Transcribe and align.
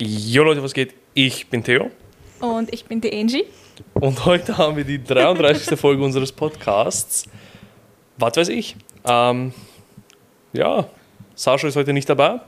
Jo 0.00 0.44
Leute, 0.44 0.62
was 0.62 0.74
geht? 0.74 0.94
Ich 1.14 1.48
bin 1.48 1.64
Theo 1.64 1.90
Und 2.40 2.72
ich 2.72 2.84
bin 2.84 3.00
die 3.00 3.12
Angie. 3.12 3.44
und 3.94 4.24
heute 4.24 4.56
haben 4.56 4.76
wir 4.76 4.84
die 4.84 5.02
33. 5.02 5.78
Folge 5.80 6.02
unseres 6.04 6.30
Podcasts. 6.32 7.24
Was 8.16 8.36
weiß 8.36 8.48
ich? 8.50 8.76
Ähm, 9.04 9.52
ja, 10.52 10.86
Sascha 11.34 11.68
ist 11.68 11.76
heute 11.76 11.92
nicht 11.92 12.08
dabei, 12.08 12.40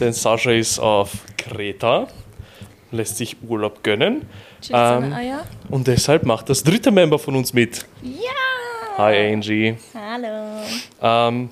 denn 0.00 0.12
Sascha 0.12 0.50
ist 0.50 0.78
auf 0.78 1.12
Kreta, 1.36 2.08
lässt 2.90 3.16
sich 3.16 3.36
Urlaub 3.46 3.82
gönnen 3.82 4.26
Ähm, 4.70 5.14
und 5.70 5.86
deshalb 5.86 6.24
macht 6.24 6.48
das 6.48 6.62
dritte 6.62 6.90
Member 6.90 7.18
von 7.18 7.36
uns 7.36 7.52
mit. 7.52 7.86
Ja! 8.02 8.98
Hi 8.98 9.32
Angie. 9.32 9.76
Hallo. 9.94 10.62
Ähm, 11.00 11.50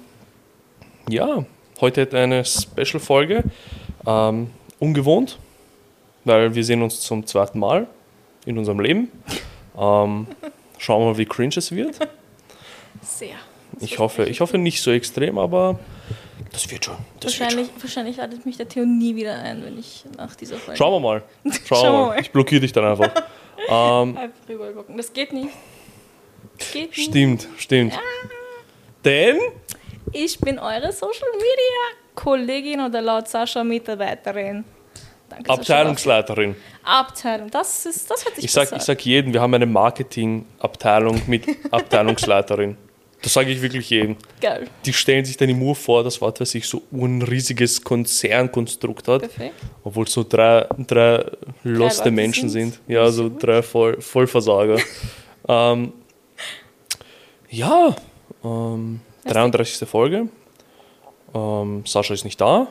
ja, 1.08 1.44
heute 1.80 2.02
hat 2.02 2.14
eine 2.14 2.44
Special-Folge. 2.44 3.44
Ähm, 4.06 4.50
ungewohnt, 4.80 5.38
weil 6.24 6.54
wir 6.54 6.64
sehen 6.64 6.82
uns 6.82 7.00
zum 7.00 7.24
zweiten 7.26 7.60
Mal 7.60 7.86
in 8.44 8.58
unserem 8.58 8.80
Leben. 8.80 9.12
Ähm, 9.78 10.26
schauen 10.78 11.02
wir 11.02 11.10
mal, 11.12 11.18
wie 11.18 11.26
cringe 11.26 11.54
es 11.56 11.70
wird. 11.70 11.96
Sehr. 13.02 13.36
Ich 13.78 13.98
hoffe, 13.98 14.24
ich 14.24 14.40
hoffe 14.40 14.58
nicht 14.58 14.82
so 14.82 14.90
extrem, 14.90 15.38
aber 15.38 15.78
das 16.52 16.68
wird 16.70 16.84
schon. 16.84 16.96
Das 17.20 17.32
wird 17.38 17.42
Wahrscheinlich, 17.42 17.70
wahrscheinlich 17.80 18.16
ladet 18.16 18.44
mich 18.44 18.56
der 18.56 18.68
Theo 18.68 18.84
nie 18.84 19.14
wieder 19.14 19.38
ein, 19.38 19.64
wenn 19.64 19.78
ich 19.78 20.04
nach 20.16 20.34
dieser 20.34 20.56
schon. 20.56 20.64
Folge. 20.64 20.78
Schauen 20.78 20.92
wir 20.94 21.00
mal. 21.00 21.22
Schauen, 21.44 21.62
Schauen 21.64 21.92
wir 21.92 22.06
mal. 22.06 22.20
Ich 22.20 22.30
blockiere 22.32 22.60
dich 22.60 22.72
dann 22.72 22.84
einfach. 22.84 23.10
ähm, 23.68 24.16
Einfach 24.16 24.48
rüber 24.48 24.72
gucken. 24.72 24.96
Das 24.96 25.12
geht 25.12 25.32
nicht. 25.32 25.50
Das 26.58 26.72
geht 26.72 26.90
nicht. 26.96 27.10
stimmt, 27.10 27.48
stimmt. 27.58 27.98
Denn 29.04 29.38
Ich 30.12 30.38
bin 30.40 30.58
eure 30.58 30.92
Social 30.92 31.28
Media 31.34 31.99
Kollegin 32.14 32.80
oder 32.80 33.00
laut 33.00 33.28
Sascha 33.28 33.64
Mitarbeiterin. 33.64 34.64
Danke, 35.28 35.44
Sascha. 35.46 35.60
Abteilungsleiterin. 35.60 36.56
Abteilung. 36.82 37.50
Das 37.50 37.86
ist, 37.86 38.10
das 38.10 38.24
hätte 38.24 38.38
ich 38.38 38.46
Ich 38.46 38.52
sag, 38.52 38.64
besser. 38.64 38.76
ich 38.76 38.82
sag 38.82 39.04
jedem, 39.06 39.32
wir 39.32 39.40
haben 39.40 39.54
eine 39.54 39.66
Marketingabteilung 39.66 41.22
mit 41.26 41.44
Abteilungsleiterin. 41.70 42.76
Das 43.22 43.34
sage 43.34 43.50
ich 43.50 43.60
wirklich 43.60 43.90
jedem. 43.90 44.16
Geil. 44.40 44.66
Die 44.86 44.92
stellen 44.94 45.24
sich 45.26 45.36
dann 45.36 45.48
immer 45.50 45.74
vor, 45.74 46.02
dass 46.02 46.20
was 46.22 46.40
weiß 46.40 46.54
ich, 46.54 46.66
so 46.66 46.82
ein 46.90 47.20
riesiges 47.20 47.82
Konzernkonstrukt 47.84 49.08
hat, 49.08 49.20
Perfekt. 49.20 49.54
obwohl 49.84 50.06
es 50.06 50.12
so 50.12 50.24
drei, 50.26 50.66
drei 50.86 51.26
loste 51.62 52.00
Leute 52.04 52.10
Menschen 52.12 52.48
sind. 52.48 52.74
sind. 52.74 52.80
Ja, 52.88 53.10
so 53.10 53.30
drei 53.30 53.60
Voll, 53.62 54.00
Vollversager. 54.00 54.78
ähm, 55.48 55.92
ja, 57.50 57.94
ähm, 58.42 59.00
33. 59.26 59.86
Folge. 59.86 60.28
Ähm, 61.34 61.84
Sascha 61.86 62.14
ist 62.14 62.24
nicht 62.24 62.40
da. 62.40 62.66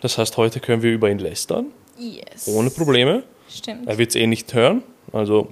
Das 0.00 0.18
heißt, 0.18 0.36
heute 0.36 0.60
können 0.60 0.82
wir 0.82 0.92
über 0.92 1.10
ihn 1.10 1.18
lästern, 1.18 1.66
Yes. 1.98 2.46
ohne 2.48 2.70
Probleme. 2.70 3.22
Stimmt. 3.48 3.88
Er 3.88 3.96
wird 3.98 4.10
es 4.10 4.16
eh 4.16 4.26
nicht 4.26 4.52
hören. 4.52 4.82
Also 5.12 5.48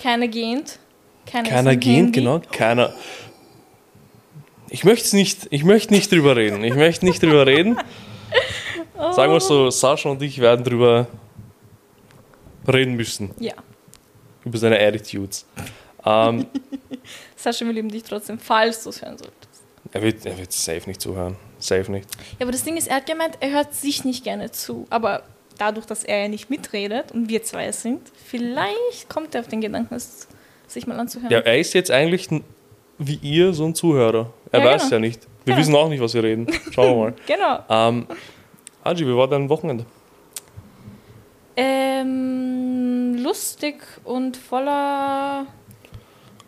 Keiner 0.00 0.28
gehend. 0.28 0.78
Keiner, 1.26 1.48
keiner 1.48 1.70
am 1.70 1.80
gehen, 1.80 1.94
Handy. 2.06 2.12
genau. 2.20 2.40
Keiner. 2.52 2.92
Ich 4.68 4.84
möchte 4.84 5.16
nicht, 5.16 5.48
ich 5.50 5.64
möchte 5.64 5.92
nicht 5.92 6.10
drüber 6.12 6.36
reden. 6.36 6.62
Ich 6.64 6.74
möchte 6.74 7.04
nicht 7.04 7.22
drüber 7.22 7.46
reden. 7.46 7.76
Sagen 9.12 9.32
wir 9.32 9.40
so, 9.40 9.70
Sascha 9.70 10.08
und 10.10 10.22
ich 10.22 10.38
werden 10.40 10.64
drüber 10.64 11.08
reden 12.68 12.94
müssen. 12.94 13.30
Ja. 13.40 13.54
Über 14.44 14.58
seine 14.58 14.78
Attitudes. 14.78 15.46
Ähm, 16.04 16.46
Sascha, 17.36 17.64
wir 17.64 17.72
lieben 17.72 17.88
dich 17.88 18.02
trotzdem, 18.04 18.38
falls 18.38 18.84
du 18.84 18.90
es 18.90 19.02
hören 19.02 19.18
solltest. 19.18 19.39
Er, 19.92 20.02
wird, 20.02 20.24
er 20.26 20.38
wird 20.38 20.52
safe 20.52 20.82
nicht 20.88 21.00
zuhören. 21.00 21.36
Safe 21.58 21.90
nicht. 21.90 22.06
Ja, 22.38 22.44
aber 22.44 22.52
das 22.52 22.64
Ding 22.64 22.76
ist, 22.76 22.88
er 22.88 22.96
hat 22.96 23.06
gemeint, 23.06 23.36
er 23.40 23.50
hört 23.50 23.74
sich 23.74 24.04
nicht 24.04 24.24
gerne 24.24 24.50
zu. 24.50 24.86
Aber 24.90 25.22
dadurch, 25.58 25.84
dass 25.86 26.04
er 26.04 26.22
ja 26.22 26.28
nicht 26.28 26.48
mitredet 26.50 27.12
und 27.12 27.28
wir 27.28 27.42
zwei 27.42 27.66
es 27.66 27.82
sind, 27.82 28.00
vielleicht 28.26 29.08
kommt 29.08 29.34
er 29.34 29.42
auf 29.42 29.48
den 29.48 29.60
Gedanken, 29.60 29.94
es 29.94 30.26
sich 30.66 30.86
mal 30.86 30.98
anzuhören. 30.98 31.30
Ja, 31.32 31.40
er 31.40 31.58
ist 31.58 31.72
jetzt 31.74 31.90
eigentlich 31.90 32.28
wie 32.98 33.16
ihr 33.22 33.52
so 33.52 33.64
ein 33.64 33.74
Zuhörer. 33.74 34.32
Er 34.52 34.60
Ja, 34.60 34.66
weiß 34.66 34.82
genau. 34.84 34.94
ja 34.94 34.98
nicht. 35.00 35.22
Wir 35.44 35.54
Genau. 35.54 35.58
wissen 35.58 35.74
auch 35.74 35.88
nicht, 35.88 36.00
was 36.00 36.14
wir 36.14 36.22
reden. 36.22 36.46
Schauen 36.70 36.90
wir 36.90 36.96
mal. 36.96 37.14
Genau. 37.26 37.58
ähm, 37.68 38.06
Angie, 38.84 39.06
wie 39.06 39.14
war 39.16 39.26
dein 39.28 39.48
Wochenende? 39.48 39.84
Ähm, 41.56 43.16
lustig 43.18 43.82
und 44.04 44.36
voller, 44.36 45.46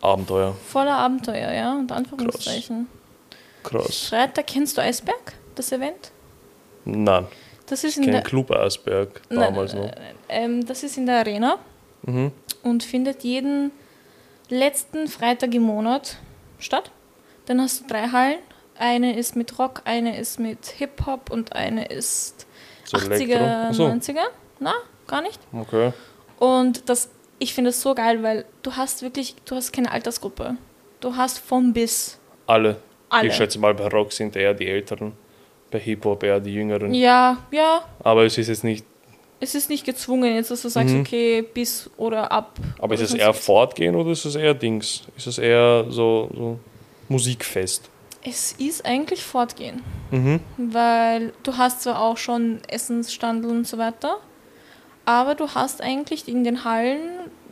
Abenteuer. 0.01 0.55
voller 0.67 0.95
Abenteuer, 0.97 1.51
ja, 1.51 1.73
unter 1.77 1.95
Anführungszeichen. 1.95 2.87
Krass. 2.87 3.02
Freitag, 4.09 4.47
kennst 4.47 4.77
du 4.77 4.81
Eisberg, 4.81 5.33
das 5.55 5.71
Event? 5.71 6.11
Nein, 6.85 7.27
Das 7.65 7.83
ist 7.83 7.97
in 7.97 8.03
kein 8.03 8.13
der, 8.13 8.21
Club 8.23 8.51
Eisberg 8.51 9.21
damals 9.29 9.73
nein, 9.73 9.81
noch. 9.83 9.91
nein. 9.95 10.15
Ähm, 10.29 10.65
das 10.65 10.83
ist 10.83 10.97
in 10.97 11.05
der 11.05 11.19
Arena 11.19 11.57
Mhm. 12.03 12.31
und 12.63 12.83
findet 12.83 13.23
jeden 13.23 13.71
letzten 14.49 15.07
Freitag 15.07 15.53
im 15.55 15.63
Monat 15.63 16.17
statt. 16.59 16.91
Dann 17.45 17.61
hast 17.61 17.81
du 17.81 17.87
drei 17.87 18.07
Hallen. 18.09 18.39
Eine 18.77 19.17
ist 19.17 19.35
mit 19.35 19.57
Rock, 19.59 19.81
eine 19.85 20.17
ist 20.17 20.39
mit 20.39 20.65
Hip-Hop 20.65 21.29
und 21.31 21.55
eine 21.55 21.85
ist 21.85 22.45
So 22.85 22.97
80er, 22.97 23.11
Elektro. 23.13 23.45
Achso, 23.45 23.85
90er. 23.87 24.25
Na, 24.59 24.73
gar 25.07 25.21
nicht. 25.21 25.39
okay. 25.53 25.93
Und 26.39 26.89
das, 26.89 27.09
ich 27.39 27.53
finde 27.53 27.69
es 27.69 27.81
so 27.81 27.93
geil, 27.95 28.23
weil 28.23 28.45
du 28.63 28.75
hast 28.75 29.01
wirklich, 29.03 29.35
du 29.45 29.55
hast 29.55 29.71
keine 29.71 29.91
Altersgruppe. 29.91 30.57
Du 30.99 31.15
hast 31.15 31.39
vom 31.39 31.71
bis 31.73 32.17
Alle. 32.47 32.77
Alle. 33.13 33.27
Ich 33.27 33.35
schätze 33.35 33.59
mal, 33.59 33.73
bei 33.73 33.87
Rock 33.87 34.11
sind 34.11 34.35
eher 34.35 34.53
die 34.53 34.67
Älteren, 34.67 35.13
bei 35.71 35.79
Hip-Hop 35.79 36.23
eher 36.23 36.39
die 36.39 36.53
Jüngeren. 36.53 36.93
Ja, 36.93 37.37
ja. 37.51 37.83
Aber 38.03 38.23
es 38.25 38.37
ist 38.37 38.47
jetzt 38.47 38.63
nicht. 38.63 38.85
Es 39.39 39.55
ist 39.55 39.69
nicht 39.69 39.85
gezwungen, 39.85 40.35
jetzt 40.35 40.51
dass 40.51 40.61
du 40.61 40.69
sagst, 40.69 40.93
Mhm. 40.93 41.01
okay, 41.01 41.41
bis 41.41 41.89
oder 41.97 42.31
ab. 42.31 42.57
Aber 42.79 42.93
ist 42.95 43.01
es 43.01 43.13
eher. 43.13 43.33
Fortgehen 43.33 43.93
oder 43.95 44.11
ist 44.11 44.23
es 44.23 44.35
eher 44.35 44.53
Dings? 44.53 45.03
Ist 45.17 45.27
es 45.27 45.37
eher 45.37 45.85
so, 45.89 46.29
so 46.33 46.59
Musikfest? 47.09 47.89
Es 48.25 48.53
ist 48.53 48.85
eigentlich 48.85 49.21
fortgehen. 49.21 49.81
Mhm. 50.11 50.39
Weil 50.57 51.33
du 51.43 51.57
hast 51.57 51.81
zwar 51.81 52.01
auch 52.01 52.15
schon 52.15 52.59
Essensstandel 52.69 53.51
und 53.51 53.67
so 53.67 53.77
weiter, 53.77 54.15
aber 55.03 55.35
du 55.35 55.49
hast 55.49 55.81
eigentlich 55.81 56.29
in 56.29 56.45
den 56.45 56.63
Hallen 56.63 57.01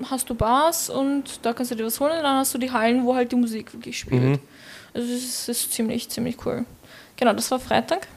hast 0.10 0.30
du 0.30 0.34
Bars 0.36 0.90
und 0.90 1.46
da 1.46 1.52
kannst 1.52 1.72
du 1.72 1.76
dir 1.76 1.86
was 1.86 2.00
holen 2.00 2.14
und 2.14 2.24
dann 2.24 2.38
hast 2.38 2.54
du 2.54 2.58
die 2.58 2.72
Hallen, 2.72 3.04
wo 3.06 3.14
halt 3.16 3.34
die 3.34 3.36
Musik 3.36 3.74
wirklich 3.74 4.00
spielt. 4.00 4.22
Mhm. 4.24 4.40
Also 4.94 5.14
es 5.14 5.48
ist, 5.50 5.72
ziemlich, 5.72 6.10
ziemlich 6.10 6.38
cool. 6.46 6.66
Genau, 7.16 7.34
das 7.34 7.50
war 7.52 7.60
Freitag. 7.60 8.08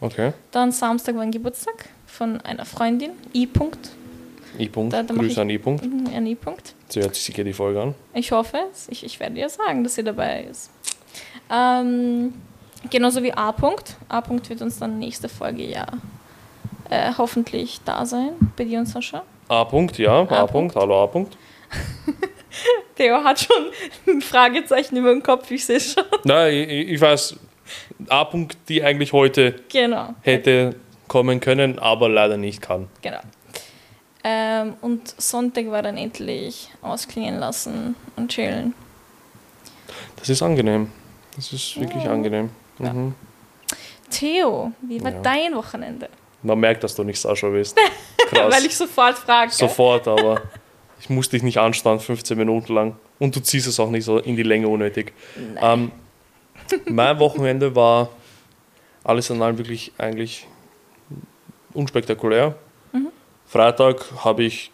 Okay. 0.00 0.32
Dann 0.50 0.72
Samstag 0.72 1.14
war 1.16 1.22
ein 1.22 1.30
Geburtstag 1.30 1.88
von 2.06 2.40
einer 2.42 2.64
Freundin, 2.64 3.12
I. 3.34 3.46
-Punkt. 3.46 3.90
I-Punkt. 4.58 4.92
Da- 4.92 5.02
da 5.02 5.14
mach 5.14 5.22
Grüße 5.22 5.40
an 5.40 5.48
I-Punkt. 5.50 5.84
Mhm, 5.84 6.08
Ein 6.14 6.26
I. 6.26 6.34
-Punkt. 6.36 6.74
Sie 6.88 7.00
hört 7.00 7.14
sich 7.14 7.24
sicher 7.24 7.42
die 7.42 7.54
Folge 7.54 7.80
an. 7.80 7.94
Ich 8.12 8.32
hoffe 8.32 8.58
es. 8.72 8.88
Ich, 8.88 9.02
ich 9.04 9.18
werde 9.18 9.38
ihr 9.38 9.48
sagen, 9.48 9.82
dass 9.82 9.94
sie 9.94 10.04
dabei 10.04 10.42
ist. 10.44 10.70
Ähm, 11.50 12.34
genauso 12.90 13.22
wie 13.22 13.32
A. 13.32 13.50
-Punkt. 13.50 13.94
A. 14.08 14.18
-Punkt 14.18 14.48
wird 14.50 14.60
uns 14.60 14.78
dann 14.78 14.98
nächste 14.98 15.28
Folge 15.30 15.64
ja 15.64 15.86
äh, 16.90 17.12
hoffentlich 17.16 17.80
da 17.86 18.04
sein, 18.04 18.32
bei 18.56 18.64
dir 18.64 18.78
und 18.80 18.86
Sascha. 18.86 19.22
A-Punkt, 19.48 19.96
ja. 19.98 20.12
A-Punkt. 20.20 20.32
A-Punkt. 20.32 20.76
Hallo 20.76 21.02
A-Punkt. 21.04 21.36
Theo 22.96 23.22
hat 23.24 23.40
schon 23.40 23.70
ein 24.06 24.20
Fragezeichen 24.20 24.96
über 24.96 25.10
dem 25.10 25.22
Kopf, 25.22 25.50
ich 25.50 25.64
sehe 25.64 25.76
es 25.76 25.94
schon. 25.94 26.04
Nein, 26.24 26.52
ich, 26.54 26.88
ich 26.90 27.00
weiß. 27.00 27.36
A-Punkt, 28.08 28.56
die 28.68 28.82
eigentlich 28.82 29.12
heute 29.12 29.54
Genau. 29.70 30.14
hätte 30.22 30.74
kommen 31.08 31.40
können, 31.40 31.78
aber 31.78 32.08
leider 32.08 32.36
nicht 32.36 32.60
kann. 32.60 32.88
Genau. 33.00 33.20
Ähm, 34.24 34.74
und 34.82 35.20
Sonntag 35.20 35.70
war 35.70 35.82
dann 35.82 35.96
endlich 35.96 36.70
ausklingen 36.82 37.38
lassen 37.38 37.96
und 38.16 38.30
chillen. 38.30 38.74
Das 40.16 40.28
ist 40.28 40.42
angenehm. 40.42 40.90
Das 41.36 41.52
ist 41.52 41.78
wirklich 41.80 42.04
Ja. 42.04 42.12
angenehm. 42.12 42.50
Ja. 42.78 42.92
Mhm. 42.92 43.14
Theo, 44.10 44.72
wie 44.82 45.02
war 45.02 45.12
Ja. 45.12 45.20
dein 45.22 45.54
Wochenende? 45.54 46.08
Man 46.42 46.58
merkt, 46.60 46.84
dass 46.84 46.94
du 46.94 47.02
nicht 47.04 47.20
Sascha 47.20 47.48
bist. 47.48 47.76
Krass. 48.28 48.52
Weil 48.54 48.66
ich 48.66 48.76
sofort 48.76 49.16
frage. 49.18 49.50
Sofort, 49.52 50.06
aber 50.08 50.42
ich 51.02 51.10
muss 51.10 51.28
dich 51.28 51.42
nicht 51.42 51.58
anstarren, 51.58 51.98
15 51.98 52.38
Minuten 52.38 52.72
lang. 52.72 52.96
Und 53.18 53.34
du 53.34 53.40
ziehst 53.40 53.66
es 53.66 53.80
auch 53.80 53.90
nicht 53.90 54.04
so 54.04 54.18
in 54.18 54.36
die 54.36 54.44
Länge 54.44 54.68
unnötig. 54.68 55.12
Ähm, 55.60 55.90
mein 56.86 57.18
Wochenende 57.18 57.74
war 57.74 58.08
alles 59.02 59.28
in 59.28 59.42
allem 59.42 59.58
wirklich 59.58 59.92
eigentlich 59.98 60.46
unspektakulär. 61.74 62.54
Mhm. 62.92 63.08
Freitag 63.46 64.12
habe 64.24 64.44
ich 64.44 64.70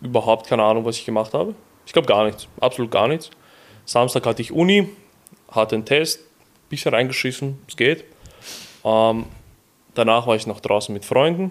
überhaupt 0.00 0.46
keine 0.46 0.62
Ahnung, 0.62 0.84
was 0.84 0.98
ich 0.98 1.04
gemacht 1.04 1.34
habe. 1.34 1.56
Ich 1.84 1.92
glaube 1.92 2.06
gar 2.06 2.24
nichts, 2.26 2.46
absolut 2.60 2.92
gar 2.92 3.08
nichts. 3.08 3.30
Samstag 3.84 4.24
hatte 4.24 4.40
ich 4.40 4.52
Uni, 4.52 4.88
hatte 5.50 5.74
einen 5.74 5.84
Test, 5.84 6.20
bisschen 6.68 6.94
reingeschissen, 6.94 7.58
es 7.66 7.76
geht. 7.76 8.04
Ähm, 8.84 9.26
danach 9.94 10.28
war 10.28 10.36
ich 10.36 10.46
noch 10.46 10.60
draußen 10.60 10.92
mit 10.92 11.04
Freunden. 11.04 11.50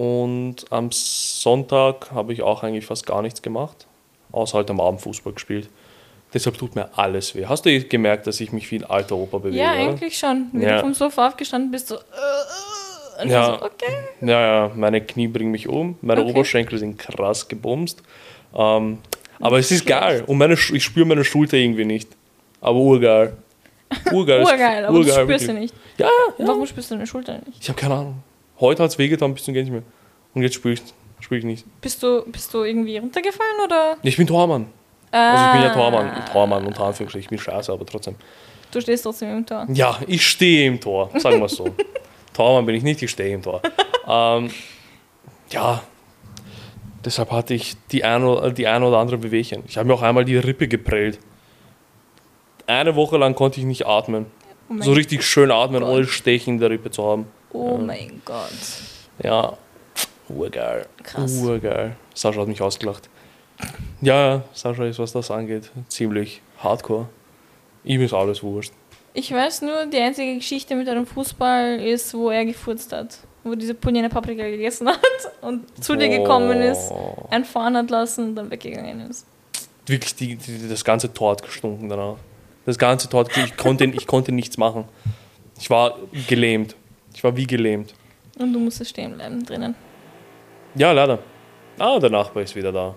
Und 0.00 0.56
am 0.70 0.88
Sonntag 0.92 2.10
habe 2.12 2.32
ich 2.32 2.40
auch 2.40 2.62
eigentlich 2.62 2.86
fast 2.86 3.04
gar 3.04 3.20
nichts 3.20 3.42
gemacht, 3.42 3.86
außer 4.32 4.56
halt 4.56 4.70
am 4.70 4.80
Abend 4.80 5.02
Fußball 5.02 5.34
gespielt. 5.34 5.68
Deshalb 6.32 6.56
tut 6.56 6.74
mir 6.74 6.88
alles 6.96 7.34
weh. 7.34 7.44
Hast 7.44 7.66
du 7.66 7.80
gemerkt, 7.84 8.26
dass 8.26 8.40
ich 8.40 8.50
mich 8.50 8.70
wie 8.70 8.76
ein 8.76 8.84
alter 8.84 9.16
Opa 9.16 9.36
bewege? 9.38 9.58
Ja, 9.62 9.72
eigentlich 9.72 10.16
schon. 10.16 10.46
Wie 10.52 10.62
Ja. 10.64 10.76
du 10.76 10.80
vom 10.82 10.94
Sofa 10.94 11.28
aufgestanden 11.28 11.70
bist, 11.70 11.88
so. 11.88 11.96
Äh, 11.96 13.22
Und 13.24 13.28
Ja. 13.28 13.44
so, 13.44 13.52
okay. 13.66 13.92
Ja, 14.22 14.40
ja, 14.40 14.70
meine 14.74 15.02
Knie 15.02 15.28
bringen 15.28 15.50
mich 15.50 15.68
um, 15.68 15.98
meine 16.00 16.22
Okay. 16.22 16.30
Oberschenkel 16.30 16.78
sind 16.78 16.98
krass 16.98 17.46
gebumst. 17.48 18.00
Ähm, 18.56 18.98
aber 19.38 19.58
es 19.58 19.70
ist 19.70 19.82
Schlecht. 19.84 20.00
geil 20.00 20.24
und 20.26 20.38
meine, 20.38 20.54
ich 20.54 20.82
spüre 20.82 21.04
meine 21.04 21.24
Schulter 21.24 21.58
irgendwie 21.58 21.84
nicht. 21.84 22.08
Aber 22.62 22.78
urgeil. 22.78 23.36
Urgeil. 24.12 24.40
ist- 24.40 24.50
Urgeil, 24.50 24.84
aber 24.86 24.96
du 24.96 25.02
spürst 25.02 25.18
wirklich. 25.28 25.40
sie 25.42 25.52
nicht. 25.52 25.74
Ja, 25.98 26.08
ja. 26.38 26.46
Warum 26.46 26.64
spürst 26.66 26.90
du 26.90 26.94
deine 26.94 27.06
Schulter 27.06 27.34
nicht? 27.44 27.58
Ich 27.60 27.68
habe 27.68 27.78
keine 27.78 27.94
Ahnung. 27.96 28.22
Heute 28.60 28.82
hat 28.82 28.90
es 28.90 28.98
wehgetan, 28.98 29.34
bis 29.34 29.44
zum 29.44 29.54
geht 29.54 29.64
nicht 29.64 29.72
mehr. 29.72 29.82
Und 30.34 30.42
jetzt 30.42 30.54
spüre 30.54 30.74
ich, 30.74 30.82
spür 31.20 31.38
ich 31.38 31.44
nicht. 31.44 31.64
Bist 31.80 32.02
du, 32.02 32.22
bist 32.26 32.52
du 32.54 32.62
irgendwie 32.62 32.98
runtergefallen 32.98 33.60
oder? 33.64 33.96
Ich 34.02 34.16
bin 34.16 34.26
Tormann. 34.26 34.66
Also 35.10 35.44
ich 35.46 35.52
bin 35.52 35.62
ja 35.62 35.70
Ah, 35.70 35.74
Tormann. 35.74 36.24
Tormann 36.32 36.66
unter 36.66 36.84
Anführungsstrichen. 36.84 37.24
Ich 37.24 37.30
bin 37.30 37.38
scheiße, 37.38 37.72
aber 37.72 37.84
trotzdem. 37.86 38.14
Du 38.70 38.80
stehst 38.80 39.02
trotzdem 39.02 39.38
im 39.38 39.46
Tor. 39.46 39.66
Ja, 39.72 39.98
ich 40.06 40.24
stehe 40.26 40.68
im 40.68 40.80
Tor, 40.80 41.10
sagen 41.18 41.38
wir 41.38 41.46
es 41.46 41.52
so. 41.56 41.68
Tormann 42.32 42.64
bin 42.66 42.76
ich 42.76 42.82
nicht, 42.84 43.02
ich 43.02 43.10
stehe 43.10 43.34
im 43.34 43.42
Tor. 43.42 43.60
ähm, 44.06 44.50
ja, 45.50 45.82
deshalb 47.04 47.32
hatte 47.32 47.54
ich 47.54 47.74
die 47.90 48.04
ein, 48.04 48.22
oder, 48.22 48.50
die 48.52 48.68
ein 48.68 48.82
oder 48.84 48.98
andere 48.98 49.18
Bewegchen. 49.18 49.64
Ich 49.66 49.76
habe 49.78 49.88
mir 49.88 49.94
auch 49.94 50.02
einmal 50.02 50.24
die 50.24 50.36
Rippe 50.36 50.68
geprellt. 50.68 51.18
Eine 52.66 52.94
Woche 52.94 53.16
lang 53.16 53.34
konnte 53.34 53.58
ich 53.58 53.66
nicht 53.66 53.86
atmen. 53.86 54.26
Oh 54.68 54.74
So 54.80 54.92
richtig 54.92 55.24
schön 55.24 55.50
atmen, 55.50 55.80
Gott. 55.80 55.90
ohne 55.90 56.06
Stechen 56.06 56.54
in 56.54 56.60
der 56.60 56.70
Rippe 56.70 56.92
zu 56.92 57.04
haben. 57.04 57.26
Oh 57.52 57.76
mein 57.78 58.22
Gott. 58.24 58.50
Ja, 59.22 59.56
urgeil. 60.28 60.86
Krass. 61.02 61.32
Urgeil. 61.42 61.96
Sascha 62.14 62.40
hat 62.40 62.48
mich 62.48 62.60
ausgelacht. 62.62 63.08
Ja, 64.00 64.42
Sascha 64.52 64.84
ist, 64.84 64.98
was 64.98 65.12
das 65.12 65.30
angeht, 65.30 65.70
ziemlich 65.88 66.40
hardcore. 66.58 67.08
Ihm 67.84 68.02
ist 68.02 68.14
alles 68.14 68.42
wurscht. 68.42 68.72
Ich 69.12 69.32
weiß 69.32 69.62
nur, 69.62 69.86
die 69.86 69.98
einzige 69.98 70.36
Geschichte 70.36 70.76
mit 70.76 70.88
einem 70.88 71.04
Fußball 71.06 71.80
ist, 71.80 72.14
wo 72.14 72.30
er 72.30 72.44
gefurzt 72.44 72.92
hat. 72.92 73.18
Wo 73.42 73.54
diese 73.54 73.74
Punjene 73.74 74.08
Paprika 74.08 74.44
gegessen 74.44 74.88
hat 74.88 75.00
und 75.40 75.82
zu 75.82 75.96
dir 75.96 76.08
gekommen 76.08 76.60
ist, 76.60 76.90
Oh. 76.90 77.26
einen 77.30 77.44
fahren 77.44 77.76
hat 77.76 77.90
lassen 77.90 78.28
und 78.28 78.34
dann 78.36 78.50
weggegangen 78.50 79.10
ist. 79.10 79.26
Wirklich, 79.86 80.14
die, 80.14 80.36
die, 80.36 80.68
das 80.68 80.84
ganze 80.84 81.12
Tor 81.12 81.32
hat 81.32 81.42
gestunken 81.42 81.88
danach. 81.88 82.16
Das 82.66 82.78
ganze 82.78 83.08
Tor, 83.08 83.26
ich 83.34 83.56
konnte, 83.56 83.84
ich 83.86 84.06
konnte 84.06 84.30
nichts 84.30 84.56
machen. 84.58 84.84
Ich 85.58 85.70
war 85.70 85.96
gelähmt. 86.28 86.76
Ich 87.20 87.24
war 87.24 87.36
wie 87.36 87.46
gelähmt. 87.46 87.92
Und 88.38 88.54
du 88.54 88.58
musstest 88.58 88.92
stehen 88.92 89.14
bleiben 89.14 89.44
drinnen. 89.44 89.74
Ja, 90.74 90.90
leider. 90.92 91.18
Ah, 91.78 91.98
der 91.98 92.08
Nachbar 92.08 92.44
ist 92.44 92.56
wieder 92.56 92.72
da. 92.72 92.94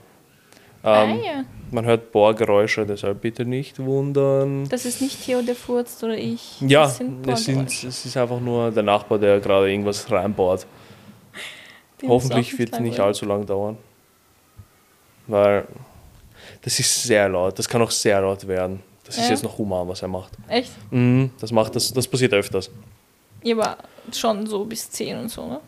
ah 0.81 1.03
Ähm, 1.03 1.19
ja. 1.21 1.43
Man 1.71 1.83
hört 1.83 2.13
Bohrgeräusche, 2.13 2.85
deshalb 2.85 3.19
bitte 3.19 3.43
nicht 3.43 3.79
wundern. 3.79 4.69
Das 4.69 4.85
ist 4.85 5.01
nicht 5.01 5.25
Theo, 5.25 5.41
der 5.41 5.55
furzt 5.55 6.01
oder 6.05 6.17
ich. 6.17 6.61
Ja, 6.61 6.83
das 6.83 6.95
sind 6.99 7.27
es, 7.27 7.43
sind, 7.43 7.67
es 7.69 8.05
ist 8.05 8.15
einfach 8.15 8.39
nur 8.39 8.71
der 8.71 8.83
Nachbar, 8.83 9.19
der 9.19 9.41
gerade 9.41 9.69
irgendwas 9.69 10.09
reinbohrt. 10.09 10.65
Die 12.01 12.07
Hoffentlich 12.07 12.57
wird 12.57 12.71
es 12.71 12.79
nicht 12.79 13.01
allzu 13.01 13.25
lang 13.25 13.45
dauern. 13.45 13.77
Weil 15.27 15.67
das 16.61 16.79
ist 16.79 17.03
sehr 17.03 17.27
laut. 17.27 17.59
Das 17.59 17.67
kann 17.67 17.81
auch 17.81 17.91
sehr 17.91 18.21
laut 18.21 18.47
werden. 18.47 18.79
Das 19.03 19.17
ist 19.17 19.25
Ja. 19.25 19.31
jetzt 19.31 19.43
noch 19.43 19.57
human, 19.57 19.85
was 19.85 20.01
er 20.01 20.07
macht. 20.07 20.31
Echt? 20.47 20.71
Mhm, 20.91 21.31
das, 21.41 21.51
macht 21.51 21.75
das, 21.75 21.91
das 21.91 22.07
passiert 22.07 22.31
öfters. 22.31 22.71
Ja, 23.43 23.55
aber 23.57 23.77
schon 24.11 24.45
so 24.47 24.65
bis 24.65 24.89
10 24.89 25.17
und 25.17 25.29
so, 25.29 25.47
ne? 25.47 25.59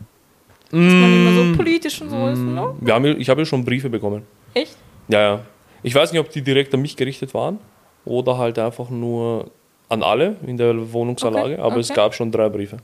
Dass 0.70 0.80
man 0.80 1.12
immer 1.12 1.30
Mm. 1.30 1.52
so 1.52 1.56
politisch 1.56 2.00
und 2.02 2.10
so 2.10 2.26
ist, 2.28 2.38
ne? 2.38 2.74
Wir 2.80 2.94
haben, 2.94 3.20
ich 3.20 3.28
habe 3.28 3.40
ja 3.42 3.44
schon 3.46 3.64
Briefe 3.64 3.88
bekommen. 3.88 4.22
Echt? 4.54 4.76
Ja, 5.08 5.20
ja. 5.20 5.40
Ich 5.82 5.94
weiß 5.94 6.10
nicht, 6.12 6.20
ob 6.20 6.30
die 6.30 6.42
direkt 6.42 6.74
an 6.74 6.82
mich 6.82 6.96
gerichtet 6.96 7.32
waren 7.34 7.58
oder 8.04 8.36
halt 8.38 8.58
einfach 8.58 8.90
nur 8.90 9.50
an 9.88 10.02
alle 10.02 10.36
in 10.44 10.56
der 10.56 10.92
Wohnungsanlage, 10.92 11.54
Okay, 11.54 11.62
aber 11.62 11.76
es 11.76 11.90
okay. 11.90 11.96
gab 12.00 12.14
schon 12.14 12.32
drei 12.32 12.48
Briefe. 12.48 12.78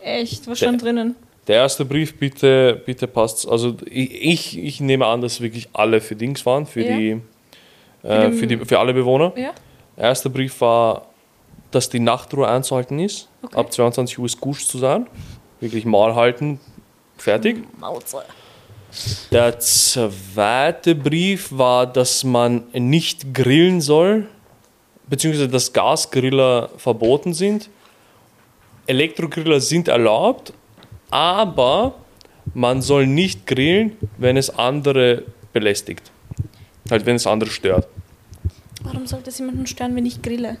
Echt? 0.00 0.46
Was 0.46 0.58
stand 0.58 0.82
drinnen? 0.82 1.16
Der 1.46 1.56
erste 1.56 1.84
Brief, 1.84 2.18
bitte, 2.18 2.82
bitte 2.84 3.06
passt. 3.06 3.48
Also 3.48 3.76
ich, 3.86 4.58
ich, 4.58 4.80
nehme 4.80 5.06
an, 5.06 5.20
dass 5.22 5.40
wirklich 5.40 5.68
alle 5.72 6.00
für 6.00 6.16
Dings 6.16 6.44
waren, 6.44 6.66
für, 6.66 6.82
Ja. 6.82 6.96
die, 6.96 7.20
äh, 8.02 8.30
für, 8.32 8.46
die, 8.46 8.58
für 8.58 8.78
alle 8.78 8.92
Bewohner. 8.92 9.32
Ja? 9.36 9.52
Der 9.96 10.04
erste 10.04 10.28
Brief 10.28 10.60
war, 10.60 11.06
dass 11.70 11.88
die 11.88 12.00
Nachtruhe 12.00 12.46
einzuhalten 12.48 12.98
ist. 12.98 13.28
Okay. 13.44 13.56
Ab 13.56 13.72
22 13.72 14.18
Uhr 14.18 14.26
ist 14.26 14.40
Gusch 14.40 14.66
zu 14.66 14.78
sein. 14.78 15.06
Wirklich 15.60 15.84
mal 15.84 16.14
halten, 16.14 16.60
fertig. 17.16 17.64
Mauze. 17.78 18.22
Der 19.32 19.58
zweite 19.58 20.94
Brief 20.94 21.48
war, 21.50 21.86
dass 21.86 22.22
man 22.22 22.64
nicht 22.72 23.34
grillen 23.34 23.80
soll, 23.80 24.28
beziehungsweise 25.08 25.48
dass 25.48 25.72
Gasgriller 25.72 26.70
verboten 26.76 27.34
sind. 27.34 27.70
Elektrogriller 28.86 29.60
sind 29.60 29.88
erlaubt, 29.88 30.52
aber 31.10 31.94
man 32.52 32.82
soll 32.82 33.06
nicht 33.06 33.46
grillen, 33.46 33.96
wenn 34.18 34.36
es 34.36 34.50
andere 34.50 35.24
belästigt. 35.52 36.12
Halt, 36.90 37.06
wenn 37.06 37.16
es 37.16 37.26
andere 37.26 37.50
stört. 37.50 37.88
Warum 38.82 39.06
sollte 39.06 39.30
es 39.30 39.38
jemanden 39.38 39.66
stören, 39.66 39.96
wenn 39.96 40.06
ich 40.06 40.20
grille? 40.20 40.58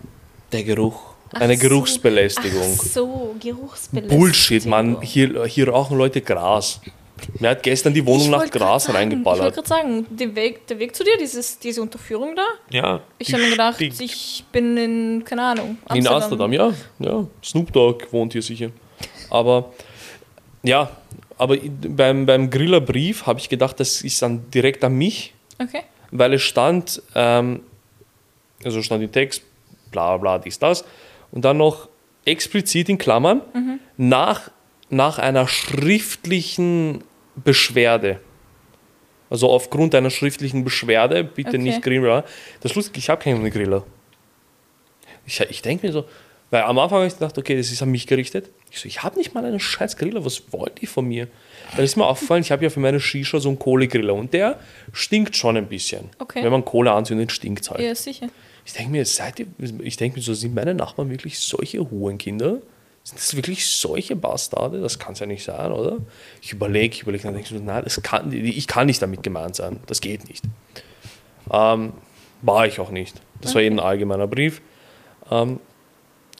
Der 0.52 0.64
Geruch. 0.64 1.13
Ach 1.34 1.40
Eine 1.40 1.56
so. 1.56 1.68
Geruchsbelästigung. 1.68 2.76
Ach 2.78 2.82
so, 2.84 3.34
Geruchsbelästigung. 3.40 4.18
Bullshit, 4.18 4.66
Mann. 4.66 5.00
Hier, 5.02 5.44
hier 5.46 5.68
rauchen 5.68 5.98
Leute 5.98 6.20
Gras. 6.20 6.80
Mir 7.38 7.50
hat 7.50 7.62
gestern 7.62 7.94
die 7.94 8.04
Wohnung 8.04 8.22
Ich 8.22 8.28
nach 8.30 8.50
Gras 8.50 8.84
sagen, 8.84 8.96
Ich 8.96 9.00
reingeballert. 9.00 9.42
wollte 9.44 9.54
gerade 9.56 9.68
sagen, 9.68 10.06
der 10.10 10.34
Weg, 10.34 10.66
der 10.66 10.78
Weg 10.78 10.94
zu 10.94 11.04
dir, 11.04 11.16
dieses, 11.18 11.58
diese 11.58 11.80
Unterführung 11.80 12.34
da, 12.36 12.44
Ja. 12.70 13.00
ich 13.18 13.32
habe 13.32 13.42
mir 13.44 13.50
gedacht, 13.50 13.76
stinkt. 13.76 14.00
ich 14.00 14.44
bin 14.52 14.76
in, 14.76 15.24
keine 15.24 15.42
Ahnung, 15.42 15.78
In 15.94 16.06
Amsterdam, 16.06 16.52
ja. 16.52 16.72
ja. 16.98 17.26
Snoop 17.42 17.72
Dogg 17.72 18.06
wohnt 18.10 18.32
hier 18.32 18.42
sicher. 18.42 18.70
Aber 19.30 19.72
ja, 20.62 20.90
aber 21.38 21.56
beim, 21.56 22.26
beim 22.26 22.50
Grillerbrief 22.50 23.26
habe 23.26 23.38
ich 23.38 23.48
gedacht, 23.48 23.78
das 23.80 24.02
ist 24.02 24.20
dann 24.20 24.50
direkt 24.50 24.82
an 24.84 24.94
mich, 24.94 25.32
Okay. 25.62 25.82
weil 26.10 26.34
es 26.34 26.42
stand, 26.42 27.00
ähm, 27.14 27.60
also 28.64 28.82
stand 28.82 29.02
im 29.04 29.12
Text, 29.12 29.42
bla 29.92 30.16
bla, 30.16 30.38
dies, 30.38 30.58
das. 30.58 30.84
Und 31.34 31.44
dann 31.44 31.56
noch 31.56 31.88
explizit 32.24 32.88
in 32.88 32.96
Klammern, 32.96 33.42
nach, 33.96 34.50
nach 34.88 35.18
einer 35.18 35.48
schriftlichen 35.48 37.02
Beschwerde. 37.34 38.20
Also 39.30 39.50
aufgrund 39.50 39.96
einer 39.96 40.10
schriftlichen 40.10 40.62
Beschwerde, 40.62 41.24
bitte 41.24 41.50
Okay. 41.50 41.58
nicht 41.58 41.82
grillen. 41.82 42.02
bla. 42.02 42.20
Das 42.60 42.70
ist 42.72 42.76
lustig, 42.76 42.98
ich 42.98 43.08
habe 43.10 43.20
keinen 43.22 43.50
Griller. 43.50 43.84
Ich, 45.26 45.40
ich 45.40 45.60
denke 45.60 45.86
mir 45.86 45.92
so, 45.92 46.04
weil 46.50 46.62
am 46.62 46.78
Anfang 46.78 46.98
habe 46.98 47.06
ich 47.08 47.14
gedacht, 47.14 47.36
okay, 47.36 47.56
das 47.56 47.72
ist 47.72 47.82
an 47.82 47.90
mich 47.90 48.06
gerichtet. 48.06 48.50
Ich 48.70 48.78
so, 48.78 48.86
ich 48.86 49.02
habe 49.02 49.18
nicht 49.18 49.34
mal 49.34 49.44
einen 49.44 49.58
scheiß 49.58 49.96
Griller, 49.96 50.24
was 50.24 50.52
wollt 50.52 50.80
ihr 50.82 50.88
von 50.88 51.06
mir? 51.06 51.26
Dann 51.74 51.84
ist 51.84 51.96
mir 51.96 52.06
aufgefallen, 52.06 52.42
ich 52.42 52.52
habe 52.52 52.62
ja 52.62 52.70
für 52.70 52.78
meine 52.80 53.00
Shisha 53.00 53.40
so 53.40 53.48
einen 53.48 53.58
Kohlegriller 53.58 54.14
und 54.14 54.32
der 54.32 54.60
stinkt 54.92 55.36
schon 55.36 55.56
ein 55.56 55.66
bisschen. 55.66 56.10
Okay. 56.20 56.44
Wenn 56.44 56.52
man 56.52 56.64
Kohle 56.64 56.92
anzündet, 56.92 57.32
stinkt 57.32 57.62
es 57.64 57.70
halt. 57.70 57.80
Ja, 57.80 57.94
sicher. 57.94 58.28
Ich 58.64 58.72
denke 58.72 58.92
mir, 58.92 59.04
seid 59.04 59.40
ihr, 59.40 59.46
ich 59.82 59.96
denke 59.96 60.18
mir 60.18 60.22
so, 60.22 60.34
sind 60.34 60.54
meine 60.54 60.74
Nachbarn 60.74 61.10
wirklich 61.10 61.38
solche 61.38 61.78
Hurenkinder? 61.78 62.60
Sind 63.02 63.18
das 63.18 63.36
wirklich 63.36 63.66
solche 63.66 64.16
Bastarde? 64.16 64.80
Das 64.80 64.98
kann 64.98 65.12
es 65.12 65.18
ja 65.18 65.26
nicht 65.26 65.44
sein, 65.44 65.70
oder? 65.72 65.98
Ich 66.40 66.52
überlege, 66.52 66.94
ich 66.94 67.02
überlege, 67.02 67.24
dann 67.24 67.34
denke 67.34 67.50
ich 67.50 67.58
so, 67.58 67.62
nein, 67.62 67.84
das 67.84 68.02
kann, 68.02 68.32
ich 68.32 68.66
kann 68.66 68.86
nicht 68.86 69.02
damit 69.02 69.22
gemeint 69.22 69.56
sein. 69.56 69.80
Das 69.86 70.00
geht 70.00 70.26
nicht. 70.28 70.44
Ähm, 71.50 71.92
war 72.40 72.66
ich 72.66 72.80
auch 72.80 72.90
nicht. 72.90 73.20
Das 73.42 73.54
war 73.54 73.60
eben 73.60 73.78
ein 73.78 73.84
allgemeiner 73.84 74.26
Brief. 74.26 74.62
Ähm, 75.30 75.60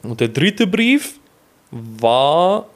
und 0.02 0.20
der 0.20 0.28
dritte 0.28 0.66
Brief 0.66 1.20
war, 1.70 2.66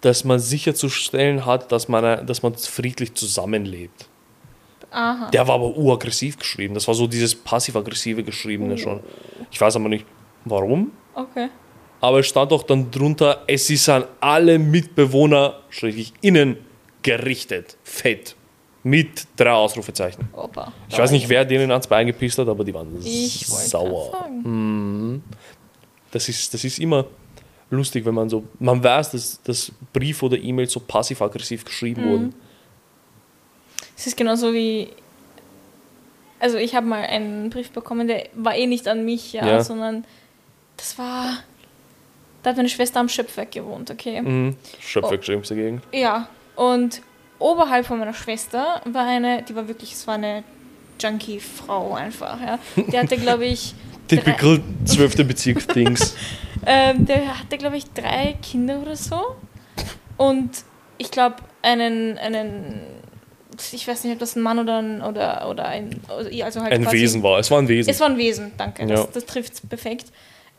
dass 0.00 0.24
man 0.24 0.40
sicherzustellen 0.40 1.46
hat, 1.46 1.70
dass 1.70 1.88
man, 1.88 2.26
dass 2.26 2.42
man 2.42 2.54
friedlich 2.56 3.14
zusammenlebt. 3.14 4.08
Aha. 4.92 5.30
Der 5.30 5.46
war 5.48 5.54
aber 5.56 5.76
uraggressiv 5.76 6.38
geschrieben. 6.38 6.74
Das 6.74 6.86
war 6.86 6.94
so 6.94 7.06
dieses 7.06 7.34
passiv-aggressive 7.34 8.22
Geschriebene 8.22 8.76
schon. 8.78 9.00
Ich 9.50 9.60
weiß 9.60 9.76
aber 9.76 9.88
nicht 9.88 10.04
warum. 10.44 10.92
Okay. 11.14 11.48
Aber 12.00 12.18
es 12.20 12.26
stand 12.26 12.52
auch 12.52 12.64
dann 12.64 12.90
drunter, 12.90 13.44
es 13.46 13.70
ist 13.70 13.88
an 13.88 14.04
alle 14.20 14.58
Mitbewohner, 14.58 15.60
schrägstrich 15.70 16.12
innen, 16.20 16.56
gerichtet. 17.02 17.76
Fett. 17.84 18.34
Mit 18.84 19.28
drei 19.36 19.52
Ausrufezeichen. 19.52 20.28
Opa. 20.32 20.72
Ich 20.88 20.98
weiß 20.98 21.12
nicht, 21.12 21.28
wer 21.28 21.44
denen 21.44 21.70
ans 21.70 21.86
Bein 21.86 22.08
gepisst 22.08 22.36
hat, 22.38 22.48
aber 22.48 22.64
die 22.64 22.74
waren 22.74 22.88
Ich 23.04 23.46
sauer. 23.46 24.10
sagen. 24.10 25.22
Das 26.10 26.28
ist, 26.28 26.52
das 26.52 26.64
ist 26.64 26.80
immer 26.80 27.04
lustig, 27.70 28.04
wenn 28.04 28.14
man 28.14 28.28
so, 28.28 28.42
man 28.58 28.82
weiß, 28.82 29.12
dass, 29.12 29.40
dass 29.42 29.70
Brief 29.92 30.22
oder 30.24 30.36
E-Mail 30.36 30.68
so 30.68 30.80
passiv-aggressiv 30.80 31.64
geschrieben 31.64 32.04
Mhm. 32.04 32.10
wurden. 32.10 32.34
Es 34.02 34.08
ist 34.08 34.16
genauso 34.16 34.52
wie. 34.52 34.88
Also, 36.40 36.58
ich 36.58 36.74
habe 36.74 36.86
mal 36.86 37.04
einen 37.04 37.50
Brief 37.50 37.70
bekommen, 37.70 38.08
der 38.08 38.24
war 38.34 38.56
eh 38.56 38.66
nicht 38.66 38.88
an 38.88 39.04
mich, 39.04 39.32
ja, 39.32 39.46
Ja. 39.46 39.62
sondern 39.62 40.04
das 40.76 40.98
war. 40.98 41.36
Da 42.42 42.50
hat 42.50 42.56
meine 42.56 42.68
Schwester 42.68 42.98
am 42.98 43.08
Schöpfwerk 43.08 43.52
gewohnt, 43.52 43.92
okay? 43.92 44.20
Mhm. 44.20 44.56
Schöpfer 44.80 45.16
geschrieben 45.18 45.42
dagegen. 45.48 45.82
Ja, 45.92 46.26
und 46.56 47.00
oberhalb 47.38 47.86
von 47.86 48.00
meiner 48.00 48.12
Schwester 48.14 48.80
war 48.86 49.06
eine, 49.06 49.42
die 49.44 49.54
war 49.54 49.68
wirklich, 49.68 49.92
es 49.92 50.04
war 50.08 50.14
eine 50.14 50.42
Junkie-Frau 51.00 51.94
einfach, 51.94 52.40
ja. 52.40 52.58
Die 52.74 52.98
hatte, 52.98 53.16
glaube 53.18 53.44
ich, 53.54 53.72
Typical 54.08 54.60
12. 54.84 55.14
Bezirk-Dings. 55.28 56.16
ähm, 56.66 57.06
der 57.06 57.38
hatte, 57.38 57.56
glaube 57.56 57.76
ich, 57.76 57.84
drei 57.92 58.36
Kinder 58.42 58.80
oder 58.80 58.96
so. 58.96 59.36
Und 60.16 60.50
ich 60.98 61.12
glaube, 61.12 61.36
einen, 61.62 62.18
einen, 62.18 62.80
ich 63.72 63.86
weiß 63.86 64.04
nicht, 64.04 64.12
ob 64.12 64.18
das 64.18 64.36
ein 64.36 64.42
Mann 64.42 64.58
oder 64.58 64.78
ein, 64.78 65.02
oder, 65.02 65.48
oder 65.48 65.66
ein, 65.66 66.00
also 66.08 66.60
halt 66.60 66.72
Ein 66.72 66.84
quasi- 66.84 66.96
Wesen 66.96 67.22
war. 67.22 67.38
Es 67.38 67.50
war 67.50 67.58
ein 67.58 67.68
Wesen. 67.68 67.90
Es 67.90 68.00
war 68.00 68.08
ein 68.08 68.16
Wesen, 68.16 68.52
danke. 68.56 68.82
Ja. 68.82 68.88
Das, 68.88 69.10
das 69.10 69.26
trifft 69.26 69.54
es 69.54 69.60
perfekt. 69.60 70.06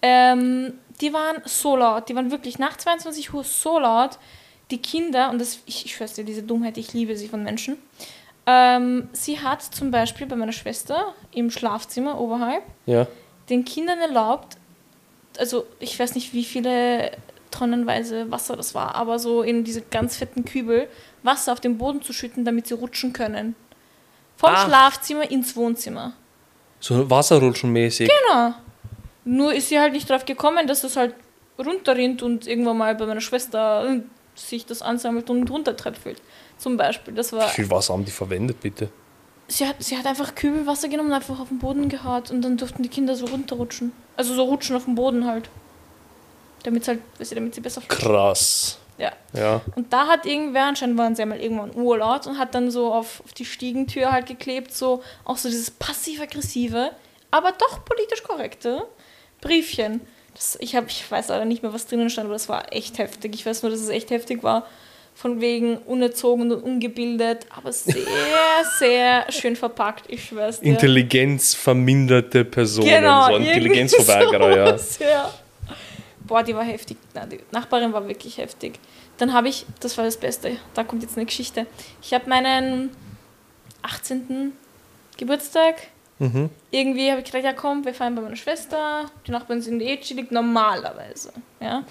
Ähm, 0.02 0.74
die 1.02 1.14
waren 1.14 1.42
so 1.46 1.76
laut, 1.76 2.10
die 2.10 2.16
waren 2.16 2.32
wirklich 2.32 2.60
nach 2.60 2.78
22 2.78 3.34
Uhr 3.34 3.44
so 3.44 3.80
laut. 3.80 4.20
Die 4.72 4.82
Kinder, 4.82 5.30
und 5.30 5.40
das, 5.40 5.60
ich, 5.66 5.86
ich 5.86 5.96
schwör's 5.96 6.14
dir, 6.14 6.24
diese 6.24 6.44
Dummheit, 6.44 6.78
ich 6.78 6.94
liebe 6.94 7.16
sie 7.16 7.28
von 7.28 7.44
Menschen. 7.44 7.78
Ähm, 8.46 9.10
sie 9.14 9.40
hat 9.40 9.62
zum 9.62 9.92
Beispiel 9.92 10.28
bei 10.28 10.36
meiner 10.36 10.52
Schwester 10.52 11.14
im 11.34 11.50
Schlafzimmer 11.50 12.20
oberhalb 12.20 12.64
ja. 12.86 13.08
den 13.50 13.64
Kindern 13.64 14.00
erlaubt, 14.00 14.58
also 15.38 15.66
ich 15.80 15.98
weiß 15.98 16.16
nicht, 16.16 16.34
wie 16.34 16.44
viele 16.44 17.12
tonnenweise 17.52 18.30
Wasser 18.32 18.58
das 18.58 18.76
war, 18.76 18.96
aber 18.96 19.20
so 19.20 19.42
in 19.44 19.64
diese 19.64 19.82
ganz 19.82 20.18
fetten 20.18 20.44
Kübel 20.44 20.88
Wasser 21.24 21.53
auf 21.53 21.60
den 21.60 21.77
Boden 21.77 22.01
zu 22.01 22.13
schütten, 22.13 22.46
damit 22.46 22.68
sie 22.68 22.74
rutschen 22.74 23.13
können. 23.13 23.56
Vom 24.38 24.51
Ach. 24.53 24.68
Schlafzimmer 24.68 25.30
ins 25.30 25.56
Wohnzimmer. 25.56 26.13
So 26.80 27.10
Wasserrutschenmäßig. 27.10 28.10
Genau. 28.10 28.53
Nur 29.25 29.53
ist 29.53 29.70
sie 29.70 29.80
halt 29.80 29.94
nicht 29.94 30.10
drauf 30.10 30.25
gekommen, 30.25 30.68
dass 30.68 30.84
es 30.84 30.98
halt 30.98 31.15
runterrinnt 31.58 32.22
und 32.24 32.46
irgendwann 32.46 32.77
mal 32.77 32.96
bei 32.96 33.06
meiner 33.06 33.22
Schwester 33.22 33.89
äh, 33.89 34.01
sich 34.36 34.65
das 34.65 34.82
ansammelt 34.82 35.30
und 35.30 35.50
runtertröpfelt. 35.50 36.22
Zum 36.58 36.77
Beispiel. 36.77 37.13
Das 37.13 37.32
war. 37.32 37.48
Wie 37.48 37.53
viel 37.53 37.70
Wasser 37.72 37.94
haben 37.94 38.06
die 38.06 38.12
verwendet, 38.12 38.60
bitte? 38.60 38.89
Sie 39.48 39.68
hat, 39.68 39.75
sie 39.80 39.98
hat 39.98 40.06
einfach 40.06 40.36
Kübelwasser 40.36 40.88
genommen 40.88 41.10
und 41.10 41.15
einfach 41.15 41.39
auf 41.39 41.50
den 41.50 41.60
Boden 41.60 41.89
gehaut 41.89 42.32
und 42.32 42.42
dann 42.42 42.58
durften 42.58 42.82
die 42.82 42.89
Kinder 42.89 43.15
so 43.15 43.25
runterrutschen. 43.25 43.92
Also 44.15 44.34
so 44.34 44.44
rutschen 44.44 44.75
auf 44.75 44.86
dem 44.86 44.96
Boden 44.96 45.25
halt. 45.25 45.50
Damit 46.63 46.88
halt, 46.88 47.00
weißt 47.20 47.32
du, 47.32 47.36
damit 47.36 47.56
sie 47.56 47.62
besser 47.62 47.82
Krass. 47.88 48.80
Ja. 48.98 49.12
Ja. 49.34 49.62
Und 49.76 49.92
da 49.92 50.08
hat 50.08 50.26
irgendwer, 50.26 50.66
anscheinend 50.66 50.98
waren 50.98 51.16
sie 51.16 51.24
einmal 51.24 51.40
irgendwann 51.40 51.76
urlaut 51.76 52.28
und 52.28 52.38
hat 52.38 52.54
dann 52.56 52.72
so 52.72 52.94
auf, 52.94 53.22
auf 53.24 53.34
die 53.34 53.46
Stiegentür 53.46 54.12
halt 54.12 54.28
geklebt, 54.28 54.74
so 54.74 55.02
auch 55.26 55.38
so 55.38 55.50
dieses 55.50 55.72
passiv-aggressive, 55.72 56.92
aber 57.32 57.52
doch 57.52 57.84
politisch 57.86 58.24
korrekte 58.24 58.86
Briefchen. 59.42 60.02
Das, 60.36 60.58
ich, 60.60 60.76
hab, 60.76 60.88
ich 60.88 61.10
weiß 61.10 61.30
leider 61.30 61.46
nicht 61.46 61.64
mehr, 61.64 61.74
was 61.74 61.88
drinnen 61.88 62.10
stand, 62.10 62.26
aber 62.26 62.36
das 62.36 62.50
war 62.50 62.74
echt 62.74 62.98
heftig. 62.98 63.36
Ich 63.36 63.46
weiß 63.46 63.64
nur, 63.64 63.72
dass 63.72 63.82
es 63.82 63.90
echt 63.90 64.10
heftig 64.12 64.44
war. 64.44 64.68
Von 65.16 65.42
wegen 65.42 65.78
unerzogen 65.78 66.52
und 66.52 66.64
ungebildet, 66.64 67.46
aber 67.56 67.72
sehr, 67.72 67.96
sehr 68.80 69.32
schön 69.32 69.56
verpackt, 69.56 70.06
ich 70.08 70.26
schwör's 70.26 70.60
dir. 70.60 70.70
Intelligenzverminderte 70.70 72.46
Personen. 72.46 72.90
Genau, 72.90 73.28
so 73.28 73.36
Intelligenzverweigerer, 73.36 74.58
ja. 74.58 74.78
ja. 75.08 75.34
Boah, 76.25 76.44
die 76.44 76.56
war 76.56 76.63
heftig. 76.63 76.98
Die 77.32 77.39
Nachbarin 77.51 77.94
war 77.94 78.08
wirklich 78.08 78.38
heftig. 78.38 78.80
Dann 79.18 79.34
habe 79.34 79.50
ich, 79.50 79.65
das 79.80 79.98
war 79.98 80.06
das 80.06 80.18
Beste, 80.18 80.58
da 80.74 80.84
kommt 80.84 81.03
jetzt 81.03 81.18
eine 81.18 81.25
Geschichte. 81.25 81.68
Ich 82.01 82.13
habe 82.13 82.30
meinen 82.30 82.92
18. 83.82 84.53
Geburtstag. 85.18 85.75
Mhm. 86.20 86.50
Irgendwie 86.72 87.12
habe 87.12 87.22
ich 87.22 87.25
gedacht, 87.25 87.44
ja 87.44 87.53
komm, 87.53 87.84
wir 87.86 87.94
feiern 87.94 88.15
bei 88.15 88.22
meiner 88.22 88.36
Schwester. 88.36 89.06
Die 89.27 89.32
Nachbarn 89.32 89.62
sind 89.62 89.82
eh 89.82 89.98
chillig, 89.98 90.32
normalerweise. 90.32 91.34
Ja. 91.60 91.84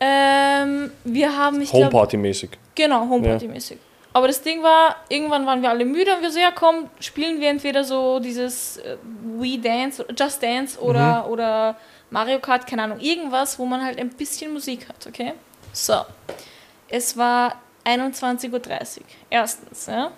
Ähm, 0.00 0.90
wir 1.04 1.36
haben, 1.36 1.60
ich 1.60 1.70
Homeparty-mäßig. 1.72 2.50
Genau, 2.74 3.06
Homeparty-mäßig. 3.06 3.76
Aber 4.12 4.26
das 4.26 4.42
Ding 4.42 4.62
war, 4.62 4.96
irgendwann 5.08 5.46
waren 5.46 5.62
wir 5.62 5.70
alle 5.70 5.84
müde 5.84 6.14
und 6.16 6.22
wir 6.22 6.30
so, 6.30 6.40
ja 6.40 6.50
komm, 6.52 6.88
spielen 6.98 7.40
wir 7.40 7.48
entweder 7.48 7.84
so 7.84 8.18
dieses 8.18 8.78
äh, 8.78 8.96
We 9.38 9.58
Dance, 9.58 10.04
Just 10.18 10.42
Dance 10.42 10.80
oder, 10.80 11.28
oder 11.30 11.76
Mario 12.10 12.38
Kart, 12.40 12.66
keine 12.66 12.82
Ahnung, 12.84 13.00
irgendwas, 13.00 13.58
wo 13.58 13.66
man 13.66 13.82
halt 13.84 13.98
ein 13.98 14.10
bisschen 14.10 14.52
Musik 14.52 14.88
hat, 14.88 15.06
okay? 15.06 15.32
So, 15.72 15.94
es 16.88 17.16
war 17.16 17.60
21.30 17.84 18.52
Uhr, 18.52 19.04
erstens, 19.30 19.86
ja. 19.86 20.10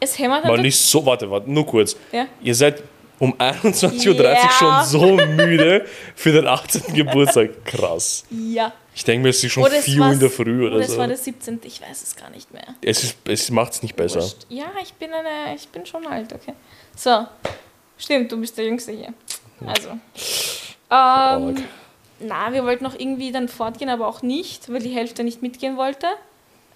Es 0.00 0.18
hämmert 0.18 0.44
an 0.44 0.50
War 0.50 0.58
nicht 0.58 0.78
so, 0.78 1.04
warte, 1.04 1.30
warte, 1.30 1.50
nur 1.50 1.66
kurz. 1.66 1.96
Ja. 2.12 2.26
Ihr 2.40 2.54
seid 2.54 2.82
um 3.18 3.34
21.30 3.34 4.08
Uhr 4.16 4.22
Ja. 4.24 4.50
schon 4.50 4.84
so 4.84 5.16
müde 5.16 5.84
für 6.14 6.30
den 6.30 6.46
18. 6.46 6.94
Geburtstag. 6.94 7.64
Krass. 7.64 8.24
Ja. 8.30 8.72
Ich 8.94 9.04
denke 9.04 9.24
mir, 9.24 9.30
es 9.30 9.42
ist 9.42 9.52
schon 9.52 9.64
Oder 9.64 9.78
es 9.78 9.84
4 9.84 10.00
Uhr 10.00 10.12
in 10.12 10.20
der 10.20 10.30
Früh 10.30 10.66
oder 10.66 10.76
Oder 10.76 10.84
es 10.84 10.92
so. 10.92 10.98
war 10.98 11.08
der 11.08 11.16
17., 11.16 11.60
ich 11.64 11.80
weiß 11.80 12.02
es 12.02 12.14
gar 12.14 12.30
nicht 12.30 12.52
mehr. 12.52 12.66
Es, 12.80 13.02
ist, 13.02 13.16
es 13.26 13.50
macht 13.50 13.72
es 13.72 13.82
nicht 13.82 13.96
besser. 13.96 14.20
Wurscht. 14.20 14.46
Ja, 14.48 14.66
ich 14.80 14.92
bin 14.94 15.12
eine, 15.12 15.54
ich 15.56 15.68
bin 15.68 15.84
schon 15.84 16.06
alt, 16.06 16.32
okay. 16.32 16.54
So, 16.96 17.26
stimmt, 17.96 18.30
du 18.30 18.36
bist 18.40 18.56
der 18.56 18.66
Jüngste 18.66 18.92
hier. 18.92 19.12
Also. 19.66 19.98
Ähm, 20.90 21.56
na, 22.20 22.52
wir 22.52 22.64
wollten 22.64 22.84
noch 22.84 22.98
irgendwie 22.98 23.32
dann 23.32 23.48
fortgehen, 23.48 23.90
aber 23.90 24.06
auch 24.06 24.22
nicht, 24.22 24.72
weil 24.72 24.80
die 24.80 24.90
Hälfte 24.90 25.24
nicht 25.24 25.42
mitgehen 25.42 25.76
wollte. 25.76 26.06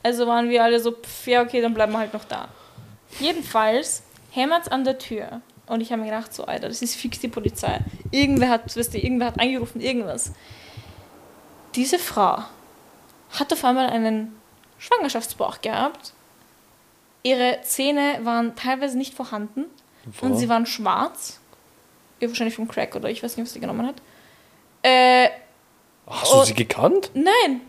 Also 0.03 0.27
waren 0.27 0.49
wir 0.51 0.63
alle 0.63 0.81
so, 0.81 0.93
pff, 0.93 1.27
ja, 1.27 1.43
okay, 1.43 1.61
dann 1.61 1.75
bleiben 1.75 1.93
wir 1.93 1.99
halt 1.99 2.13
noch 2.13 2.25
da. 2.25 2.49
Jedenfalls 3.21 4.03
hämmert's 4.31 4.69
an 4.69 4.85
der 4.85 4.99
Tür. 4.99 5.41
Und 5.67 5.81
ich 5.81 5.93
habe 5.93 6.03
mir 6.03 6.11
gedacht, 6.11 6.35
so, 6.35 6.45
Alter, 6.45 6.69
das 6.69 6.83
ist 6.83 6.97
fix 6.97 7.21
die 7.21 7.29
Polizei. 7.29 7.81
Irgendwer 8.11 8.49
hat, 8.49 8.77
weißt 8.77 8.95
du, 8.95 8.99
irgendwer 8.99 9.29
hat 9.29 9.41
angerufen, 9.41 9.81
irgendwas. 9.81 10.33
Diese 11.75 11.99
Frau 11.99 12.43
hat 13.31 13.53
auf 13.53 13.65
einmal 13.65 13.89
einen 13.89 14.35
Schwangerschaftsbauch 14.79 15.61
gehabt. 15.61 16.13
Ihre 17.23 17.61
Zähne 17.63 18.19
waren 18.23 18.57
teilweise 18.57 18.99
nicht 18.99 19.15
vorhanden 19.15 19.67
und 20.21 20.33
Was? 20.33 20.39
sie 20.41 20.49
waren 20.49 20.67
schwarz. 20.67 21.41
Wahrscheinlich 22.29 22.55
vom 22.57 22.69
Crack 22.69 22.95
oder 22.97 23.09
ich 23.11 23.23
weiß 23.23 23.37
nicht, 23.37 23.47
was 23.47 23.53
sie 23.53 23.61
genommen 23.61 23.87
hat. 23.87 23.97
Äh, 24.83 25.29
Hast 26.07 26.33
du 26.33 26.43
sie 26.45 26.55
gekannt? 26.55 27.11
nein. 27.15 27.61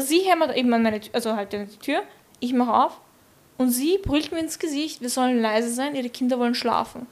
Sie 0.00 0.20
hämmert 0.20 0.56
eben 0.56 0.72
an 0.72 0.82
meine 0.82 1.00
Tür, 1.00 1.12
also 1.14 1.34
halt 1.34 1.52
an 1.54 1.66
die 1.68 1.76
Tür. 1.78 2.02
Ich 2.38 2.52
mache 2.52 2.72
auf 2.86 3.00
und 3.56 3.70
sie 3.70 3.98
brüllt 3.98 4.30
mir 4.30 4.38
ins 4.38 4.58
Gesicht, 4.60 5.00
wir 5.00 5.08
sollen 5.10 5.40
leise 5.40 5.70
sein, 5.72 5.96
ihre 5.96 6.08
Kinder 6.08 6.38
wollen 6.38 6.54
schlafen. 6.54 7.06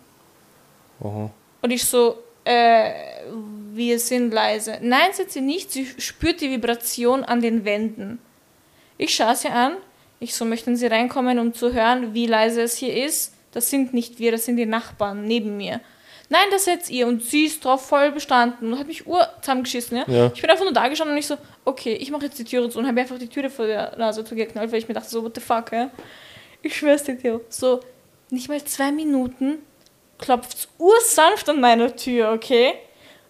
Aha. 1.00 1.30
Und 1.62 1.70
ich 1.70 1.84
so, 1.84 2.16
äh, 2.44 2.92
wir 3.72 3.98
sind 3.98 4.32
leise. 4.32 4.78
Nein, 4.82 5.12
sind 5.12 5.30
sie 5.32 5.40
nicht. 5.40 5.72
Sie 5.72 5.84
spürt 5.98 6.40
die 6.40 6.48
Vibration 6.50 7.24
an 7.24 7.40
den 7.40 7.64
Wänden. 7.64 8.20
Ich 8.98 9.14
schaue 9.14 9.34
sie 9.34 9.48
an. 9.48 9.76
Ich 10.20 10.34
so, 10.34 10.44
möchten 10.44 10.76
Sie 10.76 10.86
reinkommen, 10.86 11.38
um 11.40 11.52
zu 11.52 11.74
hören, 11.74 12.14
wie 12.14 12.26
leise 12.26 12.62
es 12.62 12.76
hier 12.76 13.04
ist? 13.04 13.34
Das 13.56 13.70
sind 13.70 13.94
nicht 13.94 14.18
wir, 14.18 14.32
das 14.32 14.44
sind 14.44 14.58
die 14.58 14.66
Nachbarn 14.66 15.24
neben 15.24 15.56
mir. 15.56 15.80
Nein, 16.28 16.48
das 16.50 16.66
seid 16.66 16.90
ihr. 16.90 17.06
Und 17.06 17.22
sie 17.22 17.46
ist 17.46 17.64
drauf 17.64 17.86
voll 17.86 18.12
bestanden 18.12 18.70
und 18.70 18.78
hat 18.78 18.86
mich 18.86 19.06
ur 19.06 19.26
zusammengeschissen. 19.40 19.96
Ja? 19.96 20.04
Ja. 20.06 20.30
Ich 20.34 20.42
bin 20.42 20.50
einfach 20.50 20.64
nur 20.64 20.74
da 20.74 20.88
gestanden 20.88 21.14
und 21.14 21.18
ich 21.18 21.26
so, 21.26 21.38
okay, 21.64 21.94
ich 21.94 22.10
mache 22.10 22.26
jetzt 22.26 22.38
die 22.38 22.44
Türe 22.44 22.68
zu 22.68 22.78
und 22.78 22.86
habe 22.86 23.00
einfach 23.00 23.18
die 23.18 23.28
Türe 23.28 23.48
vor 23.48 23.66
der 23.66 23.96
Nase 23.96 24.24
zugeknallt, 24.24 24.70
weil 24.70 24.78
ich 24.78 24.88
mir 24.88 24.94
dachte, 24.94 25.08
so, 25.08 25.24
what 25.24 25.34
the 25.34 25.40
fuck, 25.40 25.72
ja? 25.72 25.90
Ich 26.60 26.76
schwör's 26.76 27.04
dir, 27.04 27.18
Theo. 27.18 27.40
So, 27.48 27.80
nicht 28.28 28.50
mal 28.50 28.62
zwei 28.62 28.92
Minuten 28.92 29.58
klopft's 30.18 30.68
ursanft 30.78 31.48
an 31.48 31.60
meiner 31.60 31.96
Tür, 31.96 32.32
okay? 32.32 32.74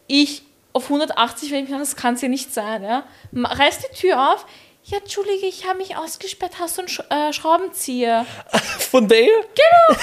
Ich 0.08 0.42
auf 0.72 0.84
180, 0.84 1.52
weil 1.52 1.58
ich 1.58 1.64
mir 1.68 1.76
dachte, 1.76 1.82
das 1.82 1.94
kann's 1.94 2.20
ja 2.20 2.28
nicht 2.28 2.52
sein, 2.52 2.82
ja? 2.82 3.04
Reiß 3.32 3.78
die 3.78 3.96
Tür 3.96 4.32
auf. 4.32 4.44
Ja, 4.88 4.98
Entschuldige, 4.98 5.46
ich 5.46 5.66
habe 5.66 5.78
mich 5.78 5.96
ausgesperrt. 5.96 6.60
Hast 6.60 6.78
du 6.78 6.82
einen 6.82 6.88
Sch 6.88 7.02
äh, 7.10 7.32
Schraubenzieher? 7.32 8.24
Von 8.78 9.08
der? 9.08 9.18
Und 9.18 9.98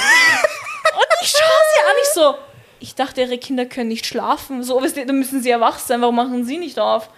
ich 1.22 1.30
schaue 1.30 1.62
sie 1.74 1.80
an, 1.88 1.96
ich 2.02 2.10
so. 2.10 2.36
Ich 2.82 2.94
dachte, 2.94 3.22
ihre 3.22 3.38
Kinder 3.38 3.66
können 3.66 3.88
nicht 3.88 4.06
schlafen. 4.06 4.62
So, 4.62 4.82
dann 4.82 5.18
müssen 5.18 5.42
sie 5.42 5.50
ja 5.50 5.62
wach 5.62 5.80
sein. 5.80 6.02
Warum 6.02 6.18
machen 6.18 6.44
sie 6.44 6.58
nicht 6.58 6.80
auf? 6.80 7.10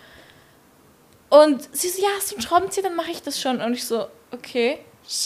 Und 1.30 1.68
sie 1.76 1.90
so, 1.90 2.04
ja, 2.04 2.10
hast 2.16 2.32
du 2.32 2.36
einen 2.36 2.44
Schraubenzieher? 2.44 2.84
Dann 2.84 2.96
mache 2.96 3.10
ich 3.10 3.24
das 3.24 3.42
schon. 3.42 3.60
Und 3.60 3.74
ich 3.74 3.84
so, 3.84 4.06
okay. 4.32 4.78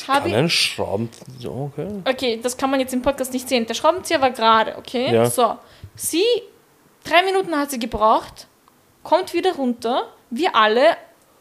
Hab 0.07 0.25
ich, 0.25 0.31
Keinen 0.31 0.49
Schrauben. 0.49 1.09
Ja, 1.39 1.49
okay. 1.49 1.87
Okay, 2.05 2.39
das 2.41 2.55
kann 2.55 2.69
man 2.71 2.79
jetzt 2.79 2.93
im 2.93 3.01
Podcast 3.01 3.33
nicht 3.33 3.49
sehen. 3.49 3.65
Der 3.65 3.73
Schraubenzieher 3.73 4.21
war 4.21 4.31
gerade, 4.31 4.77
okay? 4.77 5.13
Ja. 5.13 5.29
So. 5.29 5.57
Sie, 5.95 6.23
drei 7.03 7.21
Minuten 7.23 7.53
hat 7.57 7.71
sie 7.71 7.79
gebraucht, 7.79 8.47
kommt 9.03 9.33
wieder 9.33 9.55
runter. 9.55 10.07
Wir 10.29 10.55
alle, 10.55 10.95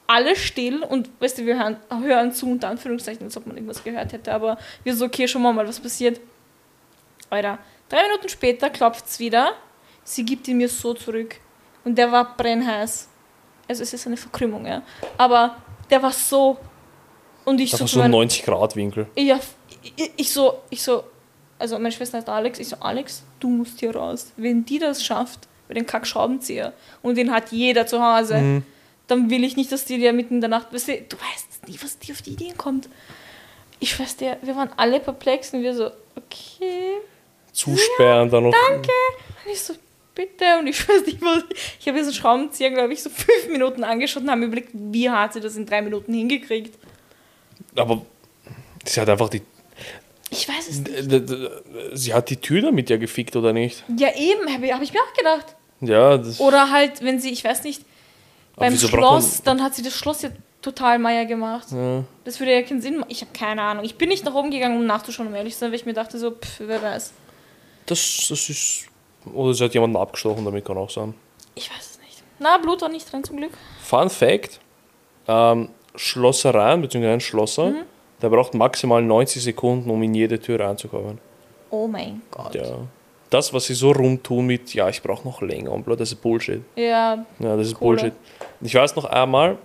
alle 0.08 0.34
still 0.34 0.82
und, 0.82 1.10
weißt 1.20 1.38
du, 1.38 1.46
wir 1.46 1.56
hören, 1.58 1.76
hören 2.02 2.32
zu, 2.32 2.50
unter 2.50 2.68
Anführungszeichen, 2.68 3.24
als 3.24 3.36
ob 3.36 3.46
man 3.46 3.56
irgendwas 3.56 3.84
gehört 3.84 4.12
hätte, 4.12 4.32
aber 4.32 4.56
wir 4.82 4.96
so, 4.96 5.04
okay, 5.04 5.28
schon 5.28 5.42
mal, 5.42 5.54
was 5.56 5.78
passiert. 5.78 6.20
Alter, 7.30 7.58
drei 7.88 8.02
Minuten 8.04 8.28
später 8.28 8.70
klopft 8.70 9.06
es 9.06 9.18
wieder. 9.18 9.52
Sie 10.04 10.24
gibt 10.24 10.48
ihn 10.48 10.56
mir 10.56 10.68
so 10.68 10.94
zurück. 10.94 11.36
Und 11.84 11.96
der 11.98 12.10
war 12.10 12.36
brennheiß. 12.36 13.08
Also, 13.68 13.82
es 13.82 13.92
ist 13.92 14.06
eine 14.06 14.16
Verkrümmung, 14.16 14.64
ja. 14.66 14.82
Aber 15.18 15.56
der 15.90 16.02
war 16.02 16.12
so. 16.12 16.56
Und 17.44 17.60
ich 17.60 17.70
Das 17.70 17.78
so, 17.80 17.84
war 17.84 17.88
zu 17.88 17.94
so 17.96 18.00
ein 18.00 18.10
meinem- 18.10 18.28
90-Grad-Winkel. 18.28 19.06
ja, 19.16 19.38
ich, 19.96 20.10
ich 20.16 20.32
so, 20.32 20.60
ich 20.70 20.82
so, 20.82 21.04
also 21.58 21.76
meine 21.78 21.92
Schwester 21.92 22.18
heißt 22.18 22.28
Alex, 22.28 22.58
ich 22.58 22.68
so, 22.68 22.76
Alex, 22.80 23.24
du 23.40 23.48
musst 23.48 23.78
hier 23.80 23.94
raus. 23.94 24.32
Wenn 24.36 24.64
die 24.64 24.78
das 24.78 25.04
schafft, 25.04 25.40
mit 25.68 25.76
dem 25.76 25.84
Kackschraubenzieher, 25.86 26.72
und 27.02 27.16
den 27.18 27.30
hat 27.30 27.52
jeder 27.52 27.86
zu 27.86 28.02
Hause, 28.02 28.36
Mhm. 28.38 28.62
Dann 29.08 29.30
will 29.30 29.42
ich 29.42 29.56
nicht, 29.56 29.72
dass 29.72 29.84
die 29.84 29.98
dir 29.98 30.12
mitten 30.12 30.34
in 30.34 30.40
der 30.40 30.50
Nacht, 30.50 30.72
weißt 30.72 30.88
du, 30.88 31.00
du 31.00 31.16
weißt 31.16 31.68
nie, 31.68 31.78
was 31.82 31.98
die 31.98 32.12
auf 32.12 32.22
die 32.22 32.30
Ideen 32.30 32.56
kommt. 32.56 32.88
Ich 33.80 33.98
weiß 33.98 34.16
dir, 34.16 34.36
wir 34.42 34.54
waren 34.54 34.70
alle 34.76 35.00
perplex 35.00 35.52
und 35.52 35.62
wir 35.62 35.74
so, 35.74 35.90
okay. 36.14 36.98
Zusperren, 37.52 38.30
dann 38.30 38.44
noch. 38.44 38.52
Und 38.52 38.86
ich 39.52 39.60
so, 39.60 39.74
bitte. 40.14 40.58
Und 40.58 40.66
ich 40.66 40.88
weiß 40.88 41.06
nicht, 41.06 41.22
was. 41.22 41.44
Ich 41.80 41.88
habe 41.88 41.98
diesen 41.98 42.12
Schraubenzieher, 42.12 42.70
glaube 42.70 42.92
ich, 42.92 43.02
so 43.02 43.10
fünf 43.10 43.48
Minuten 43.50 43.84
angeschaut 43.84 44.22
und 44.22 44.30
habe 44.30 44.40
mir 44.40 44.46
überlegt, 44.46 44.70
wie 44.72 45.08
hat 45.08 45.32
sie 45.32 45.40
das 45.40 45.56
in 45.56 45.64
drei 45.64 45.80
Minuten 45.80 46.12
hingekriegt. 46.12 46.78
Aber 47.76 48.02
sie 48.84 49.00
hat 49.00 49.08
einfach 49.08 49.28
die. 49.28 49.42
Ich 50.30 50.46
weiß 50.46 50.68
es 50.68 50.80
nicht. 50.80 51.34
Sie 51.94 52.12
hat 52.12 52.28
die 52.28 52.36
Tür 52.36 52.60
damit 52.62 52.90
ja 52.90 52.98
gefickt, 52.98 53.34
oder 53.36 53.52
nicht? 53.52 53.84
Ja, 53.96 54.14
eben, 54.14 54.52
habe 54.52 54.66
ich, 54.66 54.72
hab 54.72 54.82
ich 54.82 54.92
mir 54.92 55.00
auch 55.00 55.14
gedacht. 55.14 55.54
Ja, 55.80 56.18
das. 56.18 56.40
Oder 56.40 56.70
halt, 56.70 57.02
wenn 57.02 57.20
sie, 57.20 57.30
ich 57.30 57.44
weiß 57.44 57.64
nicht, 57.64 57.82
beim 58.58 58.76
Schloss, 58.76 59.42
dann 59.42 59.62
hat 59.62 59.74
sie 59.74 59.82
das 59.82 59.94
Schloss 59.94 60.22
ja 60.22 60.30
total 60.62 60.98
Meier 60.98 61.24
gemacht. 61.24 61.68
Ja. 61.70 62.04
Das 62.24 62.40
würde 62.40 62.52
ja 62.52 62.62
keinen 62.62 62.80
Sinn 62.80 62.98
machen. 62.98 63.10
Ich 63.10 63.20
habe 63.20 63.32
keine 63.32 63.62
Ahnung. 63.62 63.84
Ich 63.84 63.96
bin 63.96 64.08
nicht 64.08 64.24
nach 64.24 64.34
oben 64.34 64.50
gegangen, 64.50 64.76
um 64.76 64.86
nachzuschauen, 64.86 65.28
um 65.28 65.34
ehrlich 65.34 65.54
zu 65.54 65.60
sein, 65.60 65.70
weil 65.70 65.76
ich 65.76 65.86
mir 65.86 65.94
dachte, 65.94 66.18
so, 66.18 66.32
pff, 66.32 66.60
wer 66.60 66.82
weiß. 66.82 67.12
Das, 67.86 68.26
das 68.28 68.48
ist. 68.48 68.86
Oder 69.32 69.54
sie 69.54 69.64
hat 69.64 69.74
jemanden 69.74 69.96
abgestochen, 69.96 70.44
damit 70.44 70.64
kann 70.64 70.76
auch 70.76 70.90
sein. 70.90 71.14
Ich 71.54 71.70
weiß 71.70 71.90
es 71.92 71.98
nicht. 72.00 72.22
Na, 72.38 72.58
Blut 72.58 72.82
war 72.82 72.88
nicht 72.88 73.10
drin 73.10 73.24
zum 73.24 73.36
Glück. 73.36 73.52
Fun 73.82 74.10
Fact: 74.10 74.60
ähm, 75.26 75.70
Schlossereien, 75.94 76.80
beziehungsweise 76.80 77.14
ein 77.14 77.20
Schlosser, 77.20 77.72
der 78.22 78.28
braucht 78.28 78.54
maximal 78.54 79.02
90 79.02 79.42
Sekunden, 79.42 79.90
um 79.90 80.02
in 80.02 80.14
jede 80.14 80.40
Tür 80.40 80.60
reinzukommen. 80.60 81.18
Oh 81.70 81.86
mein 81.86 82.22
Gott. 82.30 82.54
Ja. 82.54 82.78
Das, 83.30 83.52
was 83.52 83.66
sie 83.66 83.74
so 83.74 83.92
rumtun 83.92 84.46
mit, 84.46 84.72
ja, 84.74 84.88
ich 84.88 85.02
brauche 85.02 85.26
noch 85.26 85.42
länger 85.42 85.70
und 85.72 85.84
bla, 85.84 85.94
das 85.96 86.12
ist 86.12 86.20
Bullshit. 86.22 86.62
Ja, 86.76 87.24
Ja, 87.38 87.56
das 87.56 87.66
ist 87.68 87.74
Kohle. 87.74 87.98
Bullshit. 88.00 88.14
Ich 88.62 88.74
weiß 88.74 88.96
noch 88.96 89.04
einmal, 89.04 89.58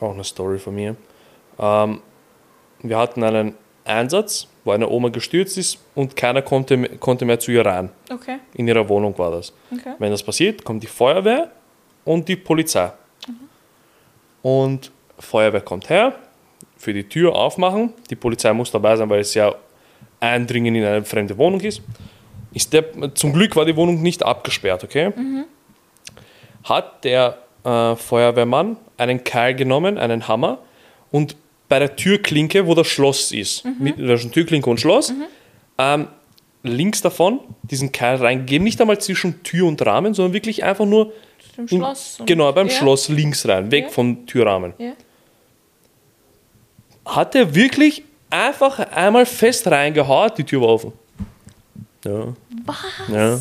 auch 0.00 0.12
eine 0.12 0.24
Story 0.24 0.58
von 0.58 0.74
mir. 0.74 0.96
Ähm, 1.58 2.00
wir 2.82 2.98
hatten 2.98 3.22
einen 3.24 3.54
Einsatz, 3.84 4.48
wo 4.64 4.72
eine 4.72 4.88
Oma 4.88 5.08
gestürzt 5.08 5.56
ist 5.58 5.78
und 5.94 6.14
keiner 6.14 6.42
konnte, 6.42 6.78
konnte 6.98 7.24
mehr 7.24 7.38
zu 7.40 7.50
ihr 7.52 7.64
rein. 7.64 7.90
okay. 8.10 8.38
In 8.54 8.68
ihrer 8.68 8.88
Wohnung 8.88 9.16
war 9.18 9.30
das. 9.30 9.52
okay. 9.72 9.94
Wenn 9.98 10.10
das 10.10 10.22
passiert, 10.22 10.62
kommt 10.62 10.82
die 10.82 10.88
Feuerwehr 10.88 11.50
und 12.04 12.28
die 12.28 12.36
Polizei. 12.36 12.92
Und 14.42 14.90
Feuerwehr 15.18 15.60
kommt 15.60 15.88
her, 15.88 16.14
für 16.76 16.92
die 16.92 17.08
Tür 17.08 17.34
aufmachen. 17.34 17.92
Die 18.10 18.16
Polizei 18.16 18.52
muss 18.52 18.70
dabei 18.72 18.96
sein, 18.96 19.08
weil 19.08 19.20
es 19.20 19.34
ja 19.34 19.54
Eindringen 20.20 20.74
in 20.74 20.84
eine 20.84 21.04
fremde 21.04 21.36
Wohnung 21.38 21.60
ist. 21.60 21.80
Ist 22.54 22.72
der, 22.72 23.14
zum 23.14 23.32
Glück 23.32 23.56
war 23.56 23.64
die 23.64 23.76
Wohnung 23.76 24.02
nicht 24.02 24.22
abgesperrt, 24.22 24.84
okay? 24.84 25.12
Hat 26.64 27.04
der 27.04 27.38
äh, 27.64 27.96
Feuerwehrmann 27.96 28.76
einen 28.96 29.24
Keil 29.24 29.54
genommen, 29.54 29.98
einen 29.98 30.28
Hammer, 30.28 30.58
und 31.10 31.36
bei 31.68 31.78
der 31.78 31.96
Türklinke, 31.96 32.66
wo 32.66 32.74
das 32.74 32.86
Schloss 32.86 33.32
ist, 33.32 33.64
mit 33.78 33.98
da 33.98 34.14
ist 34.14 34.22
eine 34.22 34.30
Türklinke 34.30 34.68
und 34.68 34.78
Schloss, 34.80 35.12
ähm, 35.78 36.08
links 36.62 37.00
davon 37.02 37.40
diesen 37.62 37.92
Keil 37.92 38.16
reingegeben, 38.16 38.64
nicht 38.64 38.80
einmal 38.80 38.98
zwischen 39.00 39.42
Tür 39.42 39.66
und 39.66 39.84
Rahmen, 39.84 40.14
sondern 40.14 40.32
wirklich 40.32 40.62
einfach 40.64 40.84
nur 40.84 41.12
Im 41.56 41.66
Schloss. 41.68 42.18
genau 42.26 42.52
beim 42.52 42.68
ja. 42.68 42.72
Schloss 42.74 43.08
links 43.08 43.46
rein, 43.48 43.70
weg 43.70 43.84
Ja. 43.84 43.90
vom 43.90 44.26
Türrahmen. 44.26 44.74
Ja. 44.78 44.92
Hat 47.04 47.34
er 47.34 47.54
wirklich 47.54 48.04
einfach 48.30 48.78
einmal 48.78 49.26
fest 49.26 49.66
reingehauen, 49.66 50.30
die 50.36 50.44
Tür 50.44 50.60
war 50.62 50.68
offen. 50.68 50.92
Ja. 52.04 52.34
Was? 52.64 52.76
Ja. 53.08 53.38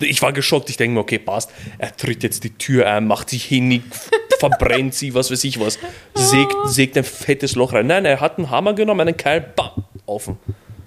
Ich 0.00 0.22
war 0.22 0.32
geschockt, 0.32 0.70
ich 0.70 0.76
denke 0.76 0.94
mir, 0.94 1.00
okay, 1.00 1.18
passt. 1.18 1.50
Er 1.78 1.94
tritt 1.96 2.22
jetzt 2.22 2.44
die 2.44 2.50
Tür 2.50 2.86
ein, 2.88 3.06
macht 3.06 3.30
sich 3.30 3.44
hinig, 3.44 3.82
verbrennt 4.38 4.94
sie, 4.94 5.12
was 5.14 5.30
weiß 5.30 5.42
ich 5.44 5.58
was, 5.58 5.78
sägt, 6.14 6.54
sägt 6.66 6.96
ein 6.96 7.04
fettes 7.04 7.56
Loch 7.56 7.72
rein. 7.72 7.88
Nein, 7.88 8.04
er 8.04 8.20
hat 8.20 8.38
einen 8.38 8.50
Hammer 8.50 8.74
genommen, 8.74 9.00
einen 9.00 9.16
Keil, 9.16 9.40
bam, 9.56 9.84
offen. 10.06 10.38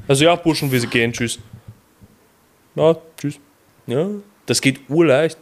Also 0.07 0.23
ja, 0.23 0.35
Burschen, 0.35 0.71
wir 0.71 0.79
gehen, 0.87 1.11
tschüss. 1.11 1.39
Ja, 2.75 2.95
tschüss. 3.17 3.39
Ja, 3.87 4.07
das 4.45 4.61
geht 4.61 4.89
urleicht. 4.89 5.37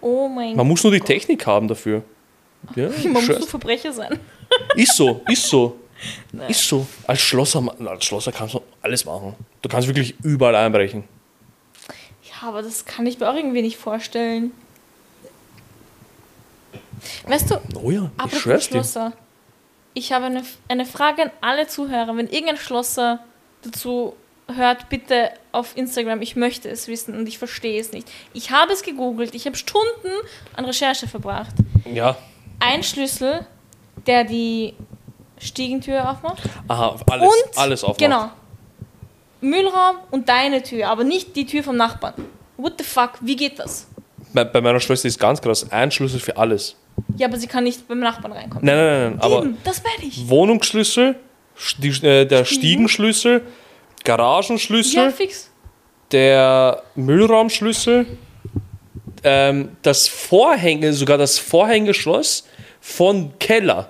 Oh 0.00 0.28
mein 0.28 0.56
Man 0.56 0.66
muss 0.66 0.82
nur 0.82 0.92
die 0.92 1.00
Technik 1.00 1.46
haben 1.46 1.68
dafür. 1.68 2.02
Ja, 2.74 2.90
Man 3.04 3.12
muss 3.12 3.26
so 3.26 3.46
Verbrecher 3.46 3.92
sein. 3.92 4.18
ist 4.76 4.96
so, 4.96 5.22
ist 5.28 5.48
so. 5.48 5.78
Ist 6.48 6.66
so. 6.68 6.86
Als 7.06 7.20
Schlosser, 7.20 7.62
als 7.86 8.04
Schlosser 8.04 8.32
kannst 8.32 8.54
du 8.54 8.62
alles 8.80 9.04
machen. 9.04 9.34
Du 9.60 9.68
kannst 9.68 9.88
wirklich 9.88 10.14
überall 10.22 10.56
einbrechen. 10.56 11.04
Ja, 12.24 12.48
aber 12.48 12.62
das 12.62 12.84
kann 12.84 13.06
ich 13.06 13.18
mir 13.18 13.30
auch 13.30 13.36
irgendwie 13.36 13.62
nicht 13.62 13.76
vorstellen. 13.76 14.52
Weißt 17.26 17.50
du, 17.50 17.60
Oh 17.82 17.90
ja, 17.90 18.10
ich 18.26 18.42
dir. 18.42 18.60
Schlosser, 18.60 19.12
ich 19.94 20.12
habe 20.12 20.26
eine, 20.26 20.44
eine 20.68 20.86
Frage 20.86 21.22
an 21.22 21.30
alle 21.40 21.66
Zuhörer. 21.66 22.16
Wenn 22.16 22.28
irgendein 22.28 22.56
Schlosser 22.56 23.20
dazu 23.62 24.14
hört, 24.48 24.88
bitte 24.88 25.30
auf 25.52 25.76
Instagram, 25.76 26.22
ich 26.22 26.36
möchte 26.36 26.68
es 26.68 26.88
wissen 26.88 27.16
und 27.16 27.26
ich 27.26 27.38
verstehe 27.38 27.80
es 27.80 27.92
nicht. 27.92 28.10
Ich 28.32 28.50
habe 28.50 28.72
es 28.72 28.82
gegoogelt, 28.82 29.34
ich 29.34 29.46
habe 29.46 29.56
Stunden 29.56 30.10
an 30.54 30.64
Recherche 30.64 31.08
verbracht. 31.08 31.54
Ja, 31.92 32.16
Ein 32.60 32.82
Schlüssel, 32.82 33.46
der 34.06 34.24
die 34.24 34.74
Stiegentür 35.42 36.08
aufmacht. 36.10 36.42
aha, 36.68 36.96
alles, 37.10 37.28
und 37.28 37.58
alles 37.58 37.84
aufmacht. 37.84 37.98
Genau. 37.98 38.30
Müllraum 39.40 39.96
und 40.10 40.28
deine 40.28 40.62
Tür, 40.62 40.88
aber 40.88 41.04
nicht 41.04 41.34
die 41.34 41.46
Tür 41.46 41.62
vom 41.64 41.76
Nachbarn. 41.76 42.14
What 42.56 42.74
the 42.78 42.84
fuck? 42.84 43.12
Wie 43.20 43.34
geht 43.36 43.58
das? 43.58 43.88
Bei, 44.32 44.44
bei 44.44 44.60
meiner 44.60 44.78
Schwester 44.80 45.08
ist 45.08 45.18
ganz 45.18 45.40
krass, 45.42 45.66
ein 45.70 45.90
Schlüssel 45.90 46.20
für 46.20 46.36
alles. 46.36 46.76
Ja, 47.16 47.26
aber 47.26 47.36
sie 47.38 47.46
kann 47.48 47.64
nicht 47.64 47.88
beim 47.88 47.98
Nachbarn 48.00 48.32
reinkommen. 48.32 48.64
Nein, 48.64 48.76
nein, 48.76 48.86
nein, 48.86 49.10
nein 49.14 49.20
aber 49.20 49.42
Eben, 49.42 49.58
das 49.64 49.82
meine 49.82 50.08
ich. 50.08 50.28
Wohnungsschlüssel, 50.28 51.16
die, 51.78 51.88
äh, 52.06 52.24
der 52.24 52.44
Stiegen. 52.44 52.60
Stiegenschlüssel, 52.88 53.42
Garagenschlüssel, 54.04 55.04
Ja, 55.04 55.10
fix. 55.10 55.50
der 56.12 56.82
Müllraumschlüssel, 56.94 58.06
ähm, 59.24 59.76
das 59.82 60.06
Vorhänge, 60.08 60.92
sogar 60.92 61.18
das 61.18 61.38
Vorhängeschloss 61.38 62.46
von 62.80 63.36
Keller, 63.38 63.88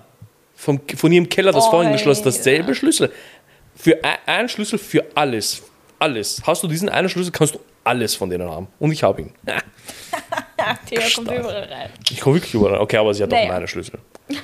vom, 0.63 0.81
von 0.97 1.11
ihrem 1.11 1.29
Keller, 1.29 1.51
das 1.51 1.65
Boah, 1.65 1.71
Vorhängeschloss, 1.73 2.19
ey, 2.19 2.25
dasselbe. 2.25 2.73
Schlüssel. 2.77 3.13
Für 3.75 3.99
ein, 4.05 4.19
ein 4.27 4.49
Schlüssel 4.49 4.79
für 4.79 5.05
alles. 5.17 5.61
Alles. 5.99 6.41
Hast 6.47 6.63
du 6.63 6.69
diesen 6.69 6.89
einen 6.89 7.09
Schlüssel, 7.09 7.33
kannst 7.33 7.57
du 7.57 7.61
alles 7.83 8.15
von 8.15 8.31
denen 8.31 8.49
haben. 8.49 8.69
Und 8.79 8.93
ich 8.93 9.03
habe 9.03 9.23
ihn. 9.23 9.33
Theo 10.89 11.01
kommt 11.17 11.33
überall 11.33 11.65
rein. 11.65 11.91
Ich 12.09 12.21
komme 12.21 12.37
wirklich 12.37 12.55
überall. 12.55 12.79
Okay, 12.79 12.97
aber 12.97 13.13
sie 13.13 13.25
hat 13.25 13.31
Naja. 13.31 13.45
auch 13.45 13.49
meine 13.55 13.67
Schlüssel. 13.69 13.99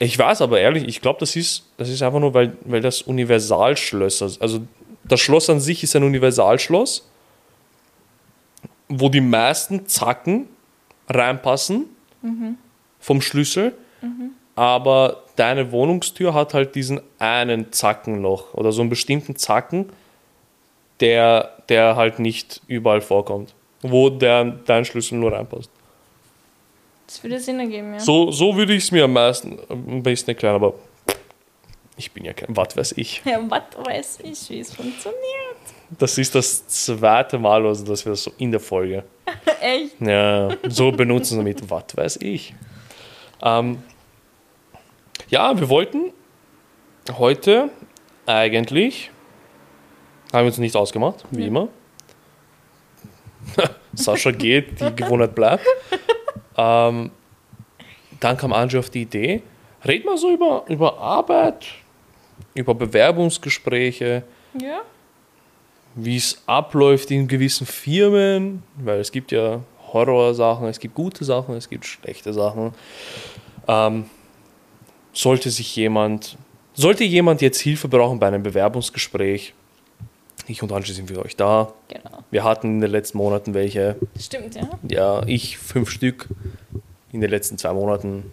Ich 0.00 0.16
weiß 0.16 0.42
aber 0.42 0.60
ehrlich, 0.60 0.84
ich 0.86 1.00
glaube, 1.00 1.18
das 1.18 1.34
ist, 1.34 1.64
das 1.76 1.88
ist 1.88 2.02
einfach 2.02 2.20
nur, 2.20 2.32
weil, 2.32 2.56
weil 2.60 2.80
das 2.80 3.02
Universalschlösser, 3.02 4.30
also 4.38 4.60
das 5.02 5.18
Schloss 5.18 5.50
an 5.50 5.58
sich 5.58 5.82
ist 5.82 5.96
ein 5.96 6.04
Universalschloss, 6.04 7.10
wo 8.88 9.08
die 9.08 9.20
meisten 9.20 9.88
Zacken 9.88 10.48
reinpassen 11.08 11.86
vom 13.00 13.20
Schlüssel, 13.20 13.74
aber 14.58 15.22
deine 15.36 15.70
Wohnungstür 15.70 16.34
hat 16.34 16.52
halt 16.52 16.74
diesen 16.74 17.00
einen 17.20 17.72
Zackenloch 17.72 18.54
oder 18.54 18.72
so 18.72 18.80
einen 18.80 18.90
bestimmten 18.90 19.36
Zacken, 19.36 19.88
der, 20.98 21.52
der 21.68 21.94
halt 21.94 22.18
nicht 22.18 22.60
überall 22.66 23.00
vorkommt, 23.00 23.54
wo 23.82 24.10
der, 24.10 24.44
dein 24.44 24.84
Schlüssel 24.84 25.16
nur 25.18 25.32
reinpasst. 25.32 25.70
Das 27.06 27.22
würde 27.22 27.38
Sinn 27.38 27.60
ergeben, 27.60 27.92
ja. 27.92 28.00
So, 28.00 28.32
so 28.32 28.56
würde 28.56 28.74
ich 28.74 28.82
es 28.82 28.90
mir 28.90 29.04
am 29.04 29.12
meisten, 29.12 29.60
am 29.68 30.02
besten 30.02 30.30
erklären, 30.30 30.56
aber 30.56 30.74
ich 31.96 32.10
bin 32.10 32.24
ja 32.24 32.32
kein, 32.32 32.56
was 32.56 32.76
weiß 32.76 32.94
ich. 32.96 33.22
Ja, 33.24 33.40
was 33.48 33.62
weiß 33.86 34.18
ich, 34.24 34.50
wie 34.50 34.58
es 34.58 34.74
funktioniert. 34.74 35.18
Das 35.96 36.18
ist 36.18 36.34
das 36.34 36.66
zweite 36.66 37.38
Mal, 37.38 37.64
also 37.64 37.84
dass 37.86 38.04
wir 38.04 38.10
das 38.10 38.24
so 38.24 38.32
in 38.38 38.50
der 38.50 38.60
Folge. 38.60 39.04
Echt? 39.60 40.00
Ja, 40.00 40.48
so 40.68 40.90
benutzen 40.90 41.38
wir 41.38 41.44
mit, 41.44 41.70
was 41.70 41.96
weiß 41.96 42.16
ich. 42.22 42.54
Ähm, 43.40 43.78
ja, 45.28 45.58
wir 45.58 45.68
wollten 45.68 46.12
heute 47.18 47.70
eigentlich, 48.26 49.10
haben 50.32 50.40
wir 50.44 50.46
uns 50.46 50.58
nicht 50.58 50.76
ausgemacht, 50.76 51.24
wie 51.30 51.46
immer. 51.46 51.68
Sascha 53.94 54.30
geht, 54.30 54.80
die 54.80 54.94
Gewohnheit 54.94 55.34
bleibt. 55.34 55.64
Ähm, 56.56 57.10
dann 58.20 58.36
kam 58.36 58.52
Angie 58.52 58.78
auf 58.78 58.90
die 58.90 59.02
Idee, 59.02 59.42
red 59.84 60.04
mal 60.04 60.18
so 60.18 60.30
über, 60.32 60.64
über 60.68 60.98
Arbeit, 60.98 61.66
über 62.54 62.74
Bewerbungsgespräche, 62.74 64.24
Ja. 64.60 64.80
wie 65.94 66.16
es 66.16 66.42
abläuft 66.46 67.10
in 67.10 67.26
gewissen 67.28 67.66
Firmen, 67.66 68.62
weil 68.76 69.00
es 69.00 69.12
gibt 69.12 69.32
ja 69.32 69.60
Horrorsachen, 69.92 70.66
es 70.66 70.78
gibt 70.78 70.94
gute 70.94 71.24
Sachen, 71.24 71.54
es 71.54 71.68
gibt 71.68 71.86
schlechte 71.86 72.32
Sachen. 72.34 72.74
Ähm, 73.66 74.10
sollte 75.18 75.50
sich 75.50 75.74
jemand, 75.74 76.36
sollte 76.74 77.02
jemand 77.02 77.42
jetzt 77.42 77.58
Hilfe 77.60 77.88
brauchen 77.88 78.20
bei 78.20 78.28
einem 78.28 78.42
Bewerbungsgespräch, 78.44 79.52
ich 80.46 80.62
und 80.62 80.72
Angie 80.72 80.92
sind 80.92 81.10
für 81.10 81.22
euch 81.24 81.36
da. 81.36 81.74
Genau. 81.88 82.24
Wir 82.30 82.44
hatten 82.44 82.74
in 82.74 82.80
den 82.80 82.90
letzten 82.90 83.18
Monaten 83.18 83.52
welche, 83.52 83.96
Stimmt, 84.18 84.54
ja. 84.54 84.78
ja, 84.88 85.26
ich 85.26 85.58
fünf 85.58 85.90
Stück 85.90 86.28
in 87.12 87.20
den 87.20 87.30
letzten 87.30 87.58
zwei 87.58 87.72
Monaten. 87.72 88.30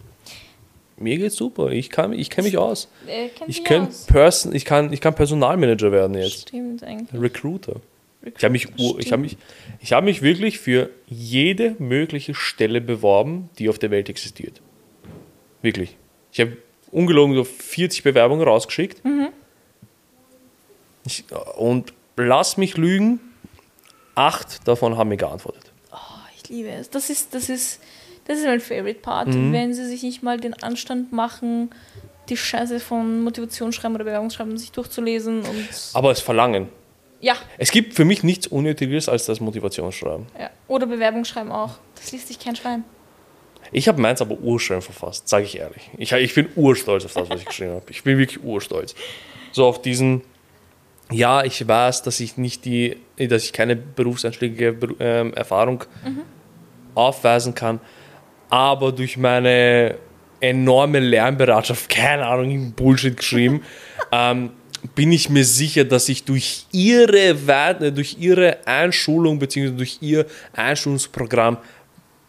Mir 0.97 1.17
geht's 1.17 1.35
super, 1.35 1.71
ich 1.71 1.89
kann 1.89 2.13
ich 2.13 2.29
kenne 2.29 2.47
mich 2.47 2.57
aus. 2.57 2.87
Äh, 3.07 3.29
Ich 3.47 3.63
kann, 3.63 3.87
aus. 3.87 4.05
Person, 4.05 4.55
ich, 4.55 4.63
kann, 4.63 4.93
ich 4.93 5.01
kann 5.01 5.15
Personalmanager 5.15 5.91
werden 5.91 6.15
jetzt. 6.15 6.49
Stimmt 6.49 6.83
eigentlich. 6.83 7.19
Recruiter. 7.19 7.81
Ich 8.23 8.43
habe 8.43 8.53
mich, 8.53 8.67
ich 8.99 9.11
hab 9.11 9.19
mich, 9.19 9.37
ich 9.81 9.93
hab 9.93 10.03
mich 10.03 10.21
wirklich 10.21 10.59
für 10.59 10.89
jede 11.07 11.75
mögliche 11.79 12.33
Stelle 12.33 12.79
beworben, 12.79 13.49
die 13.59 13.69
auf 13.69 13.77
der 13.77 13.91
Welt 13.91 14.07
existiert. 14.09 14.61
Wirklich. 15.61 15.97
Ich 16.31 16.39
habe 16.39 16.57
ungelogen 16.95 17.35
so 17.35 17.43
40 17.43 18.03
Bewerbungen 18.03 18.47
rausgeschickt. 18.47 19.01
Ich, 21.05 21.23
und 21.57 21.93
lass 22.17 22.57
mich 22.57 22.77
lügen, 22.77 23.19
acht 24.15 24.67
davon 24.67 24.97
haben 24.97 25.09
mir 25.09 25.17
geantwortet. 25.17 25.71
Oh, 25.91 25.95
ich 26.35 26.49
liebe 26.49 26.69
es. 26.69 26.89
Das 26.89 27.09
ist, 27.09 27.33
das 27.35 27.49
ist, 27.49 27.79
das 28.25 28.39
ist 28.39 28.45
mein 28.45 28.59
Favorite 28.59 28.99
Part, 29.01 29.27
Mhm. 29.27 29.53
wenn 29.53 29.73
sie 29.73 29.85
sich 29.85 30.01
nicht 30.03 30.23
mal 30.23 30.39
den 30.39 30.53
Anstand 30.63 31.11
machen, 31.11 31.69
die 32.29 32.37
Scheiße 32.37 32.79
von 32.79 33.23
Motivationsschreiben 33.23 33.93
oder 33.95 34.05
Bewerbungsschreiben 34.05 34.57
sich 34.57 34.71
durchzulesen 34.71 35.41
und 35.41 35.67
Aber 35.93 36.09
es 36.11 36.21
verlangen. 36.21 36.69
ja, 37.21 37.35
Es 37.59 37.69
gibt 37.69 37.93
für 37.93 38.03
mich 38.05 38.23
nichts 38.23 38.47
Unnötiges 38.47 39.07
als 39.07 39.25
das 39.27 39.39
Motivationsschreiben. 39.39 40.25
ja. 40.39 40.49
Oder 40.67 40.87
Bewerbungsschreiben 40.87 41.51
auch. 41.51 41.75
Das 41.95 42.11
liest 42.11 42.27
sich 42.29 42.39
kein 42.39 42.55
Schwein. 42.55 42.83
Ich 43.71 43.87
habe 43.87 44.01
meins 44.01 44.21
aber 44.21 44.37
urschön 44.39 44.81
verfasst, 44.81 45.27
sage 45.27 45.45
ich 45.45 45.57
ehrlich. 45.57 45.89
Ich, 45.97 46.11
ich 46.11 46.33
bin 46.33 46.47
urstolz 46.55 47.05
auf 47.05 47.13
das, 47.13 47.29
was 47.29 47.39
ich 47.41 47.45
geschrieben 47.45 47.71
habe. 47.73 47.85
Ich 47.89 48.03
bin 48.03 48.17
wirklich 48.17 48.43
urstolz. 48.43 48.95
So 49.51 49.65
auf 49.65 49.81
diesen, 49.81 50.21
ja, 51.11 51.43
ich 51.43 51.67
weiß, 51.67 52.03
dass 52.03 52.19
ich 52.19 52.37
nicht 52.37 52.65
die, 52.65 52.97
dass 53.17 53.43
ich 53.43 53.53
keine 53.53 53.75
berufseinschlägige 53.75 54.71
Beru- 54.71 54.95
ähm, 54.99 55.33
Erfahrung 55.33 55.83
aufweisen 56.93 57.55
kann, 57.55 57.79
aber 58.49 58.91
durch 58.91 59.17
meine 59.17 59.95
enorme 60.39 60.99
Lernbereitschaft, 60.99 61.89
keine 61.89 62.25
Ahnung, 62.25 62.73
Bullshit 62.73 63.17
geschrieben, 63.17 63.63
ähm, 64.11 64.51
bin 64.93 65.11
ich 65.11 65.29
mir 65.29 65.43
sicher, 65.43 65.83
dass 65.83 66.09
ich 66.09 66.25
durch 66.25 66.67
ihre, 66.71 67.33
durch 67.91 68.17
ihre 68.19 68.67
Einschulung 68.67 69.39
bzw. 69.39 69.71
durch 69.71 69.97
ihr 70.01 70.25
Einschulungsprogramm 70.53 71.57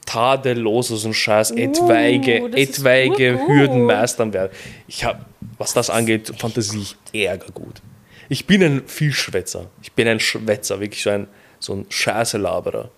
tadellos 0.06 1.02
dem 1.02 1.12
Scheiß 1.12 1.50
etwaige, 1.50 2.48
das 2.50 2.60
ist 2.60 2.78
etwaige 2.78 3.34
urgut. 3.34 3.48
Hürden 3.48 3.84
meistern 3.84 4.32
werde. 4.32 4.54
Ich 4.88 5.04
habe, 5.04 5.24
was 5.58 5.74
das 5.74 5.90
angeht, 5.90 6.32
Fantasie 6.38 6.86
ich 7.12 7.24
ärger 7.26 7.52
gut. 7.52 7.82
Ich 8.28 8.46
bin 8.46 8.62
ein 8.62 8.82
Vielschwätzer. 8.86 9.66
Ich 9.82 9.92
bin 9.92 10.08
ein 10.08 10.20
Schwätzer, 10.20 10.80
wirklich 10.80 11.02
so 11.02 11.10
ein, 11.10 11.28
so 11.58 11.74
ein 11.74 11.86
Scheißelaberer. 11.88 12.90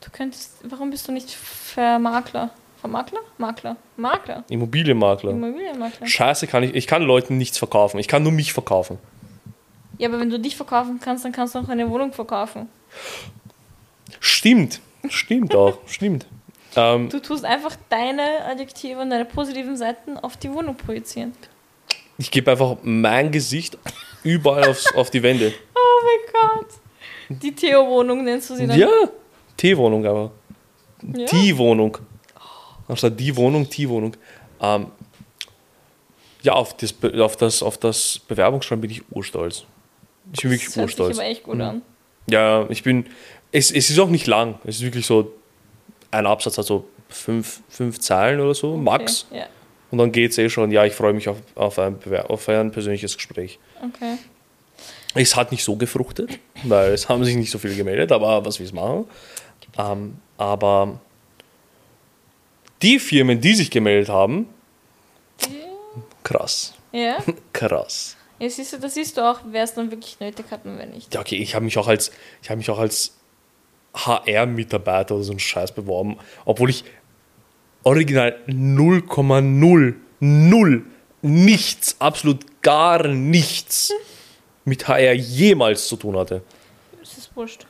Du 0.00 0.10
könntest, 0.10 0.52
warum 0.64 0.90
bist 0.90 1.06
du 1.06 1.12
nicht 1.12 1.30
Vermakler? 1.30 2.50
Vermakler? 2.80 3.20
Makler. 3.38 3.76
Makler. 3.96 4.44
Immobilienmakler. 4.48 5.30
Immobilienmakler. 5.30 6.06
Scheiße 6.06 6.48
kann 6.48 6.64
ich, 6.64 6.74
ich 6.74 6.88
kann 6.88 7.02
Leuten 7.02 7.38
nichts 7.38 7.58
verkaufen. 7.58 7.98
Ich 8.00 8.08
kann 8.08 8.24
nur 8.24 8.32
mich 8.32 8.52
verkaufen. 8.52 8.98
Ja, 9.98 10.08
aber 10.08 10.18
wenn 10.18 10.30
du 10.30 10.40
dich 10.40 10.56
verkaufen 10.56 10.98
kannst, 11.00 11.24
dann 11.24 11.30
kannst 11.30 11.54
du 11.54 11.60
auch 11.60 11.68
eine 11.68 11.88
Wohnung 11.88 12.12
verkaufen. 12.12 12.68
Stimmt. 14.18 14.80
Stimmt 15.08 15.54
auch. 15.54 15.78
Stimmt. 15.86 16.26
Ähm, 16.76 17.08
Du 17.08 17.20
tust 17.20 17.44
einfach 17.44 17.76
deine 17.88 18.44
Adjektive 18.46 19.00
und 19.00 19.10
deine 19.10 19.24
positiven 19.24 19.76
Seiten 19.76 20.16
auf 20.16 20.36
die 20.36 20.50
Wohnung 20.52 20.74
projizieren. 20.76 21.32
ich 22.18 22.30
gebe 22.30 22.50
einfach 22.50 22.76
mein 22.82 23.30
Gesicht 23.30 23.76
überall 24.22 24.68
aufs, 24.70 24.94
auf 24.94 25.10
die 25.10 25.22
Wände. 25.22 25.52
Oh 25.74 26.04
mein 26.04 26.58
Gott. 26.58 27.40
Die 27.42 27.54
Theo-Wohnung 27.54 28.24
nennst 28.24 28.50
du 28.50 28.56
sie 28.56 28.66
dann? 28.66 28.78
Ja, 28.78 28.88
T-Wohnung 29.56 30.04
aber. 30.06 30.30
Ja. 31.02 31.26
Die-Wohnung. 31.26 31.98
Anstatt 32.88 33.18
die 33.18 33.34
Wohnung, 33.36 33.68
die-Wohnung. 33.68 34.16
Ähm, 34.60 34.86
ja, 36.42 36.52
auf 36.54 36.76
das, 36.76 36.94
auf, 37.20 37.36
das, 37.36 37.62
auf 37.62 37.78
das 37.78 38.18
Bewerbungsschreiben 38.26 38.80
bin 38.80 38.90
ich 38.90 39.02
urstolz. 39.10 39.64
Ich 40.32 40.42
bin 40.42 40.50
wirklich 40.50 40.66
Das 40.68 40.76
hört 40.76 40.90
sich 40.90 40.98
urstolz. 40.98 41.18
aber 41.18 41.28
echt 41.28 41.42
gut 41.44 41.60
an. 41.60 41.82
Ja, 42.28 42.66
ich 42.68 42.82
bin. 42.82 43.06
Es, 43.52 43.70
es 43.70 43.90
ist 43.90 43.98
auch 43.98 44.08
nicht 44.08 44.26
lang. 44.26 44.58
Es 44.64 44.76
ist 44.76 44.82
wirklich 44.82 45.06
so. 45.06 45.32
Ein 46.12 46.26
Absatz 46.26 46.56
hat 46.58 46.66
so 46.66 46.88
fünf, 47.08 47.60
fünf 47.68 47.98
Zeilen 47.98 48.38
oder 48.40 48.54
so, 48.54 48.76
max. 48.76 49.26
Okay. 49.30 49.40
Ja, 49.40 49.46
Und 49.90 49.98
dann 49.98 50.12
geht 50.12 50.30
es 50.30 50.38
eh 50.38 50.48
schon. 50.48 50.70
Ja, 50.70 50.84
ich 50.84 50.92
freue 50.94 51.12
mich 51.12 51.28
auf, 51.28 51.38
auf, 51.56 51.78
ein, 51.78 51.98
auf 52.28 52.48
ein 52.48 52.70
persönliches 52.70 53.16
Gespräch. 53.16 53.58
okay. 53.82 54.18
Es 55.14 55.36
hat 55.36 55.52
nicht 55.52 55.62
so 55.62 55.76
gefruchtet, 55.76 56.38
weil 56.62 56.92
es 56.92 57.06
haben 57.10 57.22
sich 57.22 57.36
nicht 57.36 57.50
so 57.50 57.58
viele 57.58 57.74
gemeldet, 57.74 58.10
aber 58.12 58.46
was 58.46 58.58
wir 58.58 58.64
es 58.64 58.72
machen. 58.72 59.04
Ähm, 59.76 60.16
aber 60.38 61.00
die 62.80 62.98
Firmen, 62.98 63.38
die 63.38 63.54
sich 63.54 63.70
gemeldet 63.70 64.08
haben, 64.08 64.48
krass, 66.22 66.72
Ja, 66.92 67.18
krass. 67.52 68.16
ja 68.38 68.48
siehst 68.48 68.72
du, 68.72 68.78
das 68.78 68.94
siehst 68.94 69.16
du 69.18 69.20
auch, 69.30 69.40
wer 69.50 69.64
es 69.64 69.74
dann 69.74 69.90
wirklich 69.90 70.18
nötig 70.20 70.46
hat 70.50 70.64
und 70.64 70.78
wer 70.78 70.86
nicht. 70.86 71.12
Ja, 71.12 71.20
okay, 71.20 71.36
ich 71.36 71.54
habe 71.54 71.64
mich 71.66 71.76
auch 71.76 71.88
als, 71.88 72.10
ich 72.42 72.48
habe 72.48 72.56
mich 72.58 72.70
auch 72.70 72.78
als 72.78 73.14
HR-Mitarbeiter 73.94 75.14
oder 75.14 75.24
so 75.24 75.32
einen 75.32 75.40
Scheiß 75.40 75.72
beworben, 75.72 76.16
obwohl 76.44 76.70
ich 76.70 76.84
original 77.84 78.36
0,0, 78.46 79.94
null, 80.20 80.84
nichts, 81.22 81.96
absolut 81.98 82.62
gar 82.62 83.06
nichts 83.08 83.92
mit 84.64 84.86
HR 84.86 85.12
jemals 85.14 85.88
zu 85.88 85.96
tun 85.96 86.16
hatte. 86.16 86.42
Das 87.00 87.18
ist 87.18 87.34
wurscht. 87.34 87.66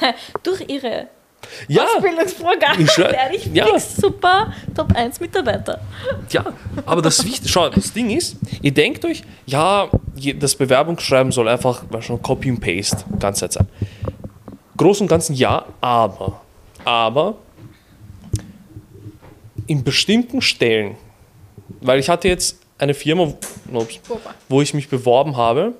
Durch 0.42 0.64
ihre 0.68 1.08
Ja, 1.68 1.84
Ausbildungsprogramm 1.84 2.78
werde 2.78 3.36
ich 3.36 3.46
ja. 3.46 3.66
fix 3.66 3.96
super 3.96 4.52
Top 4.74 4.94
1 4.94 5.20
Mitarbeiter. 5.20 5.80
Ja, 6.30 6.46
aber 6.86 7.02
das 7.02 7.24
Wichtige, 7.24 7.48
schau, 7.48 7.68
das 7.68 7.92
Ding 7.92 8.10
ist, 8.10 8.36
ihr 8.62 8.72
denkt 8.72 9.04
euch, 9.04 9.22
ja, 9.46 9.90
das 10.36 10.56
Bewerbungsschreiben 10.56 11.32
soll 11.32 11.48
einfach 11.48 11.84
du, 11.84 12.16
Copy 12.18 12.50
and 12.50 12.60
Paste 12.60 13.04
ganze 13.18 13.40
Zeit 13.40 13.52
sein. 13.52 13.68
Groß 14.76 15.00
und 15.02 15.08
Ganzen 15.08 15.34
ja, 15.34 15.66
aber, 15.80 16.40
aber 16.84 17.36
in 19.66 19.84
bestimmten 19.84 20.40
Stellen, 20.40 20.96
weil 21.80 22.00
ich 22.00 22.08
hatte 22.08 22.28
jetzt 22.28 22.58
eine 22.78 22.94
Firma, 22.94 23.32
wo 24.48 24.62
ich 24.62 24.74
mich 24.74 24.88
beworben 24.88 25.36
habe 25.36 25.74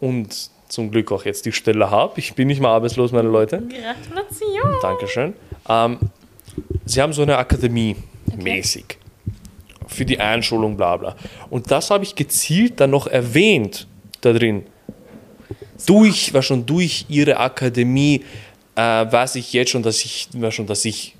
und 0.00 0.50
zum 0.68 0.90
Glück 0.90 1.12
auch 1.12 1.24
jetzt 1.24 1.44
die 1.44 1.52
Stelle 1.52 1.90
habe. 1.90 2.18
Ich 2.18 2.34
bin 2.34 2.48
nicht 2.48 2.60
mehr 2.60 2.70
arbeitslos, 2.70 3.12
meine 3.12 3.28
Leute. 3.28 3.58
Gratulation. 3.58 4.74
Dankeschön. 4.80 5.34
Ähm, 5.68 5.98
sie 6.84 7.00
haben 7.00 7.12
so 7.12 7.22
eine 7.22 7.36
Akademie 7.36 7.96
mäßig 8.36 8.98
für 9.86 10.04
die 10.04 10.18
Einschulung, 10.18 10.76
bla 10.76 10.96
bla. 10.96 11.16
Und 11.50 11.70
das 11.70 11.90
habe 11.90 12.04
ich 12.04 12.14
gezielt 12.14 12.80
dann 12.80 12.90
noch 12.90 13.06
erwähnt 13.06 13.86
da 14.22 14.32
drin. 14.32 14.64
Durch, 15.86 16.32
war 16.34 16.42
schon 16.42 16.66
durch 16.66 17.06
ihre 17.08 17.38
Akademie 17.38 18.22
äh, 18.74 18.80
weiß 18.80 19.36
ich 19.36 19.52
jetzt 19.52 19.70
schon, 19.70 19.82
dass 19.82 20.04
ich, 20.04 20.28
war 20.34 20.50
schon, 20.50 20.66
dass 20.66 20.84
ich 20.84 21.14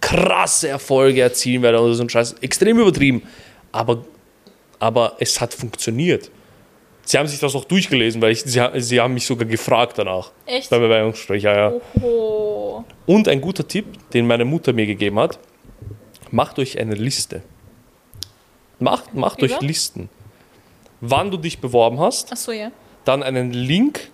krasse 0.00 0.68
Erfolge 0.68 1.20
erzielen 1.20 1.62
werde 1.62 1.80
oder 1.80 1.94
so 1.94 2.02
ein 2.02 2.08
Scheiß. 2.08 2.34
Extrem 2.40 2.78
übertrieben. 2.78 3.22
Aber, 3.70 4.04
aber 4.78 5.16
es 5.20 5.40
hat 5.40 5.54
funktioniert. 5.54 6.30
Sie 7.04 7.18
haben 7.18 7.26
sich 7.26 7.40
das 7.40 7.54
auch 7.54 7.64
durchgelesen, 7.64 8.20
weil 8.22 8.32
ich, 8.32 8.42
sie, 8.42 8.60
sie 8.76 9.00
haben 9.00 9.14
mich 9.14 9.26
sogar 9.26 9.46
gefragt 9.46 9.98
danach. 9.98 10.30
Echt? 10.46 10.70
Beim 10.70 10.80
Bewerbungsgespräch, 10.80 11.42
ja, 11.42 11.56
ja. 11.56 11.72
Oho. 12.00 12.84
Und 13.06 13.28
ein 13.28 13.40
guter 13.40 13.66
Tipp, 13.66 13.86
den 14.10 14.26
meine 14.26 14.44
Mutter 14.44 14.72
mir 14.72 14.86
gegeben 14.86 15.18
hat, 15.18 15.38
macht 16.30 16.58
euch 16.58 16.78
eine 16.78 16.94
Liste. 16.94 17.42
Macht, 18.78 19.14
macht 19.14 19.42
euch? 19.42 19.60
Listen. 19.60 20.08
Wann 21.00 21.30
du 21.30 21.36
dich 21.36 21.58
beworben 21.58 21.98
hast, 21.98 22.32
Achso, 22.32 22.52
ja. 22.52 22.70
Dann 23.04 23.22
einen 23.22 23.52
Link 23.52 24.10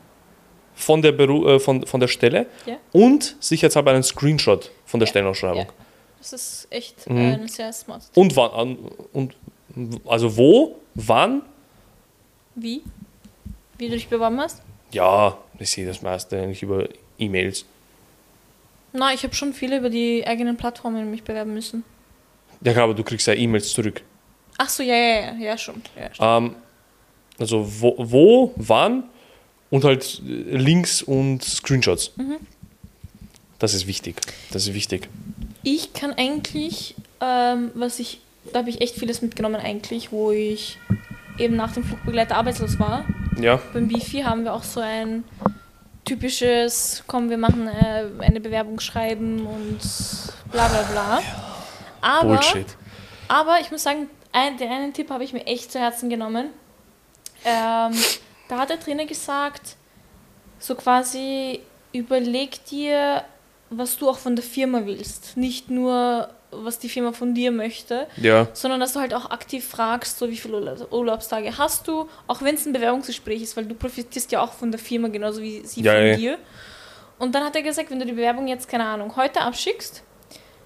von 0.74 1.02
der, 1.02 1.12
Beru 1.12 1.46
äh, 1.48 1.58
von, 1.60 1.86
von 1.86 2.00
der 2.00 2.08
Stelle 2.08 2.46
Ja. 2.66 2.76
und 2.92 3.36
sicherheitshalber 3.40 3.90
einen 3.92 4.02
Screenshot 4.02 4.70
von 4.86 5.00
der 5.00 5.06
Ja. 5.06 5.10
Stellenausschreibung. 5.10 5.66
Ja. 5.66 5.72
Das 6.18 6.32
ist 6.32 6.66
echt 6.70 7.08
Mhm. 7.08 7.16
äh, 7.18 7.32
ein 7.34 7.48
sehr 7.48 7.72
smart. 7.72 8.02
Und 8.14 8.34
wann, 8.36 8.50
an- 8.52 8.78
und, 9.12 9.36
also 10.06 10.36
wo, 10.36 10.76
wann, 10.94 11.42
Wie? 12.54 12.82
Wie 13.76 13.86
du 13.88 13.94
dich 13.94 14.08
beworben 14.08 14.40
hast? 14.40 14.62
ja, 14.90 15.36
ich 15.58 15.70
sehe 15.70 15.86
das 15.86 16.02
meiste 16.02 16.40
eigentlich 16.40 16.62
über 16.62 16.88
E-Mails. 17.18 17.64
Na, 18.92 19.12
ich 19.12 19.22
habe 19.22 19.34
schon 19.34 19.52
viele 19.52 19.78
über 19.78 19.90
die 19.90 20.24
eigenen 20.26 20.56
Plattformen 20.56 21.10
mich 21.10 21.22
bewerben 21.22 21.52
müssen. 21.54 21.84
Ja, 22.62 22.82
aber 22.82 22.94
du 22.94 23.04
kriegst 23.04 23.26
ja 23.26 23.34
E-Mails 23.34 23.72
zurück. 23.72 24.02
Ach 24.56 24.68
so, 24.68 24.82
ja, 24.82 24.94
ja, 24.94 25.20
ja, 25.20 25.34
ja, 25.34 25.58
schon. 25.58 25.82
Ja. 26.18 26.38
Ähm, 26.38 26.56
also 27.38 27.66
wo, 27.80 27.94
wo, 27.98 28.52
wann 28.56 29.04
und 29.70 29.84
halt 29.84 30.22
äh, 30.26 30.56
Links 30.56 31.02
und 31.02 31.44
Screenshots. 31.44 32.12
Das 33.58 33.74
ist 33.74 33.86
wichtig. 33.86 34.16
Das 34.50 34.66
ist 34.66 34.74
wichtig. 34.74 35.08
Ich 35.62 35.92
kann 35.92 36.12
eigentlich, 36.12 36.94
ähm, 37.20 37.70
was 37.74 37.98
ich, 37.98 38.20
da 38.52 38.60
habe 38.60 38.70
ich 38.70 38.80
echt 38.80 38.94
vieles 38.94 39.20
mitgenommen 39.20 39.56
eigentlich, 39.56 40.12
wo 40.12 40.30
ich 40.30 40.78
eben 41.38 41.56
nach 41.56 41.72
dem 41.72 41.84
Flugbegleiter 41.84 42.36
arbeitslos 42.36 42.78
war. 42.78 43.04
Ja, 43.40 43.60
Beim 43.72 43.88
Bifi 43.88 44.20
haben 44.22 44.44
wir 44.44 44.54
auch 44.54 44.62
so 44.62 44.80
ein 44.80 45.24
typisches, 46.04 47.04
komm, 47.06 47.30
wir 47.30 47.38
machen 47.38 47.68
äh, 47.68 48.04
eine 48.20 48.40
Bewerbung 48.40 48.80
schreiben 48.80 49.46
und 49.46 49.78
bla 50.50 50.68
bla 50.68 50.82
bla. 50.82 51.22
Aber, 52.00 52.36
Bullshit. 52.36 52.66
aber 53.26 53.58
ich 53.60 53.70
muss 53.70 53.82
sagen, 53.82 54.08
ein, 54.32 54.56
den 54.56 54.70
einen 54.70 54.92
Tipp 54.92 55.10
habe 55.10 55.24
ich 55.24 55.32
mir 55.32 55.46
echt 55.46 55.72
zu 55.72 55.78
Herzen 55.78 56.08
genommen. 56.08 56.46
Ähm, 57.44 57.92
da 58.48 58.58
hat 58.58 58.70
der 58.70 58.80
Trainer 58.80 59.06
gesagt, 59.06 59.76
so 60.58 60.74
quasi, 60.74 61.60
überleg 61.92 62.64
dir, 62.66 63.24
was 63.70 63.96
du 63.96 64.08
auch 64.08 64.18
von 64.18 64.34
der 64.36 64.44
Firma 64.44 64.86
willst. 64.86 65.36
Nicht 65.36 65.70
nur, 65.70 66.30
was 66.50 66.78
die 66.78 66.88
Firma 66.88 67.12
von 67.12 67.34
dir 67.34 67.50
möchte, 67.52 68.06
Ja, 68.16 68.48
sondern 68.54 68.80
dass 68.80 68.94
du 68.94 69.00
halt 69.00 69.12
auch 69.14 69.30
aktiv 69.30 69.66
fragst, 69.68 70.18
so 70.18 70.28
wie 70.30 70.36
viele 70.36 70.56
Urla- 70.56 70.90
Urlaubstage 70.90 71.56
hast 71.58 71.86
du, 71.86 72.08
auch 72.26 72.40
wenn 72.42 72.54
es 72.54 72.64
ein 72.66 72.72
Bewerbungsgespräch 72.72 73.42
ist, 73.42 73.56
weil 73.56 73.66
du 73.66 73.74
profitierst 73.74 74.32
ja 74.32 74.40
auch 74.40 74.52
von 74.52 74.70
der 74.72 74.80
Firma 74.80 75.08
genauso 75.08 75.42
wie 75.42 75.64
sie 75.66 75.82
Ja, 75.82 75.92
von 75.92 76.06
ja. 76.06 76.16
dir. 76.16 76.38
Und 77.18 77.34
dann 77.34 77.44
hat 77.44 77.54
er 77.56 77.62
gesagt, 77.62 77.90
wenn 77.90 77.98
du 77.98 78.06
die 78.06 78.12
Bewerbung 78.12 78.48
jetzt, 78.48 78.68
keine 78.68 78.86
Ahnung, 78.86 79.14
heute 79.16 79.40
abschickst, 79.42 80.02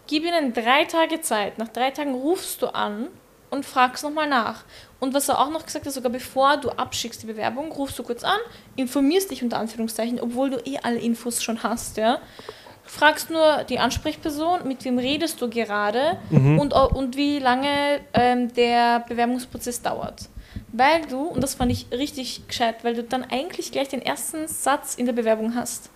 gib 0.06 0.24
ihnen 0.24 0.52
drei 0.52 0.84
Tage 0.84 1.20
Zeit. 1.20 1.58
Nach 1.58 1.68
drei 1.68 1.90
Tagen 1.90 2.14
rufst 2.14 2.62
du 2.62 2.68
an 2.68 3.08
und 3.50 3.66
fragst 3.66 4.04
nochmal 4.04 4.28
nach. 4.28 4.62
Und 5.02 5.14
was 5.14 5.28
er 5.28 5.40
auch 5.40 5.50
noch 5.50 5.66
gesagt 5.66 5.84
hat, 5.84 5.92
sogar 5.92 6.12
bevor 6.12 6.58
du 6.58 6.70
abschickst 6.70 7.24
die 7.24 7.26
Bewerbung, 7.26 7.72
rufst 7.72 7.98
du 7.98 8.04
kurz 8.04 8.22
an, 8.22 8.38
informierst 8.76 9.32
dich 9.32 9.42
unter 9.42 9.58
Anführungszeichen, 9.58 10.20
obwohl 10.20 10.50
du 10.50 10.58
eh 10.58 10.78
alle 10.80 11.00
Infos 11.00 11.42
schon 11.42 11.64
hast, 11.64 11.96
ja. 11.96 12.20
Fragst 12.84 13.28
nur 13.28 13.64
die 13.64 13.80
Ansprechperson, 13.80 14.60
mit 14.68 14.84
wem 14.84 14.98
redest 14.98 15.42
du 15.42 15.50
gerade 15.50 16.18
und, 16.30 16.72
und 16.72 17.16
wie 17.16 17.40
lange 17.40 17.98
ähm, 18.14 18.54
der 18.54 19.00
Bewerbungsprozess 19.08 19.82
dauert. 19.82 20.28
Weil 20.70 21.00
du, 21.06 21.22
und 21.22 21.40
das 21.40 21.56
fand 21.56 21.72
ich 21.72 21.86
richtig 21.90 22.46
gescheit, 22.46 22.84
weil 22.84 22.94
du 22.94 23.02
dann 23.02 23.24
eigentlich 23.24 23.72
gleich 23.72 23.88
den 23.88 24.02
ersten 24.02 24.46
Satz 24.46 24.94
in 24.94 25.06
der 25.06 25.14
Bewerbung 25.14 25.56
hast. 25.56 25.90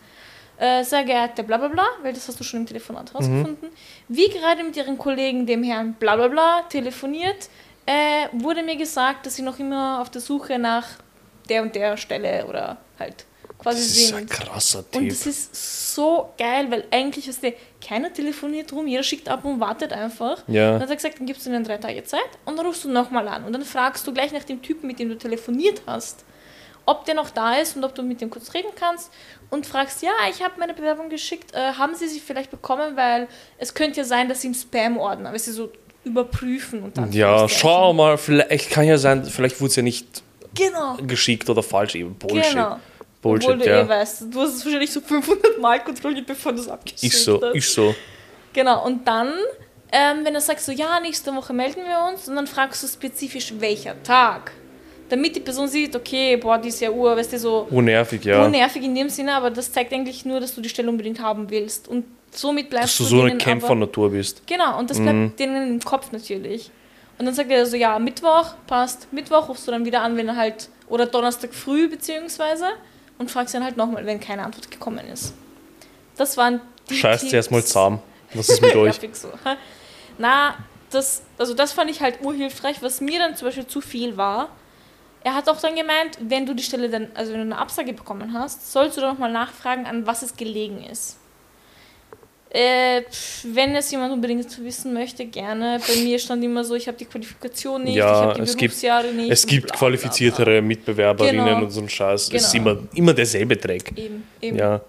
Äh, 0.58 0.82
sehr 0.82 1.04
geehrte 1.04 1.44
bla 1.44 1.58
bla 1.58 1.84
weil 2.02 2.14
das 2.14 2.26
hast 2.28 2.40
du 2.40 2.44
schon 2.44 2.60
im 2.60 2.66
Telefonat 2.66 3.12
herausgefunden. 3.12 3.68
Wie 4.08 4.28
gerade 4.30 4.64
mit 4.64 4.76
ihren 4.76 4.98
Kollegen, 4.98 5.46
dem 5.46 5.62
Herrn 5.62 5.92
bla 5.92 6.16
bla 6.16 6.28
bla, 6.28 6.62
telefoniert, 6.62 7.50
äh, 7.86 8.28
wurde 8.32 8.62
mir 8.62 8.76
gesagt, 8.76 9.26
dass 9.26 9.36
sie 9.36 9.42
noch 9.42 9.58
immer 9.58 10.00
auf 10.00 10.10
der 10.10 10.20
Suche 10.20 10.58
nach 10.58 10.86
der 11.48 11.62
und 11.62 11.74
der 11.74 11.96
Stelle 11.96 12.46
oder 12.46 12.76
halt 12.98 13.24
quasi 13.58 13.78
das 13.78 13.86
ist 13.86 14.08
sind. 14.08 14.16
ein 14.16 14.28
krasser 14.28 14.80
Und 14.80 14.92
Typ. 14.92 15.08
das 15.08 15.26
ist 15.26 15.94
so 15.94 16.32
geil, 16.36 16.70
weil 16.70 16.84
eigentlich 16.90 17.28
ist 17.28 17.42
der, 17.42 17.54
keiner 17.84 18.12
telefoniert 18.12 18.72
rum, 18.72 18.86
jeder 18.86 19.02
schickt 19.02 19.28
ab 19.28 19.44
und 19.44 19.60
wartet 19.60 19.92
einfach. 19.92 20.42
Ja. 20.48 20.72
Dann 20.72 20.82
hat 20.82 20.90
er 20.90 20.96
gesagt, 20.96 21.18
dann 21.18 21.26
gibst 21.26 21.46
du 21.46 21.50
ihnen 21.50 21.64
drei 21.64 21.78
Tage 21.78 22.02
Zeit 22.04 22.20
und 22.44 22.56
dann 22.58 22.66
rufst 22.66 22.84
du 22.84 22.90
nochmal 22.90 23.26
an. 23.28 23.44
Und 23.44 23.52
dann 23.52 23.64
fragst 23.64 24.06
du 24.06 24.12
gleich 24.12 24.32
nach 24.32 24.44
dem 24.44 24.60
Typen, 24.62 24.86
mit 24.86 24.98
dem 24.98 25.08
du 25.08 25.16
telefoniert 25.16 25.82
hast, 25.86 26.24
ob 26.84 27.04
der 27.04 27.14
noch 27.14 27.30
da 27.30 27.54
ist 27.54 27.76
und 27.76 27.84
ob 27.84 27.94
du 27.94 28.02
mit 28.02 28.20
dem 28.20 28.30
kurz 28.30 28.52
reden 28.54 28.70
kannst. 28.74 29.10
Und 29.50 29.66
fragst, 29.66 30.02
ja, 30.02 30.10
ich 30.30 30.42
habe 30.42 30.54
meine 30.58 30.74
Bewerbung 30.74 31.08
geschickt, 31.08 31.54
äh, 31.54 31.72
haben 31.74 31.94
sie 31.94 32.08
sie 32.08 32.20
vielleicht 32.20 32.50
bekommen, 32.50 32.96
weil 32.96 33.28
es 33.58 33.74
könnte 33.74 33.98
ja 34.00 34.04
sein, 34.04 34.28
dass 34.28 34.40
sie 34.42 34.48
im 34.48 34.54
Spam-Ordner, 34.54 35.30
weil 35.32 35.38
sie 35.38 35.52
so 35.52 35.70
überprüfen 36.06 36.82
und 36.82 36.96
dann. 36.96 37.12
Ja, 37.12 37.48
schau 37.48 37.92
mal, 37.92 38.16
vielleicht 38.16 38.70
kann 38.70 38.84
ja 38.86 38.96
sein, 38.96 39.24
vielleicht 39.24 39.60
wurde 39.60 39.68
es 39.70 39.76
ja 39.76 39.82
nicht 39.82 40.22
Genau. 40.54 40.96
geschickt 41.06 41.50
oder 41.50 41.62
falsch. 41.62 41.94
Eben 41.96 42.14
Bullshit. 42.14 42.52
Genau. 42.52 42.78
Bullshit, 43.20 43.50
Obwohl 43.50 43.64
du 43.64 43.70
ja. 43.70 43.82
eh 43.82 43.88
weißt, 43.88 44.24
du 44.32 44.40
hast 44.40 44.54
es 44.56 44.64
wahrscheinlich 44.64 44.90
so 44.92 45.00
500 45.00 45.60
Mal 45.60 45.82
kontrolliert, 45.82 46.26
bevor 46.26 46.52
du 46.52 46.60
es 46.60 46.68
abgeschickt 46.68 47.02
Ist 47.12 47.24
so, 47.24 47.40
hast. 47.42 47.54
ist 47.54 47.72
so. 47.74 47.94
Genau, 48.52 48.86
und 48.86 49.06
dann, 49.06 49.32
ähm, 49.92 50.18
wenn 50.24 50.32
du 50.32 50.40
sagst 50.40 50.64
so, 50.66 50.72
ja, 50.72 51.00
nächste 51.00 51.34
Woche 51.34 51.52
melden 51.52 51.82
wir 51.86 52.08
uns, 52.12 52.28
und 52.28 52.36
dann 52.36 52.46
fragst 52.46 52.82
du 52.82 52.86
spezifisch, 52.86 53.52
welcher 53.58 54.00
Tag. 54.02 54.52
Damit 55.08 55.36
die 55.36 55.40
Person 55.40 55.68
sieht, 55.68 55.94
okay, 55.94 56.36
boah, 56.36 56.58
die 56.58 56.68
ist 56.68 56.80
ja 56.80 56.90
Uhr, 56.90 57.16
weißt 57.16 57.32
du, 57.34 57.38
so 57.38 57.66
Unnervig, 57.70 58.24
ja. 58.24 58.44
unnervig 58.44 58.82
in 58.82 58.94
dem 58.94 59.08
Sinne, 59.08 59.34
aber 59.34 59.50
das 59.50 59.70
zeigt 59.72 59.92
eigentlich 59.92 60.24
nur, 60.24 60.40
dass 60.40 60.54
du 60.54 60.60
die 60.60 60.68
Stelle 60.68 60.88
unbedingt 60.88 61.20
haben 61.20 61.50
willst. 61.50 61.86
Und 61.88 62.04
somit 62.38 62.70
bleibst 62.70 63.00
Dass 63.00 63.08
du 63.08 63.16
so 63.16 63.22
eine 63.22 63.36
Kämpfernatur 63.38 64.10
bist. 64.10 64.46
Genau, 64.46 64.78
und 64.78 64.90
das 64.90 64.98
bleibt 65.00 65.16
Mhm. 65.16 65.36
denen 65.36 65.68
im 65.74 65.80
Kopf 65.80 66.12
natürlich. 66.12 66.70
Und 67.18 67.24
dann 67.26 67.34
sagt 67.34 67.50
er 67.50 67.64
so, 67.66 67.76
ja, 67.76 67.98
Mittwoch, 67.98 68.54
passt. 68.66 69.12
Mittwoch 69.12 69.48
rufst 69.48 69.66
du 69.66 69.70
dann 69.72 69.84
wieder 69.84 70.02
an, 70.02 70.16
wenn 70.16 70.28
er 70.28 70.36
halt, 70.36 70.68
oder 70.88 71.06
Donnerstag 71.06 71.54
früh 71.54 71.88
beziehungsweise, 71.88 72.66
und 73.18 73.30
fragst 73.30 73.54
dann 73.54 73.64
halt 73.64 73.76
nochmal, 73.78 74.04
wenn 74.04 74.20
keine 74.20 74.44
Antwort 74.44 74.70
gekommen 74.70 75.06
ist. 75.08 75.32
Das 76.16 76.36
waren 76.36 76.60
die 76.90 76.94
Scheißt 76.94 77.22
Tipps. 77.22 77.32
erstmal 77.32 77.64
zahm. 77.64 78.00
Was 78.34 78.48
ist 78.50 78.60
mit 78.62 78.74
ja, 78.74 78.80
euch? 78.80 78.96
fix 78.96 79.22
so. 79.22 79.28
Na, 80.18 80.56
das, 80.90 81.22
also 81.38 81.54
das 81.54 81.72
fand 81.72 81.90
ich 81.90 82.00
halt 82.00 82.20
urhilfreich, 82.22 82.82
was 82.82 83.00
mir 83.00 83.18
dann 83.18 83.34
zum 83.36 83.48
Beispiel 83.48 83.66
zu 83.66 83.80
viel 83.80 84.16
war. 84.16 84.48
Er 85.24 85.34
hat 85.34 85.48
auch 85.48 85.60
dann 85.60 85.74
gemeint, 85.74 86.18
wenn 86.20 86.46
du 86.46 86.54
die 86.54 86.62
Stelle 86.62 86.88
dann, 86.88 87.08
also 87.14 87.32
wenn 87.32 87.40
du 87.40 87.46
eine 87.46 87.58
Absage 87.58 87.92
bekommen 87.92 88.32
hast, 88.32 88.70
sollst 88.72 88.96
du 88.96 89.00
dann 89.00 89.10
nochmal 89.14 89.32
nachfragen, 89.32 89.84
an 89.86 90.06
was 90.06 90.22
es 90.22 90.36
gelegen 90.36 90.84
ist. 90.84 91.16
Äh, 92.50 93.02
wenn 93.44 93.74
es 93.74 93.90
jemand 93.90 94.12
unbedingt 94.12 94.64
wissen 94.64 94.94
möchte, 94.94 95.26
gerne. 95.26 95.80
Bei 95.86 95.96
mir 96.00 96.18
stand 96.18 96.42
immer 96.44 96.62
so, 96.64 96.74
ich 96.74 96.86
habe 96.86 96.96
die 96.96 97.04
Qualifikation 97.04 97.82
nicht, 97.84 97.96
Ja, 97.96 98.04
ich 98.08 98.26
habe 98.28 98.34
die 98.34 98.40
es 98.42 98.56
gibt- 98.56 98.70
Berufsjahre 98.72 99.08
nicht. 99.12 99.30
Es 99.30 99.46
gibt 99.46 99.66
bla, 99.66 99.72
bla, 99.72 99.78
qualifiziertere 99.78 100.62
Mitbewerberinnen 100.62 101.44
Genau. 101.44 101.58
und 101.62 101.70
so 101.70 101.80
ein 101.80 101.88
Scheiß. 101.88 102.28
Es 102.32 102.44
ist 102.44 102.52
Genau. 102.52 102.70
immer, 102.72 102.82
immer 102.94 103.14
derselbe 103.14 103.56
Dreck. 103.56 103.92
bla. 103.94 104.04
Eben, 104.04 104.24
eben. 104.40 104.56
Ja. 104.58 104.80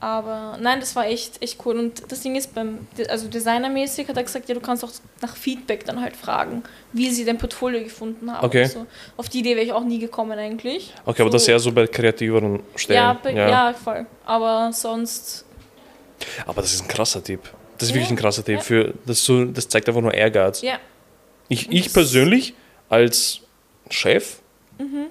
Aber 0.00 0.56
nein, 0.60 0.78
das 0.78 0.94
war 0.94 1.06
echt, 1.06 1.42
echt 1.42 1.58
cool. 1.66 1.76
Und 1.78 2.02
das 2.12 2.20
Ding 2.20 2.36
ist, 2.36 2.54
beim, 2.54 2.86
also 3.08 3.26
designermäßig 3.26 4.06
hat 4.08 4.16
er 4.16 4.22
gesagt, 4.22 4.48
ja, 4.48 4.54
du 4.54 4.60
kannst 4.60 4.84
auch 4.84 4.90
nach 5.22 5.34
Feedback 5.36 5.84
dann 5.86 6.00
halt 6.00 6.14
fragen, 6.14 6.62
wie 6.92 7.10
sie 7.10 7.24
dein 7.24 7.36
Portfolio 7.38 7.82
gefunden 7.82 8.30
haben. 8.32 8.46
Okay. 8.46 8.66
So. 8.66 8.86
Auf 9.16 9.28
die 9.28 9.40
Idee 9.40 9.56
wäre 9.56 9.66
ich 9.66 9.72
auch 9.72 9.82
nie 9.82 9.98
gekommen 9.98 10.38
eigentlich. 10.38 10.92
Okay, 11.04 11.22
aber 11.22 11.32
so, 11.32 11.38
das 11.38 11.48
eher 11.48 11.58
so 11.58 11.72
bei 11.72 11.86
kreativeren 11.88 12.60
Stellen. 12.76 12.96
ja, 12.96 13.12
bei, 13.20 13.32
ja. 13.32 13.72
voll. 13.74 14.06
Aber 14.24 14.72
sonst, 14.72 15.44
Aber 16.46 16.62
das 16.62 16.74
ist 16.74 16.82
ein 16.82 16.88
krasser 16.88 17.22
Tipp. 17.22 17.40
Das 17.78 17.88
ist 17.88 17.94
wirklich 17.94 18.10
ein 18.10 18.16
krasser 18.16 18.44
Tipp. 18.44 18.60
Für, 18.62 18.94
das, 19.06 19.24
so, 19.24 19.44
das 19.44 19.68
zeigt 19.68 19.88
einfach 19.88 20.00
nur 20.02 20.12
Ehrgeiz. 20.14 20.62
ja, 20.62 20.78
Ich, 21.48 21.70
ich 21.70 21.92
persönlich 21.92 22.54
als 22.88 23.40
Chef, 23.90 24.40
Mhm. 24.78 25.06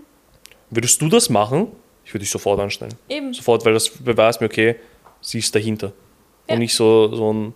würdest 0.70 1.02
du 1.02 1.10
das 1.10 1.30
machen? 1.30 1.72
Ich 2.06 2.13
würde 2.13 2.24
dich 2.24 2.32
sofort 2.32 2.60
anstellen. 2.60 2.93
eben. 3.10 3.34
Sofort, 3.34 3.65
weil 3.65 3.74
das 3.74 3.89
beweist 3.89 4.39
mir, 4.39 4.48
okay, 4.48 4.76
sie 5.22 5.39
ist 5.39 5.54
dahinter. 5.54 5.91
Ja. 6.48 6.54
Und 6.54 6.60
nicht 6.60 6.74
so, 6.74 7.13
so 7.13 7.34
ein 7.34 7.54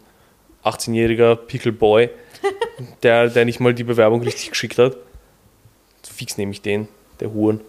18-jähriger 0.66 1.36
Pickelboy, 1.38 2.10
der, 3.04 3.30
der 3.30 3.46
nicht 3.46 3.60
mal 3.62 3.74
die 3.74 3.84
Bewerbung 3.86 4.22
richtig 4.24 4.50
geschickt 4.50 4.78
hat. 4.78 4.98
Fix 6.04 6.38
nehme 6.38 6.52
ich 6.52 6.62
den, 6.62 6.88
der 7.22 7.32
Huren. 7.34 7.62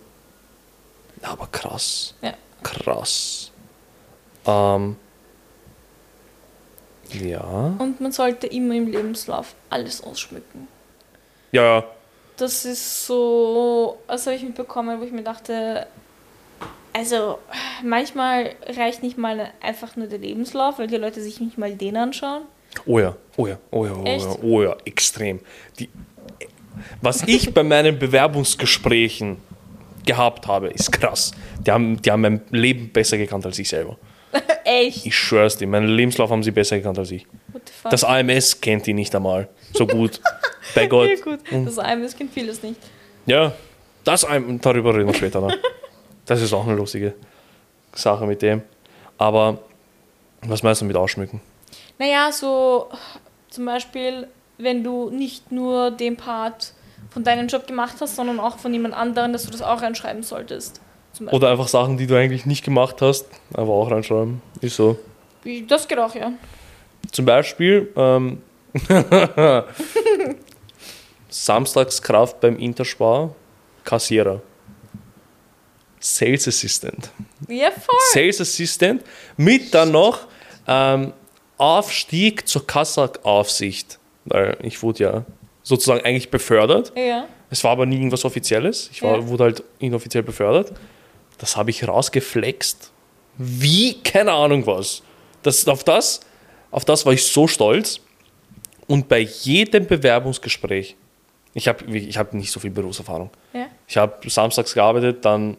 Aber 1.22 1.46
krass. 1.52 2.14
Ja. 2.22 2.34
Krass. 2.64 3.52
Ähm, 4.46 4.96
ja. 7.14 7.74
Und 7.78 8.00
man 8.00 8.12
sollte 8.12 8.46
immer 8.46 8.74
im 8.74 8.86
Lebenslauf 8.86 9.54
alles 9.70 10.02
ausschmücken. 10.02 10.68
Ja, 11.52 11.62
ja. 11.62 11.84
Das 12.36 12.64
ist 12.64 13.06
so, 13.06 13.98
das 14.08 14.26
habe 14.26 14.36
ich 14.36 14.42
mitbekommen, 14.42 15.00
wo 15.00 15.04
ich 15.04 15.12
mir 15.12 15.22
dachte, 15.22 15.86
also 16.92 17.38
manchmal 17.82 18.54
reicht 18.66 19.02
nicht 19.02 19.18
mal 19.18 19.50
einfach 19.60 19.96
nur 19.96 20.06
der 20.06 20.18
Lebenslauf, 20.18 20.78
weil 20.78 20.86
die 20.86 20.96
Leute 20.96 21.20
sich 21.22 21.40
nicht 21.40 21.58
mal 21.58 21.74
den 21.74 21.96
anschauen. 21.96 22.42
Oh 22.86 22.98
ja, 22.98 23.16
oh 23.36 23.46
ja, 23.46 23.58
oh 23.70 23.86
ja, 23.86 23.92
oh 23.94 24.04
Echt? 24.04 24.24
ja, 24.24 24.36
oh 24.42 24.62
ja, 24.62 24.76
extrem. 24.84 25.40
Die, 25.78 25.88
was 27.00 27.22
ich 27.22 27.52
bei 27.52 27.62
meinen 27.62 27.98
Bewerbungsgesprächen 27.98 29.36
gehabt 30.06 30.46
habe, 30.46 30.68
ist 30.68 30.90
krass. 30.90 31.32
Die 31.66 31.70
haben, 31.70 32.00
die 32.00 32.10
haben 32.10 32.22
mein 32.22 32.40
Leben 32.50 32.90
besser 32.90 33.18
gekannt 33.18 33.46
als 33.46 33.58
ich 33.58 33.68
selber. 33.68 33.96
Echt? 34.64 35.06
Ich 35.06 35.16
schwör's 35.16 35.56
dir, 35.56 35.66
meinen 35.66 35.88
Lebenslauf 35.88 36.30
haben 36.30 36.42
sie 36.42 36.50
besser 36.50 36.76
gekannt 36.76 36.98
als 36.98 37.10
ich. 37.10 37.26
Das 37.90 38.04
AMS 38.04 38.60
kennt 38.60 38.86
die 38.86 38.94
nicht 38.94 39.14
einmal 39.14 39.48
so 39.74 39.86
gut. 39.86 40.20
Bei 40.74 40.86
Gott. 40.86 41.08
Ja, 41.08 41.16
gut. 41.16 41.40
Das 41.66 41.78
AMS 41.78 42.16
kennt 42.16 42.32
vieles 42.32 42.62
nicht. 42.62 42.80
Ja, 43.26 43.52
das 44.04 44.26
darüber 44.60 44.94
reden 44.94 45.06
wir 45.06 45.14
später 45.14 45.40
noch. 45.40 45.52
Das 46.24 46.40
ist 46.40 46.52
auch 46.52 46.64
eine 46.64 46.76
lustige 46.76 47.14
Sache 47.92 48.26
mit 48.26 48.42
dem. 48.42 48.62
Aber 49.18 49.58
was 50.42 50.62
meinst 50.62 50.80
du 50.80 50.84
mit 50.84 50.96
ausschmücken? 50.96 51.40
Naja, 51.98 52.30
so 52.30 52.88
zum 53.50 53.64
Beispiel, 53.66 54.28
wenn 54.56 54.84
du 54.84 55.10
nicht 55.10 55.50
nur 55.50 55.90
den 55.90 56.16
Part 56.16 56.74
von 57.10 57.24
deinem 57.24 57.48
Job 57.48 57.66
gemacht 57.66 57.96
hast, 58.00 58.14
sondern 58.14 58.38
auch 58.38 58.58
von 58.58 58.72
jemand 58.72 58.94
anderem, 58.94 59.32
dass 59.32 59.44
du 59.44 59.50
das 59.50 59.62
auch 59.62 59.82
reinschreiben 59.82 60.22
solltest. 60.22 60.80
Oder 61.30 61.50
einfach 61.50 61.68
Sachen, 61.68 61.96
die 61.98 62.06
du 62.06 62.16
eigentlich 62.16 62.46
nicht 62.46 62.64
gemacht 62.64 63.02
hast, 63.02 63.26
aber 63.52 63.72
auch 63.72 63.90
reinschreiben. 63.90 64.40
Ist 64.60 64.76
so. 64.76 64.98
Das 65.68 65.86
geht 65.88 65.98
auch, 65.98 66.14
ja. 66.14 66.32
Zum 67.10 67.24
Beispiel 67.24 67.92
ähm, 67.96 68.40
Samstagskraft 71.28 72.40
beim 72.40 72.56
Interspar, 72.58 73.34
Kassierer. 73.84 74.40
Sales 75.98 76.48
Assistant. 76.48 77.10
Ja, 77.48 77.70
voll. 77.70 77.94
Sales 78.12 78.40
Assistant 78.40 79.02
mit 79.36 79.72
dann 79.72 79.92
noch 79.92 80.26
ähm, 80.66 81.12
Aufstieg 81.58 82.48
zur 82.48 82.66
Kassaaufsicht. 82.66 83.98
Weil 84.24 84.56
ich 84.62 84.82
wurde 84.82 85.04
ja 85.04 85.24
sozusagen 85.62 86.04
eigentlich 86.04 86.30
befördert. 86.30 86.92
Ja. 86.96 87.26
Es 87.50 87.62
war 87.62 87.72
aber 87.72 87.86
nie 87.86 87.96
irgendwas 87.96 88.24
Offizielles. 88.24 88.88
Ich 88.92 89.02
war, 89.02 89.16
Ja. 89.18 89.28
wurde 89.28 89.44
halt 89.44 89.64
inoffiziell 89.78 90.22
befördert. 90.24 90.72
Das 91.42 91.56
habe 91.56 91.70
ich 91.70 91.88
rausgeflext. 91.88 92.92
Wie? 93.36 94.00
Keine 94.04 94.30
Ahnung 94.30 94.64
was. 94.64 95.02
Das, 95.42 95.66
auf, 95.66 95.82
das, 95.82 96.20
auf 96.70 96.84
das 96.84 97.04
war 97.04 97.12
ich 97.12 97.26
so 97.26 97.48
stolz. 97.48 97.98
Und 98.86 99.08
bei 99.08 99.18
jedem 99.18 99.88
Bewerbungsgespräch, 99.88 100.94
ich 101.54 101.66
habe 101.66 101.98
ich 101.98 102.16
hab 102.16 102.32
nicht 102.32 102.52
so 102.52 102.60
viel 102.60 102.70
Berufserfahrung. 102.70 103.30
Ja. 103.52 103.66
Ich 103.88 103.96
habe 103.96 104.30
samstags 104.30 104.72
gearbeitet, 104.72 105.24
dann 105.24 105.56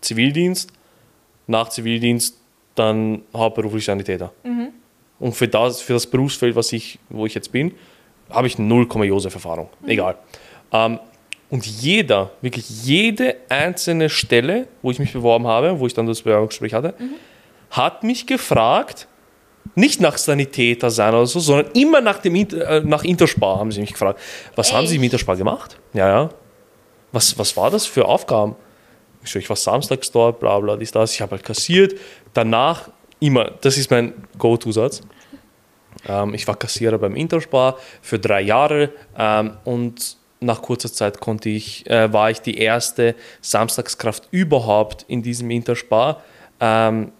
Zivildienst, 0.00 0.72
nach 1.46 1.68
Zivildienst 1.68 2.38
dann 2.74 3.24
hauptberuflich 3.34 3.84
Sanitäter. 3.84 4.32
Und 5.18 5.34
für 5.34 5.48
das, 5.48 5.82
für 5.82 5.92
das 5.92 6.06
Berufsfeld, 6.06 6.56
was 6.56 6.72
ich, 6.72 6.98
wo 7.10 7.26
ich 7.26 7.34
jetzt 7.34 7.52
bin, 7.52 7.74
habe 8.30 8.46
ich 8.46 8.58
0, 8.58 8.88
Josef 9.04 9.34
Erfahrung. 9.34 9.68
Egal. 9.86 10.16
Ähm, 10.72 11.00
und 11.50 11.66
jeder, 11.66 12.30
wirklich 12.42 12.68
jede 12.84 13.36
einzelne 13.48 14.10
Stelle, 14.10 14.68
wo 14.82 14.90
ich 14.90 14.98
mich 14.98 15.12
beworben 15.12 15.46
habe, 15.46 15.80
wo 15.80 15.86
ich 15.86 15.94
dann 15.94 16.06
das 16.06 16.22
Bewerbungsgespräch 16.22 16.74
hatte, 16.74 16.94
hat 17.70 18.04
mich 18.04 18.26
gefragt, 18.26 19.08
nicht 19.74 20.00
nach 20.00 20.18
Sanitäter 20.18 20.90
sein 20.90 21.14
oder 21.14 21.26
so, 21.26 21.40
sondern 21.40 21.72
immer 21.72 22.00
nach 22.00 22.18
dem 22.18 22.34
äh, 22.34 22.80
nach 22.80 23.04
Interspar 23.04 23.58
haben 23.58 23.70
sie 23.70 23.80
mich 23.80 23.92
gefragt. 23.92 24.18
Was 24.56 24.72
haben 24.72 24.86
Sie 24.86 24.96
im 24.96 25.02
Echt? 25.02 25.12
Interspar 25.12 25.36
gemacht? 25.36 25.78
Ja, 25.92 26.08
ja. 26.08 26.30
Was, 27.12 27.38
was 27.38 27.56
war 27.56 27.70
das 27.70 27.86
für 27.86 28.04
Aufgaben? 28.04 28.56
Ich 29.22 29.30
so, 29.30 29.38
ich 29.38 29.48
war 29.48 29.56
samstags 29.56 30.10
dort, 30.10 30.40
bla 30.40 30.58
bla, 30.60 30.76
dies, 30.76 30.90
das. 30.90 31.14
Ich 31.14 31.20
habe 31.20 31.32
halt 31.32 31.44
kassiert. 31.44 31.94
Danach 32.34 32.88
immer, 33.20 33.52
das 33.60 33.78
ist 33.78 33.90
mein 33.90 34.14
Go-To-Satz. 34.38 35.02
Ähm, 36.06 36.34
ich 36.34 36.46
war 36.46 36.56
Kassierer 36.56 36.98
beim 36.98 37.16
Interspar 37.16 37.76
für 38.02 38.18
drei 38.18 38.42
Jahre 38.42 38.90
ähm, 39.16 39.56
und 39.64 40.17
nach 40.40 40.62
kurzer 40.62 40.92
Zeit 40.92 41.20
konnte 41.20 41.48
ich, 41.48 41.88
äh, 41.88 42.12
war 42.12 42.30
ich 42.30 42.40
die 42.40 42.58
erste 42.58 43.14
Samstagskraft 43.40 44.28
überhaupt 44.30 45.04
in 45.08 45.22
diesem 45.22 45.50
Interspar, 45.50 46.22
ähm, 46.60 47.12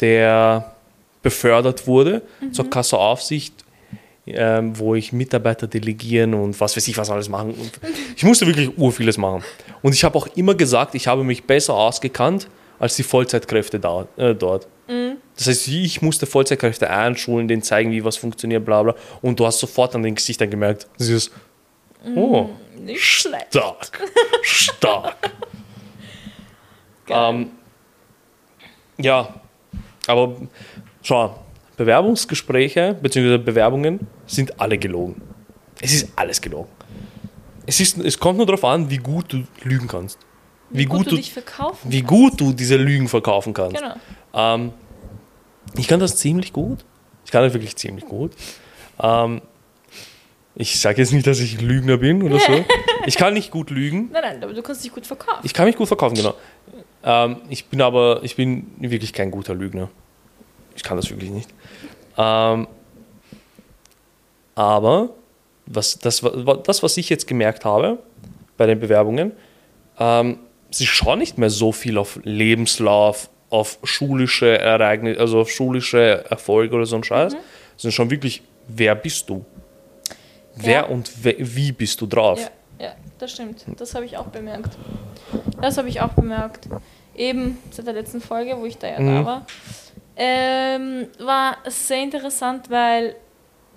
der 0.00 0.74
befördert 1.22 1.86
wurde 1.86 2.22
zur 2.52 2.68
Kasseaufsicht, 2.68 3.64
ähm, 4.26 4.78
wo 4.78 4.94
ich 4.94 5.12
Mitarbeiter 5.12 5.66
delegieren 5.66 6.34
und 6.34 6.60
was 6.60 6.76
weiß 6.76 6.86
ich 6.88 6.98
was 6.98 7.10
alles 7.10 7.28
machen. 7.28 7.50
Und 7.50 7.72
ich 8.16 8.24
musste 8.24 8.46
wirklich 8.46 8.76
urvielles 8.76 9.18
machen. 9.18 9.42
Und 9.82 9.94
ich 9.94 10.04
habe 10.04 10.16
auch 10.18 10.26
immer 10.36 10.54
gesagt, 10.54 10.94
ich 10.94 11.06
habe 11.06 11.24
mich 11.24 11.44
besser 11.44 11.74
ausgekannt 11.74 12.48
als 12.78 12.96
die 12.96 13.02
Vollzeitkräfte 13.02 13.80
da, 13.80 14.06
äh, 14.16 14.34
dort. 14.34 14.68
Das 15.36 15.46
heißt, 15.46 15.68
ich 15.68 16.02
musste 16.02 16.26
Vollzeitkräfte 16.26 16.88
einschulen, 16.88 17.48
denen 17.48 17.62
zeigen, 17.62 17.90
wie 17.90 18.04
was 18.04 18.16
funktioniert, 18.16 18.64
bla 18.64 18.82
bla. 18.82 18.94
Und 19.22 19.38
du 19.38 19.46
hast 19.46 19.58
sofort 19.58 19.94
an 19.94 20.02
den 20.02 20.14
Gesichtern 20.14 20.50
gemerkt, 20.50 20.86
dieses, 20.98 21.30
oh, 22.14 22.50
Nicht 22.78 23.04
schlecht. 23.04 23.48
stark, 23.48 24.08
stark. 24.42 25.30
Ähm, 27.08 27.50
ja, 28.98 29.34
aber 30.06 30.36
schau, 31.02 31.38
Bewerbungsgespräche 31.76 32.96
bzw. 33.00 33.38
Bewerbungen 33.38 34.06
sind 34.26 34.58
alle 34.60 34.78
gelogen. 34.78 35.20
Es 35.80 35.92
ist 35.92 36.08
alles 36.16 36.40
gelogen. 36.40 36.70
Es, 37.66 37.80
ist, 37.80 37.98
es 37.98 38.18
kommt 38.18 38.38
nur 38.38 38.46
darauf 38.46 38.64
an, 38.64 38.88
wie 38.88 38.98
gut 38.98 39.32
du 39.32 39.44
lügen 39.62 39.88
kannst. 39.88 40.18
Wie, 40.70 40.84
gut, 40.84 41.10
du, 41.10 41.16
dich 41.16 41.32
verkaufen 41.32 41.92
wie 41.92 42.02
gut 42.02 42.40
du 42.40 42.52
diese 42.52 42.76
Lügen 42.76 43.08
verkaufen 43.08 43.54
kannst. 43.54 43.76
Genau. 43.76 43.94
Ähm, 44.34 44.72
ich 45.76 45.86
kann 45.86 46.00
das 46.00 46.16
ziemlich 46.16 46.52
gut. 46.52 46.84
Ich 47.24 47.30
kann 47.30 47.42
das 47.42 47.52
wirklich 47.52 47.76
ziemlich 47.76 48.04
gut. 48.04 48.32
Ähm, 49.00 49.42
ich 50.56 50.80
sage 50.80 51.02
jetzt 51.02 51.12
nicht, 51.12 51.26
dass 51.26 51.38
ich 51.38 51.60
Lügner 51.60 51.98
bin 51.98 52.22
oder 52.22 52.38
so. 52.40 52.64
Ich 53.08 53.16
kann 53.16 53.34
nicht 53.34 53.52
gut 53.52 53.70
lügen. 53.70 54.08
Nein, 54.10 54.22
nein, 54.22 54.42
aber 54.42 54.52
du 54.52 54.62
kannst 54.62 54.84
dich 54.84 54.92
gut 54.92 55.06
verkaufen. 55.06 55.38
Ich 55.44 55.54
kann 55.54 55.66
mich 55.66 55.76
gut 55.76 55.86
verkaufen, 55.86 56.16
genau. 56.16 56.34
Ähm, 57.04 57.36
ich 57.48 57.66
bin 57.66 57.80
aber, 57.80 58.18
ich 58.24 58.34
bin 58.34 58.66
wirklich 58.80 59.12
kein 59.12 59.30
guter 59.30 59.54
Lügner. 59.54 59.88
Ich 60.74 60.82
kann 60.82 60.96
das 60.96 61.08
wirklich 61.08 61.30
nicht. 61.30 61.48
Ähm, 62.18 62.66
aber 64.56 65.10
was, 65.66 66.00
das, 66.00 66.20
das, 66.64 66.82
was 66.82 66.96
ich 66.96 67.08
jetzt 67.08 67.28
gemerkt 67.28 67.64
habe 67.64 67.98
bei 68.56 68.66
den 68.66 68.80
Bewerbungen, 68.80 69.30
ähm, 70.00 70.38
sie 70.72 70.86
schauen 70.86 71.20
nicht 71.20 71.38
mehr 71.38 71.50
so 71.50 71.70
viel 71.70 71.98
auf 71.98 72.18
Lebenslauf, 72.24 73.30
auf 73.50 73.78
schulische 73.84 74.58
Ereignisse, 74.58 75.20
also 75.20 75.42
auf 75.42 75.50
schulische 75.50 76.24
Erfolge 76.28 76.74
oder 76.74 76.86
so 76.86 76.96
ein 76.96 77.04
Scheiß, 77.04 77.36
sondern 77.76 77.92
schon 77.92 78.10
wirklich, 78.10 78.42
wer 78.66 78.96
bist 78.96 79.30
du? 79.30 79.44
Wer 80.56 80.90
und 80.90 81.10
wie 81.24 81.72
bist 81.72 82.00
du 82.00 82.06
drauf? 82.06 82.50
Ja, 82.78 82.92
das 83.18 83.32
stimmt. 83.32 83.64
Das 83.78 83.94
habe 83.94 84.04
ich 84.04 84.16
auch 84.16 84.26
bemerkt. 84.26 84.76
Das 85.60 85.78
habe 85.78 85.88
ich 85.88 86.00
auch 86.00 86.12
bemerkt. 86.12 86.68
Eben 87.14 87.58
seit 87.70 87.86
der 87.86 87.94
letzten 87.94 88.20
Folge, 88.20 88.56
wo 88.58 88.66
ich 88.66 88.76
da 88.78 88.88
ja 88.88 89.00
Mhm. 89.00 89.14
da 89.14 89.24
war. 89.24 89.46
Ähm, 90.16 91.08
war 91.18 91.58
sehr 91.66 92.02
interessant, 92.02 92.70
weil 92.70 93.16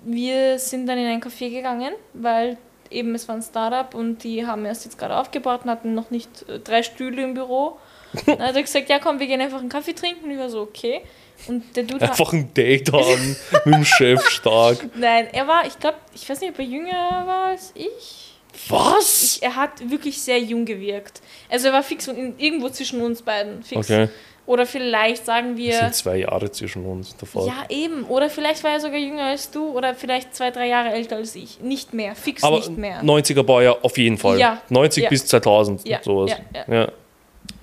wir 0.03 0.57
sind 0.59 0.87
dann 0.87 0.97
in 0.97 1.05
ein 1.07 1.21
Café 1.21 1.49
gegangen, 1.49 1.93
weil 2.13 2.57
eben 2.89 3.13
es 3.15 3.27
war 3.27 3.35
ein 3.35 3.41
Startup 3.41 3.93
und 3.93 4.23
die 4.23 4.45
haben 4.47 4.65
erst 4.65 4.85
jetzt 4.85 4.97
gerade 4.97 5.17
aufgebaut 5.17 5.61
und 5.65 5.69
hatten 5.69 5.93
noch 5.93 6.09
nicht 6.11 6.47
äh, 6.49 6.59
drei 6.59 6.81
Stühle 6.83 7.23
im 7.23 7.33
Büro. 7.33 7.77
Dann 8.25 8.39
hat 8.39 8.55
er 8.55 8.61
gesagt, 8.63 8.89
ja 8.89 8.97
komm, 8.99 9.19
wir 9.19 9.27
gehen 9.27 9.39
einfach 9.41 9.59
einen 9.59 9.69
Kaffee 9.69 9.93
trinken. 9.93 10.25
Und 10.25 10.31
ich 10.31 10.39
war 10.39 10.49
so, 10.49 10.61
okay. 10.61 11.01
Und 11.47 11.75
der 11.75 11.83
Dude 11.83 12.01
Einfach 12.07 12.33
ein 12.33 12.53
Date 12.53 12.91
haben 12.91 13.35
mit 13.65 13.73
dem 13.75 13.85
Chef 13.85 14.27
stark. 14.29 14.77
nein, 14.95 15.27
er 15.31 15.47
war, 15.47 15.65
ich 15.65 15.79
glaube, 15.79 15.97
ich 16.13 16.29
weiß 16.29 16.41
nicht, 16.41 16.51
ob 16.51 16.59
er 16.59 16.65
jünger 16.65 17.23
war 17.25 17.45
als 17.47 17.71
ich. 17.75 18.25
Was? 18.67 19.23
Ich, 19.37 19.43
er 19.43 19.55
hat 19.55 19.89
wirklich 19.89 20.19
sehr 20.21 20.39
jung 20.39 20.65
gewirkt. 20.65 21.21
Also 21.49 21.67
er 21.67 21.73
war 21.73 21.83
fix 21.83 22.07
und 22.07 22.39
irgendwo 22.39 22.69
zwischen 22.69 23.01
uns 23.01 23.21
beiden. 23.21 23.63
Fix. 23.63 23.89
Okay. 23.89 24.09
Oder 24.45 24.65
vielleicht 24.65 25.25
sagen 25.25 25.51
Es 25.51 25.57
wir. 25.57 25.73
sind 25.79 25.95
zwei 25.95 26.17
Jahre 26.17 26.51
zwischen 26.51 26.83
uns 26.83 27.15
davor. 27.15 27.45
Ja, 27.45 27.65
eben. 27.69 28.03
Oder 28.05 28.29
vielleicht 28.31 28.63
war 28.63 28.71
er 28.71 28.79
sogar 28.79 28.97
jünger 28.97 29.25
als 29.25 29.51
du 29.51 29.69
oder 29.69 29.93
vielleicht 29.93 30.35
zwei, 30.35 30.49
drei 30.49 30.67
Jahre 30.67 30.89
älter 30.89 31.17
als 31.17 31.35
ich. 31.35 31.59
Nicht 31.61 31.93
mehr. 31.93 32.15
Fix 32.15 32.43
Aber 32.43 32.57
nicht 32.57 32.75
mehr. 32.75 33.03
90er 33.03 33.43
Baujahr 33.43 33.77
auf 33.83 33.97
jeden 33.99 34.17
Fall. 34.17 34.39
Ja. 34.39 34.59
90 34.69 35.03
Ja. 35.03 35.09
bis 35.09 35.27
2000, 35.27 35.87
Ja, 35.87 36.01
sowas. 36.01 36.31
ja, 36.67 36.73
Ja. 36.73 36.91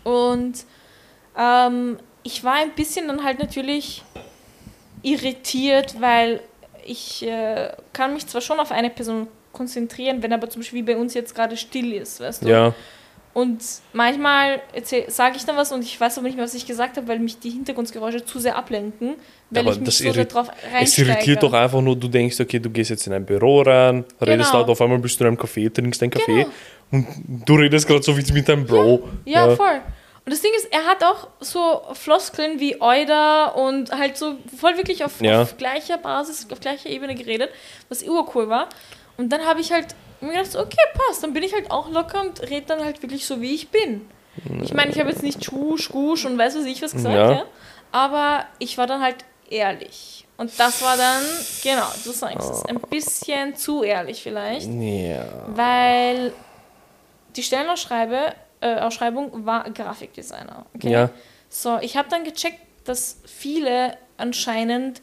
Und 0.05 0.55
ähm, 1.37 1.99
ich 2.27 2.43
war 2.43 2.55
ein 2.55 2.73
bisschen 2.75 3.07
dann 3.07 3.23
halt 3.23 3.39
natürlich 3.39 4.03
irritiert, 5.03 6.01
weil 6.01 6.41
ich 6.85 7.25
äh, 7.25 7.71
kann 7.93 8.15
mich 8.15 8.27
zwar 8.27 8.41
schon 8.41 8.59
auf 8.59 8.73
eine 8.73 8.91
Person 8.91 9.29
konzentrieren, 9.53 10.23
wenn 10.23 10.33
aber 10.33 10.51
zum 10.51 10.61
Beispiel 10.61 10.81
wie 10.81 10.93
bei 10.93 10.97
uns 10.97 11.15
jetzt 11.15 11.35
gerade 11.35 11.57
still 11.57 11.93
ist, 11.93 12.21
weißt 12.21 12.43
du? 12.45 12.49
ja. 12.49 12.75
Und 13.33 13.63
manchmal 13.93 14.63
sage 15.09 15.37
ich 15.37 15.45
dann 15.45 15.59
was 15.59 15.71
und 15.71 15.83
ich 15.83 16.01
weiß 16.01 16.17
aber 16.17 16.27
nicht 16.27 16.37
mehr, 16.37 16.45
was 16.47 16.55
ich 16.55 16.67
gesagt 16.67 16.97
habe, 16.97 17.07
weil 17.07 17.19
mich 17.19 17.39
die 17.39 17.51
Hintergrundgeräusche 17.51 18.25
zu 18.25 18.39
sehr 18.39 18.57
ablenken, 18.57 19.17
weil 19.51 19.63
Aber 19.63 19.73
ich 19.73 19.81
mich 19.81 19.89
das 19.89 19.99
so 19.99 20.11
darauf 20.11 20.49
Es 20.81 20.97
irritiert 20.97 21.43
doch 21.43 21.53
einfach 21.53 21.83
nur, 21.83 21.95
du 21.97 22.09
denkst, 22.09 22.41
okay, 22.41 22.59
du 22.59 22.71
gehst 22.71 22.89
jetzt 22.89 23.07
in 23.07 23.13
ein 23.13 23.27
Büro 23.27 23.61
rein, 23.61 24.05
redest 24.23 24.53
Genau. 24.53 24.61
laut, 24.63 24.71
auf 24.71 24.81
einmal 24.81 24.99
bist 24.99 25.21
du 25.21 25.25
in 25.25 25.29
einem 25.29 25.37
Café, 25.37 25.71
trinkst 25.71 26.03
einen 26.03 26.13
Kaffee 26.13 26.45
Genau. 26.45 26.51
und 26.93 27.07
du 27.47 27.55
redest 27.57 27.87
gerade 27.87 28.03
so 28.03 28.17
wie 28.17 28.33
mit 28.33 28.49
deinem 28.49 28.65
Bro. 28.65 29.07
Ja, 29.27 29.55
voll. 29.55 29.83
Und 30.27 30.33
das 30.33 30.41
Ding 30.43 30.51
ist, 30.57 30.67
er 30.73 30.85
hat 30.87 31.05
auch 31.05 31.29
so 31.41 31.83
Floskeln 31.93 32.59
wie 32.59 32.81
Euda 32.83 33.47
und 33.47 33.93
halt 33.93 34.17
so 34.19 34.35
voll 34.59 34.77
wirklich 34.77 35.05
auf, 35.05 35.21
Ja. 35.23 35.43
auf 35.43 35.57
gleicher 35.57 35.99
Basis, 35.99 36.49
auf 36.51 36.59
gleicher 36.61 36.91
Ebene 36.91 37.15
geredet, 37.15 37.51
was 37.89 38.03
urcool 38.03 38.49
war. 38.49 38.69
Und 39.17 39.31
dann 39.33 39.47
habe 39.47 39.61
ich 39.61 39.71
halt 39.73 39.95
mir 40.21 40.33
gedacht, 40.33 40.51
so, 40.53 40.59
okay, 40.59 40.77
passt, 40.95 41.23
dann 41.23 41.33
bin 41.33 41.45
ich 41.45 41.55
halt 41.55 41.71
auch 41.71 41.89
locker 41.91 42.21
und 42.23 42.43
rede 42.43 42.67
dann 42.67 42.85
halt 42.85 43.03
wirklich 43.03 43.25
so, 43.25 43.41
wie 43.41 43.55
ich 43.55 43.69
bin. 43.71 44.09
Ich 44.63 44.75
meine, 44.75 44.91
ich 44.91 44.99
habe 44.99 45.09
jetzt 45.11 45.23
nicht 45.23 45.45
Schusch, 45.45 45.89
Gusch 45.91 46.25
und 46.27 46.37
weiß 46.37 46.57
was 46.59 46.65
ich 46.65 46.83
was 46.83 46.93
gesagt, 46.93 47.15
Ja. 47.15 47.31
ja. 47.31 47.45
aber 47.93 48.45
ich 48.59 48.77
war 48.79 48.87
dann 48.89 49.01
halt 49.03 49.17
ehrlich. 49.49 50.27
Und 50.39 50.59
das 50.59 50.83
war 50.83 50.97
dann, 50.97 51.23
genau, 51.63 51.87
du 52.05 52.11
sagst 52.11 52.51
es, 52.51 52.65
ein 52.67 52.81
bisschen 52.81 53.55
zu 53.57 53.83
ehrlich 53.85 54.23
vielleicht. 54.23 54.69
Ja. 54.69 55.25
Weil 55.47 56.33
die 57.37 57.43
Stellenausschreibe, 57.43 58.35
äh, 58.77 58.81
Ausschreibung 58.81 59.47
war 59.47 59.69
Grafikdesigner. 59.71 60.67
Okay? 60.75 60.91
Ja. 60.91 61.11
So, 61.49 61.79
ich 61.81 61.97
habe 61.97 62.09
dann 62.09 62.25
gecheckt, 62.25 62.59
dass 62.85 63.19
viele 63.27 63.97
anscheinend 64.17 65.01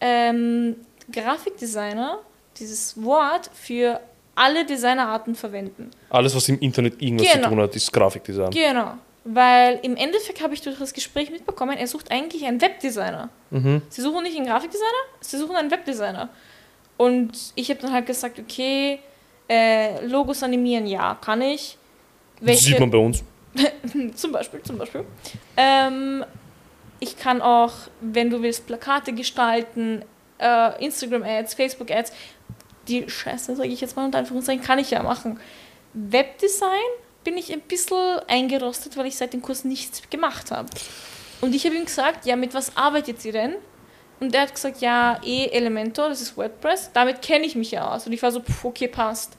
ähm, 0.00 0.76
Grafikdesigner 1.12 2.18
dieses 2.58 3.02
Wort 3.02 3.50
für 3.54 4.00
alle 4.34 4.64
Designerarten 4.64 5.34
verwenden. 5.34 5.90
Alles, 6.08 6.34
was 6.34 6.48
im 6.48 6.58
Internet 6.60 7.00
irgendwas 7.02 7.32
Genau. 7.32 7.44
zu 7.44 7.50
tun 7.50 7.60
hat, 7.60 7.76
ist 7.76 7.92
Grafikdesign. 7.92 8.50
Genau. 8.50 8.94
Weil 9.24 9.78
im 9.82 9.96
Endeffekt 9.96 10.42
habe 10.42 10.54
ich 10.54 10.62
durch 10.62 10.78
das 10.78 10.94
Gespräch 10.94 11.30
mitbekommen, 11.30 11.76
er 11.76 11.86
sucht 11.86 12.10
eigentlich 12.10 12.44
einen 12.46 12.60
Webdesigner. 12.60 13.28
Mhm. 13.50 13.82
Sie 13.90 14.00
suchen 14.00 14.22
nicht 14.22 14.36
einen 14.36 14.46
Grafikdesigner, 14.46 14.88
sie 15.20 15.36
suchen 15.36 15.56
einen 15.56 15.70
Webdesigner. 15.70 16.30
Und 16.96 17.32
ich 17.54 17.70
habe 17.70 17.80
dann 17.80 17.92
halt 17.92 18.06
gesagt, 18.06 18.38
okay, 18.38 19.00
äh, 19.48 20.04
Logos 20.06 20.42
animieren, 20.42 20.86
ja, 20.86 21.16
kann 21.20 21.42
ich. 21.42 21.76
Das 22.40 22.60
sieht 22.60 22.80
man 22.80 22.90
bei 22.90 22.98
uns. 22.98 23.22
zum 24.14 24.32
Beispiel, 24.32 24.62
zum 24.62 24.78
Beispiel. 24.78 25.04
Ähm, 25.56 26.24
ich 27.00 27.16
kann 27.16 27.42
auch, 27.42 27.72
wenn 28.00 28.30
du 28.30 28.42
willst, 28.42 28.66
Plakate 28.66 29.12
gestalten, 29.12 30.04
äh, 30.38 30.84
Instagram-Ads, 30.84 31.54
Facebook-Ads. 31.54 32.12
Die 32.88 33.08
Scheiße, 33.08 33.56
sage 33.56 33.68
ich 33.68 33.80
jetzt 33.80 33.96
mal 33.96 34.04
unter 34.04 34.18
Anführungszeichen, 34.18 34.62
kann 34.62 34.78
ich 34.78 34.90
ja 34.90 35.02
machen. 35.02 35.38
Webdesign 35.92 36.68
bin 37.24 37.36
ich 37.36 37.52
ein 37.52 37.60
bisschen 37.60 38.20
eingerostet, 38.26 38.96
weil 38.96 39.06
ich 39.06 39.16
seit 39.16 39.32
dem 39.32 39.42
Kurs 39.42 39.64
nichts 39.64 40.02
gemacht 40.08 40.50
habe. 40.50 40.68
Und 41.40 41.54
ich 41.54 41.64
habe 41.64 41.76
ihm 41.76 41.84
gesagt, 41.84 42.26
ja, 42.26 42.36
mit 42.36 42.54
was 42.54 42.76
arbeitet 42.76 43.24
ihr 43.24 43.32
denn? 43.32 43.54
Und 44.20 44.34
er 44.34 44.42
hat 44.42 44.54
gesagt, 44.54 44.80
ja, 44.82 45.18
eh 45.24 45.46
Elementor, 45.46 46.10
das 46.10 46.20
ist 46.20 46.36
WordPress. 46.36 46.90
Damit 46.92 47.22
kenne 47.22 47.46
ich 47.46 47.54
mich 47.54 47.70
ja 47.70 47.90
aus. 47.90 48.06
Und 48.06 48.12
ich 48.12 48.22
war 48.22 48.30
so, 48.30 48.40
pff, 48.40 48.64
okay, 48.66 48.88
passt. 48.88 49.36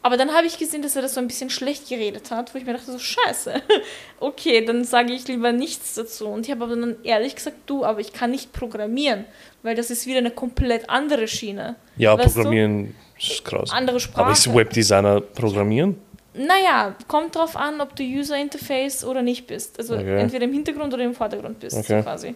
Aber 0.00 0.16
dann 0.16 0.32
habe 0.32 0.46
ich 0.46 0.58
gesehen, 0.58 0.82
dass 0.82 0.94
er 0.96 1.02
das 1.02 1.14
so 1.14 1.20
ein 1.20 1.26
bisschen 1.26 1.50
schlecht 1.50 1.88
geredet 1.88 2.30
hat, 2.30 2.54
wo 2.54 2.58
ich 2.58 2.64
mir 2.64 2.72
dachte, 2.74 2.92
so 2.92 2.98
scheiße. 2.98 3.54
Okay, 4.20 4.64
dann 4.64 4.84
sage 4.84 5.12
ich 5.12 5.28
lieber 5.28 5.52
nichts 5.52 5.94
dazu. 5.94 6.26
Und 6.28 6.46
ich 6.46 6.50
habe 6.52 6.64
aber 6.64 6.74
dann 6.76 6.96
ehrlich 7.04 7.36
gesagt, 7.36 7.56
du, 7.66 7.84
aber 7.84 8.00
ich 8.00 8.12
kann 8.12 8.30
nicht 8.32 8.52
programmieren, 8.52 9.24
weil 9.62 9.74
das 9.76 9.90
ist 9.90 10.06
wieder 10.06 10.18
eine 10.18 10.30
komplett 10.32 10.88
andere 10.90 11.28
Schiene. 11.28 11.76
Ja, 11.96 12.18
Weißt 12.18 12.34
Programmieren 12.34 12.94
ist 13.18 13.44
krass. 13.44 13.70
Andere 13.72 14.00
Sprache. 14.00 14.22
Aber 14.24 14.32
ist 14.32 14.52
Webdesigner 14.52 15.20
Programmieren? 15.20 15.96
Naja, 16.34 16.94
kommt 17.08 17.34
drauf 17.36 17.56
an, 17.56 17.80
ob 17.80 17.94
du 17.96 18.02
User 18.02 18.36
Interface 18.38 19.04
oder 19.04 19.22
nicht 19.22 19.46
bist. 19.46 19.78
Also 19.78 19.94
Okay. 19.94 20.20
entweder 20.20 20.44
im 20.44 20.52
Hintergrund 20.52 20.94
oder 20.94 21.04
im 21.04 21.14
Vordergrund 21.14 21.58
bist, 21.60 21.76
Okay. 21.76 22.02
quasi. 22.02 22.34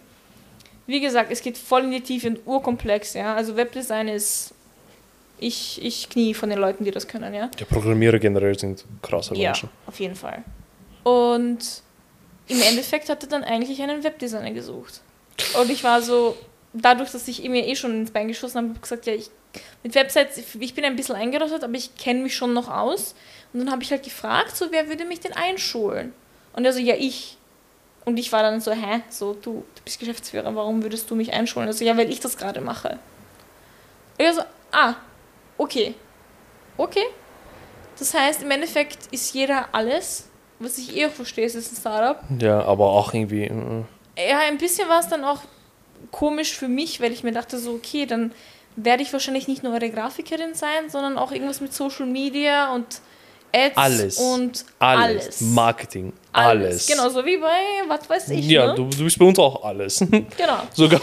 Wie 0.87 0.99
gesagt, 0.99 1.31
es 1.31 1.41
geht 1.41 1.57
voll 1.57 1.83
in 1.83 1.91
die 1.91 2.01
Tiefe 2.01 2.27
und 2.27 2.39
urkomplex, 2.45 3.13
ja. 3.13 3.35
Also 3.35 3.55
Webdesign 3.55 4.09
ist. 4.09 4.52
Ich, 5.45 5.83
ich 5.83 6.09
knie 6.09 6.33
von 6.33 6.49
den 6.49 6.59
Leuten, 6.59 6.85
die 6.85 6.91
das 6.91 7.07
können, 7.07 7.33
ja. 7.33 7.49
Ja, 7.59 7.65
Programmierer 7.65 8.19
generell 8.19 8.57
sind 8.57 8.85
krasse 9.01 9.35
Ja, 9.35 9.49
Menschen. 9.49 9.69
auf 9.85 9.99
jeden 9.99 10.15
Fall. 10.15 10.43
Und 11.03 11.59
im 12.47 12.61
Endeffekt 12.61 13.09
hat 13.09 13.23
er 13.23 13.29
dann 13.29 13.43
eigentlich 13.43 13.81
einen 13.81 14.03
Webdesigner 14.03 14.51
gesucht. 14.51 15.01
Und 15.59 15.69
ich 15.69 15.83
war 15.83 16.01
so, 16.01 16.37
dadurch, 16.73 17.11
dass 17.11 17.27
ich 17.27 17.43
mir 17.47 17.67
eh 17.67 17.75
schon 17.75 17.91
ins 18.01 18.11
Bein 18.11 18.27
geschossen 18.27 18.57
habe, 18.57 18.67
habe 18.69 18.77
ich 18.77 18.81
gesagt, 18.81 19.05
ja, 19.05 19.13
ich, 19.13 19.29
mit 19.83 19.93
Websites, 19.95 20.37
ich 20.59 20.73
bin 20.73 20.85
ein 20.85 20.95
bisschen 20.95 21.15
eingerostet, 21.15 21.63
aber 21.63 21.73
ich 21.75 21.95
kenne 21.95 22.21
mich 22.23 22.35
schon 22.35 22.53
noch 22.53 22.69
aus. 22.69 23.13
Und 23.51 23.59
dann 23.59 23.71
habe 23.71 23.83
ich 23.83 23.91
halt 23.91 24.03
gefragt, 24.03 24.55
so, 24.55 24.67
wer 24.71 24.87
würde 24.87 25.05
mich 25.05 25.19
denn 25.19 25.33
einschulen? 25.33 26.13
Und 26.53 26.65
er 26.65 26.73
so, 26.73 26.79
ja, 26.79 26.95
ich. 26.97 27.37
Und 28.05 28.17
ich 28.17 28.31
war 28.31 28.43
dann 28.43 28.59
so, 28.61 28.71
hä? 28.71 29.01
So, 29.09 29.33
du, 29.33 29.63
du 29.75 29.81
bist 29.83 29.99
Geschäftsführer, 29.99 30.53
warum 30.55 30.83
würdest 30.83 31.09
du 31.09 31.15
mich 31.15 31.31
einschulen? 31.33 31.67
Also, 31.67 31.85
ja, 31.85 31.95
weil 31.97 32.09
ich 32.09 32.19
das 32.19 32.37
gerade 32.37 32.61
mache. 32.61 32.99
Und 34.17 34.25
er 34.25 34.33
so, 34.33 34.41
ah, 34.71 34.95
okay. 35.57 35.95
Okay. 36.77 37.05
Das 37.99 38.13
heißt, 38.13 38.41
im 38.41 38.51
Endeffekt 38.51 39.07
ist 39.11 39.33
jeder 39.33 39.67
alles, 39.71 40.27
was 40.59 40.77
ich 40.77 40.95
eh 40.97 41.05
auch 41.05 41.11
verstehe, 41.11 41.45
es 41.45 41.55
ist 41.55 41.71
ein 41.73 41.75
Startup. 41.77 42.19
Ja, 42.41 42.63
aber 42.63 42.89
auch 42.89 43.13
irgendwie. 43.13 43.43
äh, 43.43 44.29
Ja, 44.29 44.39
ein 44.39 44.57
bisschen 44.57 44.89
war 44.89 44.99
es 44.99 45.07
dann 45.07 45.23
auch 45.23 45.41
komisch 46.11 46.55
für 46.57 46.67
mich, 46.67 46.99
weil 47.01 47.11
ich 47.11 47.23
mir 47.23 47.31
dachte 47.31 47.59
so, 47.59 47.71
okay, 47.73 48.05
dann 48.05 48.31
werde 48.75 49.03
ich 49.03 49.13
wahrscheinlich 49.13 49.47
nicht 49.47 49.61
nur 49.63 49.73
eure 49.73 49.89
Grafikerin 49.91 50.55
sein, 50.55 50.89
sondern 50.89 51.17
auch 51.17 51.31
irgendwas 51.31 51.61
mit 51.61 51.73
Social 51.73 52.07
Media 52.07 52.73
und 52.73 52.85
Ads 53.55 53.77
Alles. 53.77 54.17
und 54.17 54.65
Alles. 54.79 55.25
alles. 55.25 55.41
Marketing. 55.41 56.11
Alles. 56.31 56.87
Genau, 56.87 57.07
so 57.09 57.23
wie 57.23 57.37
bei, 57.37 57.59
was 57.87 58.09
weiß 58.09 58.29
ich, 58.29 58.47
Ja, 58.47 58.67
ne? 58.69 58.73
du, 58.75 58.85
du 58.85 59.03
bist 59.03 59.19
bei 59.19 59.25
uns 59.25 59.37
auch 59.37 59.63
alles. 59.63 59.99
Genau. 59.99 60.25
Sogar 60.73 60.99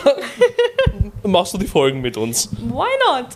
machst 1.22 1.54
du 1.54 1.58
die 1.58 1.68
Folgen 1.68 2.00
mit 2.00 2.16
uns. 2.16 2.50
Why 2.50 2.88
not? 3.08 3.26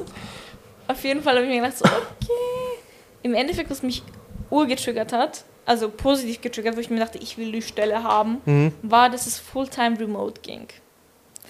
Auf 0.89 1.03
jeden 1.05 1.23
Fall 1.23 1.35
habe 1.37 1.47
ich 1.47 1.51
mir 1.51 1.61
gedacht, 1.61 1.79
so, 1.79 1.85
okay. 1.85 2.79
Im 3.23 3.35
Endeffekt, 3.35 3.71
was 3.71 3.83
mich 3.83 4.03
urgetriggert 4.51 5.13
hat, 5.13 5.45
also 5.67 5.89
positiv 5.89 6.41
getriggert, 6.43 6.77
wo 6.77 6.81
ich 6.81 6.91
mir 6.91 7.01
dachte, 7.01 7.19
ich 7.19 7.39
will 7.39 7.51
die 7.53 7.63
Stelle 7.63 8.03
haben, 8.03 8.41
Mhm. 8.45 8.73
war, 8.83 9.09
dass 9.09 9.27
es 9.27 9.39
Fulltime 9.39 9.99
Remote 9.99 10.41
ging. 10.43 10.67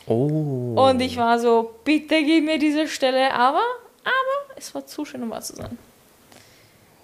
Oh. 0.07 0.75
Und 0.77 1.01
ich 1.01 1.17
war 1.17 1.39
so, 1.39 1.75
bitte 1.85 2.23
gib 2.23 2.45
mir 2.45 2.59
diese 2.59 2.87
Stelle, 2.87 3.33
aber, 3.33 3.63
aber 4.05 4.57
es 4.57 4.75
war 4.75 4.87
zu 4.87 5.05
schön, 5.05 5.23
um 5.23 5.31
wahr 5.31 5.41
zu 5.41 5.57
sein. 5.57 5.77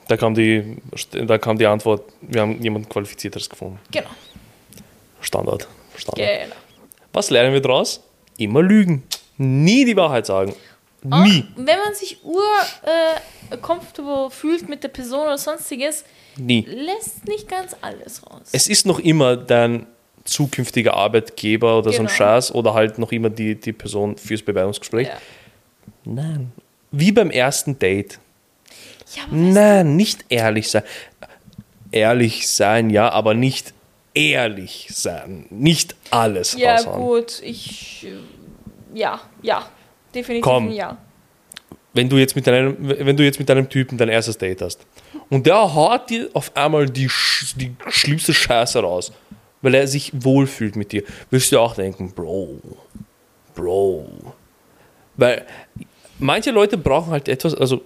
Da 0.06 0.16
kam, 0.16 0.34
die, 0.34 0.76
da 1.12 1.38
kam 1.38 1.56
die 1.56 1.66
Antwort, 1.66 2.02
wir 2.20 2.42
haben 2.42 2.60
jemanden 2.62 2.88
Qualifizierteres 2.88 3.48
gefunden. 3.48 3.78
Genau. 3.90 4.10
Standard. 5.20 5.66
Standard. 5.96 6.42
genau. 6.44 6.56
Was 7.12 7.30
lernen 7.30 7.52
wir 7.52 7.60
daraus? 7.60 8.00
Immer 8.38 8.62
lügen. 8.62 9.02
Nie 9.36 9.84
die 9.84 9.96
Wahrheit 9.96 10.26
sagen. 10.26 10.54
Nie. 11.02 11.44
Und 11.56 11.66
wenn 11.66 11.78
man 11.78 11.94
sich 11.94 12.22
ur 12.24 12.42
äh, 12.82 13.56
comfortable 13.58 14.30
fühlt 14.30 14.68
mit 14.68 14.82
der 14.82 14.88
Person 14.88 15.22
oder 15.22 15.38
sonstiges, 15.38 16.04
Nie. 16.36 16.62
lässt 16.68 17.26
nicht 17.26 17.48
ganz 17.48 17.74
alles 17.80 18.22
raus. 18.26 18.42
Es 18.52 18.68
ist 18.68 18.86
noch 18.86 18.98
immer 18.98 19.36
dein 19.36 19.86
zukünftiger 20.24 20.94
Arbeitgeber 20.94 21.78
oder 21.78 21.90
so 21.92 22.00
ein 22.00 22.06
Genau. 22.06 22.16
Scheiß 22.16 22.54
oder 22.54 22.74
halt 22.74 22.98
noch 22.98 23.10
immer 23.12 23.30
die, 23.30 23.54
die 23.54 23.72
Person 23.72 24.16
fürs 24.18 24.42
Bewerbungsgespräch. 24.42 25.08
ja. 25.08 25.14
Nein. 26.04 26.52
Wie 26.92 27.12
beim 27.12 27.30
ersten 27.30 27.78
Date. 27.78 28.18
ja, 29.14 29.22
Nein, 29.30 29.96
nicht 29.96 30.24
ehrlich 30.28 30.68
sein. 30.70 30.82
Ehrlich 31.92 32.48
sein, 32.48 32.90
ja, 32.90 33.10
aber 33.10 33.34
nicht 33.34 33.72
ehrlich 34.14 34.88
sein. 34.92 35.46
Nicht 35.50 35.96
alles 36.10 36.52
du, 36.52 36.58
ja 36.58 36.74
raushauen. 36.76 37.00
gut, 37.00 37.40
ich, 37.42 38.06
äh, 38.06 38.98
ja, 38.98 39.20
ja, 39.42 39.68
definitiv 40.14 40.44
Komm. 40.44 40.70
ja. 40.70 40.96
Wenn 41.92 42.08
du, 42.08 42.18
jetzt 42.18 42.36
mit 42.36 42.46
deinem, 42.46 42.76
wenn 42.78 43.16
du 43.16 43.24
jetzt 43.24 43.40
mit 43.40 43.48
deinem 43.48 43.68
Typen 43.68 43.98
dein 43.98 44.08
erstes 44.08 44.38
Date 44.38 44.62
hast 44.62 44.86
und 45.28 45.44
der 45.46 45.74
haut 45.74 46.08
dir 46.08 46.28
auf 46.34 46.56
einmal 46.56 46.86
die, 46.86 47.10
die 47.56 47.74
schlimmste 47.88 48.32
Scheiße 48.32 48.78
raus, 48.80 49.12
weil 49.60 49.74
er 49.74 49.88
sich 49.88 50.12
wohlfühlt 50.14 50.76
mit 50.76 50.92
dir, 50.92 51.02
wirst 51.30 51.50
du 51.50 51.58
auch 51.58 51.74
denken, 51.74 52.12
Bro, 52.12 52.60
Bro. 53.56 54.08
Weil 55.16 55.44
manche 56.20 56.52
Leute 56.52 56.78
brauchen 56.78 57.10
halt 57.10 57.28
etwas, 57.28 57.54
also 57.56 57.82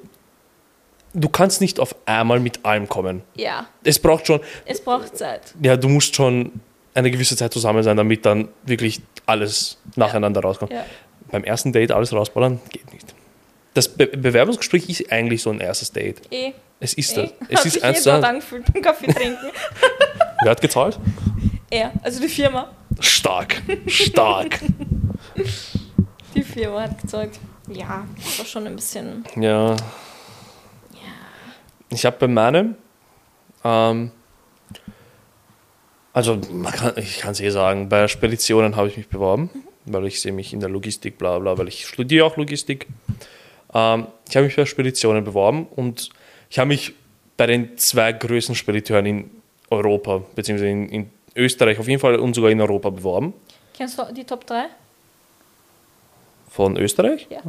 du 1.14 1.28
kannst 1.30 1.62
nicht 1.62 1.80
auf 1.80 1.94
einmal 2.04 2.40
mit 2.40 2.62
allem 2.64 2.86
kommen. 2.88 3.22
Ja, 3.36 3.66
Es 3.84 3.98
braucht 3.98 4.26
schon, 4.26 4.40
es 4.66 4.82
braucht 4.82 5.16
Zeit. 5.16 5.54
ja, 5.62 5.76
du 5.78 5.88
musst 5.88 6.14
schon 6.14 6.52
eine 6.92 7.10
gewisse 7.10 7.36
Zeit 7.36 7.52
zusammen 7.54 7.82
sein, 7.82 7.96
damit 7.96 8.24
dann 8.26 8.48
wirklich 8.64 9.00
alles 9.26 9.78
nacheinander 9.96 10.42
rauskommt. 10.42 10.72
Ja. 10.72 10.84
Beim 11.30 11.44
ersten 11.44 11.72
Date 11.72 11.92
alles 11.92 12.12
rausballern, 12.12 12.60
geht 12.70 12.92
nicht. 12.92 13.14
Das 13.74 13.88
Be 13.88 14.06
Bewerbungsgespräch 14.06 14.88
ist 14.88 15.10
eigentlich 15.10 15.42
so 15.42 15.50
ein 15.50 15.60
erstes 15.60 15.90
Date. 15.92 16.22
Eh, 16.30 16.52
Es 16.80 16.94
ist 16.94 17.16
eh. 17.18 17.22
das. 17.22 17.32
Es 17.48 17.58
Hat 17.58 17.66
ist 17.66 17.72
sich 17.74 17.84
eins 17.84 17.98
eh 17.98 18.02
zu 18.02 18.10
dort 18.10 18.24
eins. 18.24 18.30
angefühlt 18.34 18.72
beim 18.72 18.82
Kaffee 18.82 19.06
trinken. 19.12 19.50
Wer 20.42 20.50
hat 20.50 20.60
gezahlt? 20.60 20.98
er, 21.70 21.92
also 22.02 22.20
die 22.20 22.28
Firma. 22.28 22.70
Stark. 23.00 23.62
Stark. 23.88 24.60
Die 26.34 26.42
Firma 26.42 26.82
hat 26.82 27.00
gezeugt. 27.00 27.40
Ja, 27.68 28.04
das 28.16 28.38
war 28.38 28.46
schon 28.46 28.66
ein 28.66 28.76
bisschen. 28.76 29.24
ja. 29.36 29.70
Ja. 29.72 29.76
Ich 31.90 32.04
habe 32.04 32.16
bei 32.18 32.28
meinem, 32.28 32.76
ähm, 33.64 34.10
also 36.12 36.38
kann, 36.38 36.92
ich 36.96 37.18
kann 37.18 37.32
es 37.32 37.40
eh 37.40 37.50
sagen, 37.50 37.88
bei 37.88 38.06
Speditionen 38.08 38.76
habe 38.76 38.88
ich 38.88 38.96
mich 38.96 39.08
beworben, 39.08 39.50
weil 39.86 40.06
ich 40.06 40.20
sehe 40.20 40.32
mich 40.32 40.52
in 40.52 40.60
der 40.60 40.68
Logistik, 40.68 41.18
bla 41.18 41.38
bla, 41.38 41.56
weil 41.58 41.68
ich 41.68 41.86
studiere 41.86 42.26
auch 42.26 42.36
Logistik. 42.36 42.86
Ähm, 43.72 44.06
ich 44.28 44.36
habe 44.36 44.46
mich 44.46 44.56
bei 44.56 44.64
Speditionen 44.66 45.24
beworben 45.24 45.66
und 45.66 46.10
ich 46.50 46.58
habe 46.58 46.68
mich 46.68 46.94
bei 47.36 47.46
den 47.46 47.76
zwei 47.78 48.12
größten 48.12 48.54
Spediteuren 48.54 49.06
in 49.06 49.30
Europa, 49.70 50.22
beziehungsweise 50.34 50.70
in, 50.70 50.88
in 50.88 51.10
Österreich 51.36 51.78
auf 51.78 51.88
jeden 51.88 52.00
Fall 52.00 52.16
und 52.16 52.34
sogar 52.34 52.50
in 52.50 52.60
Europa 52.60 52.90
beworben. 52.90 53.34
Kennst 53.76 53.98
du 53.98 54.04
die 54.12 54.24
Top 54.24 54.46
3? 54.46 54.66
Von 56.48 56.76
Österreich? 56.76 57.26
Ja. 57.30 57.42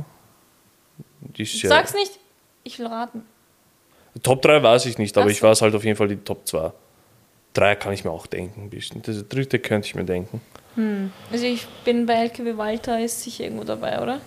Die 1.21 1.43
ja- 1.43 1.69
Sag's 1.69 1.93
nicht. 1.93 2.19
Ich 2.63 2.79
will 2.79 2.87
raten. 2.87 3.23
Top 4.23 4.41
3 4.41 4.63
weiß 4.63 4.87
ich 4.87 4.97
nicht, 4.97 5.15
aber 5.17 5.27
Ach 5.27 5.31
ich 5.31 5.39
so. 5.39 5.47
weiß 5.47 5.61
halt 5.61 5.75
auf 5.75 5.83
jeden 5.83 5.97
Fall 5.97 6.07
die 6.07 6.15
Top 6.17 6.47
2. 6.47 6.71
Drei 7.55 7.73
kann 7.75 7.93
ich 7.93 8.03
mir 8.03 8.11
auch 8.11 8.27
denken. 8.27 8.63
ein 8.63 8.69
bisschen. 8.69 9.01
Das 9.01 9.27
dritte 9.27 9.57
könnte 9.59 9.87
ich 9.87 9.95
mir 9.95 10.03
denken. 10.05 10.41
Also 11.31 11.45
ich 11.45 11.65
bin 11.85 12.05
bei 12.05 12.15
LKW 12.15 12.57
Walter, 12.57 12.99
ist 12.99 13.23
sicher 13.23 13.45
irgendwo 13.45 13.63
dabei, 13.63 14.01
oder? 14.01 14.19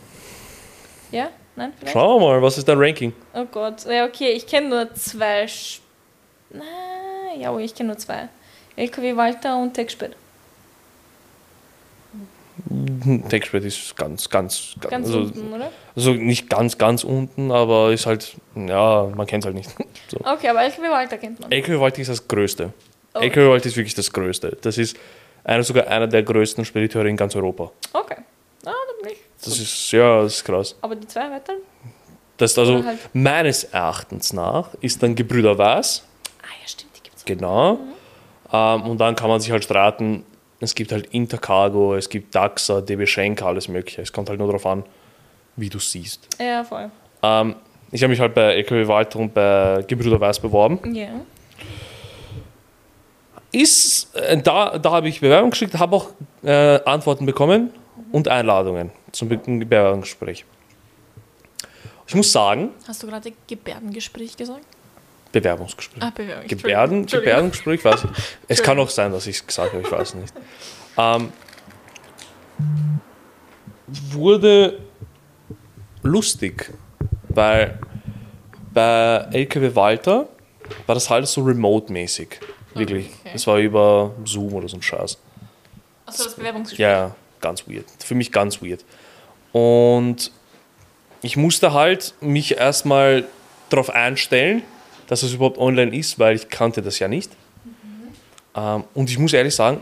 Ja? 1.13 1.29
Nein? 1.57 1.73
Vielleicht? 1.79 1.93
Schauen 1.93 2.21
wir 2.23 2.27
mal, 2.27 2.43
was 2.43 2.57
ist 2.57 2.67
dein 2.67 2.79
Ranking? 2.79 3.13
Oh 3.35 3.45
Gott. 3.45 3.85
Ja, 3.85 4.07
okay, 4.07 4.31
ich 4.31 4.47
kenne 4.47 4.69
nur 4.69 4.95
zwei. 4.95 5.47
Sch 5.47 5.81
Na, 6.51 6.63
ja, 7.39 7.53
oh, 7.53 7.59
ich 7.59 7.75
kenne 7.75 7.89
nur 7.89 7.99
zwei. 7.99 8.29
LKW 8.77 9.15
Walter 9.15 9.61
und 9.61 9.75
TechSped. 9.75 10.17
TechSped 13.29 13.65
ist 13.65 13.97
ganz, 13.97 14.29
ganz, 14.29 14.75
ganz, 14.81 14.91
Ganz 14.91 15.07
also, 15.07 15.19
unten, 15.21 15.53
oder? 15.53 15.71
also 15.95 16.13
nicht 16.13 16.49
ganz, 16.49 16.79
ganz 16.79 17.05
unten, 17.05 17.51
aber 17.51 17.93
ist 17.93 18.07
halt, 18.07 18.37
ja, 18.55 19.11
man 19.15 19.27
kennt 19.27 19.45
es 19.45 19.47
halt 19.47 19.57
nicht. 19.57 19.71
So. 20.09 20.17
Okay, 20.21 20.49
aber 20.49 20.63
LKW 20.63 20.89
Walter 20.89 21.19
kennt 21.19 21.39
man. 21.41 21.53
LKW 21.53 21.79
Walti 21.79 22.01
ist 22.01 22.09
das 22.09 22.27
Größte. 22.27 22.73
LKW 23.21 23.49
Walti 23.49 23.69
ist 23.69 23.77
wirklich 23.77 23.95
das 23.95 24.13
Größte. 24.13 24.57
Das 24.61 24.79
ist 24.79 24.97
einer, 25.45 25.63
sogar 25.63 25.87
einer 25.89 26.07
der 26.07 26.23
größten 26.23 26.65
Spediteure 26.65 27.07
in 27.07 27.17
ganz 27.17 27.35
Europa. 27.37 27.71
Okay. 27.93 28.17
Ah, 28.65 28.71
da 28.73 29.03
bin 29.03 29.13
ich. 29.13 29.19
Das 29.45 29.59
ist, 29.59 29.93
ja, 29.93 30.23
das 30.23 30.35
ist 30.35 30.45
krass. 30.45 30.77
Aber 30.81 30.97
die 30.97 31.07
zwei 31.07 31.31
weiter? 31.31 31.55
Das 32.37 32.57
also, 32.59 32.85
halt- 32.85 32.99
meines 33.13 33.65
Erachtens 33.65 34.33
nach, 34.33 34.71
ist 34.81 35.03
dann 35.03 35.15
Gebrüder 35.15 35.57
Weiß. 35.59 36.05
Ah 36.43 36.47
ja, 36.63 36.69
stimmt, 36.69 36.91
die 36.97 37.03
gibt's 37.03 37.23
auch. 37.23 37.27
Genau. 37.27 37.79
Ähm, 38.53 38.83
und 38.91 38.99
dann 38.99 39.15
kann 39.17 39.29
man 39.29 39.41
sich 39.41 39.51
halt 39.51 39.65
streiten. 39.65 40.25
Es 40.61 40.75
gibt 40.75 40.91
halt 40.93 41.07
Intercargo, 41.15 41.95
es 41.95 42.09
gibt 42.09 42.35
Daxa, 42.35 42.81
DB 42.81 43.07
Schenker, 43.07 43.47
alles 43.47 43.69
Mögliche. 43.69 44.03
Es 44.03 44.13
kommt 44.13 44.29
halt 44.29 44.39
nur 44.39 44.49
darauf 44.49 44.67
an, 44.67 44.85
wie 45.57 45.69
du 45.69 45.79
siehst. 45.79 46.27
Ja, 46.41 46.65
voll. 46.65 46.91
Ähm, 47.23 47.57
ich 47.91 48.03
habe 48.03 48.11
mich 48.11 48.21
halt 48.21 48.35
bei 48.35 48.55
LKW 48.55 48.87
Walter 48.89 49.19
und 49.21 49.35
bei 49.35 49.85
Gebrüder 49.87 50.21
Weiß 50.21 50.41
beworben. 50.41 50.95
Ja. 50.95 51.09
Ist, 53.51 54.15
äh, 54.15 54.41
da 54.43 54.79
da 54.79 54.91
habe 54.91 55.09
ich 55.09 55.21
Bewerbung 55.21 55.51
geschickt, 55.51 55.79
habe 55.79 55.97
auch 55.97 56.11
äh, 56.43 56.83
Antworten 56.85 57.25
bekommen 57.27 57.71
und 58.13 58.29
Einladungen 58.29 58.91
zum 59.13 59.29
Be 59.29 59.39
Bewerbungsgespräch. 59.39 60.45
Ich 62.07 62.15
muss 62.15 62.33
sagen, 62.33 62.71
Hast 62.87 63.03
du 63.03 63.07
gerade 63.07 63.33
Gebärdengespräch 63.47 64.37
gesagt? 64.37 64.65
Bewerbungsgespräch. 65.33 66.03
Ah, 66.03 66.11
Bewerbung. 66.15 66.47
Gebärden. 66.47 67.07
Gebärdengespräch, 67.07 67.85
weiß 67.85 68.05
ich. 68.05 68.11
Es 68.49 68.63
kann 68.63 68.79
auch 68.79 68.89
sein, 68.89 69.13
dass 69.13 69.27
ich 69.27 69.37
es 69.37 69.47
gesagt 69.47 69.73
habe, 69.73 69.83
ich 69.83 69.93
weiß 69.93 70.15
nicht. 70.15 70.33
Ähm, 70.97 71.33
wurde 74.11 74.79
lustig, 76.03 76.73
weil 77.29 77.79
bei 78.73 79.27
LKW 79.33 79.75
Walter 79.75 80.29
war 80.87 80.95
das 80.95 81.11
halt 81.11 81.27
so 81.27 81.43
remote-mäßig. 81.43 82.41
Wirklich. 82.75 83.07
Okay. 83.21 83.31
Das 83.33 83.47
war 83.47 83.59
über 83.59 84.15
Zoom 84.25 84.55
oder 84.55 84.69
so 84.69 84.77
ein 84.77 84.83
Scheiß. 84.83 85.19
Achso, 86.07 86.25
das 86.25 86.35
Bewerbungsgespräch. 86.35 86.81
Ja, 86.81 87.15
ganz 87.41 87.67
weird. 87.67 87.87
Für 88.05 88.15
mich 88.15 88.33
ganz 88.33 88.63
weird. 88.63 88.85
Und 89.53 90.31
ich 91.23 91.37
musste 91.37 91.73
halt 91.73 92.15
mich 92.21 92.57
erstmal 92.57 93.25
darauf 93.71 93.91
einstellen, 93.91 94.63
dass 95.07 95.23
es 95.23 95.33
überhaupt 95.33 95.59
online 95.59 95.97
ist, 95.97 96.19
weil 96.19 96.37
ich 96.37 96.49
kannte 96.49 96.83
das 96.83 96.99
ja 96.99 97.09
nicht. 97.09 97.31
Ähm, 98.55 98.85
und 98.95 99.11
ich 99.11 99.19
muss 99.19 99.33
ehrlich 99.33 99.55
sagen, 99.55 99.81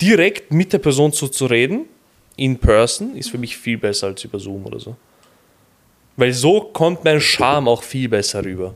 direkt 0.00 0.52
mit 0.52 0.72
der 0.72 0.78
Person 0.78 1.12
so 1.12 1.28
zu 1.28 1.46
reden, 1.46 1.86
in 2.36 2.58
person, 2.58 3.16
ist 3.16 3.30
für 3.30 3.38
mich 3.38 3.56
viel 3.56 3.78
besser 3.78 4.08
als 4.08 4.22
über 4.24 4.38
Zoom 4.38 4.66
oder 4.66 4.78
so. 4.78 4.96
Weil 6.16 6.32
so 6.32 6.60
kommt 6.60 7.04
mein 7.04 7.20
Charme 7.20 7.68
auch 7.68 7.82
viel 7.82 8.08
besser 8.08 8.44
rüber. 8.44 8.74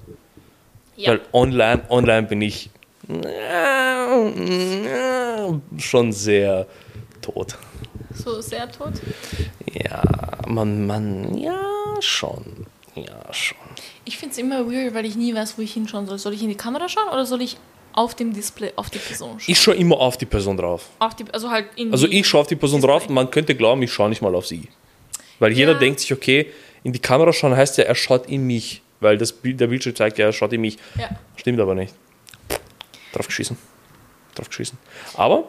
Ja. 1.00 1.10
Weil 1.12 1.20
online, 1.32 1.82
online 1.88 2.26
bin 2.26 2.42
ich 2.42 2.70
schon 5.78 6.12
sehr 6.12 6.66
tot. 7.20 7.56
So 8.14 8.40
sehr 8.40 8.70
tot. 8.70 8.94
Ja, 9.72 10.02
man, 10.46 10.86
man, 10.86 11.36
ja, 11.38 11.58
schon. 12.00 12.66
Ja, 12.94 13.32
schon. 13.32 13.56
Ich 14.04 14.18
finde 14.18 14.32
es 14.32 14.38
immer 14.38 14.66
weird, 14.70 14.94
weil 14.94 15.06
ich 15.06 15.16
nie 15.16 15.34
weiß, 15.34 15.56
wo 15.56 15.62
ich 15.62 15.72
hinschauen 15.72 16.06
soll. 16.06 16.18
Soll 16.18 16.34
ich 16.34 16.42
in 16.42 16.48
die 16.48 16.56
Kamera 16.56 16.88
schauen 16.88 17.08
oder 17.08 17.24
soll 17.24 17.40
ich 17.42 17.56
auf 17.92 18.14
dem 18.14 18.32
Display 18.32 18.72
auf 18.76 18.90
die 18.90 18.98
Person 18.98 19.38
schauen? 19.40 19.44
Ich 19.52 19.60
schaue 19.60 19.74
immer 19.76 19.98
auf 19.98 20.16
die 20.16 20.26
Person 20.26 20.56
drauf. 20.56 20.88
auf 20.98 21.14
die, 21.16 21.24
also 21.32 21.50
halt 21.50 21.66
in 21.76 21.92
Also 21.92 22.06
ich 22.08 22.26
schaue 22.26 22.42
auf 22.42 22.46
die 22.48 22.56
Person 22.56 22.80
Display. 22.80 22.98
drauf, 22.98 23.08
man 23.08 23.30
könnte 23.30 23.54
glauben, 23.54 23.82
ich 23.82 23.92
schaue 23.92 24.08
nicht 24.08 24.22
mal 24.22 24.34
auf 24.34 24.46
sie. 24.46 24.68
Weil 25.38 25.52
jeder 25.52 25.72
Ja. 25.72 25.78
denkt 25.78 26.00
sich, 26.00 26.12
okay, 26.12 26.46
in 26.82 26.92
die 26.92 26.98
Kamera 26.98 27.32
schauen 27.32 27.56
heißt 27.56 27.78
ja, 27.78 27.84
er 27.84 27.94
schaut 27.94 28.26
in 28.28 28.46
mich. 28.46 28.82
Weil 29.00 29.18
das 29.18 29.34
der 29.42 29.66
Bildschirm 29.66 29.94
zeigt 29.96 30.18
ja, 30.18 30.32
schaut 30.32 30.52
in 30.52 30.60
mich. 30.60 30.76
Ja. 30.98 31.08
Stimmt 31.36 31.60
aber 31.60 31.74
nicht. 31.74 31.94
Drauf 33.12 33.26
geschissen. 33.26 33.56
Drauf 34.34 34.48
geschissen. 34.48 34.78
Aber 35.14 35.44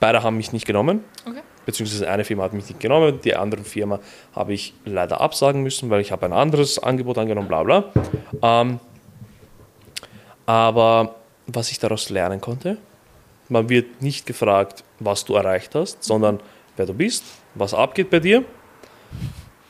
beide 0.00 0.22
haben 0.22 0.36
mich 0.36 0.52
nicht 0.52 0.66
genommen. 0.66 1.04
Okay. 1.26 1.40
beziehungsweise 1.66 2.10
eine 2.10 2.24
Firma 2.24 2.42
hat 2.44 2.52
mich 2.52 2.68
nicht 2.68 2.80
genommen, 2.80 3.20
die 3.22 3.36
andere 3.36 3.62
Firma 3.62 4.00
habe 4.34 4.52
ich 4.52 4.74
leider 4.84 5.20
absagen 5.20 5.62
müssen, 5.62 5.90
weil 5.90 6.00
ich 6.00 6.10
habe 6.10 6.26
ein 6.26 6.32
anderes 6.32 6.78
Angebot 6.78 7.18
angenommen, 7.18 7.48
bla 7.48 7.62
bla. 7.62 7.92
Ähm, 8.42 8.80
aber 10.46 11.14
was 11.46 11.70
ich 11.70 11.78
daraus 11.78 12.10
lernen 12.10 12.40
konnte, 12.40 12.78
man 13.48 13.68
wird 13.68 14.02
nicht 14.02 14.26
gefragt, 14.26 14.84
was 14.98 15.24
du 15.24 15.34
erreicht 15.34 15.74
hast, 15.74 16.02
sondern 16.02 16.40
wer 16.76 16.86
du 16.86 16.94
bist, 16.94 17.24
was 17.54 17.74
abgeht 17.74 18.10
bei 18.10 18.20
dir. 18.20 18.44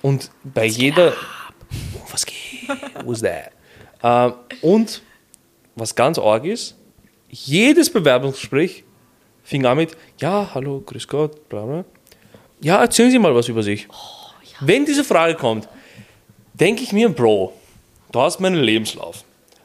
Und 0.03 0.31
bei 0.43 0.67
jeder... 0.67 1.13
Oh, 1.95 2.07
was 2.11 2.25
geht? 2.25 2.40
Who's 3.05 3.23
that? 3.23 3.53
Ähm, 4.03 4.35
und 4.63 5.03
was 5.75 5.95
ganz 5.95 6.19
arg 6.19 6.45
ist, 6.45 6.77
jedes 7.29 7.91
Bewerbungsgespräch 7.91 8.85
fing 9.43 9.65
an 9.67 9.77
mit, 9.77 9.97
ja, 10.19 10.51
hallo, 10.55 10.83
grüß 10.85 11.07
Gott, 11.09 11.49
bla 11.49 11.65
bla. 11.65 11.85
Ja, 12.61 12.81
erzählen 12.83 13.11
Sie 13.11 13.19
mal 13.19 13.35
was 13.35 13.49
über 13.49 13.63
sich. 13.63 13.89
Wenn 14.61 14.85
diese 14.85 15.05
Frage 15.05 15.35
kommt, 15.35 15.69
denke 16.53 16.83
ich 16.83 16.93
mir, 16.93 17.09
Bro, 17.09 17.55
du 18.13 18.21
hast 18.21 18.41
meinen 18.41 18.57
Lebenslauf, 18.57 19.25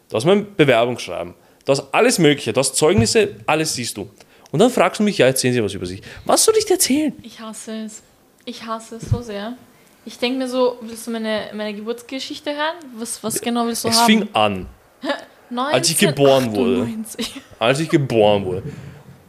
du 0.09 0.15
hast 0.15 0.25
mein 0.25 0.55
Bewerbungsschreiben, 0.55 1.33
du 1.65 1.71
hast 1.71 1.93
alles 1.93 2.19
Mögliche, 2.19 2.53
du 2.53 2.59
hast 2.59 2.75
Zeugnisse, 2.75 3.35
alles 3.45 3.73
siehst 3.73 3.97
du. 3.97 4.09
Und 4.51 4.59
dann 4.59 4.69
fragst 4.69 4.99
du 4.99 5.03
mich, 5.03 5.17
ja, 5.17 5.25
erzählen 5.25 5.53
Sie 5.53 5.63
was 5.63 5.73
über 5.73 5.85
sich. 5.85 6.01
Was 6.23 6.45
soll 6.45 6.55
ich 6.57 6.65
dir 6.65 6.73
erzählen? 6.73 7.13
Ich 7.23 7.41
hasse 7.41 7.85
es. 7.85 8.03
Ich 8.45 8.65
hasse 8.65 8.95
es 8.97 9.09
so 9.09 9.21
sehr. 9.21 9.57
Ich 10.06 10.20
denke 10.20 10.38
mir 10.38 10.47
so, 10.47 10.78
willst 10.82 11.08
du 11.08 11.12
meine, 11.12 11.49
meine 11.53 11.74
Geburtsgeschichte 11.74 12.51
hören? 12.51 12.76
Was, 12.97 13.24
was 13.24 13.41
genau 13.41 13.66
willst 13.66 13.84
du 13.84 13.88
Es 13.89 13.99
haben? 13.99 14.06
fing 14.06 14.30
an, 14.34 14.68
als 15.56 15.89
ich 15.89 15.97
geboren 15.97 16.56
wurde. 16.56 16.82
1998. 16.84 17.41
als 17.60 17.80
ich 17.80 17.89
geboren 17.89 18.45
wurde. 18.45 18.64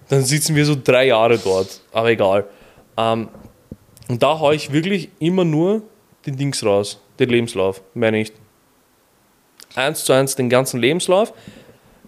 Dann 0.09 0.23
sitzen 0.23 0.55
wir 0.55 0.65
so 0.67 0.77
drei 0.83 1.07
Jahre 1.07 1.39
dort, 1.39 1.81
aber 1.93 2.11
egal. 2.11 2.45
Ähm, 2.97 3.29
und 4.09 4.23
da 4.23 4.39
haue 4.39 4.55
ich 4.55 4.71
wirklich 4.71 5.09
immer 5.19 5.45
nur 5.45 5.83
den 6.27 6.37
Dings 6.37 6.65
raus, 6.65 7.01
den 7.19 7.31
Lebenslauf, 7.31 7.83
mehr 7.95 8.11
nicht. 8.13 8.35
Eins 9.75 10.05
zu 10.05 10.13
eins 10.13 10.37
den 10.37 10.49
ganzen 10.49 10.81
Lebenslauf, 10.81 11.33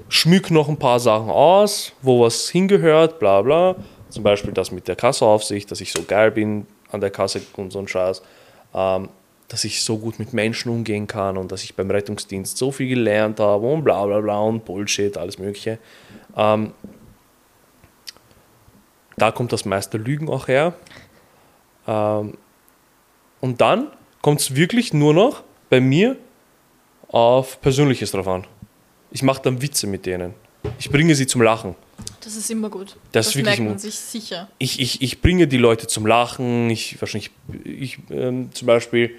schmück 0.08 0.50
noch 0.50 0.68
ein 0.68 0.78
paar 0.78 1.00
Sachen 1.00 1.30
aus, 1.30 1.92
wo 2.02 2.20
was 2.20 2.48
hingehört, 2.50 3.18
bla 3.18 3.42
bla. 3.42 3.76
Zum 4.10 4.22
Beispiel 4.22 4.52
das 4.52 4.70
mit 4.70 4.88
der 4.88 4.96
Kasseaufsicht, 4.96 5.70
dass 5.70 5.80
ich 5.80 5.92
so 5.92 6.02
geil 6.02 6.30
bin 6.30 6.66
an 6.90 7.00
der 7.00 7.10
Kasse 7.10 7.42
und 7.56 7.72
so 7.72 7.78
ein 7.78 7.88
Scheiß. 7.88 8.22
Ähm, 8.74 9.08
dass 9.48 9.64
ich 9.64 9.82
so 9.82 9.98
gut 9.98 10.18
mit 10.18 10.34
Menschen 10.34 10.70
umgehen 10.70 11.06
kann 11.06 11.38
und 11.38 11.50
dass 11.50 11.64
ich 11.64 11.74
beim 11.74 11.90
Rettungsdienst 11.90 12.58
so 12.58 12.70
viel 12.70 12.88
gelernt 12.88 13.40
habe 13.40 13.66
und 13.66 13.82
bla 13.82 14.04
bla 14.04 14.20
bla 14.20 14.38
und 14.40 14.64
Bullshit, 14.64 15.16
alles 15.16 15.38
Mögliche. 15.38 15.78
Ähm, 16.36 16.72
da 19.16 19.32
kommt 19.32 19.52
das 19.52 19.64
meiste 19.64 19.96
Lügen 19.96 20.28
auch 20.28 20.48
her. 20.48 20.74
Ähm, 21.86 22.36
und 23.40 23.60
dann 23.60 23.90
kommt 24.20 24.40
es 24.40 24.54
wirklich 24.54 24.92
nur 24.92 25.14
noch 25.14 25.42
bei 25.70 25.80
mir 25.80 26.16
auf 27.08 27.60
Persönliches 27.62 28.12
drauf 28.12 28.28
an. 28.28 28.46
Ich 29.10 29.22
mache 29.22 29.42
dann 29.42 29.62
Witze 29.62 29.86
mit 29.86 30.04
denen. 30.04 30.34
Ich 30.78 30.90
bringe 30.90 31.14
sie 31.14 31.26
zum 31.26 31.40
Lachen. 31.40 31.74
Das 32.28 32.36
ist 32.36 32.50
immer 32.50 32.68
gut. 32.68 32.94
Das 33.12 33.28
ist 33.28 33.36
wirklich 33.36 33.58
merkt 33.58 33.70
man 33.70 33.78
sich 33.78 33.94
sicher. 33.94 34.50
Ich, 34.58 34.80
ich, 34.80 35.00
ich 35.00 35.22
bringe 35.22 35.48
die 35.48 35.56
Leute 35.56 35.86
zum 35.86 36.04
Lachen. 36.04 36.68
Ich 36.68 37.00
wahrscheinlich, 37.00 37.30
ich 37.64 37.98
ähm, 38.10 38.50
zum 38.52 38.66
Beispiel, 38.66 39.14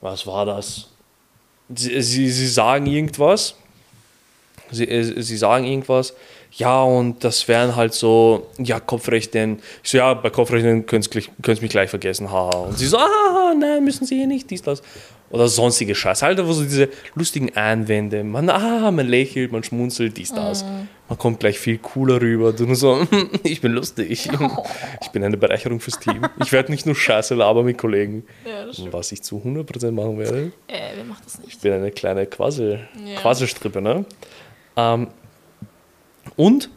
was 0.00 0.26
war 0.26 0.46
das? 0.46 0.88
Sie, 1.68 2.00
sie, 2.00 2.30
sie 2.30 2.48
sagen 2.48 2.86
irgendwas. 2.86 3.54
Sie, 4.70 4.88
äh, 4.88 5.20
sie 5.20 5.36
sagen 5.36 5.66
irgendwas. 5.66 6.14
Ja, 6.52 6.82
und 6.82 7.22
das 7.22 7.46
wären 7.48 7.76
halt 7.76 7.92
so, 7.92 8.46
ja, 8.56 8.80
Kopfrechnen. 8.80 9.58
Ich 9.82 9.90
so, 9.90 9.98
ja, 9.98 10.14
bei 10.14 10.30
Kopfrechnen 10.30 10.86
könnt 10.86 11.14
ihr 11.14 11.60
mich 11.60 11.70
gleich 11.70 11.90
vergessen, 11.90 12.30
haha. 12.30 12.60
Und 12.60 12.78
sie 12.78 12.86
so, 12.86 12.96
ah, 12.96 13.52
nein, 13.54 13.84
müssen 13.84 14.06
sie 14.06 14.22
eh 14.22 14.26
nicht, 14.26 14.50
dies, 14.50 14.62
das. 14.62 14.82
Oder 15.28 15.48
sonstige 15.48 15.94
Scheiß. 15.94 16.22
Halt 16.22 16.40
einfach 16.40 16.54
so 16.54 16.62
diese 16.62 16.88
lustigen 17.14 17.54
Einwände. 17.54 18.24
Man, 18.24 18.48
ah, 18.48 18.90
man 18.90 19.06
lächelt, 19.06 19.52
man 19.52 19.62
schmunzelt, 19.62 20.16
dies, 20.16 20.32
das. 20.32 20.64
Man 21.08 21.18
kommt 21.18 21.40
gleich 21.40 21.58
viel 21.58 21.76
cooler 21.78 22.20
rüber. 22.20 22.52
Du 22.54 22.64
nur 22.64 22.76
so, 22.76 23.06
ich 23.42 23.60
bin 23.60 23.72
lustig. 23.72 24.10
Ich 25.02 25.08
bin 25.10 25.22
eine 25.22 25.36
Bereicherung 25.36 25.78
fürs 25.80 25.98
Team. 25.98 26.26
Ich 26.42 26.50
werde 26.50 26.72
nicht 26.72 26.86
nur 26.86 26.94
Scheiße 26.94 27.34
labern 27.34 27.66
mit 27.66 27.76
Kollegen. 27.76 28.24
Ja. 28.46 28.66
Was 28.92 29.12
ich 29.12 29.22
zu 29.22 29.36
100% 29.44 29.90
machen 29.92 30.18
werde. 30.18 30.52
Äh, 30.66 30.92
wer 30.96 31.04
macht 31.04 31.26
das 31.26 31.38
nicht? 31.38 31.52
Ich 31.54 31.58
bin 31.60 31.72
eine 31.74 31.90
kleine 31.90 32.24
Quassel, 32.26 32.88
Ja. 33.04 33.20
Quasselstrippe, 33.20 33.82
ne? 33.82 34.06
Ähm, 34.76 35.08
und 36.36 36.70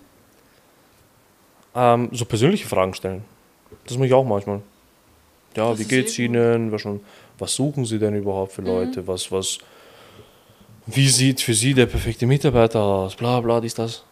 ähm, 1.74 2.10
so 2.12 2.26
persönliche 2.26 2.68
Fragen 2.68 2.94
stellen. 2.94 3.24
Das 3.86 3.98
mache 3.98 4.08
ich 4.08 4.14
auch 4.14 4.26
manchmal. 4.26 4.62
Ja, 5.56 5.70
Das 5.70 5.80
wie 5.80 5.86
geht's 5.86 6.20
eh. 6.20 6.26
Ihnen? 6.26 6.72
Was, 6.74 6.82
schon, 6.82 7.00
was 7.40 7.54
suchen 7.56 7.86
Sie 7.86 7.98
denn 7.98 8.14
überhaupt 8.16 8.52
für 8.52 8.62
Leute? 8.62 9.08
Was, 9.08 9.32
was, 9.32 9.58
wie 10.86 11.08
sieht 11.08 11.40
für 11.40 11.54
Sie 11.54 11.74
der 11.74 11.86
perfekte 11.86 12.26
Mitarbeiter 12.26 12.82
aus? 12.82 13.16
Bla 13.16 13.40
bla, 13.40 13.62
dies, 13.62 13.74
das. 13.74 14.04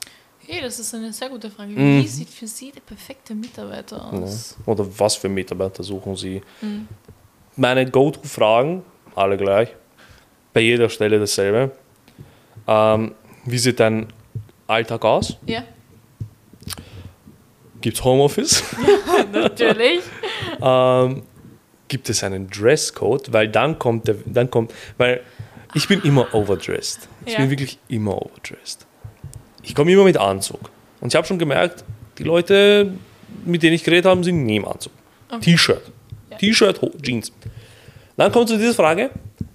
Hey, 0.47 0.61
das 0.61 0.79
ist 0.79 0.93
eine 0.93 1.11
sehr 1.11 1.29
gute 1.29 1.49
Frage. 1.49 1.71
Mhm. 1.71 2.01
Wie 2.03 2.07
sieht 2.07 2.29
für 2.29 2.47
Sie 2.47 2.71
der 2.71 2.81
perfekte 2.81 3.33
Mitarbeiter 3.33 3.97
Ja. 4.11 4.19
aus? 4.19 4.55
Oder 4.65 4.85
was 4.99 5.15
für 5.15 5.29
Mitarbeiter 5.29 5.83
suchen 5.83 6.15
Sie? 6.15 6.41
Meine 7.55 7.89
Go-To-Fragen, 7.89 8.83
alle 9.15 9.37
gleich. 9.37 9.69
Bei 10.53 10.61
jeder 10.61 10.89
Stelle 10.89 11.19
dasselbe. 11.19 11.71
Ähm, 12.67 13.13
wie 13.45 13.57
sieht 13.57 13.79
dein 13.79 14.07
Alltag 14.67 15.03
aus? 15.05 15.37
Ja, 15.45 15.63
Gibt 17.81 17.97
es 17.97 18.03
Homeoffice? 18.03 18.63
natürlich. 19.31 19.99
ähm, 20.59 21.21
gibt 21.87 22.09
es 22.09 22.23
einen 22.23 22.49
Dresscode? 22.49 23.31
Weil 23.31 23.47
dann 23.47 23.77
kommt 23.77 24.07
der, 24.07 24.15
dann 24.25 24.49
kommt, 24.49 24.73
weil 24.97 25.21
ich 25.75 25.87
bin 25.87 26.01
immer 26.01 26.33
overdressed. 26.33 27.07
Ich 27.27 27.33
Ja. 27.33 27.39
bin 27.41 27.51
wirklich 27.51 27.77
immer 27.87 28.19
overdressed. 28.19 28.87
Ich 29.65 29.75
komme 29.75 29.91
immer 29.91 30.03
mit 30.03 30.17
Anzug. 30.17 30.69
Und 31.01 31.09
ich 31.09 31.15
habe 31.15 31.27
schon 31.27 31.39
gemerkt, 31.39 31.83
die 32.17 32.23
Leute, 32.23 32.91
mit 33.45 33.63
denen 33.63 33.73
ich 33.73 33.83
geredet 33.83 34.05
habe, 34.05 34.23
sind 34.23 34.45
nie 34.45 34.57
im 34.57 34.65
Anzug. 34.65 34.93
Okay. 35.29 35.51
T-Shirt. 35.51 35.81
Ja. 36.31 36.37
T-Shirt, 36.37 36.79
Jeans. 37.01 37.31
Dann 38.17 38.31
kommt 38.31 38.47
zu 38.47 38.57
dieser 38.57 38.73
Frage, 38.73 39.09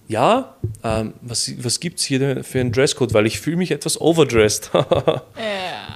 ja, 0.09 0.57
ähm, 0.83 1.15
was, 1.23 1.53
was 1.63 1.79
gibt 1.81 2.01
es 2.01 2.05
hier 2.05 2.43
für 2.43 2.61
einen 2.61 2.73
Dresscode? 2.73 3.15
Weil 3.15 3.27
ich 3.27 3.39
fühle 3.41 3.57
mich 3.57 3.71
etwas 3.71 4.01
overdressed. 4.01 4.71
Ja. 4.81 5.23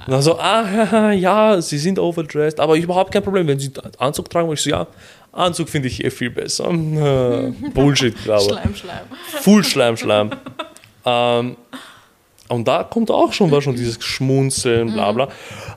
Und 0.05 0.11
dann 0.11 0.21
so, 0.21 0.37
ah, 0.37 1.11
ja, 1.13 1.59
sie 1.61 1.79
sind 1.79 1.97
overdressed, 1.97 2.59
aber 2.59 2.75
überhaupt 2.75 3.11
kein 3.11 3.23
Problem, 3.23 3.47
wenn 3.47 3.57
sie 3.57 3.71
Anzug 3.97 4.29
tragen. 4.29 4.47
Und 4.47 4.53
ich 4.53 4.61
so, 4.61 4.69
ja, 4.69 4.85
Anzug 5.31 5.67
finde 5.67 5.87
ich 5.87 6.03
eh 6.03 6.11
viel 6.11 6.29
besser. 6.29 6.65
Bullshit, 7.73 8.15
glaube 8.23 8.43
ich. 8.43 8.49
Schleim, 8.49 8.75
Schleim. 8.75 9.05
Full 9.41 9.63
Schleim, 9.63 9.97
Schleim. 9.97 10.31
Ähm, 11.05 11.57
und 12.49 12.67
da 12.67 12.83
kommt 12.83 13.09
auch 13.11 13.33
schon, 13.33 13.49
war 13.51 13.61
schon 13.61 13.75
dieses 13.75 14.03
Schmunzeln, 14.03 14.93
bla 14.93 15.11
bla. 15.11 15.27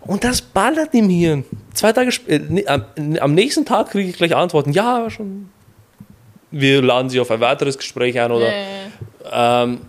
Und 0.03 0.23
das 0.25 0.41
ballert 0.43 0.95
im 0.95 1.09
Hirn. 1.09 1.45
Zwei 1.75 1.93
Tage 1.93 2.13
später, 2.13 2.45
am, 2.67 2.85
am 3.21 3.35
nächsten 3.35 3.65
Tag 3.65 3.91
kriege 3.91 4.11
ich 4.11 4.17
gleich 4.17 4.35
Antworten. 4.37 4.73
Ja, 4.73 5.09
schon. 5.11 5.49
Wir 6.51 6.83
laden 6.83 7.11
Sie 7.11 7.21
auf 7.21 7.31
ein 7.31 7.41
weiteres 7.41 7.77
Gespräch 7.77 8.19
ein 8.19 8.33
oder 8.33 8.49
Ja, 8.51 9.63
ähm, 9.65 9.81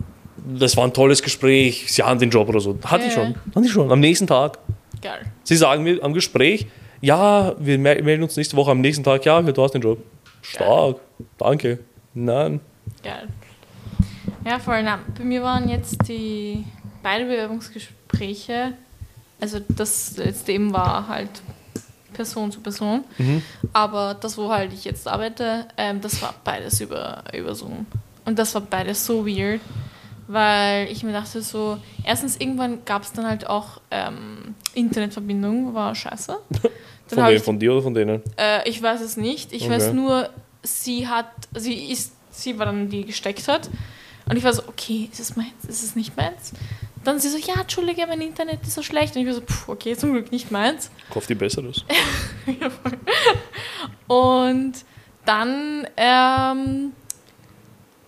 das 0.57 0.75
war 0.77 0.83
ein 0.85 0.93
tolles 0.93 1.21
Gespräch, 1.21 1.85
Sie 1.91 2.01
haben 2.03 2.19
den 2.19 2.29
Job 2.29 2.49
oder 2.49 2.59
so. 2.59 2.77
Hatte 2.85 3.05
ich 3.05 3.15
Ja. 3.15 3.23
schon. 3.25 3.35
Hatte 3.55 3.65
ich 3.65 3.71
schon. 3.71 3.91
Am 3.91 3.99
nächsten 3.99 4.27
Tag. 4.27 4.57
Geil. 5.01 5.19
Sie 5.43 5.55
sagen 5.55 5.83
mir 5.83 6.03
am 6.03 6.13
Gespräch, 6.13 6.67
ja, 7.01 7.55
wir 7.59 7.77
mel- 7.77 8.01
melden 8.03 8.23
uns 8.23 8.35
nächste 8.35 8.57
Woche 8.57 8.71
am 8.71 8.81
nächsten 8.81 9.03
Tag, 9.03 9.23
ja, 9.25 9.41
du 9.41 9.63
hast 9.63 9.73
den 9.73 9.81
Job. 9.81 9.99
Stark, 10.41 10.97
danke. 11.37 11.79
Nein. 12.13 12.59
Geil. 13.03 13.27
Ja, 14.45 14.59
voll. 14.59 14.83
Na, 14.83 14.99
bei 15.17 15.23
mir 15.23 15.43
waren 15.43 15.69
jetzt 15.69 16.07
die 16.07 16.65
beide 17.03 17.25
Bewerbungsgespräche, 17.25 18.73
also 19.39 19.59
das 19.75 20.17
letzte 20.17 20.51
eben 20.51 20.73
war 20.73 21.07
halt 21.07 21.29
Person 22.13 22.51
zu 22.51 22.59
Person, 22.61 23.03
aber 23.73 24.15
das, 24.19 24.37
wo 24.37 24.49
halt 24.49 24.73
ich 24.73 24.83
jetzt 24.85 25.07
arbeite, 25.07 25.67
ähm, 25.77 26.01
das 26.01 26.21
war 26.21 26.33
beides 26.43 26.81
über, 26.81 27.23
über 27.33 27.55
Zoom. 27.55 27.85
Und 28.25 28.37
das 28.37 28.53
war 28.53 28.61
beides 28.61 29.05
so 29.05 29.25
weird, 29.25 29.61
weil 30.27 30.91
ich 30.91 31.03
mir 31.03 31.13
dachte 31.13 31.41
so, 31.41 31.77
erstens 32.03 32.35
irgendwann 32.37 32.83
gab 32.85 33.03
es 33.03 33.13
dann 33.13 33.25
halt 33.27 33.47
auch 33.47 33.79
ähm, 33.91 34.55
Internetverbindung, 34.73 35.73
war 35.73 35.95
scheiße. 35.95 36.37
Von, 37.07 37.25
wem, 37.25 37.37
ich 37.37 37.41
von 37.43 37.57
dir 37.57 37.71
oder 37.73 37.81
von 37.81 37.93
denen? 37.95 38.21
äh, 38.37 38.69
ich 38.69 38.79
weiß 38.83 39.01
es 39.01 39.17
nicht. 39.17 39.51
Ich 39.51 39.63
Okay. 39.63 39.71
weiß 39.71 39.93
nur, 39.93 40.29
sie 40.61 41.07
hat, 41.07 41.25
sie 41.55 41.91
ist, 41.91 42.13
sie 42.29 42.59
war 42.59 42.67
dann 42.67 42.87
die 42.89 43.03
gesteckt 43.03 43.47
hat. 43.47 43.67
Und 44.29 44.37
ich 44.37 44.43
war 44.43 44.53
so, 44.53 44.63
okay, 44.67 45.09
ist 45.11 45.19
es 45.19 45.35
meins? 45.35 45.65
Ist 45.67 45.83
es 45.83 45.95
nicht 45.95 46.15
meins? 46.15 46.53
Dann 47.03 47.19
sie 47.19 47.29
so, 47.29 47.37
ja, 47.37 47.61
entschuldige, 47.61 48.05
mein 48.07 48.21
Internet 48.21 48.61
ist 48.61 48.75
so 48.75 48.83
schlecht. 48.83 49.15
Und 49.15 49.21
ich 49.21 49.27
war 49.27 49.33
so, 49.33 49.41
pff, 49.41 49.69
okay, 49.69 49.97
zum 49.97 50.13
Glück 50.13 50.31
nicht 50.31 50.51
meins. 50.51 50.91
Kauf 51.09 51.25
die 51.27 51.35
Besseres. 51.35 51.83
Und 54.07 54.73
dann 55.25 55.87
ähm, 55.97 56.93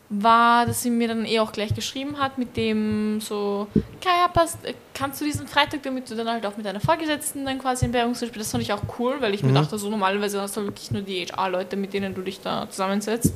war, 0.09 0.65
dass 0.65 0.84
sie 0.84 0.89
mir 0.89 1.07
dann 1.07 1.26
eh 1.26 1.39
auch 1.39 1.53
gleich 1.53 1.74
geschrieben 1.74 2.19
hat 2.19 2.38
mit 2.38 2.57
dem 2.57 3.22
so, 3.22 3.67
Kaya, 4.01 4.28
passt, 4.28 4.63
äh, 4.65 4.74
kannst 4.93 5.22
du 5.22 5.26
diesen 5.26 5.47
Freitag, 5.47 5.84
damit 5.84 6.09
du 6.11 6.15
dann 6.15 6.28
halt 6.28 6.45
auch 6.45 6.57
mit 6.57 6.65
deiner 6.65 6.82
Vorgesetzten 6.82 7.45
dann 7.45 7.59
quasi 7.59 7.86
ein 7.86 7.91
Bewerbungsgespräch, 7.91 8.39
das 8.39 8.51
fand 8.51 8.63
ich 8.63 8.74
auch 8.74 8.84
cool, 8.99 9.15
weil 9.22 9.34
ich 9.34 9.41
mir 9.41 9.53
dachte, 9.53 9.78
so 9.78 9.89
normalerweise 9.89 10.41
hast 10.41 10.57
du 10.57 10.63
wirklich 10.63 10.91
nur 10.91 11.01
die 11.01 11.26
HR-Leute, 11.26 11.78
mit 11.78 11.93
denen 11.93 12.13
du 12.13 12.22
dich 12.22 12.41
da 12.41 12.69
zusammensetzt. 12.69 13.34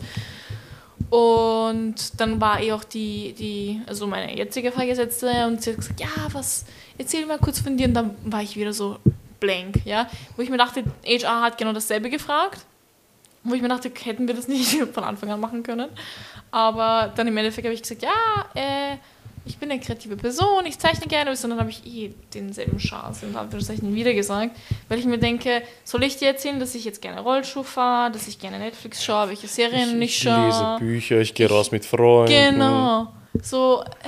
Und 1.09 2.19
dann 2.19 2.41
war 2.41 2.59
eh 2.61 2.71
auch 2.73 2.83
die, 2.83 3.33
die, 3.33 3.81
also 3.85 4.07
meine 4.07 4.35
jetzige 4.35 4.71
Vorgesetzte 4.71 5.45
und 5.45 5.61
sie 5.61 5.71
hat 5.71 5.77
gesagt, 5.77 5.99
ja, 5.99 6.07
was, 6.31 6.65
erzähl 6.97 7.25
mal 7.25 7.37
kurz 7.37 7.59
von 7.59 7.77
dir. 7.77 7.87
Und 7.87 7.93
dann 7.93 8.15
war 8.23 8.41
ich 8.41 8.55
wieder 8.55 8.73
so 8.73 8.97
blank, 9.39 9.85
ja. 9.85 10.09
Wo 10.35 10.41
ich 10.41 10.49
mir 10.49 10.57
dachte, 10.57 10.83
HR 11.05 11.41
hat 11.41 11.57
genau 11.57 11.73
dasselbe 11.73 12.09
gefragt. 12.09 12.65
Wo 13.43 13.53
ich 13.53 13.61
mir 13.61 13.69
dachte, 13.69 13.91
hätten 14.03 14.27
wir 14.27 14.35
das 14.35 14.47
nicht 14.47 14.71
von 14.93 15.03
Anfang 15.03 15.29
an 15.29 15.39
machen 15.39 15.63
können. 15.63 15.89
Aber 16.51 17.13
dann 17.15 17.27
im 17.27 17.37
Endeffekt 17.37 17.65
habe 17.65 17.75
ich 17.75 17.83
gesagt, 17.83 18.01
ja, 18.01 18.09
äh, 18.55 18.97
ich 19.45 19.57
bin 19.57 19.71
eine 19.71 19.79
kreative 19.79 20.17
Person, 20.17 20.65
ich 20.65 20.79
zeichne 20.79 21.07
gerne, 21.07 21.33
dann 21.35 21.59
habe 21.59 21.69
ich 21.69 21.85
eh 21.85 22.13
denselben 22.33 22.79
Schatz 22.79 23.23
in 23.23 23.35
Anführungszeichen 23.35 23.93
wieder 23.93 24.13
gesagt, 24.13 24.55
weil 24.89 24.99
ich 24.99 25.05
mir 25.05 25.17
denke, 25.17 25.61
soll 25.83 26.03
ich 26.03 26.17
dir 26.17 26.29
erzählen, 26.29 26.59
dass 26.59 26.75
ich 26.75 26.85
jetzt 26.85 27.01
gerne 27.01 27.21
Rollschuh 27.21 27.63
fahre, 27.63 28.11
dass 28.11 28.27
ich 28.27 28.39
gerne 28.39 28.59
Netflix 28.59 29.03
schaue, 29.03 29.29
welche 29.29 29.47
Serien 29.47 30.01
ich, 30.01 30.09
ich 30.11 30.23
schaue. 30.23 30.45
lese 30.47 30.75
Bücher, 30.79 31.19
ich 31.19 31.33
gehe 31.33 31.49
raus 31.49 31.71
mit 31.71 31.85
Freunden. 31.85 32.31
Genau. 32.31 33.13
So, 33.41 33.83
äh, 33.83 34.07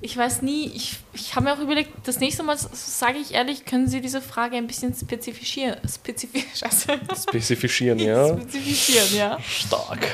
ich 0.00 0.16
weiß 0.16 0.42
nie, 0.42 0.70
ich, 0.74 0.96
ich 1.14 1.34
habe 1.34 1.46
mir 1.46 1.54
auch 1.54 1.58
überlegt, 1.58 1.90
das 2.04 2.20
nächste 2.20 2.42
Mal, 2.42 2.56
sage 2.58 3.18
ich 3.18 3.34
ehrlich, 3.34 3.64
können 3.64 3.88
Sie 3.88 4.00
diese 4.00 4.20
Frage 4.20 4.56
ein 4.56 4.66
bisschen 4.66 4.94
spezifizieren. 5.00 5.76
Spezifisch, 5.88 6.44
scheiße. 6.54 6.98
Spezifischieren, 7.28 7.98
ja. 7.98 8.28
Spezifizieren, 8.28 9.16
ja. 9.16 9.38
Stark. 9.40 10.06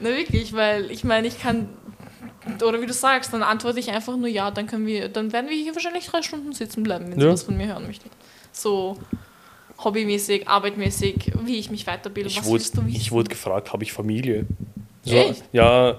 Na 0.00 0.10
wirklich, 0.10 0.52
weil 0.52 0.90
ich 0.90 1.04
meine, 1.04 1.26
ich 1.26 1.40
kann, 1.40 1.68
oder 2.62 2.80
wie 2.80 2.86
du 2.86 2.92
sagst, 2.92 3.32
dann 3.32 3.42
antworte 3.42 3.80
ich 3.80 3.90
einfach 3.90 4.16
nur 4.16 4.28
ja, 4.28 4.50
dann 4.50 4.66
können 4.66 4.86
wir, 4.86 5.08
dann 5.08 5.32
werden 5.32 5.48
wir 5.48 5.56
hier 5.56 5.74
wahrscheinlich 5.74 6.06
drei 6.06 6.22
Stunden 6.22 6.52
sitzen 6.52 6.82
bleiben, 6.82 7.10
wenn 7.10 7.18
Sie 7.20 7.26
Ja. 7.26 7.32
was 7.32 7.42
von 7.42 7.56
mir 7.56 7.66
hören 7.68 7.86
möchten. 7.86 8.10
So 8.52 8.98
hobbymäßig, 9.82 10.46
arbeitmäßig, 10.48 11.32
wie 11.44 11.56
ich 11.56 11.70
mich 11.70 11.86
weiterbilde, 11.86 12.28
Ich 12.30 12.38
was 12.38 12.46
wurde, 12.46 12.62
du 12.62 12.86
wissen? 12.86 12.88
ich 12.88 13.10
wurde 13.12 13.28
gefragt, 13.28 13.72
habe 13.72 13.82
ich 13.82 13.92
Familie? 13.92 14.46
So, 15.02 15.14
Echt? 15.16 15.44
Ja, 15.52 15.96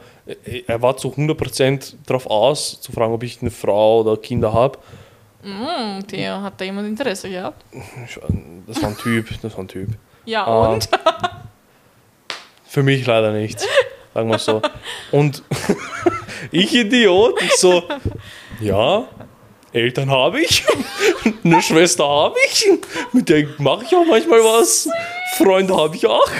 er 0.66 0.82
war 0.82 0.98
zu 0.98 1.10
100% 1.10 1.93
darauf 2.08 2.26
aus, 2.28 2.80
zu 2.82 2.91
fragen, 2.91 3.14
ob 3.14 3.22
ich 3.24 3.39
eine 3.41 3.52
Frau 3.52 4.02
oder 4.02 4.18
Kinder 4.18 4.52
habe. 4.54 4.80
Hm, 5.43 6.08
der 6.08 6.41
hat 6.41 6.60
da 6.60 6.66
jemand 6.66 6.88
Interesse 6.88 7.30
gehabt. 7.30 7.64
Das 8.66 8.82
war 8.82 8.89
ein 8.89 8.98
Typ, 8.98 9.30
das 9.41 9.54
war 9.54 9.60
ein 9.60 9.68
Typ. 9.68 9.89
Ja, 10.26 10.46
Ah. 10.48 10.74
und? 10.74 10.89
Für 12.66 12.82
mich 12.82 13.06
leider 13.06 13.32
nichts, 13.32 13.66
sagen 14.16 14.30
wir 14.30 14.39
so. 14.39 14.61
Und 15.11 15.43
ich 16.51 16.74
Idiot, 16.74 17.38
so, 17.57 17.84
ja, 18.61 19.07
Eltern 19.74 20.09
habe 20.09 20.41
ich, 20.41 20.66
eine 21.43 21.61
Schwester 21.61 22.07
habe 22.07 22.38
ich, 22.47 22.66
mit 23.11 23.28
der 23.28 23.45
mache 23.57 23.84
ich 23.84 23.93
auch 23.93 24.05
manchmal 24.05 24.39
was, 24.39 24.89
Freunde 25.38 25.76
habe 25.76 25.95
ich 25.97 26.07
auch. 26.07 26.32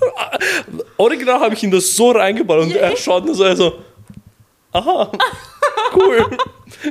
Original 0.96 1.40
habe 1.40 1.54
ich 1.54 1.62
ihm 1.62 1.70
das 1.70 1.94
so 1.94 2.10
reingebaut 2.10 2.62
und 2.62 2.74
er 2.74 2.96
schaut 2.96 3.26
nur 3.26 3.34
so, 3.34 3.44
er 3.44 3.56
so, 3.56 3.78
aha, 4.72 5.12
cool. 5.94 6.26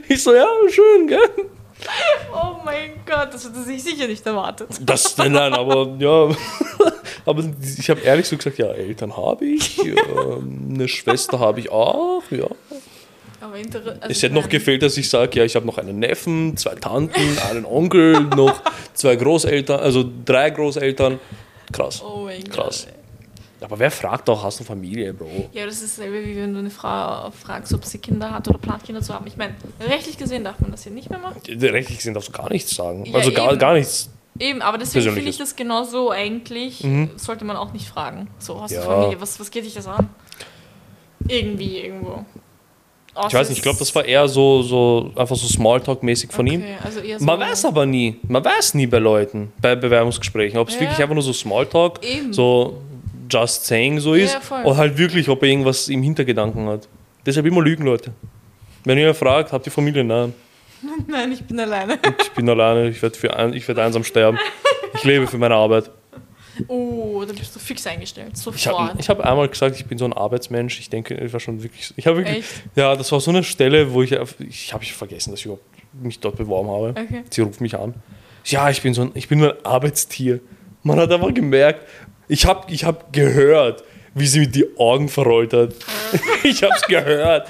Ich 0.08 0.22
so, 0.22 0.34
ja, 0.36 0.48
schön, 0.70 1.08
gell? 1.08 1.50
Oh 2.34 2.58
mein 2.66 2.92
Gott, 3.06 3.34
das 3.34 3.46
hat 3.46 3.56
er 3.56 3.64
sich 3.64 3.84
sicher 3.84 4.08
nicht 4.08 4.26
erwartet. 4.26 4.70
Das, 4.82 5.16
nein, 5.18 5.34
nein, 5.34 5.54
aber 5.54 5.96
ja. 6.00 6.30
Aber 7.26 7.44
ich 7.80 7.90
habe 7.90 8.02
ehrlich 8.02 8.28
so 8.28 8.36
gesagt, 8.36 8.58
ja, 8.58 8.68
Eltern 8.68 9.16
habe 9.16 9.46
ich, 9.46 9.80
ähm, 9.86 10.72
eine 10.74 10.88
Schwester 10.88 11.40
habe 11.40 11.60
ich 11.62 11.72
auch, 11.72 12.24
ja. 12.32 12.48
Aber 13.40 13.56
also 13.56 13.80
Es 14.10 14.24
hätte 14.24 14.34
noch 14.34 14.42
nein. 14.42 14.50
gefehlt, 14.50 14.82
dass 14.82 14.98
ich 14.98 15.10
sage, 15.10 15.40
ja, 15.40 15.46
ich 15.46 15.56
habe 15.56 15.66
noch 15.66 15.78
einen 15.78 16.00
Neffen, 16.00 16.58
zwei 16.58 16.76
Tanten, 16.76 17.38
einen 17.50 17.66
Onkel, 17.66 18.22
noch 18.22 18.62
zwei 18.94 19.16
Großeltern, 19.16 19.80
also 19.80 20.04
drei 20.26 20.50
Großeltern. 20.50 21.20
Krass. 21.72 22.02
Oh 22.04 22.24
mein 22.26 22.44
Krass. 22.46 22.88
Gott. 22.88 23.03
Aber 23.64 23.80
wer 23.80 23.92
fragt 23.92 24.28
doch, 24.28 24.44
hast 24.44 24.60
du 24.60 24.64
Familie, 24.64 25.14
Bro? 25.14 25.50
Ja, 25.54 25.66
das 25.66 25.82
ist 25.82 25.98
dasselbe, 25.98 26.26
wie 26.26 26.36
wenn 26.36 26.54
du 26.54 26.60
eine 26.60 26.70
Frau 26.70 27.32
fragst, 27.32 27.74
ob 27.74 27.86
sie 27.86 27.98
Kinder 27.98 28.32
hat 28.32 28.48
oder 28.48 28.58
plant, 28.58 28.84
Kinder 28.84 29.02
zu 29.02 29.14
haben. 29.14 29.26
Ich 29.28 29.38
meine, 29.38 29.56
rechtlich 29.80 30.18
gesehen 30.18 30.44
darf 30.44 30.60
man 30.60 30.72
das 30.72 30.84
hier 30.84 30.92
nicht 30.92 31.10
mehr 31.10 31.20
machen. 31.20 31.42
Rechtlich 31.48 32.02
sind 32.04 32.14
darfst 32.14 32.30
du 32.30 32.34
gar 32.34 32.52
nichts 32.52 32.76
sagen. 32.76 33.06
Ja, 33.06 33.16
also 33.16 33.32
gar, 33.32 33.50
eben. 33.52 33.60
gar 33.60 33.74
nichts. 33.74 34.10
Eben, 34.40 34.62
aber 34.62 34.78
deswegen 34.80 35.14
finde 35.14 35.30
ich 35.30 35.38
das 35.38 35.56
genau 35.56 35.84
so 35.84 36.10
eigentlich, 36.12 36.84
sollte 37.18 37.46
man 37.46 37.56
auch 37.56 37.72
nicht 37.74 37.88
fragen. 37.88 38.28
So, 38.40 38.60
hast 38.62 38.72
Ja. 38.72 38.82
du 38.82 38.88
Familie, 38.88 39.22
was, 39.22 39.40
was 39.40 39.50
geht 39.52 39.66
dich 39.66 39.76
das 39.76 39.88
an? 39.88 40.10
Irgendwie, 41.28 41.80
irgendwo. 41.80 42.26
Ich 43.28 43.34
weiß 43.34 43.48
nicht, 43.50 43.60
ich 43.60 43.64
glaube, 43.64 43.78
das 43.78 43.94
war 43.94 44.04
eher 44.06 44.28
so, 44.28 44.64
so 44.64 45.12
einfach 45.16 45.36
so 45.36 45.46
Smalltalk-mäßig 45.48 46.32
von 46.32 46.48
ihm. 46.48 46.62
Okay, 46.62 46.76
also 46.84 47.00
eher 47.00 47.20
so 47.20 47.26
Man 47.26 47.40
weiß 47.40 47.66
aber 47.66 47.86
nie. 47.86 48.20
Man 48.28 48.44
weiß 48.44 48.74
nie 48.74 48.88
bei 48.88 48.98
Leuten, 48.98 49.54
bei 49.62 49.76
Bewerbungsgesprächen, 49.76 50.58
ob 50.58 50.70
es 50.70 50.76
Ja. 50.76 50.82
wirklich 50.82 51.00
einfach 51.00 51.14
nur 51.14 51.22
so 51.22 51.32
Smalltalk, 51.32 52.04
Eben. 52.04 52.34
so 52.34 52.82
just 53.30 53.66
saying 53.66 54.00
so 54.00 54.14
ist, 54.14 54.38
Ja, 54.50 54.64
oder 54.64 54.78
halt 54.78 54.98
wirklich, 54.98 55.30
ob 55.30 55.42
er 55.44 55.50
irgendwas 55.50 55.90
im 55.90 56.04
Hintergedanken 56.04 56.68
hat. 56.68 56.88
Deshalb 57.26 57.46
immer 57.46 57.62
lügen, 57.62 57.86
Leute. 57.86 58.12
Wenn 58.84 58.98
ihr 58.98 59.14
fragt, 59.14 59.52
habt 59.52 59.66
ihr 59.66 59.72
Familie? 59.72 60.04
Nein. 60.04 60.34
Nein, 61.08 61.32
ich 61.32 61.44
bin 61.44 61.60
alleine. 61.60 61.98
Ich 62.22 62.32
bin 62.32 62.50
alleine, 62.50 62.90
ich 62.90 63.02
werde 63.02 63.36
ein, 63.36 63.54
ich 63.54 63.68
werd 63.68 63.80
einsam 63.80 64.04
sterben. 64.04 64.38
Ich 64.96 65.04
lebe 65.04 65.28
für 65.28 65.38
meine 65.38 65.56
Arbeit. 65.56 65.90
Oh, 66.68 67.24
da 67.26 67.34
bist 67.34 67.56
du 67.56 67.60
fix 67.60 67.88
eingestellt. 67.88 68.32
Ich 68.36 68.42
Sofort. 68.42 68.90
habe 68.90 69.00
ich 69.00 69.10
hab 69.10 69.20
einmal 69.22 69.48
gesagt, 69.48 69.76
ich 69.76 69.86
bin 69.86 69.98
so 69.98 70.06
ein 70.06 70.14
Arbeitsmensch. 70.14 70.80
Ich 70.80 70.90
denke, 70.90 71.16
ich 71.16 71.34
war 71.34 71.40
schon 71.40 71.64
wirklich. 71.64 71.94
Ich 71.96 72.06
habe 72.06 72.18
wirklich. 72.18 72.40
Echt? 72.40 72.64
Ja, 72.76 72.96
das 72.96 73.12
war 73.12 73.20
so 73.20 73.32
eine 73.32 73.44
Stelle, 73.44 73.92
wo 73.92 74.04
ich. 74.04 74.12
Ich 74.40 74.74
habe 74.74 74.86
vergessen, 74.86 75.32
dass 75.32 75.40
ich 75.40 75.46
überhaupt 75.46 75.66
mich 75.94 76.20
dort 76.20 76.38
beworben 76.38 76.70
habe. 76.70 76.90
Okay. 76.90 77.24
Sie 77.30 77.42
ruft 77.42 77.60
mich 77.60 77.78
an. 77.78 77.96
Ja, 78.46 78.70
ich 78.70 78.82
bin 78.82 78.94
so 78.94 79.04
ein, 79.04 79.12
ich 79.16 79.28
bin 79.28 79.40
nur 79.40 79.58
ein 79.58 79.66
Arbeitstier. 79.66 80.42
Man 80.84 81.00
hat 81.00 81.12
einfach 81.12 81.34
gemerkt, 81.34 81.88
ich 82.28 82.46
habe 82.46 82.72
ich 82.72 82.84
hab 82.86 83.12
gehört, 83.14 83.84
wie 84.14 84.28
sie 84.28 84.42
mit 84.42 84.56
die 84.56 84.66
Augen 84.78 85.10
verrollt 85.10 85.54
hat. 85.54 85.74
ich 86.44 86.64
habe 86.64 86.74
es 86.76 86.82
gehört. 86.84 87.48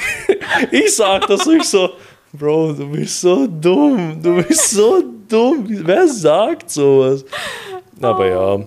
ich 0.70 0.94
sag 0.94 1.26
das 1.26 1.44
so, 1.44 1.52
ich 1.52 1.64
so, 1.64 1.90
Bro, 2.32 2.72
du 2.72 2.90
bist 2.90 3.20
so 3.20 3.46
dumm. 3.46 4.22
Du 4.22 4.42
bist 4.42 4.70
so 4.70 5.02
dumm. 5.28 5.66
Wer 5.68 6.08
sagt 6.08 6.70
sowas? 6.70 7.24
Aber 8.00 8.26
ja, 8.26 8.64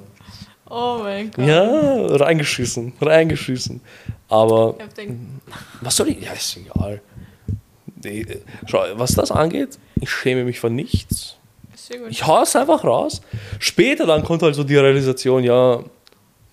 Oh 0.67 0.99
mein 1.01 1.31
Gott. 1.31 1.45
ja, 1.45 2.05
reingeschissen, 2.17 2.93
reingeschissen. 2.99 3.81
Aber 4.27 4.75
was 5.81 5.95
soll 5.95 6.09
ich? 6.09 6.21
Ja, 6.21 6.33
ist 6.33 6.57
egal. 6.57 7.01
Nee, 8.03 8.21
äh, 8.21 8.41
Schau, 8.65 8.83
was 8.95 9.13
das 9.13 9.31
angeht, 9.31 9.77
ich 9.95 10.09
schäme 10.09 10.43
mich 10.43 10.59
vor 10.59 10.69
nichts. 10.69 11.38
Ich 12.09 12.25
hau 12.25 12.41
es 12.41 12.55
einfach 12.55 12.83
raus. 12.83 13.21
Später 13.59 14.05
dann 14.05 14.23
kommt 14.23 14.41
halt 14.41 14.55
so 14.55 14.63
die 14.63 14.75
Realisation, 14.77 15.43
ja, 15.43 15.83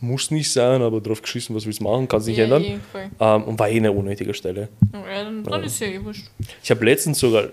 muss 0.00 0.30
nicht 0.30 0.52
sein, 0.52 0.82
aber 0.82 1.00
drauf 1.00 1.22
geschissen, 1.22 1.54
was 1.54 1.64
willst 1.64 1.78
du 1.80 1.84
machen, 1.84 2.08
kannst 2.08 2.26
nicht 2.26 2.36
Ja, 2.38 2.44
ändern. 2.44 2.80
voll. 2.90 3.08
Ähm, 3.20 3.44
und 3.44 3.58
war 3.58 3.68
eh 3.68 3.76
eine 3.76 3.92
unnötige 3.92 4.34
Stelle. 4.34 4.68
Ja, 4.92 5.24
dann, 5.24 5.44
dann 5.44 5.62
ist 5.64 5.78
ja 5.80 5.86
eh 5.86 6.02
wurscht. 6.04 6.26
Ich 6.62 6.70
habe 6.70 6.84
letztens 6.84 7.20
sogar, 7.20 7.44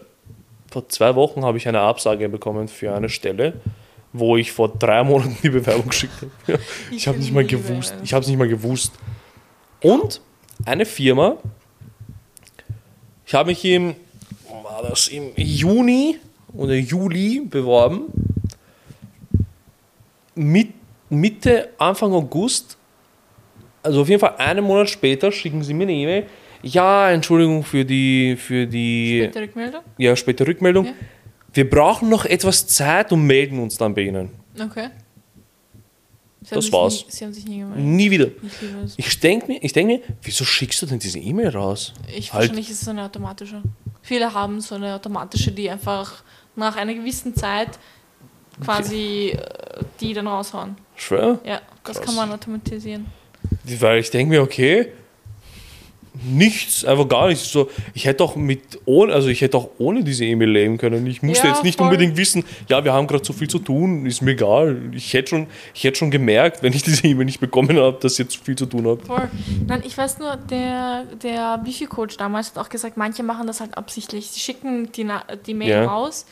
vor 0.71 0.89
zwei 0.89 1.13
Wochen 1.15 1.43
habe 1.43 1.57
ich 1.59 1.67
eine 1.67 1.79
Absage 1.81 2.27
bekommen 2.29 2.67
für 2.67 2.93
eine 2.93 3.09
Stelle, 3.09 3.53
wo 4.13 4.35
ich 4.37 4.51
vor 4.51 4.69
drei 4.69 5.03
Monaten 5.03 5.37
die 5.43 5.49
Bewerbung 5.49 5.89
geschickt 5.89 6.13
habe. 6.47 6.59
Ich 6.91 7.07
habe 7.07 7.19
nicht 7.19 7.31
mal 7.31 7.45
gewusst. 7.45 7.93
Ich 8.03 8.13
habe 8.13 8.23
es 8.23 8.27
nicht 8.27 8.37
mal 8.39 8.47
gewusst. 8.47 8.93
Und 9.81 10.19
eine 10.65 10.85
Firma, 10.85 11.37
ich 13.25 13.33
habe 13.35 13.49
mich 13.51 13.63
im, 13.63 13.95
war 14.63 14.81
das 14.89 15.07
im 15.09 15.31
Juni 15.35 16.17
oder 16.53 16.75
Juli 16.75 17.41
beworben. 17.49 18.07
Mit, 20.35 20.69
Mitte, 21.09 21.69
Anfang 21.77 22.13
August, 22.13 22.77
also 23.83 24.01
auf 24.01 24.09
jeden 24.09 24.19
Fall 24.19 24.35
einen 24.37 24.63
Monat 24.63 24.89
später, 24.89 25.31
schicken 25.31 25.63
sie 25.63 25.73
mir 25.73 25.83
eine 25.83 25.93
E-Mail. 25.93 26.25
Ja, 26.61 27.09
Entschuldigung 27.11 27.63
für 27.63 27.85
die, 27.85 28.35
für 28.37 28.67
die 28.67 29.21
Bitte 29.21 29.41
Rückmeldung? 29.41 29.81
ja, 29.97 30.15
später 30.15 30.45
Rückmeldung. 30.45 30.85
Ja. 30.85 30.91
Wir 31.53 31.69
brauchen 31.69 32.09
noch 32.09 32.25
etwas 32.25 32.67
Zeit 32.67 33.11
und 33.11 33.25
melden 33.25 33.59
uns 33.59 33.77
dann 33.77 33.93
bei 33.95 34.01
Ihnen. 34.01 34.29
Okay. 34.61 34.89
Sie 36.41 36.55
Das 36.55 36.71
war's. 36.71 37.05
Nie, 37.05 37.11
sie 37.11 37.25
haben 37.25 37.33
sich 37.33 37.45
nie 37.45 37.59
gemeldet. 37.59 37.83
Nie 37.85 38.11
wieder. 38.11 38.27
Ich 38.97 39.19
denke 39.19 39.47
mir, 39.47 39.63
ich 39.63 39.73
denk 39.73 39.87
mir, 39.87 40.01
wieso 40.21 40.45
schickst 40.45 40.81
du 40.81 40.85
denn 40.85 40.99
diese 40.99 41.19
E-Mail 41.19 41.49
raus? 41.49 41.93
Ich, 42.07 42.33
Halt. 42.33 42.43
Wahrscheinlich 42.49 42.69
ist 42.69 42.81
es 42.81 42.87
eine 42.87 43.03
automatische. 43.03 43.61
Viele 44.01 44.33
haben 44.33 44.61
so 44.61 44.75
eine 44.75 44.95
automatische, 44.95 45.51
die 45.51 45.69
einfach 45.69 46.23
nach 46.59 46.75
einer 46.75 46.93
gewissen 46.93 47.35
Zeit 47.35 47.79
quasi 48.63 49.29
äh, 49.29 49.83
die 49.99 50.13
dann 50.13 50.27
raushauen. 50.27 50.75
Schwer? 50.95 51.39
Ja, 51.43 51.61
das 51.83 51.97
Krass. 51.97 52.05
kann 52.05 52.15
man 52.15 52.31
automatisieren. 52.31 53.07
Weil 53.79 53.99
ich 53.99 54.09
denke 54.11 54.31
mir, 54.31 54.41
okay, 54.41 54.91
nichts, 56.23 56.83
einfach 56.85 57.07
gar 57.07 57.27
nichts. 57.27 57.51
So, 57.51 57.69
ich 57.93 58.05
hätte 58.05 58.23
auch 58.23 58.35
mit 58.35 58.61
ohne, 58.85 59.13
also 59.13 59.27
ich 59.29 59.41
hätte 59.41 59.57
auch 59.57 59.69
ohne 59.77 60.03
diese 60.03 60.25
E-Mail 60.25 60.49
leben 60.49 60.77
können. 60.77 61.05
Ich 61.07 61.21
musste 61.21 61.47
Ja, 61.47 61.53
jetzt 61.53 61.63
nicht 61.63 61.77
voll. 61.77 61.87
unbedingt 61.87 62.17
wissen, 62.17 62.43
ja, 62.67 62.83
wir 62.83 62.93
haben 62.93 63.07
gerade 63.07 63.23
so 63.25 63.33
viel 63.33 63.47
zu 63.47 63.59
tun, 63.59 64.05
ist 64.05 64.21
mir 64.21 64.31
egal. 64.31 64.81
Ich 64.93 65.13
hätte 65.13 65.29
schon, 65.29 65.47
ich 65.73 65.83
hätte 65.83 65.97
schon 65.97 66.11
gemerkt, 66.11 66.61
wenn 66.63 66.73
ich 66.73 66.83
diese 66.89 67.05
E-Mail 67.07 67.25
nicht 67.25 67.39
bekommen 67.39 67.77
habe, 67.77 67.97
dass 68.01 68.17
ihr 68.19 68.27
zu 68.27 68.39
viel 68.43 68.55
zu 68.55 68.65
tun 68.65 68.85
habt. 68.87 69.07
Voll. 69.07 69.29
Nein, 69.67 69.83
ich 69.85 69.97
weiß 69.97 70.19
nur, 70.19 70.35
der, 70.37 71.05
der 71.23 71.57
Bifi-Coach 71.59 72.17
damals 72.17 72.49
hat 72.51 72.57
auch 72.57 72.69
gesagt, 72.69 72.97
manche 72.97 73.23
machen 73.23 73.47
das 73.47 73.59
halt 73.61 73.77
absichtlich. 73.77 74.27
Sie 74.29 74.39
schicken 74.39 74.91
die, 74.91 75.07
die 75.45 75.53
Mail 75.53 75.69
Ja. 75.69 75.85
raus, 75.85 76.25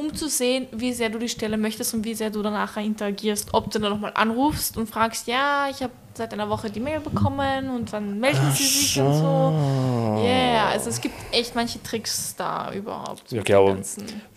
um 0.00 0.14
zu 0.14 0.28
sehen, 0.28 0.66
wie 0.72 0.92
sehr 0.94 1.10
du 1.10 1.18
die 1.18 1.28
Stelle 1.28 1.58
möchtest 1.58 1.92
und 1.92 2.04
wie 2.04 2.14
sehr 2.14 2.30
du 2.30 2.42
danach 2.42 2.76
interagierst. 2.78 3.48
Ob 3.52 3.70
du 3.70 3.78
dann 3.78 3.92
nochmal 3.92 4.12
anrufst 4.14 4.78
und 4.78 4.88
fragst, 4.88 5.26
ja, 5.26 5.68
ich 5.70 5.82
habe 5.82 5.92
seit 6.14 6.32
einer 6.32 6.48
Woche 6.48 6.70
die 6.70 6.80
Mail 6.80 7.00
bekommen 7.00 7.70
und 7.70 7.92
dann 7.92 8.18
melden 8.18 8.50
sie 8.52 8.64
sich 8.64 9.00
und 9.00 9.14
so. 9.14 10.18
Yeah, 10.22 10.70
also 10.70 10.88
es 10.88 11.00
gibt 11.00 11.14
echt 11.32 11.54
manche 11.54 11.82
Tricks 11.82 12.34
da 12.36 12.72
überhaupt. 12.72 13.30
Ja, 13.30 13.42
dem 13.42 13.56
aber. 13.56 13.76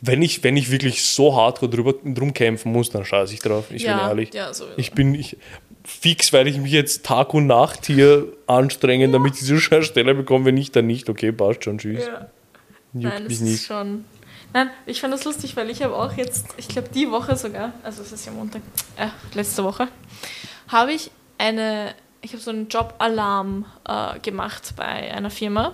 Wenn 0.02 0.22
ich, 0.22 0.44
wenn 0.44 0.58
ich 0.58 0.70
wirklich 0.70 1.04
so 1.06 1.36
hart 1.36 1.62
drüber, 1.62 1.94
drum 2.04 2.34
kämpfen 2.34 2.72
muss, 2.72 2.90
dann 2.90 3.06
scheiße 3.06 3.34
ich 3.34 3.40
drauf. 3.40 3.72
Ich 3.72 3.84
ja, 3.84 3.98
bin 3.98 4.08
ehrlich. 4.08 4.34
Ja, 4.34 4.54
so. 4.54 4.66
Ich 4.76 4.92
bin 4.92 5.16
ich, 5.16 5.38
fix, 5.86 6.34
weil 6.34 6.48
ich 6.48 6.58
mich 6.58 6.72
jetzt 6.72 7.06
Tag 7.06 7.34
und 7.34 7.48
Nacht 7.48 7.86
hier 7.86 8.28
anstrengen, 8.48 9.12
damit 9.12 9.34
ich 9.34 9.40
diese 9.40 9.60
Stelle 9.60 10.14
bekomme. 10.14 10.46
Wenn 10.46 10.56
nicht, 10.56 10.76
dann 10.76 10.88
nicht. 10.88 11.10
Okay, 11.10 11.32
passt 11.32 11.64
schon, 11.64 11.78
tschüss. 11.78 12.06
ja. 12.06 12.30
Juckt 12.94 13.06
Nein, 13.06 13.24
mich 13.24 13.34
das 13.34 13.42
nicht. 13.42 13.54
ist 13.56 13.66
schon. 13.66 14.06
Nein, 14.54 14.70
ich 14.86 15.02
fand 15.02 15.14
das 15.14 15.24
lustig, 15.26 15.56
weil 15.58 15.70
ich 15.70 15.82
habe 15.82 15.96
auch 15.96 16.14
jetzt, 16.14 16.48
ich 16.58 16.68
glaube 16.68 16.90
die 16.94 17.10
Woche 17.10 17.36
sogar, 17.36 17.74
also 17.84 18.02
es 18.04 18.12
ist 18.12 18.26
ja 18.26 18.32
Montag, 18.32 18.62
äh, 18.98 19.08
letzte 19.36 19.64
Woche, 19.64 19.88
habe 20.68 20.94
ich 20.94 21.10
eine, 21.38 21.96
ich 22.22 22.34
habe 22.34 22.42
so 22.42 22.52
einen 22.52 22.68
Jobalarm 22.70 23.66
äh, 23.88 24.20
gemacht 24.20 24.74
bei 24.76 24.86
einer 24.86 25.30
Firma. 25.32 25.74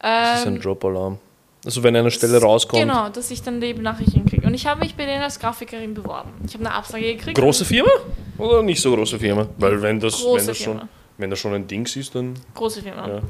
Das 0.00 0.40
ist 0.40 0.46
ein 0.46 0.56
Ähm, 0.56 0.60
Jobalarm. 0.60 1.18
Also 1.64 1.82
wenn 1.82 1.96
eine 1.96 2.10
Stelle 2.10 2.38
rauskommt. 2.42 2.82
Genau, 2.82 3.08
dass 3.08 3.30
ich 3.30 3.40
dann 3.42 3.58
die 3.58 3.72
Nachrichten 3.72 4.26
kriege. 4.26 4.46
Und 4.46 4.52
ich 4.52 4.66
habe 4.66 4.80
mich 4.80 4.94
bei 4.96 5.06
denen 5.06 5.22
als 5.22 5.40
Grafikerin 5.40 5.94
beworben. 5.94 6.30
Ich 6.46 6.52
habe 6.52 6.66
eine 6.66 6.74
Absage 6.74 7.14
gekriegt. 7.16 7.38
Große 7.38 7.64
Firma? 7.64 7.90
Oder 8.36 8.62
nicht 8.62 8.82
so 8.82 8.94
große 8.94 9.18
Firma? 9.18 9.46
Weil 9.56 9.80
wenn 9.80 9.98
das, 9.98 10.20
Große 10.20 10.40
wenn 10.40 10.46
das, 10.46 10.58
schon, 10.58 10.82
wenn 11.16 11.30
das 11.30 11.38
schon 11.38 11.54
ein 11.54 11.66
Dings 11.66 11.96
ist, 11.96 12.14
dann. 12.14 12.34
Große 12.54 12.82
Firma. 12.82 13.08
Ja. 13.08 13.20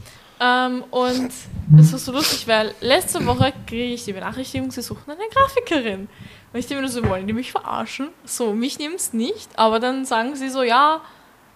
Ähm, 0.45 0.85
und 0.91 1.31
es 1.79 1.93
war 1.93 1.99
so 1.99 2.13
lustig, 2.13 2.47
weil 2.47 2.75
letzte 2.81 3.25
Woche 3.25 3.53
kriege 3.67 3.95
ich 3.95 4.05
die 4.05 4.13
Benachrichtigung, 4.13 4.71
sie 4.71 4.83
suchen 4.83 5.11
eine 5.11 5.23
Grafikerin. 5.33 6.09
Und 6.53 6.59
ich 6.59 6.67
denke 6.67 6.83
mir 6.83 6.89
so, 6.89 7.05
wollen 7.09 7.27
die 7.27 7.33
mich 7.33 7.51
verarschen? 7.51 8.09
So, 8.25 8.53
mich 8.53 8.79
nehmen 8.79 8.97
es 8.97 9.13
nicht, 9.13 9.49
aber 9.57 9.81
dann 9.81 10.05
sagen 10.05 10.37
sie 10.37 10.51
so, 10.51 10.63
ja, 10.63 11.01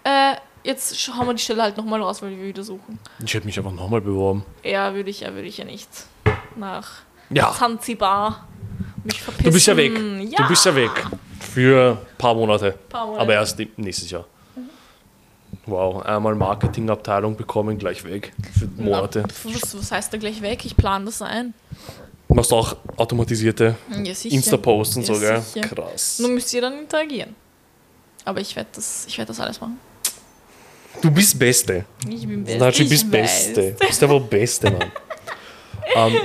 äh, 0.05 0.35
jetzt 0.65 0.99
schauen 0.99 1.27
wir 1.27 1.35
die 1.35 1.43
Stelle 1.43 1.63
halt 1.63 1.77
nochmal 1.77 2.01
raus, 2.03 2.23
weil 2.23 2.31
wir 2.31 2.45
wieder 2.47 2.65
suchen. 2.65 2.99
Ich 3.25 3.35
hätte 3.35 3.47
mich 3.47 3.59
einfach 3.59 3.73
nochmal 3.73 4.01
beworben. 4.01 4.45
Ja, 4.65 4.95
würde 4.95 5.11
ich 5.11 5.21
ja, 5.21 5.35
würde 5.35 5.49
ich 5.49 5.59
ja 5.59 5.65
nicht 5.65 5.89
nach 6.57 6.89
Ja. 7.31 7.53
Zanzibar 7.53 8.49
mich 9.05 9.21
verpissen. 9.21 9.45
Du 9.45 9.53
bist 9.53 9.67
ja 9.67 9.77
weg. 9.77 9.93
Ja, 10.31 10.43
Du 10.43 10.49
bist 10.49 10.65
ja 10.65 10.75
weg. 10.75 11.07
Für 11.41 11.99
ein 12.01 12.17
paar 12.19 12.35
Monate. 12.35 12.73
Paar 12.89 13.07
Monate. 13.07 13.23
Aber 13.23 13.35
erst 13.35 13.59
nächstes 13.77 14.11
Jahr. 14.11 14.25
Wow, 15.69 16.03
einmal 16.03 16.35
Marketingabteilung 16.35 17.37
bekommen, 17.37 17.77
gleich 17.79 18.03
weg. 18.05 18.33
Für 18.59 18.67
Monate. 18.83 19.25
Na, 19.27 19.55
was, 19.55 19.77
was 19.77 19.93
heißt 19.93 20.13
da 20.13 20.17
gleich 20.17 20.41
weg? 20.41 20.65
Ich 20.65 20.77
plane 20.77 21.05
das 21.05 21.21
ein. 21.21 21.53
Machst 22.29 22.53
auch 22.53 22.77
automatisierte 22.97 23.77
Ja, 24.03 24.15
sicher. 24.15 24.35
Insta-Posts 24.35 24.97
und 24.97 25.07
so, 25.07 25.15
Ja, 25.15 25.19
gell? 25.21 25.41
sicher. 25.43 25.69
Krass. 25.69 26.19
Nur 26.21 26.31
müsst 26.31 26.53
ihr 26.55 26.61
dann 26.63 26.79
interagieren. 26.79 27.35
Aber 28.25 28.41
ich 28.41 28.55
werde 28.57 28.71
das, 28.75 29.07
ich 29.07 29.19
werd 29.19 29.29
das 29.29 29.41
alles 29.41 29.61
machen. 29.61 29.79
Du 31.03 31.11
bist 31.11 31.39
Beste. 31.39 31.85
Ich 32.09 32.27
bin 32.27 32.45
best. 32.45 32.59
Nachi, 32.59 32.83
ich 32.83 32.89
bist 32.89 33.05
weiß. 33.07 33.11
Beste. 33.13 33.73
Du 33.79 33.87
bist 33.87 34.03
einfach 34.03 34.21
Beste, 34.23 34.71
Mann. 34.71 34.93
ähm, 35.95 36.17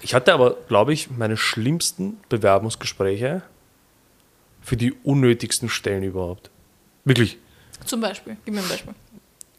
ich 0.00 0.14
hatte 0.14 0.32
aber, 0.34 0.56
glaube 0.68 0.92
ich, 0.92 1.10
meine 1.10 1.36
schlimmsten 1.36 2.18
Bewerbungsgespräche 2.28 3.42
für 4.60 4.76
die 4.76 4.92
unnötigsten 5.04 5.68
Stellen 5.68 6.02
überhaupt. 6.02 6.50
Wirklich. 7.04 7.38
Zum 7.88 8.00
Beispiel. 8.00 8.36
Gib 8.44 8.54
mir 8.54 8.60
ein 8.60 8.68
Beispiel. 8.68 8.94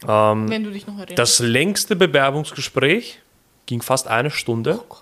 Ähm, 0.08 0.50
Wenn 0.50 0.64
du 0.64 0.72
dich 0.72 0.88
noch 0.88 0.94
erinnerst. 0.98 1.18
das 1.20 1.40
längste 1.40 1.96
Bewerbungsgespräch 1.96 3.20
ging 3.66 3.82
fast 3.82 4.08
eine 4.08 4.32
Stunde. 4.32 4.80
oh 4.82 4.86
Gott. 4.88 5.02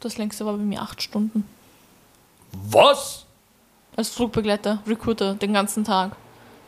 Das 0.00 0.18
längste 0.18 0.44
war 0.46 0.52
bei 0.52 0.62
mir 0.62 0.80
acht 0.82 1.02
Stunden. 1.02 1.44
Was? 2.52 3.24
Als 3.96 4.10
Flugbegleiter, 4.10 4.82
Recruiter, 4.86 5.34
den 5.34 5.52
ganzen 5.52 5.84
Tag. 5.84 6.12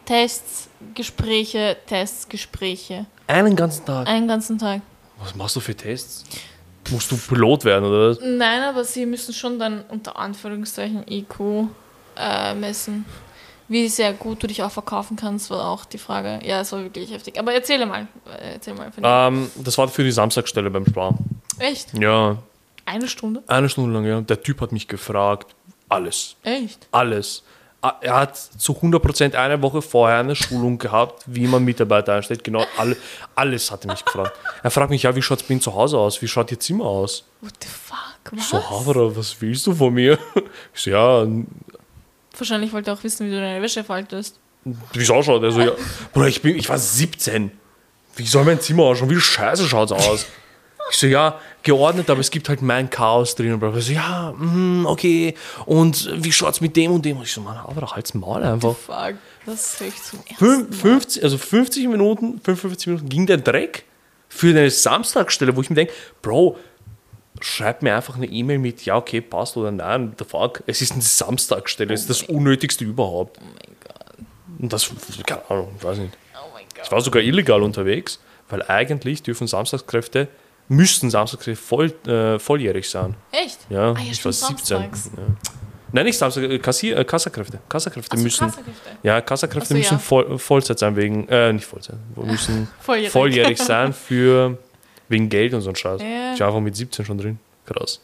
Tests, 0.06 0.68
Gespräche, 0.94 1.76
Tests, 1.86 2.28
Gespräche. 2.28 3.06
Einen 3.26 3.54
ganzen 3.54 3.84
Tag. 3.84 4.08
Einen 4.08 4.26
ganzen 4.26 4.58
Tag. 4.58 4.80
Was 5.18 5.34
machst 5.34 5.54
du 5.56 5.60
für 5.60 5.74
Tests? 5.74 6.24
Musst 6.90 7.10
du 7.10 7.18
Pilot 7.18 7.64
werden, 7.66 7.84
oder 7.84 8.10
was? 8.10 8.18
Nein, 8.22 8.62
aber 8.62 8.82
sie 8.84 9.04
müssen 9.04 9.34
schon 9.34 9.58
dann 9.58 9.82
unter 9.88 10.16
Anführungszeichen 10.18 11.04
IQ 11.06 11.68
äh, 12.16 12.54
messen. 12.54 13.04
Wie 13.68 13.88
sehr 13.88 14.14
gut 14.14 14.42
du 14.42 14.46
dich 14.46 14.62
auch 14.62 14.70
verkaufen 14.70 15.16
kannst, 15.16 15.50
war 15.50 15.68
auch 15.68 15.84
die 15.84 15.98
Frage. 15.98 16.40
Ja, 16.44 16.60
es 16.62 16.72
war 16.72 16.82
wirklich 16.82 17.10
heftig. 17.12 17.38
Aber 17.38 17.52
erzähle 17.52 17.84
mal. 17.86 18.08
Äh, 18.40 18.54
Erzähl 18.54 18.74
mal. 18.74 18.90
Ähm, 19.02 19.50
das 19.56 19.76
war 19.76 19.88
für 19.88 20.04
die 20.04 20.10
Samstagstelle 20.12 20.70
beim 20.70 20.86
Spar. 20.86 21.14
Echt? 21.58 21.92
Ja, 21.98 22.38
Eine 22.86 23.08
Stunde? 23.08 23.42
eine 23.46 23.68
Stunde 23.68 23.92
lang, 23.94 24.06
ja. 24.06 24.20
Der 24.22 24.42
Typ 24.42 24.60
hat 24.62 24.72
mich 24.72 24.88
gefragt. 24.88 25.54
Alles. 25.90 26.36
Echt? 26.42 26.86
Alles. 26.92 27.42
Ah, 27.80 27.94
Er 28.00 28.14
hat 28.16 28.36
zu 28.36 28.72
100% 28.72 29.34
eine 29.36 29.60
Woche 29.62 29.82
vorher 29.82 30.18
eine 30.18 30.34
Schulung 30.34 30.78
gehabt, 30.78 31.22
wie 31.26 31.46
man 31.46 31.62
Mitarbeiter 31.64 32.14
einstellt. 32.14 32.42
Genau, 32.42 32.64
alle, 32.76 32.96
alles 33.36 33.70
hat 33.70 33.84
er 33.84 33.92
mich 33.92 34.04
gefragt. 34.04 34.32
Er 34.62 34.70
fragt 34.70 34.90
mich, 34.90 35.02
ja, 35.04 35.14
wie 35.14 35.22
schaut 35.22 35.40
es 35.42 35.46
bei 35.46 35.52
Ihnen 35.52 35.60
zu 35.60 35.72
Hause 35.74 35.96
aus? 35.98 36.20
Wie 36.22 36.26
schaut 36.26 36.50
Ihr 36.50 36.58
Zimmer 36.58 36.86
aus? 36.86 37.24
What 37.40 37.52
the 37.62 37.68
fuck? 37.68 37.96
Was? 38.32 38.48
So, 38.48 38.58
Havara, 38.70 39.14
was 39.16 39.40
willst 39.40 39.66
du 39.66 39.74
von 39.74 39.94
mir? 39.94 40.18
Ich 40.74 40.82
so, 40.82 40.90
ja, 40.90 41.26
Wahrscheinlich 42.38 42.72
wollte 42.72 42.90
er 42.90 42.94
auch 42.94 43.04
wissen, 43.04 43.26
wie 43.26 43.30
du 43.30 43.40
deine 43.40 43.60
Wäsche 43.62 43.84
faltest. 43.84 44.38
wie 44.64 45.00
es 45.02 45.10
ausschaut. 45.10 45.42
Er 45.42 45.50
so, 45.52 45.60
ja, 45.60 45.72
Bruder, 46.12 46.28
ich, 46.28 46.40
bin, 46.42 46.56
ich 46.56 46.68
war 46.68 46.78
17. 46.78 47.50
Wie 48.16 48.26
soll 48.26 48.44
mein 48.44 48.60
Zimmer 48.60 48.84
ausschauen? 48.84 49.10
Wie 49.10 49.20
scheiße 49.20 49.66
schaut 49.68 49.90
es 49.90 50.06
aus? 50.06 50.26
Ich 50.90 50.96
so, 50.96 51.06
ja, 51.06 51.38
geordnet, 51.62 52.08
aber 52.08 52.20
es 52.20 52.30
gibt 52.30 52.48
halt 52.48 52.62
mein 52.62 52.88
Chaos 52.88 53.34
drin. 53.34 53.52
Und 53.52 53.62
er 53.62 53.80
so, 53.80 53.92
ja, 53.92 54.32
mhm, 54.36 54.86
okay. 54.86 55.34
Und 55.66 56.10
wie 56.24 56.32
schaut's 56.32 56.60
mit 56.62 56.74
dem 56.76 56.92
und 56.92 57.04
dem? 57.04 57.18
Und 57.18 57.24
ich 57.24 57.32
so, 57.32 57.40
Mann, 57.42 57.56
aber 57.58 57.86
halt's 57.94 58.14
Maul 58.14 58.42
einfach. 58.42 58.74
Fuck, 58.76 59.16
das 59.44 59.78
höre 59.80 59.88
ich 59.88 60.02
zum 60.02 60.20
ersten 60.26 60.44
Fün- 60.44 60.68
Mal. 60.70 60.72
50, 60.72 61.22
also 61.24 61.36
50 61.38 61.88
Minuten, 61.88 62.40
55 62.42 62.86
Minuten 62.86 63.08
ging 63.10 63.26
der 63.26 63.36
Dreck 63.36 63.84
für 64.30 64.48
eine 64.50 64.70
Samstagstelle, 64.70 65.54
wo 65.56 65.60
ich 65.60 65.68
mir 65.70 65.76
denke, 65.76 65.92
Bro, 66.22 66.56
schreib 67.40 67.82
mir 67.82 67.94
einfach 67.96 68.16
eine 68.16 68.26
E-Mail 68.26 68.58
mit, 68.58 68.84
ja, 68.84 68.96
okay, 68.96 69.20
passt 69.20 69.56
oder 69.56 69.70
nein, 69.70 70.14
the 70.18 70.24
fuck. 70.24 70.62
Es 70.66 70.80
ist 70.82 70.92
eine 70.92 71.02
Samstagstelle, 71.02 71.92
es 71.94 72.02
ist 72.02 72.10
das 72.10 72.22
Unnötigste 72.22 72.84
überhaupt. 72.84 73.38
Oh 73.40 73.44
mein 73.44 73.76
Gott. 73.84 74.28
Und 74.60 74.72
das, 74.72 74.90
keine 75.26 75.48
Ahnung, 75.50 75.72
ich 75.78 75.84
weiß 75.84 75.98
nicht. 75.98 76.16
Oh 76.34 76.48
mein 76.54 76.64
Ich 76.82 76.90
war 76.90 77.00
sogar 77.00 77.22
illegal 77.22 77.62
unterwegs, 77.62 78.20
weil 78.48 78.62
eigentlich 78.62 79.22
dürfen 79.22 79.46
Samstagskräfte, 79.46 80.28
müssten 80.68 81.10
Samstagskräfte 81.10 81.62
voll, 81.62 81.92
äh, 82.06 82.38
volljährig 82.38 82.88
sein. 82.88 83.14
Echt? 83.32 83.58
Ja, 83.70 83.92
Ah, 83.92 83.98
ja 83.98 84.12
ich 84.12 84.24
war 84.24 84.32
stimmt, 84.32 84.58
17. 84.58 84.76
samstags. 84.78 85.10
Ja. 85.16 85.22
Nein, 85.90 86.04
nicht 86.04 86.18
Samstag, 86.18 86.44
äh, 86.44 86.58
Kassier, 86.58 86.98
äh, 86.98 87.04
Kassakräfte. 87.04 87.60
Kassakräfte 87.68 88.10
Ach 88.12 88.18
so, 88.18 88.22
müssen. 88.24 88.46
Kassakräfte. 88.46 88.90
Ja, 89.02 89.20
Kassakräfte 89.22 89.68
so, 89.68 89.74
müssen 89.74 89.94
ja. 89.94 89.98
voll, 89.98 90.38
Vollzeit 90.38 90.78
sein 90.78 90.96
wegen, 90.96 91.26
äh, 91.28 91.50
nicht 91.52 91.64
Vollzeit, 91.64 91.96
müssen 92.16 92.68
Volljährig. 92.80 93.12
volljährig 93.12 93.58
sein 93.58 93.94
für, 93.94 94.58
wegen 95.08 95.28
Geld 95.28 95.54
und 95.54 95.60
so 95.62 95.70
ein 95.70 95.76
Scheiß. 95.76 96.00
Ja. 96.02 96.34
Ich 96.34 96.40
war 96.40 96.48
einfach 96.48 96.60
mit 96.60 96.76
17 96.76 97.04
schon 97.04 97.18
drin. 97.18 97.38
Krass. 97.66 98.00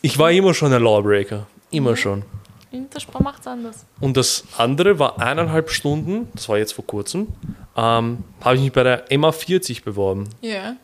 Ich 0.00 0.18
war 0.18 0.30
immer 0.32 0.52
schon 0.54 0.72
ein 0.72 0.82
Lawbreaker. 0.82 1.46
Immer 1.70 1.96
schon. 1.96 2.24
Intersport 2.70 3.22
macht's 3.22 3.46
anders. 3.46 3.84
Und 4.00 4.16
das 4.16 4.44
andere 4.56 4.98
war 4.98 5.20
eineinhalb 5.20 5.70
Stunden, 5.70 6.28
das 6.34 6.48
war 6.48 6.58
jetzt 6.58 6.72
vor 6.72 6.86
kurzem, 6.86 7.28
ähm, 7.76 8.24
habe 8.40 8.56
ich 8.56 8.62
mich 8.62 8.72
bei 8.72 8.82
der 8.82 9.06
MA40 9.10 9.84
beworben. 9.84 10.28
Ja. 10.40 10.76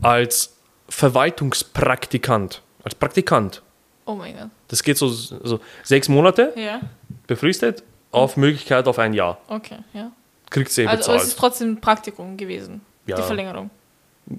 Als 0.00 0.54
Verwaltungspraktikant. 0.88 2.62
Als 2.84 2.94
Praktikant. 2.94 3.62
Oh 4.04 4.14
mein 4.14 4.36
Gott. 4.36 4.48
Das 4.68 4.82
geht 4.84 4.96
so, 4.96 5.08
so 5.08 5.58
sechs 5.82 6.08
Monate, 6.08 6.52
Ja. 6.56 6.80
befristet, 7.26 7.82
auf 8.12 8.36
Möglichkeit 8.36 8.86
auf 8.86 8.98
ein 9.00 9.12
Jahr. 9.12 9.38
Okay, 9.48 9.78
ja. 9.92 10.12
Kriegst 10.50 10.76
du 10.78 10.82
eh 10.82 10.86
Also 10.86 10.98
bezahlt. 10.98 11.20
es 11.22 11.28
ist 11.28 11.38
trotzdem 11.38 11.72
ein 11.72 11.80
Praktikum 11.80 12.36
gewesen. 12.36 12.80
Ja. 13.06 13.16
Die 13.16 13.22
Verlängerung. 13.22 13.70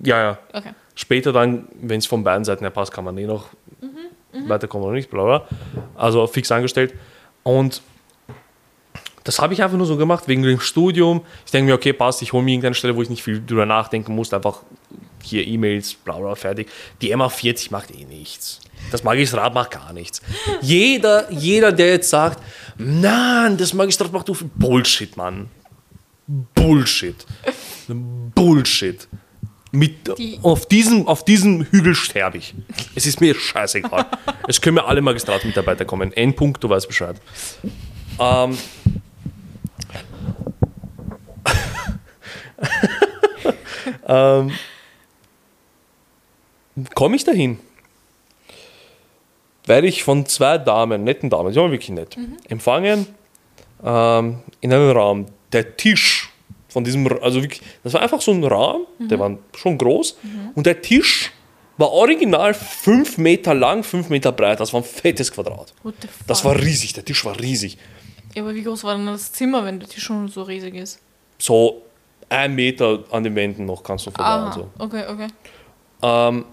ja, 0.04 0.22
ja. 0.22 0.38
Okay. 0.54 0.72
Später 0.96 1.32
dann, 1.32 1.68
wenn 1.80 2.00
es 2.00 2.06
von 2.08 2.24
beiden 2.24 2.44
Seiten 2.44 2.64
her 2.64 2.72
passt, 2.72 2.92
kann 2.92 3.04
man 3.06 3.18
eh 3.18 3.26
noch 3.26 3.48
Mhm, 3.82 4.50
weiterkommen 4.50 4.86
oder 4.88 4.96
nicht, 4.96 5.10
bla 5.10 5.24
bla. 5.24 5.48
Also 5.96 6.26
fix 6.28 6.52
angestellt. 6.52 6.94
Und 7.44 7.82
das 9.24 9.40
habe 9.40 9.54
ich 9.54 9.62
einfach 9.64 9.78
nur 9.78 9.86
so 9.86 9.96
gemacht, 9.98 10.28
wegen 10.28 10.42
dem 10.44 10.60
Studium. 10.60 11.22
Ich 11.46 11.52
denke 11.52 11.70
mir, 11.70 11.76
okay, 11.76 11.94
passt, 11.94 12.22
ich 12.22 12.34
hole 12.34 12.44
mir 12.44 12.52
irgendeine 12.52 12.76
Stelle, 12.76 12.96
wo 12.96 13.02
ich 13.02 13.10
nicht 13.10 13.24
viel 13.24 13.44
drüber 13.46 13.66
nachdenken 13.66 14.16
muss, 14.16 14.34
einfach 14.34 14.62
hier 15.24 15.46
E-Mails, 15.46 15.94
bla 15.96 16.18
bla, 16.18 16.36
fertig. 16.36 16.70
Die 17.02 17.14
MA40 17.16 17.72
macht 17.72 17.92
eh 17.92 18.06
nichts. 18.06 18.60
Das 18.92 19.04
Magistrat 19.04 19.54
macht 19.54 19.72
gar 19.72 19.92
nichts. 19.94 20.22
Jeder, 20.62 21.30
jeder, 21.32 21.72
der 21.72 21.88
jetzt 21.92 22.10
sagt, 22.10 22.42
nein, 22.78 23.58
das 23.58 23.74
Magistrat 23.74 24.12
macht 24.14 24.28
so 24.28 24.34
viel 24.34 24.50
Bullshit, 24.56 25.16
Mann. 25.18 25.50
Bullshit. 26.28 27.26
Bullshit. 27.88 29.08
Mit, 29.72 30.18
Die- 30.18 30.40
auf, 30.44 30.66
diesem, 30.68 31.08
auf 31.08 31.24
diesem 31.26 31.64
Hügel 31.66 31.94
sterbe 31.96 32.38
ich. 32.38 32.54
Es 32.96 33.06
ist 33.06 33.20
mir 33.22 33.36
scheißegal. 33.36 34.06
es 34.48 34.62
können 34.62 34.76
mir 34.76 34.86
alle 34.86 35.02
Magistratsmitarbeiter 35.02 35.86
kommen. 35.86 36.12
Endpunkt, 36.14 36.64
du 36.64 36.70
weißt 36.70 36.88
Bescheid. 36.88 37.20
Ähm, 38.20 38.58
ähm, 44.08 44.52
Komme 46.94 47.16
ich 47.16 47.24
dahin? 47.24 47.60
Werde 49.66 49.88
ich 49.88 50.04
von 50.04 50.26
zwei 50.28 50.58
Damen, 50.60 51.04
netten 51.04 51.30
Damen, 51.30 51.52
die 51.52 51.58
waren 51.60 51.72
wirklich 51.72 51.90
nett, 51.90 52.16
empfangen 52.48 53.08
ähm, 53.84 54.40
in 54.62 54.72
einem 54.74 54.92
Raum. 54.92 55.26
Der 55.52 55.78
Tisch 55.78 56.30
von 56.68 56.84
diesem, 56.84 57.08
also 57.22 57.42
wirklich, 57.42 57.62
das 57.84 57.94
war 57.94 58.02
einfach 58.02 58.22
so 58.22 58.32
ein 58.32 58.44
Raum, 58.44 58.86
der 59.00 59.20
war 59.20 59.38
schon 59.56 59.78
groß 59.78 60.18
und 60.56 60.66
der 60.66 60.82
Tisch 60.82 61.32
war 61.78 61.92
original 61.92 62.54
fünf 62.54 63.18
Meter 63.18 63.54
lang, 63.54 63.84
fünf 63.84 64.10
Meter 64.10 64.32
breit. 64.32 64.60
Das 64.60 64.74
war 64.74 64.82
ein 64.82 64.84
fettes 64.84 65.32
Quadrat. 65.32 65.74
Das 66.26 66.44
war 66.44 66.56
riesig, 66.60 66.94
der 66.94 67.06
Tisch 67.06 67.24
war 67.24 67.40
riesig. 67.40 67.78
ja, 68.36 68.42
aber 68.42 68.54
wie 68.56 68.64
groß 68.64 68.84
war 68.84 68.96
denn 68.96 69.06
das 69.06 69.32
Zimmer, 69.32 69.64
wenn 69.64 69.80
der 69.80 69.88
Tisch 69.88 70.04
schon 70.04 70.28
so 70.28 70.42
riesig 70.44 70.76
ist? 70.76 71.00
So 71.38 71.84
ein 72.30 72.56
Meter 72.56 73.04
an 73.12 73.24
den 73.24 73.36
Wänden 73.36 73.66
noch 73.66 73.84
kannst 73.84 74.08
du 74.08 74.10
und 74.10 74.54
so. 74.54 74.70
Okay, 74.80 75.06
okay. 75.08 75.28
Ähm, 76.02 76.46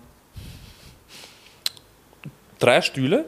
drei 2.58 2.80
Stühle, 2.80 3.24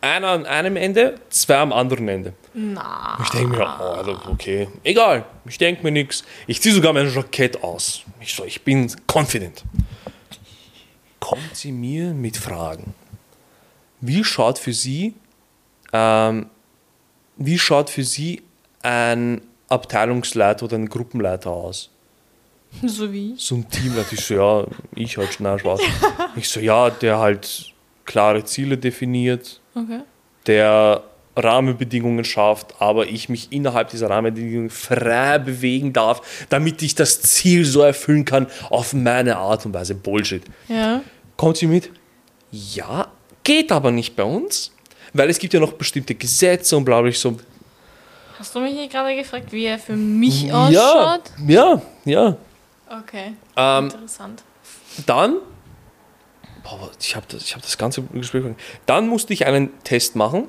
einer 0.00 0.28
an 0.28 0.46
einem 0.46 0.76
Ende, 0.76 1.16
zwei 1.30 1.58
am 1.58 1.72
anderen 1.72 2.08
Ende. 2.08 2.34
Na. 2.54 3.18
Ich 3.22 3.30
denke 3.30 3.56
mir, 3.56 3.62
oh, 3.62 3.82
also, 3.82 4.18
okay, 4.30 4.68
egal, 4.84 5.24
ich 5.46 5.56
denke 5.58 5.82
mir 5.82 5.90
nichts. 5.90 6.22
Ich 6.46 6.60
ziehe 6.60 6.74
sogar 6.74 6.92
mein 6.92 7.12
Jackett 7.12 7.62
aus. 7.62 8.02
Ich 8.20 8.34
so, 8.34 8.44
ich 8.44 8.62
bin 8.62 8.92
confident. 9.10 9.64
Kommt 11.20 11.54
sie 11.56 11.72
mir 11.72 12.12
mit 12.12 12.36
Fragen. 12.36 12.94
Wie 14.00 14.22
schaut 14.24 14.58
für 14.58 14.72
sie, 14.72 15.14
ähm, 15.92 16.46
wie 17.36 17.58
schaut 17.58 17.88
für 17.88 18.04
sie 18.04 18.42
ein 18.82 19.40
Abteilungsleiter 19.68 20.64
oder 20.66 20.76
ein 20.76 20.88
Gruppenleiter 20.88 21.50
aus? 21.50 21.90
So 22.84 23.12
wie? 23.12 23.34
so 23.36 23.54
ein 23.56 23.68
Teamleiter. 23.70 24.12
Ich 24.12 24.24
so, 24.24 24.34
ja, 24.34 24.66
ich 24.94 25.16
halt 25.16 25.32
schnell 25.32 25.58
Spaß. 25.58 25.80
Ich 26.36 26.48
so, 26.48 26.60
ja, 26.60 26.88
der 26.90 27.18
halt 27.18 27.72
klare 28.04 28.44
Ziele 28.44 28.76
definiert, 28.78 29.60
Okay. 29.74 30.00
der 30.46 31.02
Rahmenbedingungen 31.36 32.24
schafft, 32.24 32.74
aber 32.80 33.06
ich 33.06 33.28
mich 33.28 33.52
innerhalb 33.52 33.88
dieser 33.90 34.10
Rahmenbedingungen 34.10 34.70
frei 34.70 35.38
bewegen 35.38 35.92
darf, 35.92 36.46
damit 36.48 36.82
ich 36.82 36.94
das 36.94 37.22
Ziel 37.22 37.64
so 37.64 37.80
erfüllen 37.82 38.24
kann 38.24 38.46
auf 38.70 38.92
meine 38.92 39.36
Art 39.36 39.64
und 39.64 39.72
Weise. 39.74 39.94
Bullshit. 39.94 40.42
Ja. 40.68 41.00
Kommt 41.36 41.56
sie 41.56 41.66
mit? 41.66 41.90
Ja, 42.50 43.08
geht 43.44 43.72
aber 43.72 43.90
nicht 43.90 44.14
bei 44.14 44.24
uns, 44.24 44.72
weil 45.14 45.30
es 45.30 45.38
gibt 45.38 45.54
ja 45.54 45.60
noch 45.60 45.72
bestimmte 45.72 46.14
Gesetze 46.14 46.76
und 46.76 46.84
bla 46.84 47.00
bla. 47.00 47.08
Ich 47.08 47.18
so, 47.18 47.36
Hast 48.38 48.54
du 48.54 48.60
mich 48.60 48.74
nicht 48.74 48.90
gerade 48.90 49.14
gefragt, 49.14 49.52
wie 49.52 49.66
er 49.66 49.78
für 49.78 49.94
mich 49.94 50.42
ja, 50.42 50.66
ausschaut? 50.66 51.30
ja, 51.46 51.80
ja. 52.04 52.36
Okay. 52.90 53.34
Ähm, 53.56 53.84
Interessant. 53.84 54.42
dann, 55.06 55.36
ich 57.00 57.14
habe 57.16 57.26
das, 57.28 57.44
ich 57.44 57.54
hab 57.54 57.62
das 57.62 57.78
ganze 57.78 58.02
Gespräch, 58.02 58.44
dann 58.84 59.08
musste 59.08 59.32
ich 59.32 59.46
einen 59.46 59.70
Test 59.84 60.16
machen 60.16 60.48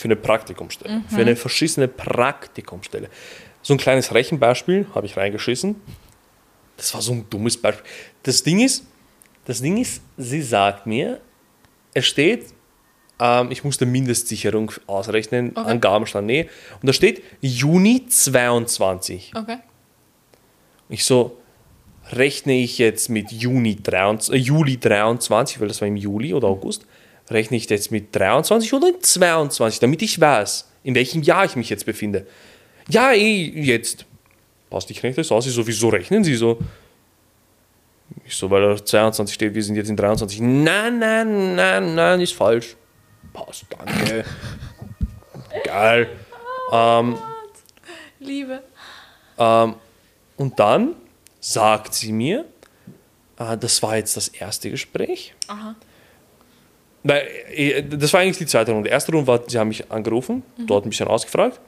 für 0.00 0.06
eine 0.06 0.16
Praktikumstelle, 0.16 1.02
für 1.08 1.20
eine 1.20 1.36
verschissene 1.36 1.86
Praktikumstelle. 1.86 3.10
So 3.60 3.74
ein 3.74 3.76
kleines 3.76 4.14
Rechenbeispiel 4.14 4.86
habe 4.94 5.04
ich 5.06 5.16
reingeschissen. 5.18 5.76
Das 6.78 6.94
war 6.94 7.02
so 7.02 7.12
ein 7.12 7.26
dummes 7.28 7.60
Beispiel. 7.60 7.84
Das 8.22 8.42
Ding 8.42 8.60
ist, 8.60 8.86
das 9.44 9.60
Ding 9.60 9.76
ist, 9.76 10.00
sie 10.16 10.40
sagt 10.40 10.86
mir, 10.86 11.20
es 11.92 12.06
steht, 12.06 12.46
ähm, 13.18 13.50
ich 13.50 13.62
musste 13.62 13.84
Mindestsicherung 13.84 14.72
ausrechnen, 14.86 15.52
Okay. 15.54 15.68
Angaben 15.68 16.06
stand 16.06 16.26
nee, 16.26 16.48
und 16.80 16.86
da 16.86 16.94
steht 16.94 17.22
Juni 17.42 18.06
22. 18.06 19.32
Okay. 19.36 19.58
Ich 20.88 21.04
so, 21.04 21.36
rechne 22.10 22.54
ich 22.54 22.78
jetzt 22.78 23.10
mit 23.10 23.30
Juni 23.32 23.76
23, 23.76 24.34
äh, 24.34 24.38
Juli 24.38 24.78
23, 24.78 25.60
weil 25.60 25.68
das 25.68 25.82
war 25.82 25.88
im 25.88 25.96
Juli 25.96 26.32
oder 26.32 26.48
August, 26.48 26.86
rechne 27.30 27.56
ich 27.56 27.68
jetzt 27.68 27.90
mit 27.90 28.14
23 28.14 28.72
oder 28.72 29.00
22, 29.00 29.80
damit 29.80 30.02
ich 30.02 30.20
weiß, 30.20 30.68
in 30.82 30.94
welchem 30.94 31.22
Jahr 31.22 31.44
ich 31.44 31.56
mich 31.56 31.70
jetzt 31.70 31.86
befinde. 31.86 32.26
Ja, 32.88 33.12
eh, 33.12 33.50
jetzt. 33.54 34.04
Passt, 34.68 34.90
ich 34.90 35.02
rechne 35.02 35.22
das 35.22 35.32
aus. 35.32 35.46
Ich 35.46 35.54
so, 35.54 35.66
wieso 35.66 35.88
rechnen 35.88 36.24
Sie 36.24 36.34
so? 36.34 36.58
Ich 38.24 38.34
so, 38.36 38.50
weil 38.50 38.62
da 38.62 38.84
22 38.84 39.34
steht, 39.34 39.54
wir 39.54 39.62
sind 39.62 39.76
jetzt 39.76 39.90
in 39.90 39.96
23. 39.96 40.40
Nein, 40.40 40.98
nein, 40.98 41.54
nein, 41.54 41.94
nein, 41.94 42.20
ist 42.20 42.32
falsch. 42.32 42.76
Passt, 43.32 43.66
danke. 43.70 44.24
Geil. 45.64 46.08
Ähm, 46.72 47.16
Liebe. 48.18 48.62
ähm, 49.38 49.74
und 50.36 50.58
dann 50.58 50.94
sagt 51.40 51.94
sie 51.94 52.12
mir, 52.12 52.44
äh, 53.38 53.56
das 53.56 53.82
war 53.82 53.96
jetzt 53.96 54.16
das 54.16 54.28
erste 54.28 54.70
Gespräch. 54.70 55.34
Aha. 55.48 55.74
Weil, 57.02 57.26
äh, 57.54 57.82
das 57.82 58.12
war 58.12 58.20
eigentlich 58.20 58.38
die 58.38 58.46
zweite 58.46 58.72
Runde. 58.72 58.88
Die 58.88 58.92
erste 58.92 59.12
Runde 59.12 59.26
war, 59.26 59.40
sie 59.48 59.58
haben 59.58 59.68
mich 59.68 59.90
angerufen, 59.90 60.42
dort 60.66 60.84
ein 60.84 60.90
bisschen 60.90 61.08
ausgefragt. 61.08 61.60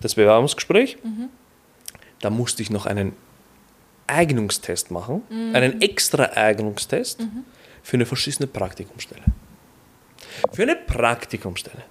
Das 0.00 0.14
Bewerbungsgespräch. 0.16 0.98
Da 2.20 2.30
musste 2.30 2.62
ich 2.62 2.70
noch 2.70 2.86
einen 2.86 3.12
Eignungstest 4.06 4.90
machen, 4.90 5.22
einen 5.54 5.80
extra 5.80 6.24
Eignungstest 6.34 7.20
für 7.82 7.96
eine 7.96 8.06
verschissene 8.06 8.46
Praktikumstelle. 8.46 9.22
Für 10.52 10.62
eine 10.62 10.76
Praktikumstelle. 10.76 11.82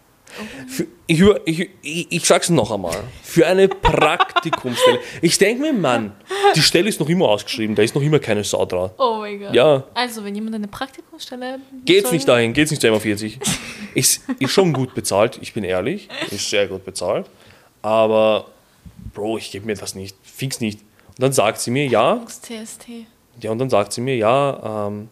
Für, 0.67 0.87
ich, 1.07 1.21
ich, 1.45 1.69
ich, 1.81 2.11
ich 2.11 2.25
sag's 2.25 2.49
noch 2.49 2.71
einmal. 2.71 3.03
Für 3.21 3.45
eine 3.47 3.67
Praktikumstelle. 3.67 4.99
Ich 5.21 5.37
denke 5.37 5.61
mir, 5.61 5.73
Mann, 5.73 6.13
die 6.55 6.61
Stelle 6.61 6.89
ist 6.89 6.99
noch 6.99 7.09
immer 7.09 7.29
ausgeschrieben, 7.29 7.75
da 7.75 7.83
ist 7.83 7.93
noch 7.95 8.01
immer 8.01 8.19
keine 8.19 8.43
Sau 8.43 8.65
dran. 8.65 8.89
Oh 8.97 9.17
mein 9.19 9.39
Gott. 9.39 9.53
Ja. 9.53 9.83
Also, 9.93 10.23
wenn 10.23 10.33
jemand 10.35 10.55
eine 10.55 10.67
Praktikumsstelle. 10.67 11.59
Geht's 11.85 12.03
soll- 12.09 12.13
nicht 12.13 12.27
dahin, 12.27 12.53
geht's 12.53 12.71
nicht 12.71 12.81
zu 12.81 12.87
MA40. 12.87 13.39
Ist, 13.95 14.23
ist 14.39 14.49
schon 14.51 14.73
gut 14.73 14.95
bezahlt, 14.95 15.37
ich 15.41 15.53
bin 15.53 15.63
ehrlich. 15.63 16.09
Ist 16.31 16.49
sehr 16.49 16.65
gut 16.67 16.83
bezahlt. 16.83 17.27
Aber, 17.83 18.47
Bro, 19.13 19.37
ich 19.37 19.51
gebe 19.51 19.67
mir 19.67 19.75
das 19.75 19.93
nicht. 19.93 20.15
Fix 20.23 20.59
nicht. 20.61 20.79
Und 21.09 21.19
dann 21.19 21.31
sagt 21.31 21.59
sie 21.59 21.69
mir, 21.69 21.85
ja, 21.85 22.19
TST. 22.27 22.85
ja, 23.39 23.51
und 23.51 23.59
dann 23.59 23.69
sagt 23.69 23.93
sie 23.93 24.01
mir, 24.01 24.15
ja, 24.15 24.87
ähm, 24.87 25.09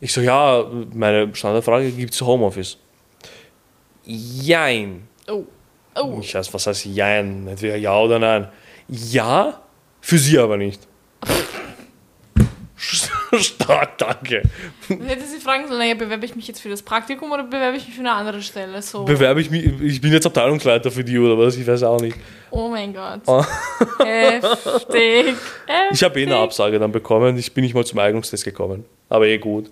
ich 0.00 0.12
so, 0.12 0.20
ja, 0.20 0.66
meine 0.92 1.34
Standardfrage, 1.34 1.92
gibt's 1.92 2.20
Homeoffice? 2.20 2.76
Jein. 4.04 5.08
Oh. 5.28 5.44
Oh. 5.94 6.18
Ich 6.20 6.34
weiß, 6.34 6.52
was 6.52 6.66
heißt 6.66 6.86
Jein? 6.86 7.46
Entweder 7.46 7.76
ja 7.76 7.98
oder 7.98 8.18
nein. 8.18 8.48
Ja, 8.88 9.62
für 10.00 10.18
sie 10.18 10.38
aber 10.38 10.56
nicht. 10.56 10.80
Stark, 13.38 13.96
danke. 13.98 14.42
Hätte 14.88 15.24
sie 15.26 15.38
fragen 15.38 15.66
sollen, 15.66 15.78
naja, 15.78 15.94
bewerbe 15.94 16.26
ich 16.26 16.34
mich 16.36 16.46
jetzt 16.48 16.60
für 16.60 16.68
das 16.68 16.82
Praktikum 16.82 17.30
oder 17.32 17.44
bewerbe 17.44 17.76
ich 17.76 17.86
mich 17.86 17.94
für 17.94 18.00
eine 18.00 18.12
andere 18.12 18.42
Stelle? 18.42 18.82
So. 18.82 19.04
Bewerbe 19.04 19.40
ich 19.40 19.50
mich, 19.50 19.64
ich 19.80 20.00
bin 20.00 20.12
jetzt 20.12 20.26
Abteilungsleiter 20.26 20.90
für 20.90 21.02
die 21.04 21.18
oder 21.18 21.38
was, 21.38 21.56
ich 21.56 21.66
weiß 21.66 21.82
auch 21.84 22.00
nicht. 22.00 22.16
oh 22.50 22.68
mein 22.68 22.92
Gott. 22.92 23.20
Oh. 23.26 23.44
Heftig. 24.04 25.36
Ich 25.92 26.02
habe 26.02 26.20
eh 26.20 26.24
eine 26.24 26.32
heftig. 26.32 26.44
Absage 26.44 26.78
dann 26.78 26.92
bekommen, 26.92 27.38
ich 27.38 27.52
bin 27.54 27.64
nicht 27.64 27.74
mal 27.74 27.84
zum 27.84 27.98
Eignungstest 27.98 28.44
gekommen. 28.44 28.84
Aber 29.08 29.26
eh 29.26 29.38
gut. 29.38 29.70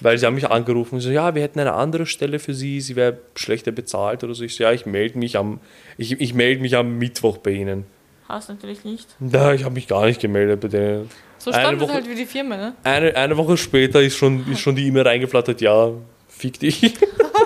Weil 0.00 0.16
sie 0.18 0.26
haben 0.26 0.34
mich 0.34 0.48
angerufen 0.50 0.94
und 0.96 1.00
so, 1.00 1.10
ja, 1.10 1.34
wir 1.34 1.42
hätten 1.42 1.60
eine 1.60 1.74
andere 1.74 2.06
Stelle 2.06 2.38
für 2.38 2.54
sie, 2.54 2.80
sie 2.80 2.96
wäre 2.96 3.18
schlechter 3.34 3.70
bezahlt 3.72 4.24
oder 4.24 4.34
so. 4.34 4.42
Ich 4.44 4.54
so, 4.56 4.64
ja, 4.64 4.72
ich 4.72 4.86
melde 4.86 5.18
mich 5.18 5.36
am, 5.36 5.60
ich, 5.98 6.12
ich 6.20 6.32
melde 6.34 6.60
mich 6.62 6.74
am 6.76 6.98
Mittwoch 6.98 7.36
bei 7.38 7.50
ihnen. 7.50 7.84
Hast 8.28 8.48
natürlich 8.48 8.84
nicht. 8.84 9.06
Da, 9.20 9.52
ich 9.52 9.64
habe 9.64 9.74
mich 9.74 9.86
gar 9.86 10.06
nicht 10.06 10.20
gemeldet 10.20 10.60
bei 10.60 10.68
denen. 10.68 11.10
So 11.38 11.52
stand 11.52 11.76
es 11.76 11.82
Woche- 11.82 11.92
halt 11.92 12.08
wie 12.08 12.14
die 12.14 12.24
Firma, 12.24 12.56
ne? 12.56 12.74
Eine, 12.82 13.14
eine 13.14 13.36
Woche 13.36 13.58
später 13.58 14.00
ist 14.00 14.16
schon, 14.16 14.50
ist 14.50 14.60
schon 14.60 14.74
die 14.76 14.86
E-Mail 14.86 15.02
reingeflattert, 15.06 15.60
ja, 15.60 15.90
fick 16.28 16.58
dich. 16.58 16.94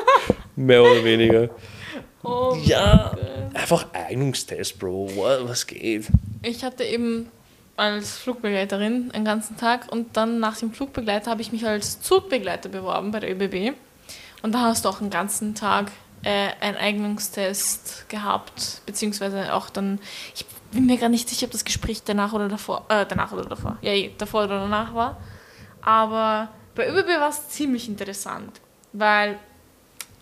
Mehr 0.56 0.82
oder 0.82 1.02
weniger. 1.04 1.50
Oh 2.22 2.56
Ja. 2.64 3.12
Gott. 3.14 3.24
Einfach 3.54 3.86
Eignungstest, 3.92 4.78
Bro. 4.78 5.10
What, 5.16 5.48
was 5.48 5.66
geht? 5.66 6.06
Ich 6.42 6.62
hatte 6.62 6.84
eben 6.84 7.26
als 7.78 8.18
Flugbegleiterin 8.18 9.10
einen 9.12 9.24
ganzen 9.24 9.56
Tag 9.56 9.90
und 9.92 10.16
dann 10.16 10.40
nach 10.40 10.56
dem 10.56 10.72
Flugbegleiter 10.72 11.30
habe 11.30 11.42
ich 11.42 11.52
mich 11.52 11.66
als 11.66 12.00
Zugbegleiter 12.00 12.68
beworben 12.68 13.12
bei 13.12 13.20
der 13.20 13.30
ÖBB. 13.30 13.76
Und 14.42 14.52
da 14.52 14.62
hast 14.62 14.84
du 14.84 14.88
auch 14.88 15.00
einen 15.00 15.10
ganzen 15.10 15.54
Tag 15.54 15.92
äh, 16.24 16.48
einen 16.60 16.76
Eignungstest 16.76 18.08
gehabt, 18.08 18.82
beziehungsweise 18.86 19.54
auch 19.54 19.70
dann, 19.70 20.00
ich 20.34 20.44
bin 20.72 20.86
mir 20.86 20.98
gar 20.98 21.08
nicht 21.08 21.28
sicher, 21.28 21.46
ob 21.46 21.52
das 21.52 21.64
Gespräch 21.64 22.02
danach 22.04 22.32
oder 22.32 22.48
davor, 22.48 22.84
äh, 22.88 23.06
danach 23.08 23.32
oder 23.32 23.44
davor, 23.44 23.78
ja, 23.80 23.92
eh, 23.92 24.10
davor 24.18 24.44
oder 24.44 24.60
danach 24.60 24.94
war. 24.94 25.20
Aber 25.80 26.48
bei 26.74 26.88
ÖBB 26.88 27.20
war 27.20 27.28
es 27.30 27.48
ziemlich 27.48 27.88
interessant, 27.88 28.60
weil 28.92 29.38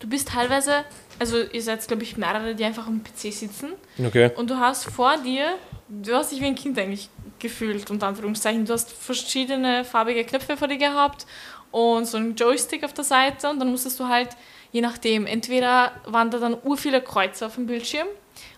du 0.00 0.08
bist 0.08 0.28
teilweise, 0.28 0.84
also 1.18 1.38
ihr 1.38 1.62
seid, 1.62 1.86
glaube 1.88 2.02
ich, 2.02 2.18
mehrere, 2.18 2.54
die 2.54 2.64
einfach 2.64 2.86
am 2.86 3.02
PC 3.02 3.32
sitzen 3.32 3.70
Okay. 3.98 4.30
und 4.36 4.50
du 4.50 4.56
hast 4.58 4.84
vor 4.84 5.16
dir, 5.18 5.54
du 5.88 6.14
hast 6.14 6.32
dich 6.32 6.40
wie 6.40 6.46
ein 6.46 6.54
Kind 6.54 6.78
eigentlich 6.78 7.08
gefühlt, 7.38 7.90
unter 7.90 8.06
Anführungszeichen. 8.08 8.64
Du 8.64 8.72
hast 8.72 8.92
verschiedene 8.92 9.84
farbige 9.84 10.24
Knöpfe 10.24 10.56
vor 10.56 10.68
dir 10.68 10.78
gehabt 10.78 11.26
und 11.70 12.06
so 12.06 12.16
einen 12.16 12.34
Joystick 12.36 12.84
auf 12.84 12.92
der 12.92 13.04
Seite 13.04 13.48
und 13.50 13.58
dann 13.58 13.70
musstest 13.70 13.98
du 14.00 14.08
halt, 14.08 14.30
je 14.72 14.80
nachdem, 14.80 15.26
entweder 15.26 15.92
waren 16.06 16.30
da 16.30 16.38
dann 16.38 16.56
ur 16.64 16.76
viele 16.76 17.00
Kreuze 17.02 17.46
auf 17.46 17.54
dem 17.56 17.66
Bildschirm 17.66 18.06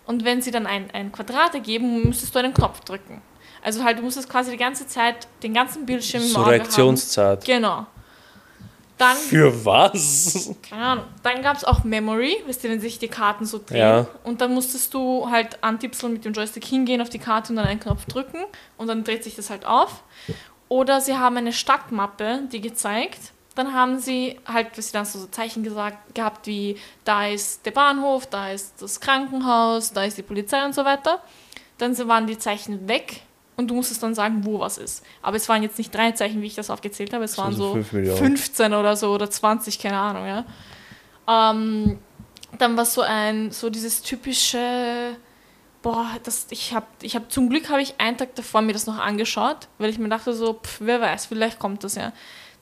und 0.05 0.25
wenn 0.25 0.41
sie 0.41 0.51
dann 0.51 0.65
ein, 0.67 0.89
ein 0.91 1.11
Quadrat 1.11 1.53
ergeben, 1.53 2.03
musstest 2.07 2.33
du 2.33 2.39
einen 2.39 2.53
Knopf 2.53 2.81
drücken. 2.81 3.21
Also 3.61 3.83
halt, 3.83 3.97
du 3.99 4.03
musstest 4.03 4.29
quasi 4.29 4.51
die 4.51 4.57
ganze 4.57 4.87
Zeit 4.87 5.27
den 5.43 5.53
ganzen 5.53 5.85
Bildschirm 5.85 6.23
im 6.23 6.29
So 6.29 6.39
Auge 6.39 6.51
Reaktionszeit. 6.51 7.39
haben. 7.39 7.45
Genau. 7.45 7.87
Dann 8.99 9.15
Für 9.15 9.65
was? 9.65 10.53
keine 10.61 10.83
Ahnung. 10.83 11.05
Dann 11.23 11.41
gab 11.41 11.55
es 11.57 11.63
auch 11.63 11.83
Memory, 11.85 12.35
wisst 12.45 12.63
ihr, 12.65 12.69
wenn 12.69 12.81
sich 12.81 12.99
die 12.99 13.07
Karten 13.07 13.45
so 13.45 13.59
drehen. 13.65 13.79
Ja. 13.79 14.07
Und 14.23 14.41
dann 14.41 14.53
musstest 14.53 14.93
du 14.93 15.31
halt 15.31 15.63
antipseln 15.63 16.13
mit 16.13 16.25
dem 16.25 16.33
Joystick 16.33 16.65
hingehen 16.65 17.01
auf 17.01 17.09
die 17.09 17.17
Karte 17.17 17.53
und 17.53 17.55
dann 17.55 17.65
einen 17.65 17.79
Knopf 17.79 18.05
drücken 18.05 18.39
und 18.77 18.87
dann 18.87 19.05
dreht 19.05 19.23
sich 19.23 19.35
das 19.35 19.49
halt 19.49 19.65
auf. 19.65 20.03
Oder 20.67 20.99
sie 20.99 21.17
haben 21.17 21.37
eine 21.37 21.53
Stadtmappe, 21.53 22.41
die 22.51 22.59
gezeigt. 22.59 23.31
Dann 23.55 23.73
haben 23.73 23.99
sie 23.99 24.37
halt, 24.45 24.77
was 24.77 24.87
sie 24.87 24.93
dann 24.93 25.05
so 25.05 25.25
Zeichen 25.27 25.63
gesagt 25.63 26.13
gehabt 26.13 26.45
wie, 26.45 26.77
da 27.05 27.25
ist 27.25 27.65
der 27.65 27.71
Bahnhof, 27.71 28.27
da 28.27 28.51
ist 28.51 28.81
das 28.81 28.99
Krankenhaus, 28.99 29.93
da 29.93 30.03
ist 30.03 30.17
die 30.17 30.23
Polizei 30.23 30.63
und 30.65 30.75
so 30.75 30.83
weiter. 30.83 31.21
Dann 31.77 31.97
waren 32.09 32.27
die 32.27 32.37
Zeichen 32.37 32.87
weg 32.89 33.21
und 33.59 33.67
du 33.67 33.75
musstest 33.75 34.01
dann 34.01 34.15
sagen, 34.15 34.45
wo 34.45 34.59
was 34.61 34.77
ist. 34.77 35.03
Aber 35.21 35.35
es 35.35 35.49
waren 35.49 35.61
jetzt 35.61 35.77
nicht 35.77 35.93
drei 35.93 36.13
Zeichen, 36.13 36.41
wie 36.41 36.47
ich 36.47 36.55
das 36.55 36.69
aufgezählt 36.69 37.13
habe, 37.13 37.25
es 37.25 37.37
waren 37.37 37.53
so 37.53 37.67
so 37.67 37.73
fünf 37.73 37.91
Millionen. 37.91 38.17
15 38.17 38.73
oder 38.73 38.95
so 38.95 39.13
oder 39.13 39.29
20, 39.29 39.77
keine 39.79 39.97
Ahnung, 39.97 40.25
ja. 40.25 40.45
Ähm, 41.27 41.99
dann 42.57 42.77
war 42.77 42.85
so 42.85 43.01
ein, 43.01 43.51
so 43.51 43.69
dieses 43.69 44.01
typische, 44.01 45.17
boah, 45.81 46.07
das, 46.23 46.47
ich 46.51 46.73
habe 46.73 46.87
ich 47.01 47.17
hab, 47.17 47.29
zum 47.29 47.49
Glück 47.49 47.69
habe 47.69 47.81
ich 47.81 47.95
einen 47.97 48.17
Tag 48.17 48.33
davor 48.35 48.61
mir 48.61 48.71
das 48.71 48.87
noch 48.87 48.97
angeschaut, 48.97 49.67
weil 49.77 49.89
ich 49.89 49.99
mir 49.99 50.07
dachte 50.07 50.33
so, 50.33 50.53
pff, 50.53 50.77
wer 50.79 51.01
weiß, 51.01 51.25
vielleicht 51.25 51.59
kommt 51.59 51.83
das 51.83 51.95
ja. 51.95 52.13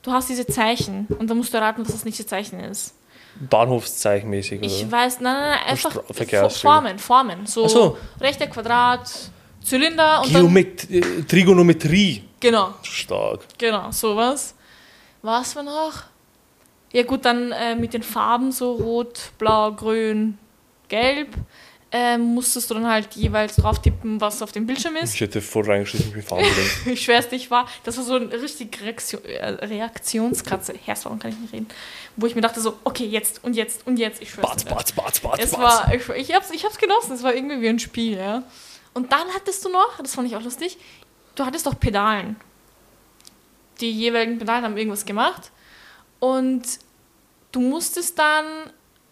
Du 0.02 0.12
hast 0.12 0.30
diese 0.30 0.48
Zeichen 0.48 1.06
und 1.20 1.30
dann 1.30 1.38
musst 1.38 1.54
du 1.54 1.58
erraten, 1.58 1.86
was 1.86 1.92
das 1.92 2.06
nächste 2.06 2.26
Zeichen 2.26 2.60
ist. 2.60 2.96
Bahnhofszeichenmäßig, 3.40 4.60
oder? 4.60 4.68
Ich 4.68 4.92
weiß, 4.92 5.20
nein, 5.20 5.34
nein, 5.34 5.50
nein 5.52 5.68
einfach. 5.68 6.50
Formen, 6.50 6.98
Formen. 6.98 7.46
So, 7.46 7.68
so. 7.68 7.98
rechter 8.20 8.48
Quadrat, 8.48 9.30
Zylinder 9.68 10.22
und 10.24 10.34
dann, 10.34 10.42
Geomet 10.44 10.90
äh, 10.90 11.02
Trigonometrie. 11.24 12.24
genau, 12.40 12.74
Stark. 12.84 13.42
Genau, 13.58 13.92
sowas. 13.92 14.56
Was 15.22 15.56
war 15.56 15.64
noch? 15.64 16.04
Ja 16.94 17.04
gut, 17.04 17.26
dann 17.26 17.52
äh, 17.52 17.76
mit 17.76 17.94
den 17.94 18.04
Farben 18.04 18.52
so 18.52 18.74
rot, 18.74 19.32
blau, 19.38 19.74
grün, 19.74 20.38
gelb. 20.88 21.30
Ähm, 21.90 22.34
musstest 22.36 22.70
du 22.70 22.74
dann 22.74 22.86
halt 22.86 23.14
jeweils 23.16 23.56
drauf 23.56 23.82
tippen, 23.82 24.20
was 24.20 24.42
auf 24.42 24.52
dem 24.52 24.66
Bildschirm 24.66 24.98
ist. 24.98 25.16
Ich 25.16 25.22
hätte 25.22 25.42
voll 25.42 25.66
reingeschrieben, 25.66 26.08
ich 26.08 26.14
bin 26.14 26.22
Farbe 26.22 26.44
drin. 26.44 26.70
Ich 26.94 27.02
schwör's 27.02 27.32
nicht 27.32 27.50
war. 27.50 27.66
Das 27.86 27.96
war 27.96 28.04
so 28.04 28.16
eine 28.16 28.30
richtig 28.42 28.82
Reaktion, 28.82 29.24
äh, 29.24 29.46
Reaktionskatze. 29.46 30.74
Herz, 30.84 31.06
warum 31.06 31.18
kann 31.20 31.32
ich 31.32 31.38
nicht 31.40 31.54
reden? 31.54 31.68
Wo 32.18 32.26
ich 32.26 32.36
mir 32.36 32.42
dachte 32.42 32.60
so, 32.60 32.78
okay, 32.84 33.06
jetzt 33.06 33.42
und 33.44 33.54
jetzt 33.56 33.88
und 33.88 33.98
jetzt. 33.98 34.22
Ich 34.22 34.32
schwör's 34.32 34.66
dir. 34.66 34.70
batz, 34.70 34.92
batz, 34.92 35.20
batz, 35.22 35.40
Es 35.40 35.54
war, 35.54 35.94
ich, 35.94 36.10
ich, 36.10 36.36
hab's, 36.36 36.52
ich 36.52 36.66
hab's 36.66 36.78
genossen, 36.78 37.14
es 37.14 37.24
war 37.24 37.34
irgendwie 37.34 37.62
wie 37.62 37.70
ein 37.70 37.80
Spiel, 37.80 38.18
ja. 38.18 38.44
Und 38.98 39.12
dann 39.12 39.28
hattest 39.36 39.64
du 39.64 39.70
noch, 39.70 40.00
das 40.02 40.16
fand 40.16 40.28
ich 40.28 40.36
auch 40.36 40.42
lustig, 40.42 40.76
du 41.36 41.46
hattest 41.46 41.68
doch 41.68 41.80
Pedalen. 41.80 42.36
Die 43.80 43.92
jeweiligen 43.92 44.40
Pedalen 44.40 44.64
haben 44.64 44.76
irgendwas 44.76 45.06
gemacht. 45.06 45.52
Und 46.20 46.64
du 47.52 47.60
musstest 47.60 48.18
dann, 48.18 48.46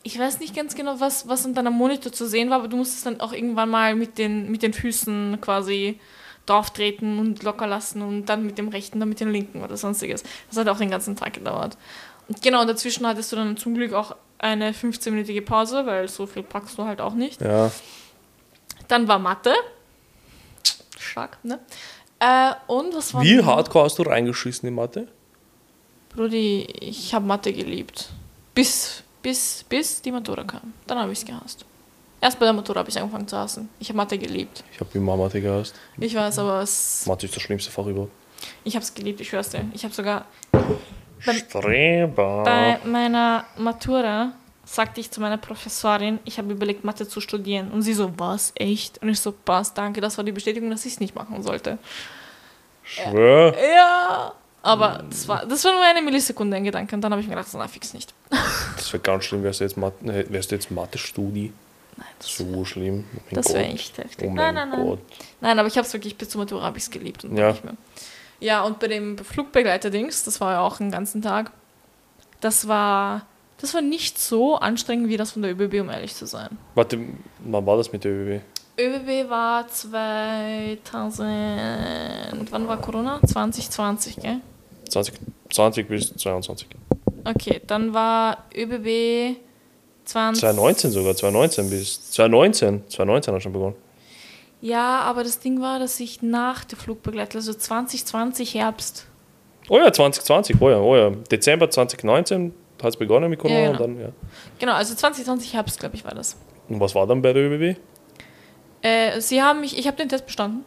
ich 0.02 0.18
weiß 0.18 0.40
nicht 0.40 0.56
ganz 0.56 0.74
genau, 0.74 1.00
was, 1.00 1.28
was 1.28 1.46
an 1.46 1.54
deinem 1.54 1.74
Monitor 1.74 2.12
zu 2.12 2.28
sehen 2.28 2.50
war, 2.50 2.58
aber 2.58 2.68
du 2.68 2.78
musstest 2.78 3.06
dann 3.06 3.20
auch 3.20 3.32
irgendwann 3.32 3.70
mal 3.70 3.94
mit 3.94 4.18
den, 4.18 4.50
mit 4.50 4.64
den 4.64 4.74
Füßen 4.74 5.40
quasi 5.40 6.00
drauf 6.48 6.72
treten 6.72 7.20
und 7.20 7.44
locker 7.44 7.68
lassen 7.68 8.02
und 8.02 8.26
dann 8.26 8.44
mit 8.44 8.58
dem 8.58 8.70
rechten, 8.70 9.00
dann 9.00 9.10
mit 9.10 9.20
dem 9.20 9.30
linken 9.30 9.64
oder 9.64 9.78
sonstiges. 9.78 10.24
Das 10.50 10.58
hat 10.58 10.68
auch 10.68 10.80
den 10.80 10.90
ganzen 10.90 11.16
Tag 11.16 11.34
gedauert. 11.34 11.78
Und 12.28 12.42
genau, 12.42 12.66
dazwischen 12.66 13.06
hattest 13.06 13.32
du 13.32 13.36
dann 13.36 13.56
zum 13.56 13.76
Glück 13.76 13.94
auch 13.94 14.16
eine 14.40 14.72
15-minütige 14.72 15.42
Pause, 15.42 15.86
weil 15.86 16.08
so 16.08 16.26
viel 16.26 16.42
packst 16.42 16.76
du 16.80 16.86
halt 16.86 17.02
auch 17.02 17.14
nicht. 17.14 17.40
Ja, 17.40 17.72
Dann 18.88 19.08
war 19.08 19.20
Mathe. 19.20 19.54
Stark, 20.98 21.38
ne? 21.44 21.60
Äh, 22.20 22.54
und 22.68 22.96
was 22.96 23.14
war 23.14 23.22
wie 23.22 23.36
noch? 23.36 23.46
hardcore 23.46 23.86
hast 23.86 24.00
du 24.00 24.04
reingeschissen 24.04 24.68
in 24.68 24.76
Mathe? 24.76 25.08
Brudi, 26.10 26.64
ich 26.80 27.14
habe 27.14 27.26
Mathe 27.26 27.52
geliebt. 27.52 28.10
Bis, 28.54 29.04
bis, 29.22 29.66
bis 29.68 30.02
die 30.02 30.12
Matura 30.12 30.44
kam. 30.44 30.74
Dann 30.88 30.98
habe 31.00 31.12
ich 31.12 31.20
es 31.20 31.26
gehasst. 31.26 31.66
Erst 32.22 32.40
bei 32.40 32.46
der 32.46 32.54
Matura 32.54 32.80
habe 32.80 32.90
ich 32.90 32.98
angefangen 32.98 33.28
zu 33.28 33.38
hassen. 33.38 33.70
Ich 33.80 33.90
habe 33.90 33.98
Mathe 33.98 34.18
geliebt. 34.18 34.64
Ich 34.72 34.80
habe 34.80 34.90
immer 34.94 35.18
Mathe 35.18 35.42
gehasst. 35.42 35.76
Ich 35.98 36.16
weiß, 36.16 36.40
aber 36.40 36.62
es, 36.62 37.06
Mathe 37.06 37.26
ist 37.26 37.36
das 37.36 37.44
schlimmste 37.44 37.70
Fach 37.70 37.86
überhaupt. 37.86 38.12
ich 38.64 38.76
habe 38.76 38.84
es 38.84 38.94
geliebt, 38.94 39.20
ich 39.20 39.30
schwör's 39.30 39.50
dir. 39.50 39.66
Ich 39.74 39.84
habe 39.84 39.94
sogar 39.94 40.26
Streber. 41.20 42.44
bei 42.44 42.80
meiner 42.86 43.46
Matura 43.58 44.34
sagte 44.66 45.00
ich 45.00 45.12
zu 45.12 45.22
meiner 45.22 45.38
Professorin, 45.38 46.20
ich 46.26 46.38
habe 46.38 46.52
überlegt, 46.52 46.84
Mathe 46.84 47.08
zu 47.08 47.22
studieren. 47.22 47.72
Und 47.72 47.84
sie 47.84 47.94
so, 47.94 48.12
was, 48.18 48.52
echt? 48.56 49.02
Und 49.02 49.10
ich 49.10 49.20
so, 49.20 49.32
passt, 49.32 49.78
danke, 49.78 50.02
das 50.02 50.18
war 50.18 50.26
die 50.26 50.32
Bestätigung, 50.32 50.70
dass 50.70 50.86
ich 50.86 50.94
es 50.94 51.00
nicht 51.00 51.16
machen 51.16 51.44
sollte. 51.44 51.78
Schwör. 52.84 53.56
Ja, 53.58 54.34
aber 54.62 55.04
das 55.10 55.28
war, 55.28 55.46
das 55.46 55.64
war 55.64 55.72
nur 55.74 55.84
eine 55.84 56.02
Millisekunde 56.02 56.58
ein 56.58 56.64
Gedanke. 56.64 56.96
Und 56.96 57.02
dann 57.02 57.12
habe 57.12 57.22
ich 57.22 57.28
mir 57.28 57.36
gedacht, 57.36 57.50
na, 57.54 57.68
fix 57.68 57.94
nicht. 57.94 58.14
Das 58.76 58.92
wäre 58.92 59.02
ganz 59.02 59.24
schlimm, 59.24 59.42
wärst 59.42 59.62
du 59.62 59.64
jetzt, 59.64 59.78
Mathe, 59.78 60.06
äh, 60.06 60.26
wärst 60.30 60.52
du 60.52 60.56
jetzt 60.56 60.70
Mathe-Studi. 60.70 61.52
Nein, 61.98 62.08
das, 62.20 62.38
So 62.38 62.66
schlimm. 62.66 63.06
Oh 63.16 63.36
das 63.36 63.54
wäre 63.54 63.66
echt 63.66 63.98
heftig. 63.98 64.28
Oh 64.30 64.34
nein, 64.34 64.54
nein, 64.54 64.70
nein. 64.70 64.86
Gott. 64.86 65.00
Nein, 65.42 65.58
aber 65.58 65.68
ich 65.68 65.78
habe 65.78 65.88
es 65.88 65.94
wirklich 65.94 66.18
bis 66.18 66.30
zur 66.30 66.42
Matura 66.42 66.64
habe 66.64 66.78
ich 66.78 66.84
es 66.84 66.92
geliebt 66.92 67.24
und 67.24 67.36
Ja. 67.38 67.48
ja. 67.48 67.52
nicht 67.52 67.64
mehr. 67.64 67.74
Ja, 68.40 68.64
und 68.64 68.80
bei 68.80 68.88
dem 68.88 69.18
Flugbegleiter-Dings, 69.18 70.24
das 70.24 70.42
war 70.42 70.54
ja 70.54 70.60
auch 70.60 70.80
einen 70.80 70.92
ganzen 70.92 71.22
Tag, 71.22 71.52
das 72.42 72.68
war, 72.68 73.26
das 73.58 73.74
war 73.74 73.82
nicht 73.82 74.20
so 74.20 74.56
anstrengend 74.56 75.10
wie 75.10 75.18
das 75.18 75.32
von 75.32 75.42
der 75.42 75.52
ÖBB, 75.52 75.82
um 75.82 75.90
ehrlich 75.90 76.14
zu 76.14 76.26
sein. 76.26 76.58
Warte, 76.76 77.00
wann 77.40 77.66
war 77.66 77.78
das 77.78 77.92
mit 77.92 78.04
der 78.04 78.12
ÖBB? 78.12 78.42
ÖBB 78.78 79.30
war 79.30 79.68
2000, 79.68 81.28
wann 82.52 82.68
war 82.68 82.82
Corona? 82.82 83.22
2020, 83.26 84.18
gell? 84.18 84.42
2020 84.90 85.88
bis 85.88 86.14
22. 86.16 86.68
Okay, 87.24 87.62
dann 87.66 87.94
war 87.94 88.46
ÖBB 88.54 89.38
20... 90.04 90.42
2019 90.42 90.92
sogar, 90.92 91.16
2019 91.16 91.70
bis 91.70 92.12
2019. 92.12 92.84
2019 92.90 93.34
hat 93.34 93.42
schon 93.42 93.54
begonnen. 93.54 93.76
Ja, 94.62 95.00
aber 95.02 95.24
das 95.24 95.40
Ding 95.40 95.62
war, 95.62 95.80
dass 95.80 96.00
ich 96.00 96.22
nach 96.22 96.66
der 96.66 96.78
Flugbegleiter, 96.78 97.38
also 97.38 97.54
2020 97.54 98.56
Herbst, 98.56 99.08
Oh 99.68 99.78
ja, 99.78 99.92
2020, 99.92 100.62
oh 100.62 100.70
ja, 100.70 100.78
oh 100.80 100.96
ja. 100.96 101.10
Dezember 101.10 101.70
2019 101.70 102.54
hat 102.82 102.90
es 102.90 102.98
begonnen 102.98 103.30
mit 103.30 103.40
Corona 103.40 103.60
Ja, 103.60 103.70
und 103.72 103.78
genau. 103.78 103.88
dann, 103.88 104.00
ja. 104.02 104.10
genau, 104.60 104.74
also 104.74 104.94
2020 104.96 105.54
Herbst, 105.54 105.80
glaube 105.80 105.96
ich, 105.96 106.04
war 106.06 106.14
das. 106.14 106.36
Und 106.70 106.80
was 106.80 106.94
war 106.96 107.06
dann 107.08 107.22
bei 107.22 107.32
der 107.34 107.44
ÖBB? 107.50 107.78
Äh, 108.82 109.20
sie 109.22 109.42
haben 109.42 109.62
mich, 109.62 109.78
ich 109.78 109.88
habe 109.88 109.98
den 109.98 110.10
Test 110.10 110.26
bestanden, 110.26 110.64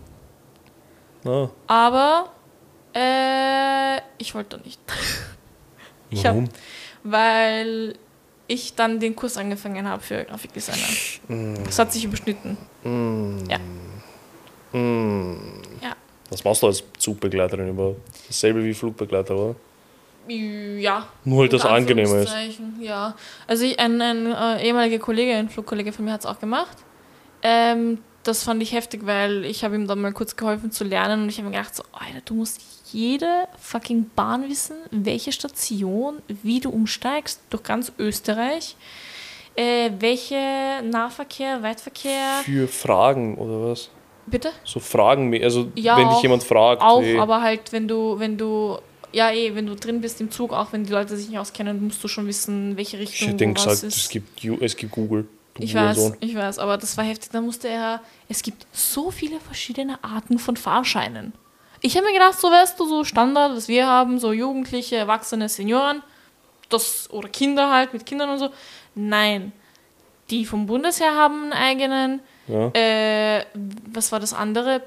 Ah, 1.25 1.49
aber 1.67 2.31
Äh, 2.95 3.99
ich 4.19 4.35
wollte 4.35 4.59
nicht. 4.65 4.81
Ich 6.11 6.25
hab- 6.25 6.35
Warum? 6.35 6.49
Weil 7.05 7.95
ich 8.47 8.75
dann 8.75 8.99
den 8.99 9.15
Kurs 9.15 9.37
angefangen 9.37 9.87
habe 9.87 10.03
für 10.03 10.25
Grafikdesigner. 10.25 11.59
Das 11.67 11.79
hat 11.79 11.93
sich 11.93 12.03
überschnitten. 12.05 12.57
Ja. 13.47 13.59
Ja. 14.73 15.97
Was 16.31 16.45
machst 16.45 16.63
du 16.63 16.67
als 16.69 16.83
Zugbegleiterin 16.99 17.69
überhaupt? 17.69 18.01
Dasselbe 18.27 18.65
wie 18.65 18.73
Flugbegleiter, 18.73 19.37
oder? 19.37 19.55
Ja. 20.29 21.07
Nur 21.25 21.41
halt 21.43 21.53
das 21.53 21.65
Angenehme 21.65 22.19
ist. 22.23 22.33
Ja. 22.81 23.15
Also 23.47 23.65
ich, 23.65 23.79
ein, 23.81 24.01
ein 24.01 24.27
äh, 24.33 24.63
ehemaliger 24.67 24.99
Kollege, 24.99 25.35
ein 25.35 25.49
Flugkollege 25.49 25.93
von 25.93 26.05
mir 26.05 26.13
hat 26.13 26.21
es 26.21 26.27
auch 26.27 26.39
gemacht. 26.41 26.77
Ähm, 27.43 27.99
das 28.25 28.43
fand 28.43 28.63
ich 28.63 28.73
heftig, 28.73 29.07
weil 29.07 29.45
ich 29.45 29.65
habe 29.65 29.75
ihm 29.77 29.87
dann 29.87 30.01
mal 30.01 30.13
kurz 30.13 30.37
geholfen 30.37 30.71
zu 30.71 30.85
lernen 30.85 31.23
und 31.23 31.29
ich 31.31 31.39
habe 31.39 31.49
mir 31.49 31.57
gedacht, 31.57 31.75
so, 31.75 31.83
Alter, 31.93 32.21
du 32.25 32.35
musst 32.35 32.61
jede 32.93 33.47
fucking 33.59 34.11
Bahn 34.15 34.49
wissen, 34.49 34.77
welche 34.91 35.33
Station, 35.33 36.17
wie 36.43 36.61
du 36.61 36.71
umsteigst 36.71 37.41
durch 37.51 37.63
ganz 37.63 37.93
Österreich, 37.99 38.77
äh, 39.55 39.91
welche 39.99 40.37
Nahverkehr, 40.85 41.63
Weitverkehr, 41.63 42.41
Für 42.45 42.69
Fragen 42.69 43.37
oder 43.39 43.71
was? 43.71 43.89
bitte? 44.27 44.51
So 44.65 44.79
Fragen, 44.81 45.33
also 45.43 45.69
Ja, 45.75 45.97
wenn 45.97 46.09
dich 46.09 46.17
auch- 46.19 46.23
jemand 46.23 46.43
fragt. 46.45 46.83
Auch, 46.83 47.01
hey, 47.01 47.19
aber 47.19 47.41
halt, 47.41 47.73
wenn 47.73 47.89
du, 47.89 48.19
wenn 48.19 48.37
du, 48.37 48.79
ja 49.13 49.31
eh, 49.31 49.55
wenn 49.55 49.67
du 49.67 49.75
drin 49.75 50.01
bist 50.01 50.21
im 50.21 50.31
Zug, 50.31 50.53
auch 50.53 50.73
wenn 50.73 50.85
die 50.85 50.93
Leute 50.93 51.17
sich 51.17 51.29
nicht 51.29 51.39
auskennen, 51.39 51.83
musst 51.83 52.03
du 52.03 52.09
schon 52.09 52.27
wissen, 52.27 52.77
welche 52.77 52.97
ich 52.97 53.11
Richtung 53.11 53.29
hätte 53.29 53.47
wo 53.47 53.55
was 53.55 53.65
gesagt, 53.65 53.83
ist. 53.85 53.97
es 53.97 54.09
gibt, 54.09 54.45
es 54.63 54.77
gibt 54.77 54.93
Google. 54.93 55.27
Du 55.55 55.63
Ich 55.63 55.75
weiß, 55.75 55.97
Hurensohn. 55.97 56.17
ich 56.21 56.35
weiß, 56.35 56.59
aber 56.59 56.79
das 56.79 56.97
war 56.97 57.05
heftig. 57.05 57.31
Da 57.33 57.41
musste 57.41 57.69
er, 57.69 58.01
es 58.29 58.43
gibt 58.43 58.67
so 58.73 59.11
viele 59.11 59.41
verschiedene 59.41 60.03
Arten 60.05 60.39
von 60.39 60.57
Fahrscheinen. 60.57 61.33
Ich 61.81 61.97
habe 61.97 62.07
mir 62.07 62.13
gedacht, 62.13 62.39
so 62.41 62.49
weißt 62.49 62.79
du, 62.79 62.87
so 62.87 63.05
Standard, 63.05 63.57
was 63.57 63.69
wir 63.69 63.87
haben, 63.87 64.19
so 64.19 64.33
Jugendliche, 64.33 64.97
Erwachsene, 64.97 65.49
Senioren, 65.49 66.03
das, 66.69 67.09
oder 67.11 67.29
Kinder 67.29 67.71
halt, 67.71 67.93
mit 67.93 68.05
Kindern 68.05 68.31
und 68.31 68.39
so. 68.39 68.51
Nein. 68.95 69.53
Die 70.31 70.45
vom 70.45 70.67
Bundesheer 70.67 71.15
haben 71.15 71.45
einen 71.45 71.53
eigenen. 71.53 72.21
Ja. 72.49 72.69
Äh, 72.75 73.47
was 73.93 74.13
war 74.13 74.21
das 74.21 74.33
andere? 74.35 74.83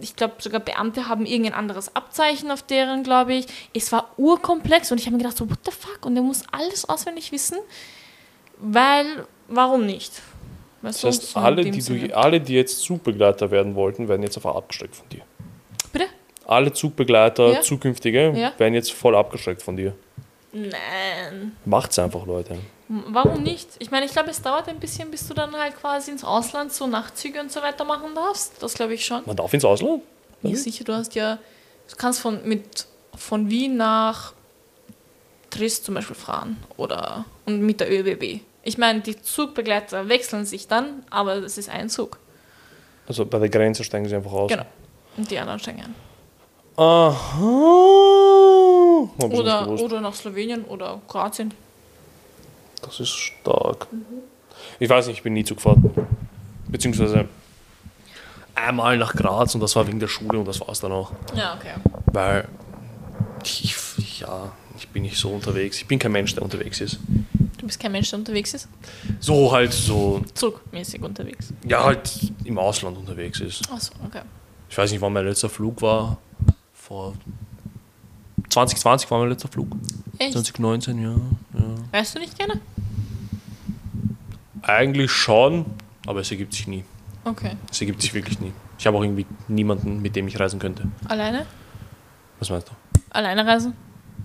Ich 0.00 0.16
glaube, 0.16 0.34
sogar 0.38 0.60
Beamte 0.60 1.08
haben 1.08 1.26
irgendein 1.26 1.54
anderes 1.54 1.94
Abzeichen 1.94 2.50
auf 2.50 2.62
deren, 2.62 3.02
glaube 3.02 3.34
ich. 3.34 3.46
Es 3.74 3.92
war 3.92 4.10
urkomplex 4.16 4.90
und 4.90 4.98
ich 4.98 5.06
habe 5.06 5.16
mir 5.16 5.22
gedacht, 5.22 5.36
so, 5.36 5.48
what 5.50 5.58
the 5.64 5.70
fuck? 5.70 6.06
Und 6.06 6.14
der 6.14 6.22
muss 6.24 6.42
alles 6.50 6.88
auswendig 6.88 7.30
wissen, 7.32 7.58
weil, 8.58 9.26
warum 9.48 9.84
nicht? 9.86 10.22
Weißt 10.80 11.04
Das 11.04 11.20
heißt, 11.22 11.36
alle 11.36 11.62
die, 11.64 11.80
du, 12.08 12.16
alle, 12.16 12.40
die 12.40 12.54
jetzt 12.54 12.80
Zugbegleiter 12.82 13.50
werden 13.50 13.74
wollten, 13.74 14.08
werden 14.08 14.22
jetzt 14.22 14.36
auf 14.36 14.46
abgesteckt 14.46 14.96
von 14.96 15.08
dir. 15.10 15.20
Bitte? 15.92 16.06
Alle 16.46 16.72
Zugbegleiter, 16.72 17.52
Ja. 17.52 17.60
zukünftige, 17.60 18.32
Ja. 18.34 18.52
werden 18.58 18.74
jetzt 18.74 18.92
voll 18.92 19.14
abgesteckt 19.14 19.62
von 19.62 19.76
dir. 19.76 19.94
Nein. 20.52 21.56
Macht's 21.64 21.98
einfach, 21.98 22.26
Leute. 22.26 22.58
Warum 22.88 23.42
nicht? 23.42 23.68
Ich 23.78 23.90
meine, 23.90 24.06
ich 24.06 24.12
glaube, 24.12 24.30
es 24.30 24.42
dauert 24.42 24.68
ein 24.68 24.78
bisschen, 24.78 25.10
bis 25.10 25.26
du 25.26 25.34
dann 25.34 25.54
halt 25.54 25.76
quasi 25.80 26.10
ins 26.10 26.24
Ausland 26.24 26.72
so 26.72 26.86
Nachtzüge 26.86 27.40
und 27.40 27.50
so 27.50 27.62
weiter 27.62 27.84
machen 27.84 28.14
darfst. 28.14 28.62
Das 28.62 28.74
glaube 28.74 28.94
ich 28.94 29.04
schon. 29.04 29.22
Man 29.24 29.36
darf 29.36 29.52
ins 29.54 29.64
Ausland? 29.64 30.02
Ja, 30.42 30.56
sicher, 30.56 30.84
du 30.84 30.92
hast 30.92 31.14
ja, 31.14 31.38
du 31.88 31.96
kannst 31.96 32.20
von, 32.20 32.46
mit, 32.46 32.86
von 33.16 33.48
Wien 33.48 33.76
nach 33.76 34.32
Triest 35.50 35.84
zum 35.84 35.94
Beispiel 35.94 36.16
fahren 36.16 36.56
oder 36.76 37.24
und 37.46 37.60
mit 37.60 37.80
der 37.80 37.90
ÖBB. 37.90 38.40
Ich 38.64 38.78
meine, 38.78 39.00
die 39.00 39.20
Zugbegleiter 39.20 40.08
wechseln 40.08 40.44
sich 40.44 40.68
dann, 40.68 41.04
aber 41.10 41.36
es 41.36 41.58
ist 41.58 41.68
ein 41.68 41.88
Zug. 41.88 42.18
Also 43.06 43.26
bei 43.26 43.38
der 43.38 43.48
Grenze 43.48 43.84
steigen 43.84 44.08
sie 44.08 44.14
einfach 44.14 44.32
aus. 44.32 44.50
Genau. 44.50 44.66
Und 45.16 45.30
die 45.30 45.38
anderen 45.38 45.58
steigen 45.58 45.82
ein. 45.82 45.94
Aha. 46.76 47.42
Oder, 49.18 49.68
oder 49.68 50.00
nach 50.00 50.14
Slowenien 50.14 50.64
oder 50.64 51.00
Kroatien. 51.08 51.52
Das 52.82 53.00
ist 53.00 53.10
stark. 53.10 53.86
Ich 54.78 54.88
weiß 54.88 55.06
nicht, 55.06 55.18
ich 55.18 55.22
bin 55.22 55.32
nie 55.32 55.44
Zug 55.44 55.58
gefahren. 55.58 55.90
Beziehungsweise 56.68 57.28
einmal 58.54 58.96
nach 58.96 59.14
Graz 59.14 59.54
und 59.54 59.60
das 59.60 59.74
war 59.76 59.86
wegen 59.86 60.00
der 60.00 60.08
Schule 60.08 60.38
und 60.38 60.46
das 60.46 60.60
war 60.60 60.68
es 60.68 60.80
dann 60.80 60.92
auch. 60.92 61.12
Ja, 61.34 61.54
okay. 61.54 61.74
Weil 62.06 62.48
ich, 63.44 64.20
ja, 64.20 64.52
ich 64.76 64.88
bin 64.88 65.02
nicht 65.02 65.16
so 65.16 65.30
unterwegs. 65.30 65.78
Ich 65.78 65.86
bin 65.86 65.98
kein 65.98 66.12
Mensch, 66.12 66.34
der 66.34 66.42
unterwegs 66.42 66.80
ist. 66.80 66.98
Du 67.58 67.66
bist 67.66 67.78
kein 67.78 67.92
Mensch, 67.92 68.10
der 68.10 68.18
unterwegs 68.18 68.54
ist. 68.54 68.68
So 69.20 69.52
halt 69.52 69.72
so, 69.72 70.22
Zugmäßig 70.34 71.02
unterwegs. 71.02 71.52
ja, 71.66 71.84
halt 71.84 72.32
im 72.44 72.58
Ausland 72.58 72.96
unterwegs 72.98 73.40
ist. 73.40 73.70
Achso, 73.70 73.92
okay. 74.04 74.22
Ich 74.68 74.76
weiß 74.76 74.90
nicht, 74.90 75.00
wann 75.00 75.12
mein 75.12 75.26
letzter 75.26 75.48
Flug 75.48 75.80
war. 75.82 76.18
Vor 76.72 77.14
2020 78.52 79.10
war 79.10 79.18
mein 79.18 79.30
letzter 79.30 79.48
Flug. 79.48 79.68
Echt? 80.18 80.32
2019, 80.32 81.02
ja. 81.02 81.10
ja. 81.10 81.64
Weißt 81.90 82.14
du 82.14 82.18
nicht 82.20 82.38
gerne? 82.38 82.60
Eigentlich 84.62 85.10
schon, 85.10 85.66
aber 86.06 86.20
es 86.20 86.30
ergibt 86.30 86.54
sich 86.54 86.66
nie. 86.66 86.84
Okay. 87.24 87.56
Es 87.70 87.80
ergibt 87.80 88.02
sich 88.02 88.14
wirklich 88.14 88.40
nie. 88.40 88.52
Ich 88.78 88.86
habe 88.86 88.96
auch 88.96 89.02
irgendwie 89.02 89.26
niemanden, 89.48 90.02
mit 90.02 90.16
dem 90.16 90.28
ich 90.28 90.38
reisen 90.38 90.58
könnte. 90.58 90.84
Alleine? 91.08 91.46
Was 92.38 92.50
meinst 92.50 92.68
du? 92.68 92.72
Alleine 93.10 93.46
reisen? 93.46 93.74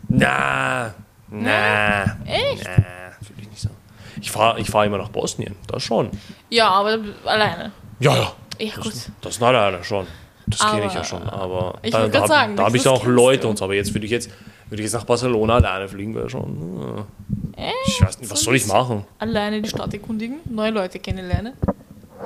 Na, 0.10 0.94
na, 1.30 2.04
Echt? 2.26 2.64
na, 2.64 3.28
würde 3.28 3.42
ich 3.42 3.50
nicht 3.50 3.62
sagen. 3.62 3.76
Ich 4.20 4.32
fahre 4.32 4.60
ich 4.60 4.70
fahr 4.70 4.86
immer 4.86 4.98
nach 4.98 5.10
Bosnien, 5.10 5.56
das 5.68 5.84
schon. 5.84 6.10
Ja, 6.50 6.70
aber 6.70 7.00
alleine. 7.26 7.72
Ja, 8.00 8.16
ja. 8.16 8.34
Ja, 8.60 8.76
gut. 8.76 8.88
Das, 8.88 9.12
das 9.22 9.40
na, 9.40 9.84
schon. 9.84 10.08
Das 10.48 10.60
kenne 10.72 10.86
ich 10.88 10.94
ja 10.94 11.04
schon. 11.04 11.24
Aber 11.24 11.78
Ich 11.84 11.92
da, 11.92 12.08
da, 12.08 12.26
sagen, 12.28 12.56
da 12.56 12.64
habe 12.66 12.78
ich 12.78 12.88
auch 12.88 13.06
Leute 13.06 13.42
du. 13.44 13.50
und 13.50 13.58
so. 13.58 13.66
Aber 13.66 13.74
jetzt 13.76 13.94
würde 13.94 14.06
ich 14.06 14.12
jetzt, 14.12 14.30
würde 14.70 14.82
ich 14.82 14.86
jetzt 14.86 14.94
nach 14.94 15.04
Barcelona 15.04 15.56
alleine 15.56 15.88
fliegen, 15.90 16.16
wäre 16.16 16.30
schon. 16.30 17.06
äh, 17.58 17.72
Ich 17.86 18.02
weiß 18.02 18.20
nicht, 18.20 18.32
was 18.32 18.40
So 18.40 18.46
soll 18.46 18.56
ich 18.56 18.66
machen? 18.68 19.06
Alleine 19.20 19.62
die 19.62 19.70
Stadt 19.70 19.94
erkundigen, 19.94 20.38
neue 20.50 20.72
Leute 20.72 21.00
kennenlernen. 21.00 21.54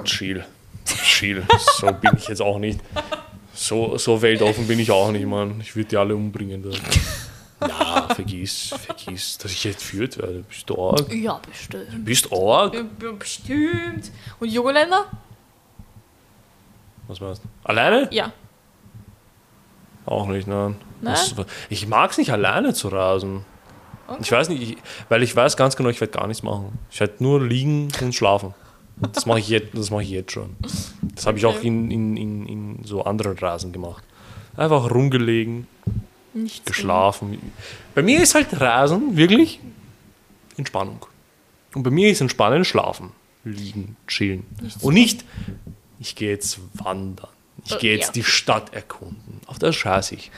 Chill. 0.03 0.45
Chill. 0.86 1.43
So 1.80 1.88
bin 1.93 2.11
ich 2.17 2.28
jetzt 2.28 2.41
auch 2.41 2.59
nicht. 2.59 2.80
So, 3.53 3.97
so 3.97 4.22
weltoffen 4.22 4.67
bin 4.67 4.80
ich 4.80 4.91
auch 4.91 5.11
nicht, 5.11 5.26
Mann. 5.26 5.59
Ich 5.61 5.76
würde 5.76 5.89
die 5.89 5.97
alle 5.97 6.15
umbringen. 6.15 6.63
Da. 6.63 7.67
Ja, 7.67 8.07
vergiss, 8.15 8.74
vergiss, 8.86 9.38
dass 9.38 9.51
ich 9.51 9.63
jetzt 9.65 9.84
führt 9.84 10.17
werde. 10.17 10.43
Bist 10.49 10.67
du 10.69 10.82
arg? 10.82 11.13
Ja, 11.13 11.39
bestimmt. 11.47 12.05
Bist 12.05 12.26
du 12.32 12.51
arg? 12.51 12.72
B- 12.72 13.11
Bestimmt. 13.19 14.09
Und 14.39 14.49
junge 14.51 14.72
Länder? 14.72 15.05
Was 17.12 17.20
meinst 17.20 17.43
du? 17.43 17.49
Alleine? 17.66 18.07
Ja. 18.12 18.32
Auch 20.05 20.28
nicht, 20.28 20.47
nein. 20.47 20.78
Nein? 21.01 21.18
Ich 21.70 21.86
mag 21.88 22.12
es 22.12 22.18
nicht, 22.18 22.32
alleine 22.32 22.74
zu 22.74 22.88
rasen. 22.88 23.43
Okay. 24.07 24.20
Ich 24.22 24.32
weiß 24.32 24.47
nicht, 24.47 24.62
ich, 24.64 24.78
weil 25.09 25.22
ich 25.22 25.36
weiß 25.36 25.57
ganz 25.57 25.76
genau, 25.76 25.89
ich 25.89 25.99
werde 25.99 26.14
gar 26.18 26.26
nichts 26.28 26.41
machen. 26.41 26.80
Ich 26.89 27.01
werde 27.01 27.16
nur 27.20 27.43
liegen 27.45 27.89
und 28.01 28.16
schlafen. 28.16 28.53
Und 29.01 29.16
das 29.18 29.26
mache 29.26 29.39
ich, 29.39 29.49
jetzt- 29.49 29.78
das 29.78 29.89
mache 29.91 30.03
ich 30.03 30.09
jetzt 30.09 30.32
schon. 30.32 30.55
Das 31.16 31.26
habe 31.28 31.38
ich 31.38 31.45
auch 31.45 31.62
in, 31.62 31.91
in, 31.91 32.16
in, 32.16 32.45
in 32.47 32.84
so 32.86 33.03
anderen 33.03 33.38
Rasen 33.38 33.74
gemacht. 33.74 34.03
Einfach 34.55 34.89
rumgelegen, 34.89 35.68
Nichts 36.34 36.64
geschlafen. 36.66 37.52
Bei 37.94 38.02
mir 38.02 38.22
ist 38.23 38.36
halt 38.36 38.60
Rasen 38.61 39.18
wirklich 39.18 39.60
Entspannung. 40.56 41.06
Und 41.76 41.84
bei 41.84 41.90
mir 41.90 42.10
ist 42.10 42.22
Entspannen 42.22 42.64
Schlafen, 42.64 43.11
liegen, 43.44 43.98
chillen. 44.07 44.45
Nichts 44.61 44.81
Und 44.81 44.94
nicht, 44.94 45.26
ich 46.02 46.15
gehe 46.15 46.32
jetzt 46.32 46.60
wandern. 46.73 47.30
Ich 47.65 47.73
Äh, 47.76 47.78
gehe 47.78 47.95
jetzt 47.95 48.07
ja. 48.07 48.14
die 48.14 48.23
Stadt 48.23 48.73
erkunden. 48.73 49.40
Auf 49.45 49.60
das 49.60 49.76
scheiße 49.76 50.15
ich. 50.15 50.32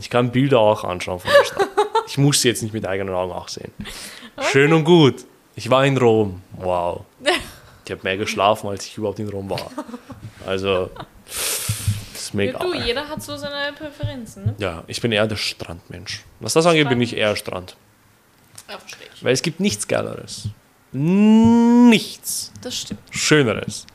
Ich 0.00 0.08
kann 0.08 0.30
Bilder 0.32 0.60
auch 0.60 0.84
anschauen 0.84 1.20
von 1.20 1.30
der 1.36 1.44
Stadt. 1.44 1.68
Ich 2.06 2.18
muss 2.18 2.42
sie 2.42 2.48
jetzt 2.48 2.62
nicht 2.62 2.74
mit 2.74 2.86
eigenen 2.86 3.14
Augen 3.14 3.32
auch 3.32 3.48
sehen. 3.48 3.72
Schön 4.52 4.74
und 4.74 4.84
gut. 4.84 5.24
Ich 5.56 5.70
war 5.70 5.86
in 5.86 5.96
Rom. 5.96 6.42
Wow. 6.52 7.04
Ich 7.86 7.90
habe 7.90 8.00
mehr 8.02 8.16
geschlafen, 8.16 8.68
als 8.68 8.86
ich 8.86 8.96
überhaupt 8.96 9.18
in 9.18 9.28
Rom 9.28 9.48
war. 9.50 9.70
Also, 10.46 10.90
das 11.26 12.14
ist 12.14 12.34
mir 12.34 12.52
Ja, 12.52 12.58
du, 12.58 12.74
jeder 12.74 13.06
hat 13.08 13.22
so 13.22 13.36
seine 13.36 13.72
Präferenzen, 13.74 14.44
ne? 14.46 14.54
Ja, 14.58 14.84
ich 14.86 15.00
bin 15.02 15.12
eher 15.12 15.26
der 15.26 15.36
Strandmensch. 15.36 16.24
Was 16.40 16.54
das 16.54 16.64
angeht, 16.66 16.88
bin 16.88 17.00
ich 17.02 17.14
eher 17.16 17.36
Strand. 17.36 17.76
Ja, 18.70 18.78
verstehe 18.78 19.06
ich. 19.14 19.22
Weil 19.24 19.32
es 19.34 19.42
gibt 19.42 19.60
nichts 19.60 19.86
Geileres. 19.88 20.48
Nichts 20.92 22.52
Das 22.62 22.74
stimmt. 22.78 23.00
Schöneres. 23.10 23.86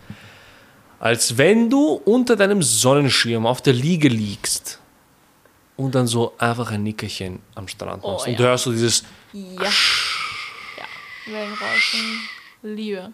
Als 0.99 1.37
wenn 1.37 1.69
du 1.69 1.93
unter 2.05 2.35
deinem 2.35 2.61
Sonnenschirm 2.61 3.45
auf 3.45 3.61
der 3.61 3.73
Liege 3.73 4.09
liegst 4.09 4.79
und 5.77 5.95
dann 5.95 6.07
so 6.07 6.33
einfach 6.37 6.71
ein 6.71 6.83
Nickerchen 6.83 7.39
am 7.55 7.67
Strand 7.67 8.03
Oh, 8.03 8.11
machst. 8.13 8.25
ja. 8.27 8.31
Und 8.33 8.39
du 8.39 8.43
hörst 8.43 8.63
so 8.65 8.71
dieses, 8.71 9.03
Ja. 9.31 9.63
Ja. 9.63 11.31
Wellenrauschen. 11.33 12.01
Liebe. 12.63 13.13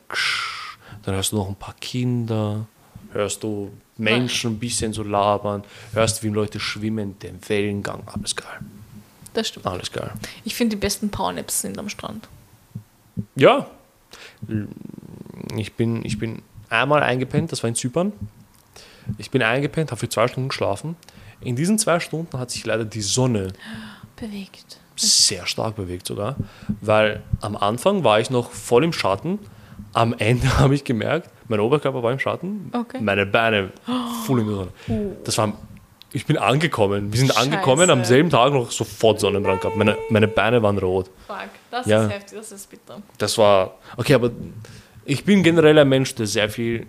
dann 1.03 1.13
hörst 1.15 1.31
du 1.31 1.35
noch 1.35 1.47
ein 1.47 1.55
paar 1.55 1.75
Kinder, 1.79 2.65
hörst 3.11 3.43
du 3.43 3.71
Menschen 3.97 4.53
ein 4.53 4.59
bisschen 4.59 4.91
so 4.91 5.03
labern, 5.03 5.63
hörst, 5.93 6.23
wie 6.23 6.29
Leute 6.29 6.59
schwimmen, 6.59 7.19
den 7.19 7.37
Wellengang, 7.47 8.01
alles 8.07 8.35
geil. 8.35 8.59
Das 9.35 9.49
stimmt. 9.49 9.67
Alles 9.67 9.91
geil. 9.91 10.11
Ich 10.45 10.55
finde, 10.55 10.75
die 10.75 10.79
besten 10.79 11.11
Powernaps 11.11 11.61
sind 11.61 11.77
am 11.77 11.89
Strand. 11.89 12.27
Ja. 13.35 13.67
Ich 15.57 15.73
bin, 15.73 16.03
ich 16.03 16.17
bin 16.17 16.41
einmal 16.69 17.03
eingepennt, 17.03 17.51
das 17.51 17.63
war 17.63 17.67
in 17.67 17.75
Zypern. 17.75 18.13
Ich 19.17 19.29
bin 19.31 19.41
eingepennt, 19.43 19.91
habe 19.91 19.99
für 19.99 20.09
zwei 20.09 20.27
Stunden 20.27 20.49
geschlafen. 20.49 20.95
In 21.41 21.55
diesen 21.55 21.77
zwei 21.77 21.99
Stunden 21.99 22.39
hat 22.39 22.49
sich 22.51 22.65
leider 22.65 22.85
die 22.85 23.01
Sonne 23.01 23.49
Bewegt. 24.15 24.79
sehr 24.95 25.45
stark 25.45 25.75
bewegt 25.75 26.07
sogar, 26.07 26.35
weil 26.81 27.21
am 27.41 27.55
Anfang 27.55 28.03
war 28.03 28.19
ich 28.19 28.29
noch 28.29 28.51
voll 28.51 28.83
im 28.83 28.93
Schatten. 28.93 29.39
Am 29.93 30.13
Ende 30.17 30.47
habe 30.59 30.73
ich 30.73 30.83
gemerkt, 30.83 31.29
mein 31.47 31.59
Oberkörper 31.59 32.01
war 32.01 32.11
im 32.11 32.19
Schatten, 32.19 32.71
Okay. 32.73 32.99
meine 33.01 33.25
Beine 33.25 33.71
voll 34.25 34.39
in 34.39 34.47
der 34.47 34.55
Sonne. 34.55 34.71
Oh. 34.87 35.11
Das 35.23 35.37
war, 35.37 35.53
ich 36.13 36.25
bin 36.25 36.37
angekommen. 36.37 37.11
Wir 37.11 37.19
sind 37.19 37.37
angekommen, 37.37 37.89
am 37.89 37.99
Scheiße. 37.99 38.07
selben 38.09 38.29
Tag 38.29 38.53
noch 38.53 38.71
sofort 38.71 39.19
Sonnenbrand 39.19 39.61
gehabt. 39.61 39.75
Meine, 39.77 39.97
meine 40.09 40.27
Beine 40.29 40.63
waren 40.63 40.77
rot. 40.79 41.11
Fuck, 41.27 41.37
das 41.69 41.85
Ja. 41.85 42.05
ist 42.05 42.11
heftig, 42.11 42.37
das 42.39 42.51
ist 42.53 42.69
bitter. 42.69 43.01
Das 43.17 43.37
war, 43.37 43.75
okay, 43.97 44.13
aber 44.15 44.31
ich 45.05 45.23
bin 45.23 45.43
generell 45.43 45.77
ein 45.79 45.87
Mensch, 45.89 46.15
der 46.15 46.27
sehr 46.27 46.49
viel, 46.49 46.85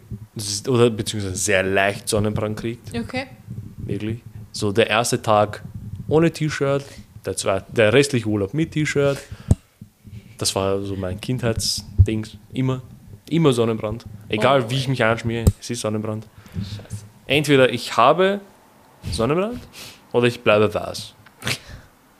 oder 0.68 0.90
beziehungsweise 0.90 1.36
sehr 1.36 1.62
leicht 1.62 2.08
Sonnenbrand 2.08 2.58
kriegt. 2.58 2.96
Okay. 2.96 3.26
Wirklich. 3.78 4.20
So 4.52 4.72
der 4.72 4.88
erste 4.88 5.20
Tag 5.22 5.62
ohne 6.08 6.30
T-Shirt, 6.30 6.84
der, 7.24 7.36
zweite, 7.36 7.72
der 7.72 7.92
restliche 7.92 8.26
Urlaub 8.26 8.54
mit 8.54 8.72
T-Shirt. 8.72 9.18
Das 10.38 10.54
war 10.54 10.82
so 10.82 10.96
mein 10.96 11.20
Kindheitsding. 11.20 12.26
Immer, 12.52 12.82
immer 13.30 13.52
Sonnenbrand. 13.52 14.04
Egal 14.28 14.64
Oh. 14.66 14.70
wie 14.70 14.76
ich 14.76 14.88
mich 14.88 15.02
einschmiere, 15.02 15.44
es 15.60 15.70
ist 15.70 15.80
Sonnenbrand. 15.80 16.26
Scheiße. 16.54 17.04
Entweder 17.26 17.72
ich 17.72 17.96
habe 17.96 18.40
Sonnenbrand 19.12 19.60
oder 20.12 20.26
ich 20.26 20.40
bleibe 20.40 20.72
weiß. 20.72 21.14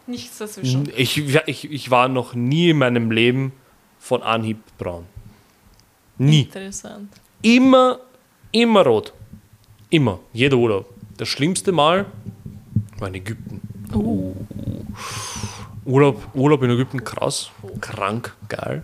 Nichts 0.08 0.38
dazwischen. 0.38 0.88
Ich, 0.96 1.18
ich, 1.46 1.70
ich 1.70 1.90
war 1.90 2.08
noch 2.08 2.34
nie 2.34 2.70
in 2.70 2.78
meinem 2.78 3.10
Leben 3.10 3.52
von 3.98 4.22
Anhieb 4.22 4.58
braun. 4.78 5.04
Nie. 6.18 6.42
Interessant. 6.42 7.12
Immer, 7.42 8.00
immer 8.52 8.84
rot. 8.84 9.12
Immer. 9.90 10.18
Jeder 10.32 10.56
Urlaub. 10.56 10.92
Das 11.16 11.28
schlimmste 11.28 11.72
Mal 11.72 12.06
war 12.98 13.08
in 13.08 13.14
Ägypten. 13.14 13.60
Uh. 13.94 14.34
Urlaub, 15.84 16.34
Urlaub 16.34 16.62
in 16.64 16.70
Ägypten, 16.70 17.04
krass, 17.04 17.50
krank, 17.80 18.34
geil. 18.48 18.82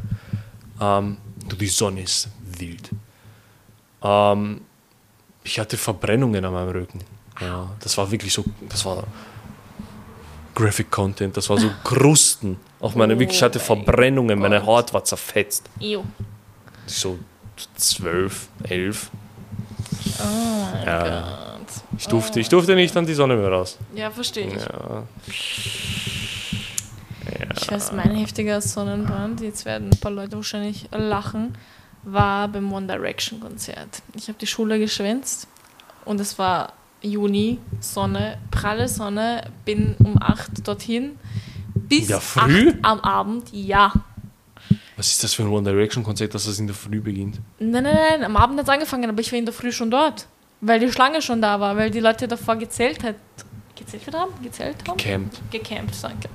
Ähm, 0.81 1.17
du, 1.49 1.57
die 1.57 1.67
Sonne 1.67 2.03
ist 2.03 2.29
wild. 2.59 2.91
Ähm, 4.03 4.61
ich 5.43 5.59
hatte 5.59 5.77
Verbrennungen 5.77 6.45
an 6.45 6.53
meinem 6.53 6.71
Rücken. 6.71 7.01
Ja, 7.41 7.71
das 7.81 7.99
war 7.99 8.11
wirklich 8.11 8.33
so, 8.33 8.45
das 8.69 8.85
war 8.85 9.05
Graphic 10.55 10.91
Content, 10.91 11.37
das 11.37 11.49
war 11.51 11.59
so 11.59 11.71
Krusten 11.85 12.57
auf 12.79 12.95
meine, 12.95 13.15
Oh 13.15 13.19
wirklich, 13.19 13.39
ich 13.39 13.43
hatte 13.43 13.59
mein 13.59 13.67
Verbrennungen, 13.67 14.39
meine. 14.39 14.65
Haut 14.65 14.95
war 14.95 15.03
zerfetzt. 15.03 15.69
Ew. 15.81 16.05
So 16.87 17.19
zwölf, 17.77 18.49
elf. 18.65 19.11
Oh 20.21 20.25
mein 20.75 20.87
Ja. 20.87 21.21
Gott. 21.59 21.83
Ich 21.99 22.07
durfte, 22.09 22.41
ich 22.41 22.49
durfte 22.49 22.75
nicht 22.75 22.97
an 22.97 23.07
die 23.07 23.15
Sonne 23.15 23.37
mehr 23.37 23.51
raus. 23.51 23.79
Ja, 23.95 24.11
verstehe 24.11 24.49
ich. 24.49 24.63
Ja. 24.63 25.05
Ich 27.57 27.71
weiß, 27.71 27.93
mein 27.93 28.15
heftiger 28.17 28.61
Sonnenbrand, 28.61 29.41
jetzt 29.41 29.65
werden 29.65 29.91
ein 29.93 30.01
paar 30.01 30.11
Leute 30.11 30.37
wahrscheinlich 30.37 30.89
lachen, 30.91 31.57
war 32.03 32.49
beim 32.49 32.73
One 32.73 32.87
Direction 32.87 33.41
Konzert. 33.41 34.03
Ich 34.15 34.29
habe 34.29 34.39
die 34.39 34.47
Schule 34.47 34.79
geschwänzt 34.79 35.47
und 36.05 36.21
es 36.21 36.39
war 36.39 36.73
Juni, 37.01 37.59
Sonne, 37.81 38.39
pralle 38.51 38.89
Sonne, 38.89 39.43
bin 39.65 39.95
um 39.99 40.21
8 40.21 40.67
dorthin. 40.67 41.19
Bis 41.75 42.09
der 42.09 42.21
Früh? 42.21 42.71
8 42.71 42.79
am 42.83 43.01
Abend, 43.01 43.49
ja. 43.53 43.93
Was 45.03 45.09
ist 45.11 45.25
das 45.25 45.35
für 45.35 45.43
ein 45.43 45.49
One 45.49 45.69
Direction 45.69 46.05
Konzert, 46.05 46.33
dass 46.33 46.45
das 46.45 46.61
in 46.61 46.69
der 46.69 46.77
Früh 46.77 47.01
beginnt? 47.01 47.41
Nein, 47.59 47.83
nein, 47.83 47.93
nein, 47.93 48.23
am 48.25 48.37
Abend 48.37 48.57
hat 48.61 48.67
es 48.67 48.73
angefangen, 48.73 49.11
aber 49.11 49.19
ich 49.21 49.33
war 49.33 49.39
in 49.41 49.45
der 49.45 49.53
Früh 49.53 49.73
schon 49.73 49.91
dort. 49.91 50.29
Weil 50.61 50.79
die 50.79 50.93
Schlange 50.93 51.21
schon 51.21 51.43
da 51.43 51.59
war, 51.59 51.77
weil 51.77 51.91
die 51.91 51.99
Leute 51.99 52.29
davor 52.29 52.55
gezählt 52.55 53.03
hat. 53.03 53.17
Gezählt 53.75 54.15
haben? 54.15 54.31
Gezählt 54.45 54.77
haben? 54.87 54.97
Camp. 54.97 55.33
Gecampt, 55.51 55.97
danke. 56.05 56.29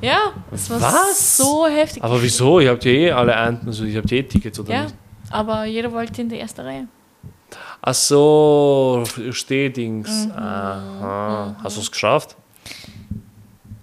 Ja, 0.00 0.32
es 0.50 0.70
war 0.70 0.80
Was? 0.80 1.36
so 1.36 1.66
heftig. 1.66 2.02
Aber 2.02 2.22
wieso? 2.22 2.60
Ihr 2.60 2.70
habt 2.70 2.82
ja 2.86 2.92
eh 2.92 3.10
alle 3.12 3.36
ein, 3.36 3.60
also 3.66 3.84
ihr 3.84 3.98
habt 3.98 4.10
ja 4.10 4.16
eh 4.16 4.22
Tickets 4.22 4.58
oder 4.58 4.72
Ja, 4.72 4.82
nicht? 4.84 4.94
aber 5.28 5.66
jeder 5.66 5.92
wollte 5.92 6.22
in 6.22 6.30
die 6.30 6.36
erste 6.36 6.64
Reihe. 6.64 6.88
Ach 7.82 7.92
so, 7.92 9.04
Stehdings. 9.32 10.28
Mhm. 10.28 10.32
Aha. 10.32 11.56
Hast 11.62 11.76
du 11.76 11.82
es 11.82 11.90
geschafft, 11.90 12.36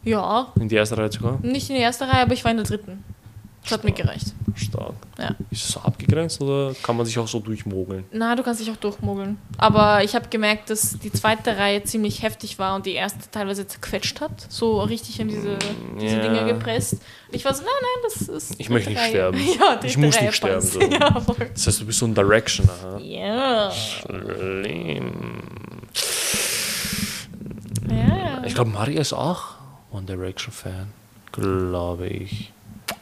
Ja, 0.03 0.51
in 0.59 0.67
die 0.67 0.77
erste 0.77 0.97
Reihe 0.97 1.11
zu 1.11 1.19
kommen? 1.21 1.37
nicht 1.43 1.69
in 1.69 1.75
die 1.75 1.81
erste 1.83 2.07
Reihe, 2.07 2.23
aber 2.23 2.33
ich 2.33 2.43
war 2.43 2.49
in 2.49 2.57
der 2.57 2.65
dritten. 2.65 3.03
Das 3.63 3.73
hat 3.73 3.83
mir 3.83 3.91
gereicht. 3.91 4.33
Stark. 4.55 4.93
Ja. 5.19 5.35
Ist 5.51 5.65
es 5.65 5.67
so 5.73 5.81
abgegrenzt 5.81 6.41
oder 6.41 6.73
kann 6.81 6.95
man 6.97 7.05
sich 7.05 7.19
auch 7.19 7.27
so 7.27 7.39
durchmogeln? 7.39 8.05
Na, 8.11 8.35
du 8.35 8.41
kannst 8.41 8.61
dich 8.61 8.71
auch 8.71 8.77
durchmogeln. 8.77 9.37
Aber 9.57 10.03
ich 10.03 10.15
habe 10.15 10.27
gemerkt, 10.29 10.69
dass 10.69 10.97
die 10.97 11.11
zweite 11.11 11.55
Reihe 11.57 11.83
ziemlich 11.83 12.23
heftig 12.23 12.57
war 12.57 12.75
und 12.75 12.85
die 12.85 12.93
erste 12.93 13.29
teilweise 13.29 13.67
zerquetscht 13.67 14.21
hat. 14.21 14.31
So 14.49 14.81
richtig 14.81 15.19
in 15.19 15.27
diese, 15.27 15.57
diese 16.01 16.15
Ja. 16.17 16.21
Dinge 16.21 16.45
gepresst. 16.53 16.93
Und 16.93 17.01
ich 17.35 17.45
war 17.45 17.53
so, 17.53 17.61
nein, 17.63 17.71
nein, 17.81 18.11
das 18.11 18.27
ist. 18.29 18.55
Ich 18.59 18.69
möchte 18.69 18.89
nicht 18.89 18.99
Reihe. 18.99 19.09
sterben. 19.09 19.37
Ja, 19.59 19.79
Ich 19.83 19.97
muss 19.97 20.15
Reihe 20.15 20.25
nicht 20.27 20.35
sterben, 20.35 20.61
so. 20.65 20.79
Ja. 20.81 21.21
Das 21.53 21.67
heißt, 21.67 21.81
du 21.81 21.85
bist 21.85 21.99
so 21.99 22.05
ein 22.07 22.15
Direction. 22.15 22.67
Aha. 22.69 22.97
Ja. 22.99 23.71
Schlimm. 23.71 25.11
ja. 27.89 28.41
Ich 28.45 28.55
glaube, 28.55 28.71
Maria 28.71 29.01
ist 29.01 29.13
auch 29.13 29.55
One 29.91 30.05
Direction 30.05 30.51
Fan. 30.53 30.87
Glaube 31.31 32.07
ich. 32.07 32.51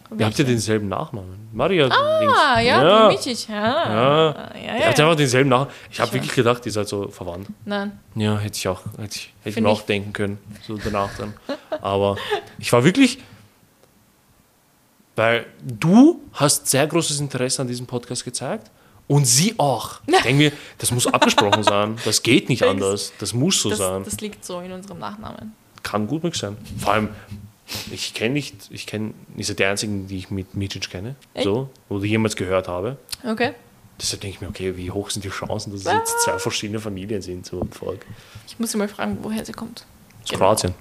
Ihr 0.10 0.26
habt 0.26 0.38
Welche? 0.38 0.44
ja 0.44 0.48
denselben 0.50 0.88
Nachnamen. 0.88 1.50
Maria. 1.54 1.88
Ah, 1.90 2.60
ja, 2.62 2.82
ja. 2.84 3.10
die 3.10 3.16
Michich. 3.18 3.48
Ja. 3.50 3.56
Ja. 3.56 4.26
Ja, 4.32 4.56
Ihr 4.56 4.80
ja. 4.80 4.86
habt 4.88 5.00
einfach 5.00 5.16
denselben 5.16 5.50
Nachnamen. 5.50 5.74
Ich 5.92 6.00
habe 6.00 6.08
Ich 6.10 6.14
wirklich 6.14 6.34
gedacht, 6.34 6.66
ihr 6.66 6.72
seid 6.72 6.88
so 6.88 7.10
verwandt. 7.10 7.48
Nein. 7.66 8.00
Ja, 8.16 8.38
hätte 8.40 8.58
ich 8.58 8.68
auch, 8.68 8.82
hätte 8.98 9.16
ich, 9.18 9.34
hätte 9.44 9.58
ich 9.58 9.62
mir 9.64 9.70
auch 9.70 9.82
denken 9.82 10.14
können, 10.14 10.38
so 10.66 10.78
danach 10.78 11.10
dann. 11.18 11.34
Aber 11.82 12.16
ich 12.58 12.72
war 12.72 12.84
wirklich, 12.84 13.20
weil 15.16 15.46
du 15.64 16.22
hast 16.34 16.68
sehr 16.68 16.86
großes 16.88 17.20
Interesse 17.20 17.62
an 17.62 17.68
diesem 17.68 17.86
Podcast 17.88 18.24
gezeigt 18.24 18.70
und 19.08 19.26
sie 19.26 19.56
auch. 19.58 20.00
Ich 20.08 20.22
denke 20.22 20.44
mir, 20.44 20.52
das 20.78 20.92
muss 20.92 21.08
abgesprochen 21.08 21.64
sein. 21.64 21.98
Das 22.06 22.22
geht 22.24 22.50
nicht 22.50 22.64
anders. 22.64 23.14
Das 23.20 23.34
muss 23.34 23.62
so 23.62 23.70
Das, 23.70 23.78
sein. 23.80 24.04
das 24.04 24.20
liegt 24.22 24.44
so 24.46 24.60
in 24.60 24.72
unserem 24.72 25.00
Nachnamen. 25.00 25.54
Kann 25.84 26.06
gut 26.08 26.24
möglich 26.24 26.42
sein. 26.42 26.58
Vor 26.80 26.94
allem, 26.94 27.10
ich 27.92 28.14
kenne 28.14 28.34
nicht, 28.36 28.56
ich 28.70 28.86
kenne, 28.88 29.14
ihr 29.36 29.46
seid 29.46 29.60
die 29.60 29.66
einzigen, 29.66 30.08
die 30.08 30.18
ich 30.18 30.30
mit 30.32 30.56
Micic 30.56 30.90
kenne, 30.90 31.16
Echt? 31.34 31.44
so, 31.46 31.70
oder 31.90 32.06
jemals 32.06 32.36
gehört 32.36 32.68
habe. 32.68 32.98
Okay. 33.24 33.54
Deshalb 34.00 34.22
denke 34.22 34.36
ich 34.36 34.42
mir, 34.42 34.50
okay, 34.50 34.78
wie 34.78 34.92
hoch 34.92 35.10
sind 35.10 35.26
die 35.26 35.30
Chancen, 35.30 35.72
dass 35.72 35.82
es 35.82 35.92
jetzt 35.92 36.24
zwei 36.24 36.38
verschiedene 36.38 36.80
Familien 36.80 37.22
sind, 37.22 37.46
so 37.46 37.62
im 37.62 37.72
Volk. 37.72 38.06
Ich 38.48 38.60
muss 38.60 38.72
sie 38.72 38.78
mal 38.78 38.88
fragen, 38.88 39.18
woher 39.22 39.44
sie 39.44 39.54
kommt. 39.54 39.86
Aus 40.24 40.30
Genau. 40.30 40.40
Kroatien. 40.46 40.74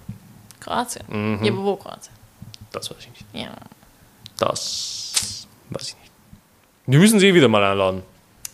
Kroatien. 0.61 1.05
Mhm. 1.09 1.45
Ja, 1.45 1.53
aber 1.53 1.65
wo 1.65 1.77
Kroatien? 1.77 2.13
Das 2.73 2.91
weiß 2.91 2.99
ich 3.01 3.09
nicht. 3.11 3.25
Ja. 3.33 3.55
Das 4.39 5.47
weiß 5.71 5.89
ich 5.89 5.97
nicht. 5.97 6.13
Wir 6.87 6.99
müssen 6.99 7.19
sie 7.19 7.33
wieder 7.35 7.49
mal 7.49 7.65
einladen. 7.65 8.03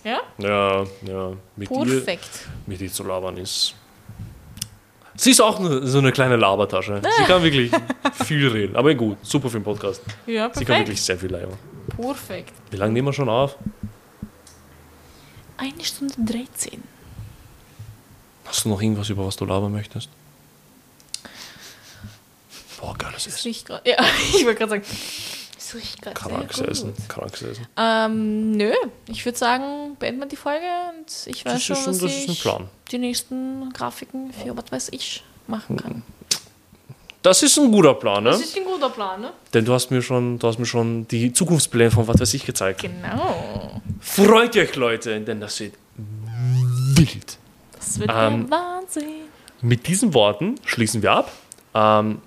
Ja? 0.04 0.20
Ja, 0.38 0.84
ja. 1.02 1.32
Mit 1.56 1.68
Perfekt. 1.68 2.30
mit 2.66 2.80
ihr 2.80 2.92
zu 2.92 3.02
labern 3.04 3.36
ist. 3.36 3.74
Sie 5.14 5.30
ist 5.30 5.40
auch 5.40 5.60
so 5.82 5.98
eine 5.98 6.10
kleine 6.12 6.36
Labertasche. 6.36 7.00
Sie 7.18 7.24
kann 7.24 7.42
wirklich 7.42 7.70
viel 8.24 8.48
reden. 8.48 8.76
Aber 8.76 8.94
gut, 8.94 9.18
super 9.22 9.48
für 9.50 9.58
den 9.58 9.64
Podcast. 9.64 10.02
Ja, 10.26 10.48
Sie 10.48 10.64
kann 10.64 10.66
perfekt. 10.66 10.78
wirklich 10.88 11.02
sehr 11.02 11.18
viel 11.18 11.30
labern. 11.30 11.58
Perfekt. 11.96 12.52
Wie 12.70 12.76
lange 12.76 12.92
nehmen 12.92 13.08
wir 13.08 13.12
schon 13.12 13.28
auf? 13.28 13.56
Eine 15.58 15.84
Stunde 15.84 16.14
13. 16.18 16.82
Hast 18.46 18.64
du 18.64 18.68
noch 18.70 18.80
irgendwas, 18.82 19.08
über 19.10 19.26
was 19.26 19.36
du 19.36 19.44
labern 19.44 19.72
möchtest? 19.72 20.08
Boah, 22.80 22.94
geiles 22.98 23.24
Das 23.24 23.44
Essen. 23.46 23.54
Ja, 23.84 23.96
ich 24.34 24.44
wollte 24.44 24.54
gerade 24.66 24.70
sagen. 24.70 24.82
Das 25.72 25.80
riecht 25.80 26.02
gerade 26.02 26.14
Krankes 26.14 26.56
sehr 26.58 26.68
Essen. 26.68 26.92
Essen. 26.92 27.66
Ähm, 27.76 28.52
nö. 28.52 28.72
Ich 29.08 29.24
würde 29.24 29.38
sagen, 29.38 29.96
beenden 29.98 30.20
wir 30.20 30.26
die 30.28 30.36
Folge 30.36 30.66
und 30.90 31.06
ich 31.26 31.44
weiß 31.44 31.52
Das 31.54 31.62
schon, 31.62 31.76
ein- 31.76 31.86
was 31.86 31.98
das 31.98 32.12
ist 32.12 32.28
ein 32.28 32.32
ich 32.32 32.42
Plan. 32.42 32.68
die 32.90 32.98
nächsten 32.98 33.72
Grafiken 33.72 34.32
für 34.32 34.56
was 34.56 34.70
weiß 34.70 34.88
ich 34.92 35.24
machen 35.46 35.76
kann. 35.76 36.02
Das 37.22 37.42
ist 37.42 37.56
ein 37.58 37.70
guter 37.70 37.94
Plan, 37.94 38.24
ne? 38.24 38.30
Das 38.30 38.40
ist 38.40 38.56
ein 38.56 38.64
guter 38.64 38.90
Plan, 38.90 39.20
ne? 39.20 39.32
Denn 39.54 39.64
du 39.64 39.72
hast 39.72 39.90
mir 39.92 40.02
schon, 40.02 40.38
du 40.40 40.46
hast 40.48 40.58
mir 40.58 40.66
schon 40.66 41.06
die 41.08 41.32
Zukunftspläne 41.32 41.90
von 41.92 42.06
was 42.08 42.18
weiß 42.20 42.34
ich 42.34 42.44
gezeigt. 42.44 42.80
Genau. 42.82 43.80
Freut 44.00 44.56
euch, 44.56 44.74
Leute, 44.74 45.20
denn 45.20 45.40
das 45.40 45.60
wird 45.60 45.74
wild. 45.96 47.38
Das 47.76 47.98
wird 48.00 48.10
Ähm, 48.12 48.50
Wahnsinn. 48.50 49.04
Mit 49.60 49.86
diesen 49.86 50.12
Worten 50.14 50.56
schließen 50.64 51.00
wir 51.02 51.12
ab. 51.12 51.30
Ähm, 51.74 52.20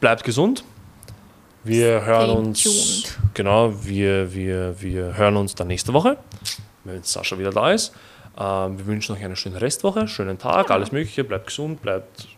bleibt 0.00 0.24
gesund. 0.24 0.64
Wir 1.68 2.04
hören 2.04 2.30
uns. 2.30 2.62
tuned. 2.62 3.18
Genau, 3.34 3.72
wir, 3.84 4.32
wir, 4.34 4.80
wir 4.80 5.16
hören 5.16 5.36
uns 5.36 5.54
dann 5.54 5.68
nächste 5.68 5.92
Woche, 5.92 6.16
wenn 6.84 7.02
Sascha 7.02 7.38
wieder 7.38 7.50
da 7.50 7.72
ist. 7.72 7.92
Ähm, 8.38 8.78
wir 8.78 8.86
wünschen 8.86 9.14
euch 9.14 9.24
eine 9.24 9.36
schöne 9.36 9.60
Restwoche, 9.60 10.08
schönen 10.08 10.38
Tag, 10.38 10.70
alles 10.70 10.92
Mögliche. 10.92 11.24
Bleibt 11.24 11.46
gesund, 11.46 11.82
bleibt 11.82 12.28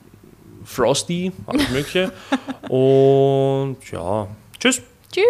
frosty, 0.64 1.32
alles 1.46 1.68
Mögliche. 1.70 2.12
Und 2.68 3.76
ja, 3.90 4.26
tschüss. 4.58 4.82
Tschüss. 5.12 5.24